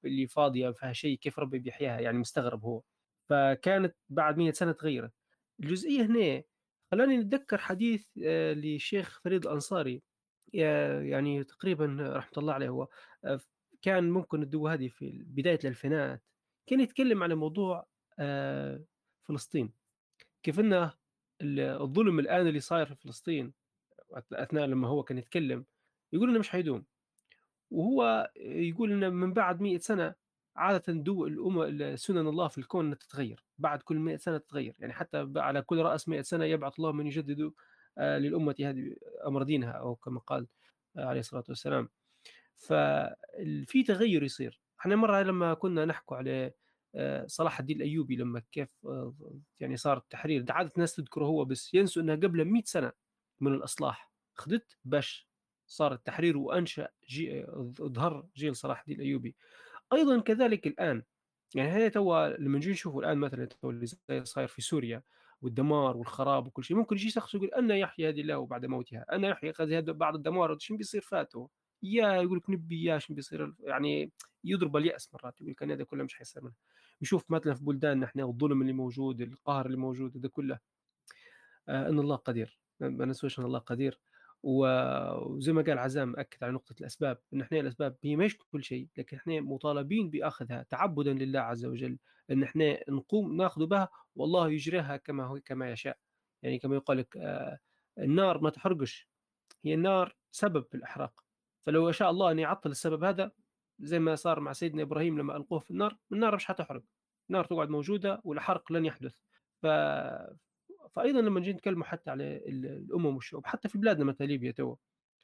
اللي 0.06 0.28
فاضية 0.28 0.70
فيها 0.72 0.94
شيء 0.94 1.18
كيف 1.18 1.40
ربي 1.40 1.60
بيحياها 1.60 2.00
يعني 2.00 2.18
مستغرب 2.18 2.64
هو. 2.66 2.82
فكانت 3.30 3.96
بعد 4.10 4.38
100 4.38 4.52
سنة 4.52 4.72
تغيرت. 4.72 5.12
الجزئية 5.60 6.06
هنا 6.06 6.44
خلاني 6.92 7.18
نتذكر 7.18 7.58
حديث 7.58 8.08
آه، 8.26 8.54
للشيخ 8.54 9.20
فريد 9.24 9.46
الأنصاري 9.46 10.04
يا- 10.54 11.02
يعني 11.02 11.44
تقريبا 11.44 11.98
رحمة 12.18 12.32
الله 12.38 12.54
عليه 12.54 12.70
هو 12.70 12.88
آه، 13.26 13.40
كان 13.82 14.10
ممكن 14.10 14.44
الدو 14.44 14.68
هذه 14.68 14.88
في 14.88 15.24
بداية 15.28 15.60
الألفينات 15.64 16.24
كان 16.68 16.80
يتكلم 16.80 17.24
على 17.24 17.36
موضوع 17.36 17.88
آه، 18.20 18.84
فلسطين. 19.28 19.74
كيف 20.44 20.60
ال- 20.60 20.92
الظلم 21.42 22.20
الآن 22.20 22.48
اللي 22.48 22.60
صاير 22.60 22.86
في 22.86 22.96
فلسطين 22.96 23.54
أثناء 24.34 24.66
لما 24.66 24.88
هو 24.88 25.04
كان 25.04 25.18
يتكلم 25.18 25.66
يقول 26.14 26.30
إنه 26.30 26.40
مش 26.40 26.50
حيدوم. 26.50 26.86
وهو 27.72 28.32
يقول 28.38 28.92
إن 28.92 29.14
من 29.14 29.34
بعد 29.34 29.62
100 29.62 29.78
سنة 29.78 30.16
عادة 30.56 30.94
دو 30.94 31.28
الأمم 31.28 31.96
سنن 31.96 32.28
الله 32.28 32.48
في 32.48 32.58
الكون 32.58 32.98
تتغير. 32.98 33.44
بعد 33.58 33.82
كل 33.82 33.96
100 34.00 34.18
سنة 34.18 34.38
تتغير. 34.38 34.76
يعني 34.80 34.94
حتى 34.94 35.32
على 35.36 35.62
كل 35.62 35.78
رأس 35.78 36.10
100 36.10 36.22
سنة 36.22 36.46
يبعث 36.46 36.80
الله 36.80 36.92
من 36.92 37.08
يجدد 37.08 37.52
آه، 37.98 38.18
للأمة 38.18 38.56
هذه 38.60 38.96
أمر 39.26 39.44
دينها 39.44 39.72
أو 39.72 39.96
كما 39.96 40.20
قال 40.20 40.48
آه، 40.98 41.06
عليه 41.06 41.20
الصلاة 41.20 41.44
والسلام. 41.50 41.90
ففي 42.56 43.84
تغير 43.88 44.24
يصير. 44.24 44.62
إحنا 44.80 44.96
مرة 44.96 45.22
لما 45.24 45.54
كنا 45.54 45.86
نحكوا 45.86 46.18
على 46.18 46.54
صلاح 47.26 47.60
الدين 47.60 47.78
الأيوبي 47.78 48.16
لما 48.16 48.42
كيف 48.52 48.70
آه، 48.86 49.14
يعني 49.60 49.78
صار 49.78 49.98
التحرير 49.98 50.46
عادة 50.50 50.72
الناس 50.76 50.96
تذكره 50.96 51.26
هو 51.26 51.46
بس 51.46 51.74
ينسوا 51.74 52.02
أنها 52.02 52.16
قبل 52.16 52.46
100 52.46 52.64
سنة 52.66 52.92
من 53.42 53.54
الإصلاح 53.54 54.12
خدت 54.36 54.78
باش 54.86 55.28
صار 55.68 55.94
التحرير 55.94 56.38
وأنشأ 56.38 56.88
جي... 57.10 57.46
ظهر 57.82 58.28
جيل 58.36 58.56
صلاح 58.56 58.80
الدين 58.80 58.96
الأيوبي. 58.96 59.36
أيضا 59.94 60.20
كذلك 60.20 60.68
الآن 60.68 61.04
يعني 61.56 61.72
هي 61.72 61.90
توا 61.90 62.38
لما 62.38 62.58
نجي 62.58 62.72
نشوفوا 62.72 63.02
الآن 63.02 63.18
مثلا 63.18 63.46
توا 63.46 63.72
اللي 63.72 64.26
صاير 64.26 64.48
في 64.48 64.62
سوريا 64.62 65.04
والدمار 65.42 65.98
والخراب 65.98 66.48
وكل 66.48 66.64
شيء 66.64 66.78
ممكن 66.78 66.96
يجي 66.96 67.10
شخص 67.10 67.36
يقول 67.36 67.48
أنا 67.48 67.76
يحيي 67.76 68.10
هذه 68.10 68.22
الله 68.22 68.46
بعد 68.46 68.66
موتها 68.66 69.06
أنا 69.12 69.30
يحيي 69.30 69.54
هذه 69.60 69.80
بعد 69.80 70.16
الدمار 70.16 70.58
شنو 70.60 70.78
بيصير 70.78 71.02
فاته 71.02 71.50
يا 71.84 72.14
يقول 72.14 72.38
لك 72.38 72.50
نبي 72.50 72.84
يا 72.84 73.00
شنو 73.00 73.16
بيصير 73.16 73.54
يعني 73.60 74.12
يضرب 74.44 74.78
اليأس 74.78 75.14
مرات 75.14 75.42
يقول 75.42 75.52
لك 75.52 75.64
هذا 75.64 75.84
كله 75.84 76.04
مش 76.04 76.16
حيصير 76.16 76.44
منه. 76.44 76.54
يشوف 77.02 77.32
مثلا 77.32 77.54
في 77.54 77.64
بلداننا 77.64 78.06
إحنا 78.06 78.24
الظلم 78.24 78.62
اللي 78.62 78.74
موجود 78.74 79.22
القهر 79.22 79.66
اللي 79.66 79.78
موجود 79.78 80.18
هذا 80.18 80.28
كله. 80.28 80.60
آه 81.70 81.90
إن 81.90 82.00
الله 82.00 82.16
قدير. 82.16 82.60
ما 82.80 83.06
نسويش 83.06 83.40
إن 83.40 83.46
الله 83.46 83.60
قدير. 83.60 84.00
وزي 84.44 85.54
ما 85.54 85.62
قال 85.62 85.78
عزام 85.80 86.20
أكد 86.20 86.44
على 86.44 86.54
نقطة 86.54 86.76
الأسباب 86.82 87.20
إن 87.34 87.42
إحنا 87.42 87.60
الأسباب 87.60 87.96
هي 88.04 88.16
مش 88.16 88.38
كل 88.38 88.64
شيء 88.64 88.88
لكن 88.98 89.18
إحنا 89.18 89.42
مطالبين 89.42 90.10
بأخذها 90.10 90.66
تعبدا 90.70 91.14
لله 91.14 91.40
عز 91.40 91.66
وجل 91.66 91.98
إن 92.32 92.44
إحنا 92.44 92.80
نقوم 92.90 93.38
نأخذ 93.38 93.66
بها 93.66 93.90
والله 94.16 94.50
يجريها 94.50 94.98
كما 94.98 95.26
هو 95.26 95.40
كما 95.46 95.72
يشاء. 95.72 95.98
يعني 96.44 96.60
كما 96.60 96.76
يقول 96.76 96.98
لك 96.98 97.18
آه 97.18 97.60
النار 98.00 98.42
ما 98.42 98.50
تحرقش. 98.50 99.08
هي 99.66 99.74
النار 99.74 100.16
سبب 100.32 100.66
في 100.66 100.76
الإحراق. 100.78 101.24
فلو 101.66 101.92
شاء 101.92 102.10
الله 102.12 102.32
أن 102.32 102.40
يعطل 102.40 102.72
السبب 102.72 103.04
هذا 103.04 103.32
زي 103.80 104.00
ما 104.00 104.16
صار 104.16 104.40
مع 104.40 104.54
سيدنا 104.54 104.82
إبراهيم 104.82 105.20
لما 105.20 105.38
ألقوه 105.38 105.60
في 105.60 105.72
النار 105.72 105.98
النار 106.12 106.36
مش 106.36 106.46
حتحرق 106.46 106.84
النار 107.30 107.46
تقعد 107.46 107.70
موجودة 107.70 108.22
والحرق 108.24 108.72
لن 108.72 108.86
يحدث. 108.86 109.20
ف... 109.62 109.68
فايضا 110.92 111.22
لما 111.22 111.40
نجي 111.40 111.54
نتكلم 111.54 111.84
حتى 111.84 112.12
على 112.12 112.38
الأمم 112.48 113.06
والشعوب 113.06 113.46
حتى 113.46 113.70
في 113.70 113.78
بلادنا 113.78 114.06
مثلا 114.06 114.26
ليبيا 114.28 114.52
تو 114.52 114.76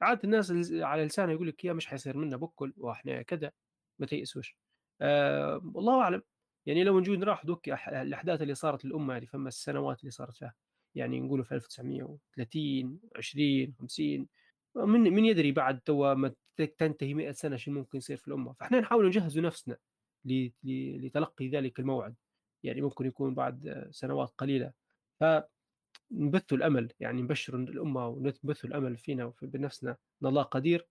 عادة 0.02 0.22
الناس 0.24 0.54
على 0.72 1.06
لسانها 1.06 1.34
يقول 1.34 1.48
لك 1.48 1.66
يا 1.66 1.74
مش 1.74 1.88
حيصير 1.88 2.18
منا 2.18 2.38
بكل 2.38 2.74
وإحنا 2.78 3.22
كذا 3.22 3.52
ما 4.00 4.06
تيأسوش. 4.06 4.58
آه 5.02 5.62
والله 5.76 6.02
أعلم. 6.02 6.22
يعني 6.66 6.84
لو 6.84 7.00
نجي 7.00 7.18
نراح 7.18 7.46
دوك 7.46 7.70
الأحداث 7.88 8.42
اللي 8.42 8.56
صارت 8.56 8.86
للأمة 8.86 9.14
يعني 9.14 9.26
فما 9.26 9.48
السنوات 9.48 10.00
اللي 10.00 10.12
صارت 10.12 10.36
فيها. 10.38 10.54
يعني 10.96 11.20
نقولوا 11.22 11.46
في 11.46 11.56
1930 11.56 13.00
20 13.16 13.74
50 13.80 14.28
من 14.76 15.02
من 15.02 15.26
يدري 15.26 15.52
بعد 15.52 15.80
تو 15.80 16.16
ما 16.16 16.34
تنتهي 16.78 17.14
100 17.14 17.32
سنة 17.32 17.56
شو 17.56 17.72
ممكن 17.72 17.98
يصير 17.98 18.18
في 18.18 18.28
الأمة. 18.28 18.54
فإحنا 18.54 18.80
نحاول 18.80 19.08
نجهز 19.08 19.40
نفسنا 19.40 19.78
لتلقي 20.26 21.48
ذلك 21.48 21.80
الموعد. 21.80 22.16
يعني 22.64 22.82
ممكن 22.82 23.06
يكون 23.06 23.36
بعد 23.36 23.88
سنوات 23.92 24.34
قليلة. 24.38 24.72
فنبث 25.20 26.54
الأمل 26.54 26.92
يعني 27.00 27.22
نبشر 27.22 27.56
الأمة 27.56 28.08
ونبث 28.08 28.66
الأمل 28.66 28.98
فينا 28.98 29.26
وفي 29.26 29.46
بنفسنا 29.46 29.92
إن 29.92 30.28
الله 30.28 30.44
قدير 30.44 30.88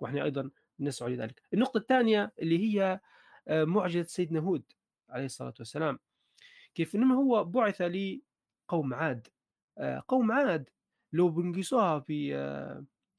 وإحنا 0.00 0.24
أيضا 0.24 0.50
نسعى 0.80 1.10
لذلك. 1.16 1.42
النقطة 1.54 1.78
الثانية 1.78 2.32
اللي 2.38 2.58
هي 2.58 3.00
معجزة 3.50 4.02
سيدنا 4.02 4.40
هود 4.40 4.72
عليه 5.08 5.24
الصلاة 5.24 5.54
والسلام. 5.58 5.98
كيف؟ 6.74 6.96
إنه 6.96 7.20
هو 7.20 7.44
بعث 7.44 7.82
لقوم 7.82 8.94
عاد. 8.94 9.28
قوم 10.08 10.32
عاد 10.32 10.70
لو 11.12 11.28
بنقيسوها 11.28 12.00
في 12.00 12.34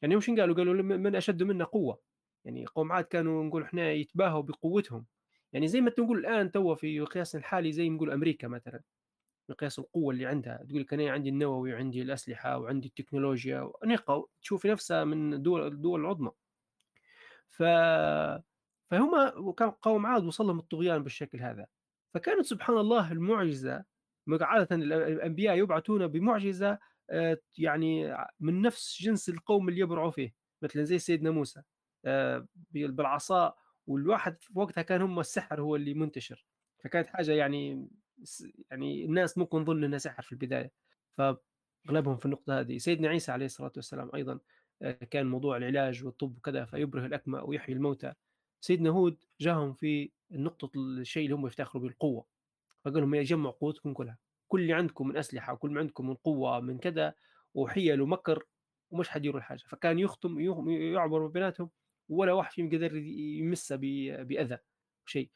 يعني 0.01 0.15
وش 0.15 0.29
قالوا؟ 0.29 0.55
قالوا 0.55 0.73
من 0.83 1.15
أشد 1.15 1.43
منا 1.43 1.63
قوة. 1.65 1.99
يعني 2.45 2.65
قوم 2.65 2.91
عاد 2.91 3.03
كانوا 3.03 3.43
نقول 3.43 3.63
إحنا 3.63 3.91
يتباهوا 3.91 4.41
بقوتهم. 4.43 5.05
يعني 5.53 5.67
زي 5.67 5.81
ما 5.81 5.89
تقول 5.89 6.17
الآن 6.19 6.51
تو 6.51 6.75
في 6.75 6.99
قياسنا 6.99 7.39
الحالي 7.41 7.71
زي 7.71 7.89
نقول 7.89 8.11
أمريكا 8.11 8.47
مثلا. 8.47 8.81
مقياس 9.49 9.79
القوة 9.79 10.13
اللي 10.13 10.25
عندها. 10.25 10.65
تقول 10.69 10.81
لك 10.81 10.93
أنا 10.93 11.11
عندي 11.11 11.29
النووي 11.29 11.73
وعندي 11.73 12.01
الأسلحة 12.01 12.57
وعندي 12.57 12.87
التكنولوجيا 12.87 13.71
نقا 13.85 14.25
تشوفي 14.41 14.67
نفسها 14.67 15.03
من 15.03 15.41
دول 15.41 15.67
الدول 15.67 16.01
العظمى. 16.01 16.31
ف 17.47 17.63
فهم 18.91 19.15
قوم 19.81 20.05
عاد 20.05 20.23
وصل 20.25 20.47
لهم 20.47 20.59
الطغيان 20.59 21.03
بالشكل 21.03 21.39
هذا. 21.39 21.67
فكانت 22.13 22.45
سبحان 22.45 22.77
الله 22.77 23.11
المعجزة 23.11 23.85
عاده 24.41 24.75
الأنبياء 24.75 25.57
يبعثون 25.57 26.07
بمعجزة 26.07 26.79
يعني 27.57 28.17
من 28.39 28.61
نفس 28.61 29.01
جنس 29.01 29.29
القوم 29.29 29.69
اللي 29.69 29.79
يبرعوا 29.81 30.11
فيه 30.11 30.35
مثلا 30.61 30.83
زي 30.83 30.99
سيدنا 30.99 31.31
موسى 31.31 31.61
بالعصا 32.73 33.53
والواحد 33.87 34.41
في 34.41 34.51
وقتها 34.55 34.81
كان 34.81 35.01
هم 35.01 35.19
السحر 35.19 35.61
هو 35.61 35.75
اللي 35.75 35.93
منتشر. 35.93 36.45
فكانت 36.83 37.07
حاجة 37.07 37.31
يعني 37.31 37.87
يعني 38.71 39.05
الناس 39.05 39.37
ممكن 39.37 39.65
تظن 39.65 39.83
إنها 39.83 39.97
سحر 39.97 40.23
في 40.23 40.31
البداية. 40.31 40.71
فأغلبهم 41.17 42.17
في 42.17 42.25
النقطة 42.25 42.59
هذه. 42.59 42.77
سيدنا 42.77 43.07
عيسى 43.07 43.31
عليه 43.31 43.45
الصلاة 43.45 43.71
والسلام 43.75 44.11
أيضا 44.15 44.39
كان 45.11 45.25
موضوع 45.25 45.57
العلاج 45.57 46.05
والطب 46.05 46.37
وكذا 46.37 46.65
فيبره 46.65 47.05
الاكمى 47.05 47.39
ويحيي 47.39 47.75
الموتى. 47.75 48.13
سيدنا 48.61 48.89
هود 48.89 49.23
جاهم 49.41 49.73
في 49.73 50.11
نقطة 50.31 50.71
الشيء 50.75 51.25
اللي 51.25 51.35
هم 51.35 51.47
يفتخروا 51.47 51.83
بالقوه 51.83 52.25
فقال 52.85 52.99
لهم 52.99 53.15
يجمعوا 53.15 53.53
قوتكم 53.53 53.93
كلها. 53.93 54.17
كل 54.47 54.61
اللي 54.61 54.73
عندكم 54.73 55.07
من 55.07 55.17
أسلحة 55.17 55.53
وكل 55.53 55.71
ما 55.71 55.79
عندكم 55.79 56.07
من 56.07 56.15
قوة 56.15 56.59
من 56.59 56.77
كذا 56.77 57.13
وحيل 57.53 58.01
ومكر 58.01 58.43
ومش 58.91 59.09
حديروا 59.09 59.37
الحاجة 59.39 59.63
فكان 59.67 59.99
يختم 59.99 60.39
يعبر 60.69 61.27
بيناتهم 61.27 61.69
ولا 62.09 62.33
واحد 62.33 62.51
فيهم 62.53 62.67
قدر 62.69 62.95
يمسه 62.95 63.75
بأذى 64.23 64.57
شيء 65.05 65.29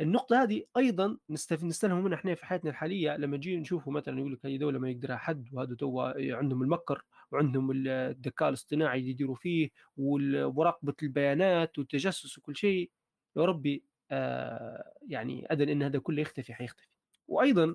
النقطة 0.00 0.42
هذه 0.42 0.64
أيضا 0.76 1.18
نستلهم 1.30 2.04
منها 2.04 2.18
إحنا 2.18 2.34
في 2.34 2.46
حياتنا 2.46 2.70
الحالية 2.70 3.16
لما 3.16 3.36
نجي 3.36 3.56
نشوفوا 3.56 3.92
مثلا 3.92 4.18
يقول 4.18 4.32
لك 4.32 4.46
هذه 4.46 4.56
دولة 4.56 4.78
ما 4.78 4.90
يقدرها 4.90 5.16
حد 5.16 5.48
وهذا 5.52 5.74
تو 5.74 6.00
عندهم 6.16 6.62
المكر 6.62 7.04
وعندهم 7.32 7.70
الذكاء 7.74 8.48
الاصطناعي 8.48 8.98
اللي 8.98 9.10
يديروا 9.10 9.34
فيه 9.34 9.70
ومراقبة 9.96 10.94
البيانات 11.02 11.78
والتجسس 11.78 12.38
وكل 12.38 12.56
شيء. 12.56 12.90
يا 13.36 13.44
ربي 13.44 13.84
آه 14.10 14.92
يعني 15.08 15.46
أدن 15.50 15.68
إن 15.68 15.82
هذا 15.82 15.98
كله 15.98 16.22
يختفي 16.22 16.54
حيختفي. 16.54 16.88
وأيضا 17.28 17.74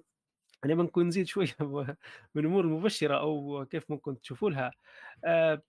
أنا 0.66 0.76
بنكون 0.76 1.08
نزيد 1.08 1.28
شوية 1.28 1.48
من 2.36 2.42
الأمور 2.46 2.66
المبشرة 2.66 3.20
أو 3.20 3.66
كيف 3.66 3.92
ممكن 3.92 4.22
تشوفوا 4.22 4.50
لها. 4.50 4.72
آه 5.26 5.62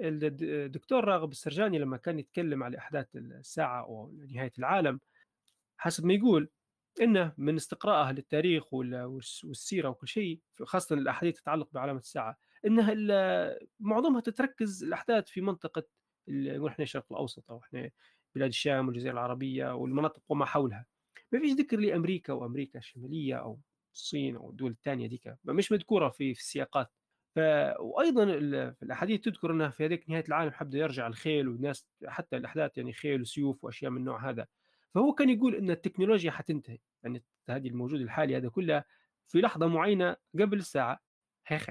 الدكتور 0.00 1.04
راغب 1.04 1.30
السرجاني 1.32 1.78
لما 1.78 1.96
كان 1.96 2.18
يتكلم 2.18 2.62
على 2.62 2.78
أحداث 2.78 3.16
الساعة 3.16 3.80
أو 3.84 4.12
نهاية 4.30 4.52
العالم 4.58 5.00
حسب 5.78 6.06
ما 6.06 6.14
يقول 6.14 6.50
إنه 7.02 7.32
من 7.38 7.56
استقرائه 7.56 8.12
للتاريخ 8.12 8.74
والسيرة 8.74 9.88
وكل 9.88 10.08
شيء 10.08 10.40
خاصة 10.64 10.94
الأحاديث 10.96 11.40
تتعلق 11.40 11.68
بعلامه 11.72 11.98
الساعة 11.98 12.36
إنها 12.66 12.94
معظمها 13.80 14.20
تتركز 14.20 14.84
الأحداث 14.84 15.28
في 15.28 15.40
منطقة 15.40 15.82
نقول 16.28 16.70
إحنا 16.70 16.82
الشرق 16.82 17.06
الأوسط 17.10 17.50
أو 17.50 17.58
إحنا 17.58 17.90
بلاد 18.34 18.48
الشام 18.48 18.88
والجزيرة 18.88 19.12
العربية 19.12 19.74
والمناطق 19.74 20.22
وما 20.28 20.44
حولها. 20.44 20.86
ما 21.32 21.40
فيش 21.40 21.52
ذكر 21.52 21.80
لأمريكا 21.80 22.32
وأمريكا 22.32 22.78
الشمالية 22.78 23.34
أو 23.34 23.60
الصين 23.94 24.36
أو 24.36 24.50
الدول 24.50 24.70
الثانية 24.70 25.06
ديك 25.06 25.34
مش 25.44 25.72
مذكورة 25.72 26.08
في 26.08 26.34
في 26.34 26.40
السياقات. 26.40 26.90
ف... 27.34 27.38
وأيضا 27.80 28.26
في 28.70 28.82
الأحاديث 28.82 29.20
تذكر 29.20 29.50
إنها 29.52 29.68
في 29.68 29.84
هذيك 29.84 30.10
نهاية 30.10 30.24
العالم 30.28 30.50
حبدا 30.50 30.78
يرجع 30.78 31.06
الخيل 31.06 31.48
والناس 31.48 31.86
حتى 32.06 32.36
الأحداث 32.36 32.78
يعني 32.78 32.92
خيل 32.92 33.20
وسيوف 33.20 33.64
وأشياء 33.64 33.90
من 33.90 33.98
النوع 33.98 34.30
هذا. 34.30 34.46
فهو 34.94 35.12
كان 35.12 35.30
يقول 35.30 35.54
إن 35.54 35.70
التكنولوجيا 35.70 36.30
حتنتهي 36.30 36.78
يعني 37.02 37.22
هذه 37.50 37.68
الموجود 37.68 38.00
الحالي 38.00 38.36
هذا 38.36 38.48
كلها 38.48 38.84
في 39.26 39.40
لحظة 39.40 39.66
معينة 39.66 40.16
قبل 40.34 40.58
الساعة 40.58 41.00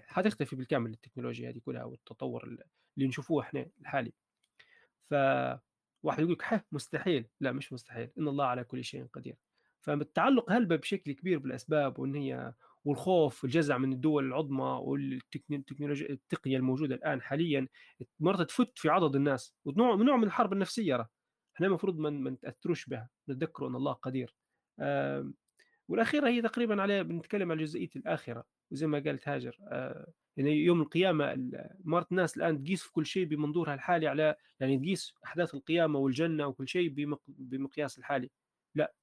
حتختفي 0.07 0.55
بالكامل 0.55 0.91
التكنولوجيا 0.91 1.49
هذه 1.49 1.59
كلها 1.65 1.83
والتطور 1.83 2.43
اللي 2.43 3.07
نشوفوه 3.07 3.43
إحنا 3.43 3.65
الحالي. 3.81 4.13
ف 5.09 5.13
واحد 6.03 6.19
يقول 6.19 6.31
لك 6.31 6.65
مستحيل. 6.71 7.27
لا 7.39 7.51
مش 7.51 7.73
مستحيل. 7.73 8.09
إن 8.19 8.27
الله 8.27 8.45
على 8.45 8.63
كل 8.63 8.83
شيء 8.83 9.05
قدير. 9.13 9.35
فالتعلق 9.87 10.51
هلبة 10.51 10.75
بشكل 10.75 11.11
كبير 11.11 11.39
بالأسباب 11.39 11.99
وإن 11.99 12.15
هي 12.15 12.53
والخوف 12.85 13.43
والجزع 13.43 13.77
من 13.77 13.93
الدول 13.93 14.25
العظمى 14.27 14.79
والتكنولوجيا 14.83 16.09
التقنية 16.09 16.57
الموجودة 16.57 16.95
الآن 16.95 17.21
حاليا 17.21 17.67
مرت 18.19 18.41
تفت 18.49 18.79
في 18.79 18.89
عضد 18.89 19.15
الناس 19.15 19.55
ونوع 19.65 19.95
نوع 19.95 20.17
من 20.17 20.23
الحرب 20.23 20.53
النفسية 20.53 21.09
إحنا 21.55 21.67
المفروض 21.67 21.99
ما 21.99 22.29
نتأثروش 22.29 22.85
بها 22.85 23.09
نتذكروا 23.29 23.69
أن 23.69 23.75
الله 23.75 23.93
قدير. 23.93 24.35
والأخيرة 25.87 26.27
هي 26.27 26.41
تقريبا 26.41 26.81
على 26.81 27.03
بنتكلم 27.03 27.51
عن 27.51 27.57
جزئية 27.57 27.89
الآخرة 27.95 28.45
وزي 28.71 28.87
ما 28.87 28.99
قالت 28.99 29.27
هاجر 29.27 29.57
آه 29.61 30.13
يعني 30.37 30.51
يوم 30.51 30.81
القيامة 30.81 31.49
مرت 31.83 32.11
الناس 32.11 32.37
الآن 32.37 32.63
تقيس 32.63 32.83
في 32.83 32.91
كل 32.91 33.05
شيء 33.05 33.25
بمنظورها 33.25 33.73
الحالي 33.73 34.07
على 34.07 34.35
يعني 34.59 34.79
تقيس 34.79 35.13
أحداث 35.25 35.55
القيامة 35.55 35.99
والجنة 35.99 36.47
وكل 36.47 36.67
شيء 36.67 36.89
بمقياس 37.27 37.97
الحالي. 37.97 38.29
لا. 38.75 38.93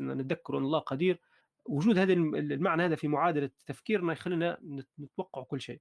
نتذكر 0.00 0.58
أن 0.58 0.62
الله 0.62 0.78
قدير. 0.78 1.20
وجود 1.66 1.98
هذا 1.98 2.12
المعنى 2.12 2.84
هذا 2.84 2.94
في 2.94 3.08
معادلة 3.08 3.50
تفكيرنا 3.66 4.12
يخلينا 4.12 4.58
نتوقع 4.98 5.42
كل 5.42 5.60
شيء. 5.60 5.80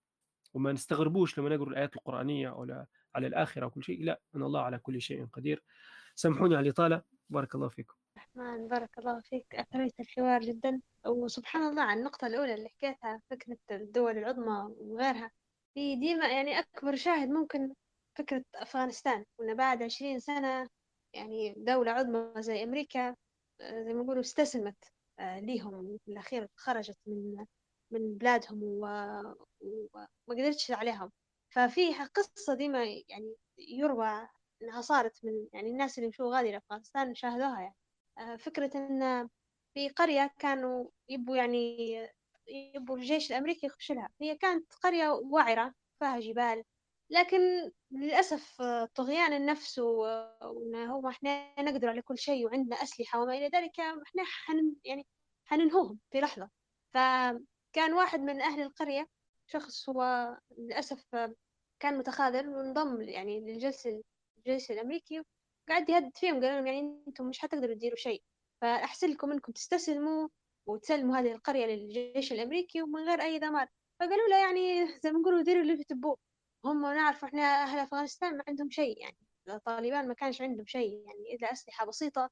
وما 0.54 0.72
نستغربوش 0.72 1.40
لما 1.40 1.50
نقرأ 1.50 1.70
الآيات 1.70 1.96
القرآنية 1.96 2.50
ولا 2.50 2.86
على 3.16 3.28
الآخرة 3.28 3.66
وكل 3.66 3.84
شيء. 3.84 4.04
لا 4.04 4.22
أن 4.36 4.44
الله 4.44 4.62
على 4.62 4.78
كل 4.78 5.02
شيء 5.02 5.26
قدير. 5.26 5.64
سامحوني 6.16 6.56
على 6.56 6.64
الإطالة. 6.64 7.02
بارك 7.30 7.56
الله 7.56 7.70
فيكم. 7.70 7.94
الرحمن 8.18 8.68
بارك 8.68 8.98
الله 8.98 9.20
فيك. 9.20 9.56
أثريت 9.56 10.00
الحوار 10.00 10.42
جدا. 10.42 10.82
وسبحان 11.06 11.70
الله 11.70 11.82
على 11.82 12.00
النقطة 12.00 12.28
الأولى 12.28 12.54
اللي 12.54 12.70
حكيتها 12.70 13.22
فكرة 13.30 13.58
الدول 13.72 14.18
العظمى 14.18 14.76
وغيرها. 14.78 15.32
هي 15.78 15.96
ديما 15.96 16.28
يعني 16.28 16.60
أكبر 16.60 16.96
شاهد 16.96 17.30
ممكن 17.30 17.74
فكرة 18.18 18.44
أفغانستان. 18.56 19.26
وإن 19.38 19.56
بعد 19.56 19.84
عشرين 19.84 20.20
سنة 20.20 20.68
يعني 21.14 21.56
دولة 21.58 21.92
عظمى 21.92 22.42
زي 22.42 22.64
أمريكا 22.64 23.16
زي 23.62 23.94
ما 23.94 24.04
يقولوا 24.04 24.22
استسلمت 24.22 24.86
ليهم. 25.22 25.98
في 26.06 26.12
الأخير 26.12 26.48
خرجت 26.56 26.98
من 27.08 27.46
من 27.92 28.18
بلادهم 28.18 28.64
وما 28.64 29.36
قدرتش 30.30 30.72
عليهم. 30.72 31.12
ففيها 31.50 32.06
قصة 32.06 32.54
ديما 32.56 32.84
يعني 33.10 33.36
يروى 33.58 34.28
إنها 34.62 34.82
صارت 34.82 35.26
من 35.26 35.48
يعني 35.54 35.70
الناس 35.72 35.98
اللي 35.98 36.10
مشوا 36.10 36.36
غادي 36.38 36.52
لأفغانستان 36.52 37.16
شاهدوها 37.16 37.62
يعني. 37.62 38.38
فكرة 38.38 38.72
إن 38.78 39.30
في 39.74 39.90
قرية 39.90 40.32
كانوا 40.40 40.90
يبوا 41.10 41.38
يعني 41.38 41.78
يبوا 42.48 42.98
الجيش 42.98 43.32
الأمريكي 43.32 43.66
يخش 43.68 43.92
لها. 43.92 44.10
هي 44.22 44.36
كانت 44.38 44.74
قرية 44.74 45.10
وعرة 45.10 45.74
فيها 46.00 46.20
جبال 46.20 46.64
لكن 47.12 47.72
للأسف 47.92 48.62
طغيان 48.96 49.34
النفس 49.34 49.80
وإن 49.80 50.76
هو 50.76 51.10
إحنا 51.10 51.62
نقدر 51.62 51.90
على 51.90 52.02
كل 52.02 52.18
شيء 52.18 52.46
وعندنا 52.46 52.76
أسلحة 52.76 53.22
وما 53.22 53.34
إلى 53.38 53.48
ذلك 53.48 53.80
إحنا 53.80 54.24
حن 54.26 54.76
يعني 54.86 55.08
حننهوهم 55.46 56.00
في 56.12 56.20
لحظة. 56.22 56.50
فكان 56.94 57.94
واحد 57.94 58.20
من 58.20 58.42
أهل 58.42 58.62
القرية 58.62 59.08
شخص 59.48 59.90
هو 59.90 60.30
للأسف 60.58 61.06
كان 61.80 61.98
متخاذل 61.98 62.50
وانضم 62.50 63.02
يعني 63.02 63.40
للجيش 63.40 63.88
الجيش 64.38 64.72
الأمريكي 64.72 65.24
قاعد 65.70 65.90
يهدد 65.90 66.18
فيهم 66.18 66.34
قال 66.34 66.44
لهم 66.44 66.68
يعني 66.68 67.04
أنتم 67.08 67.26
مش 67.30 67.40
حتقدروا 67.40 67.76
تديروا 67.76 67.98
شيء. 67.98 68.24
فأحسن 68.62 69.08
لكم 69.10 69.32
إنكم 69.32 69.52
تستسلموا 69.52 70.28
وتسلموا 70.66 71.18
هذه 71.18 71.32
القرية 71.32 71.66
للجيش 71.66 72.34
الأمريكي 72.34 72.82
ومن 72.82 73.02
غير 73.10 73.22
أي 73.22 73.40
ضمان 73.40 73.68
فقالوا 74.00 74.28
له 74.30 74.38
يعني 74.38 74.88
زي 75.04 75.12
ما 75.12 75.20
نقولوا 75.20 75.42
ديروا 75.44 75.62
اللي 75.62 75.84
تبوه. 75.84 76.18
هم 76.66 76.82
نعرف 76.82 77.24
إحنا 77.24 77.42
أهل 77.42 77.80
أفغانستان 77.80 78.38
ما 78.38 78.44
عندهم 78.48 78.70
شيء 78.70 79.02
يعني. 79.02 79.18
الطالبان 79.50 80.08
ما 80.08 80.14
كانش 80.14 80.42
عندهم 80.42 80.66
شيء 80.66 81.04
يعني 81.06 81.36
إلا 81.36 81.52
أسلحة 81.52 81.86
بسيطة 81.86 82.30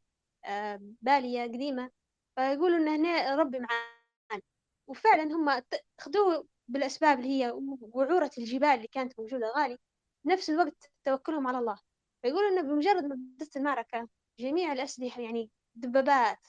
بالية 1.01 1.43
قديمة. 1.43 1.91
فيقولوا 2.35 2.77
إن 2.77 2.88
هنا 2.88 3.35
ربي 3.35 3.60
معانا. 3.60 4.41
وفعلا 4.88 5.23
هم 5.23 5.64
خذوه 6.01 6.47
بالأسباب 6.68 7.19
اللي 7.19 7.30
هي 7.30 7.51
وعورة 7.81 8.31
الجبال 8.38 8.69
اللي 8.69 8.88
كانت 8.88 9.19
موجودة 9.19 9.47
غالي. 9.57 9.77
نفس 10.26 10.49
الوقت 10.49 10.91
توكلهم 11.03 11.47
على 11.47 11.57
الله. 11.57 11.80
فيقولوا 12.22 12.49
إنه 12.49 12.61
بمجرد 12.61 13.03
ما 13.03 13.15
بدت 13.15 13.57
المعركة 13.57 14.07
جميع 14.39 14.73
الأسلحة 14.73 15.22
يعني 15.22 15.51
دبابات 15.76 16.47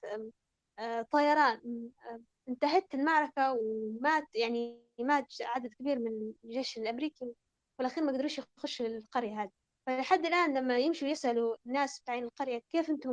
طيران 1.11 1.90
انتهت 2.48 2.94
المعركة 2.94 3.52
ومات 3.52 4.27
يعني 4.35 4.81
مات 4.98 5.27
عدد 5.40 5.74
كبير 5.74 5.98
من 5.98 6.32
الجيش 6.44 6.78
الأمريكي. 6.78 7.35
في 7.81 7.86
الأخير 7.86 8.05
ما 8.05 8.12
قدروش 8.12 8.39
يخشوا 8.39 8.86
القرية 8.86 9.43
هذه. 9.43 9.51
فلحد 9.86 10.27
الآن 10.27 10.59
لما 10.59 10.78
يمشوا 10.78 11.09
يسألوا 11.09 11.57
الناس 11.66 12.01
بتاعين 12.01 12.24
القرية 12.24 12.59
كيف 12.59 12.90
أنتم 12.90 13.11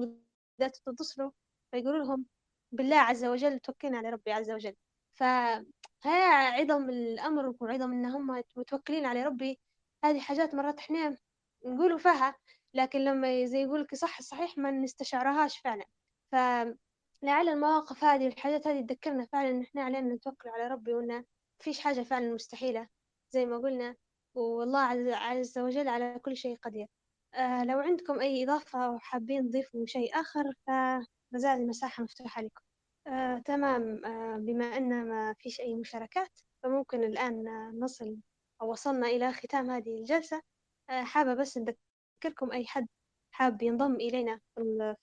قدرتوا 0.59 0.81
تنتصروا 0.85 1.31
فيقولوا 1.71 2.03
لهم 2.05 2.25
بالله 2.71 2.97
عز 2.97 3.25
وجل 3.25 3.59
توكلنا 3.59 3.97
على 3.97 4.09
ربي 4.09 4.31
عز 4.31 4.51
وجل. 4.51 4.75
فهي 5.13 6.23
عظم 6.59 6.89
الأمر 6.89 7.55
وعظم 7.59 7.91
إن 7.91 8.05
هم 8.05 8.43
متوكلين 8.55 9.05
على 9.05 9.23
ربي. 9.23 9.59
هذه 10.03 10.19
حاجات 10.19 10.55
مرات 10.55 10.79
إحنا 10.79 11.17
نقولوا 11.65 11.97
فيها 11.97 12.35
لكن 12.73 12.99
لما 12.99 13.45
زي 13.45 13.61
يقولك 13.63 13.95
صح 13.95 14.21
صحيح 14.21 14.57
ما 14.57 14.71
نستشعرهاش 14.71 15.57
فعلا. 15.59 15.85
فلعل 16.31 17.49
المواقف 17.49 18.03
هذه 18.03 18.25
والحاجات 18.25 18.67
هذه 18.67 18.81
تذكرنا 18.85 19.25
فعلا 19.25 19.49
إن 19.49 19.61
إحنا 19.61 19.83
علينا 19.83 20.15
نتوكل 20.15 20.49
على 20.49 20.67
ربي 20.67 20.93
وإن 20.93 21.25
فيش 21.59 21.79
حاجة 21.79 22.01
فعلا 22.01 22.33
مستحيلة. 22.33 22.87
زي 23.31 23.45
ما 23.45 23.57
قلنا 23.57 23.95
والله 24.37 25.15
عز 25.15 25.57
وجل 25.59 25.87
على 25.87 26.19
كل 26.19 26.37
شيء 26.37 26.57
قدير. 26.57 26.87
آه 27.33 27.63
لو 27.63 27.79
عندكم 27.79 28.19
أي 28.19 28.43
إضافة 28.43 28.85
أو 28.85 28.99
حابين 28.99 29.49
تضيفوا 29.49 29.85
شيء 29.85 30.19
آخر 30.19 30.43
فمازال 30.67 31.61
المساحة 31.61 32.03
مفتوحة 32.03 32.41
لكم. 32.41 32.61
آه 33.07 33.39
تمام. 33.39 34.05
آه 34.05 34.37
بما 34.37 34.65
أن 34.65 35.07
ما 35.09 35.35
فيش 35.39 35.61
أي 35.61 35.75
مشاركات 35.75 36.39
فممكن 36.63 37.03
الآن 37.03 37.43
نصل 37.79 38.17
أو 38.61 38.71
وصلنا 38.71 39.07
إلى 39.07 39.33
ختام 39.33 39.69
هذه 39.71 39.99
الجلسة. 39.99 40.41
آه 40.89 41.03
حابة 41.03 41.33
بس 41.33 41.57
أذكركم 41.57 42.51
أي 42.51 42.65
حد 42.65 42.87
حاب 43.31 43.61
ينضم 43.61 43.95
إلينا 43.95 44.39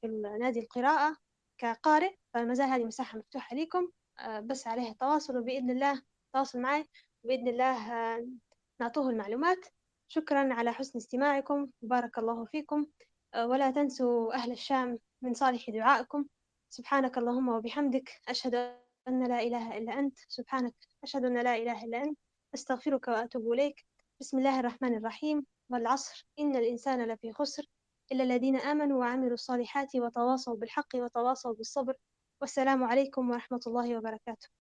في 0.00 0.06
نادي 0.40 0.60
القراءة 0.60 1.16
كقارئ 1.58 2.14
فما 2.34 2.54
زال 2.54 2.66
هذه 2.68 2.84
مساحة 2.84 3.18
مفتوحة 3.18 3.56
لكم. 3.56 3.88
بس 4.42 4.66
عليها 4.66 4.90
التواصل 4.90 5.38
وبإذن 5.38 5.70
الله 5.70 6.02
تواصل 6.34 6.60
معي. 6.60 6.84
بإذن 7.24 7.48
الله 7.48 8.16
نعطوه 8.80 9.10
المعلومات. 9.10 9.66
شكرا 10.08 10.54
على 10.54 10.72
حسن 10.72 10.98
استماعكم. 10.98 11.68
بارك 11.82 12.18
الله 12.18 12.44
فيكم. 12.44 12.86
ولا 13.36 13.70
تنسوا 13.70 14.34
أهل 14.34 14.52
الشام 14.52 14.98
من 15.22 15.34
صالح 15.34 15.70
دعائكم. 15.70 16.24
سبحانك 16.70 17.18
اللهم 17.18 17.48
وبحمدك. 17.48 18.20
أشهد 18.28 18.54
أن 19.08 19.28
لا 19.28 19.42
إله 19.42 19.78
إلا 19.78 19.98
أنت. 19.98 20.18
سبحانك. 20.28 20.74
أشهد 21.02 21.24
أن 21.24 21.38
لا 21.38 21.56
إله 21.56 21.84
إلا 21.84 22.02
أنت. 22.02 22.18
أستغفرك 22.54 23.08
وأتوب 23.08 23.52
إليك. 23.52 23.86
بسم 24.20 24.38
الله 24.38 24.60
الرحمن 24.60 24.96
الرحيم. 24.96 25.46
والعصر. 25.70 26.26
إن 26.38 26.56
الإنسان 26.56 27.04
لفي 27.04 27.32
خسر. 27.32 27.66
إلا 28.12 28.24
الذين 28.24 28.56
آمنوا 28.56 29.00
وعملوا 29.00 29.34
الصالحات 29.34 29.96
وتواصوا 29.96 30.56
بالحق 30.56 30.88
وتواصوا 30.94 31.54
بالصبر. 31.54 31.94
والسلام 32.40 32.84
عليكم 32.84 33.30
ورحمة 33.30 33.60
الله 33.66 33.98
وبركاته. 33.98 34.63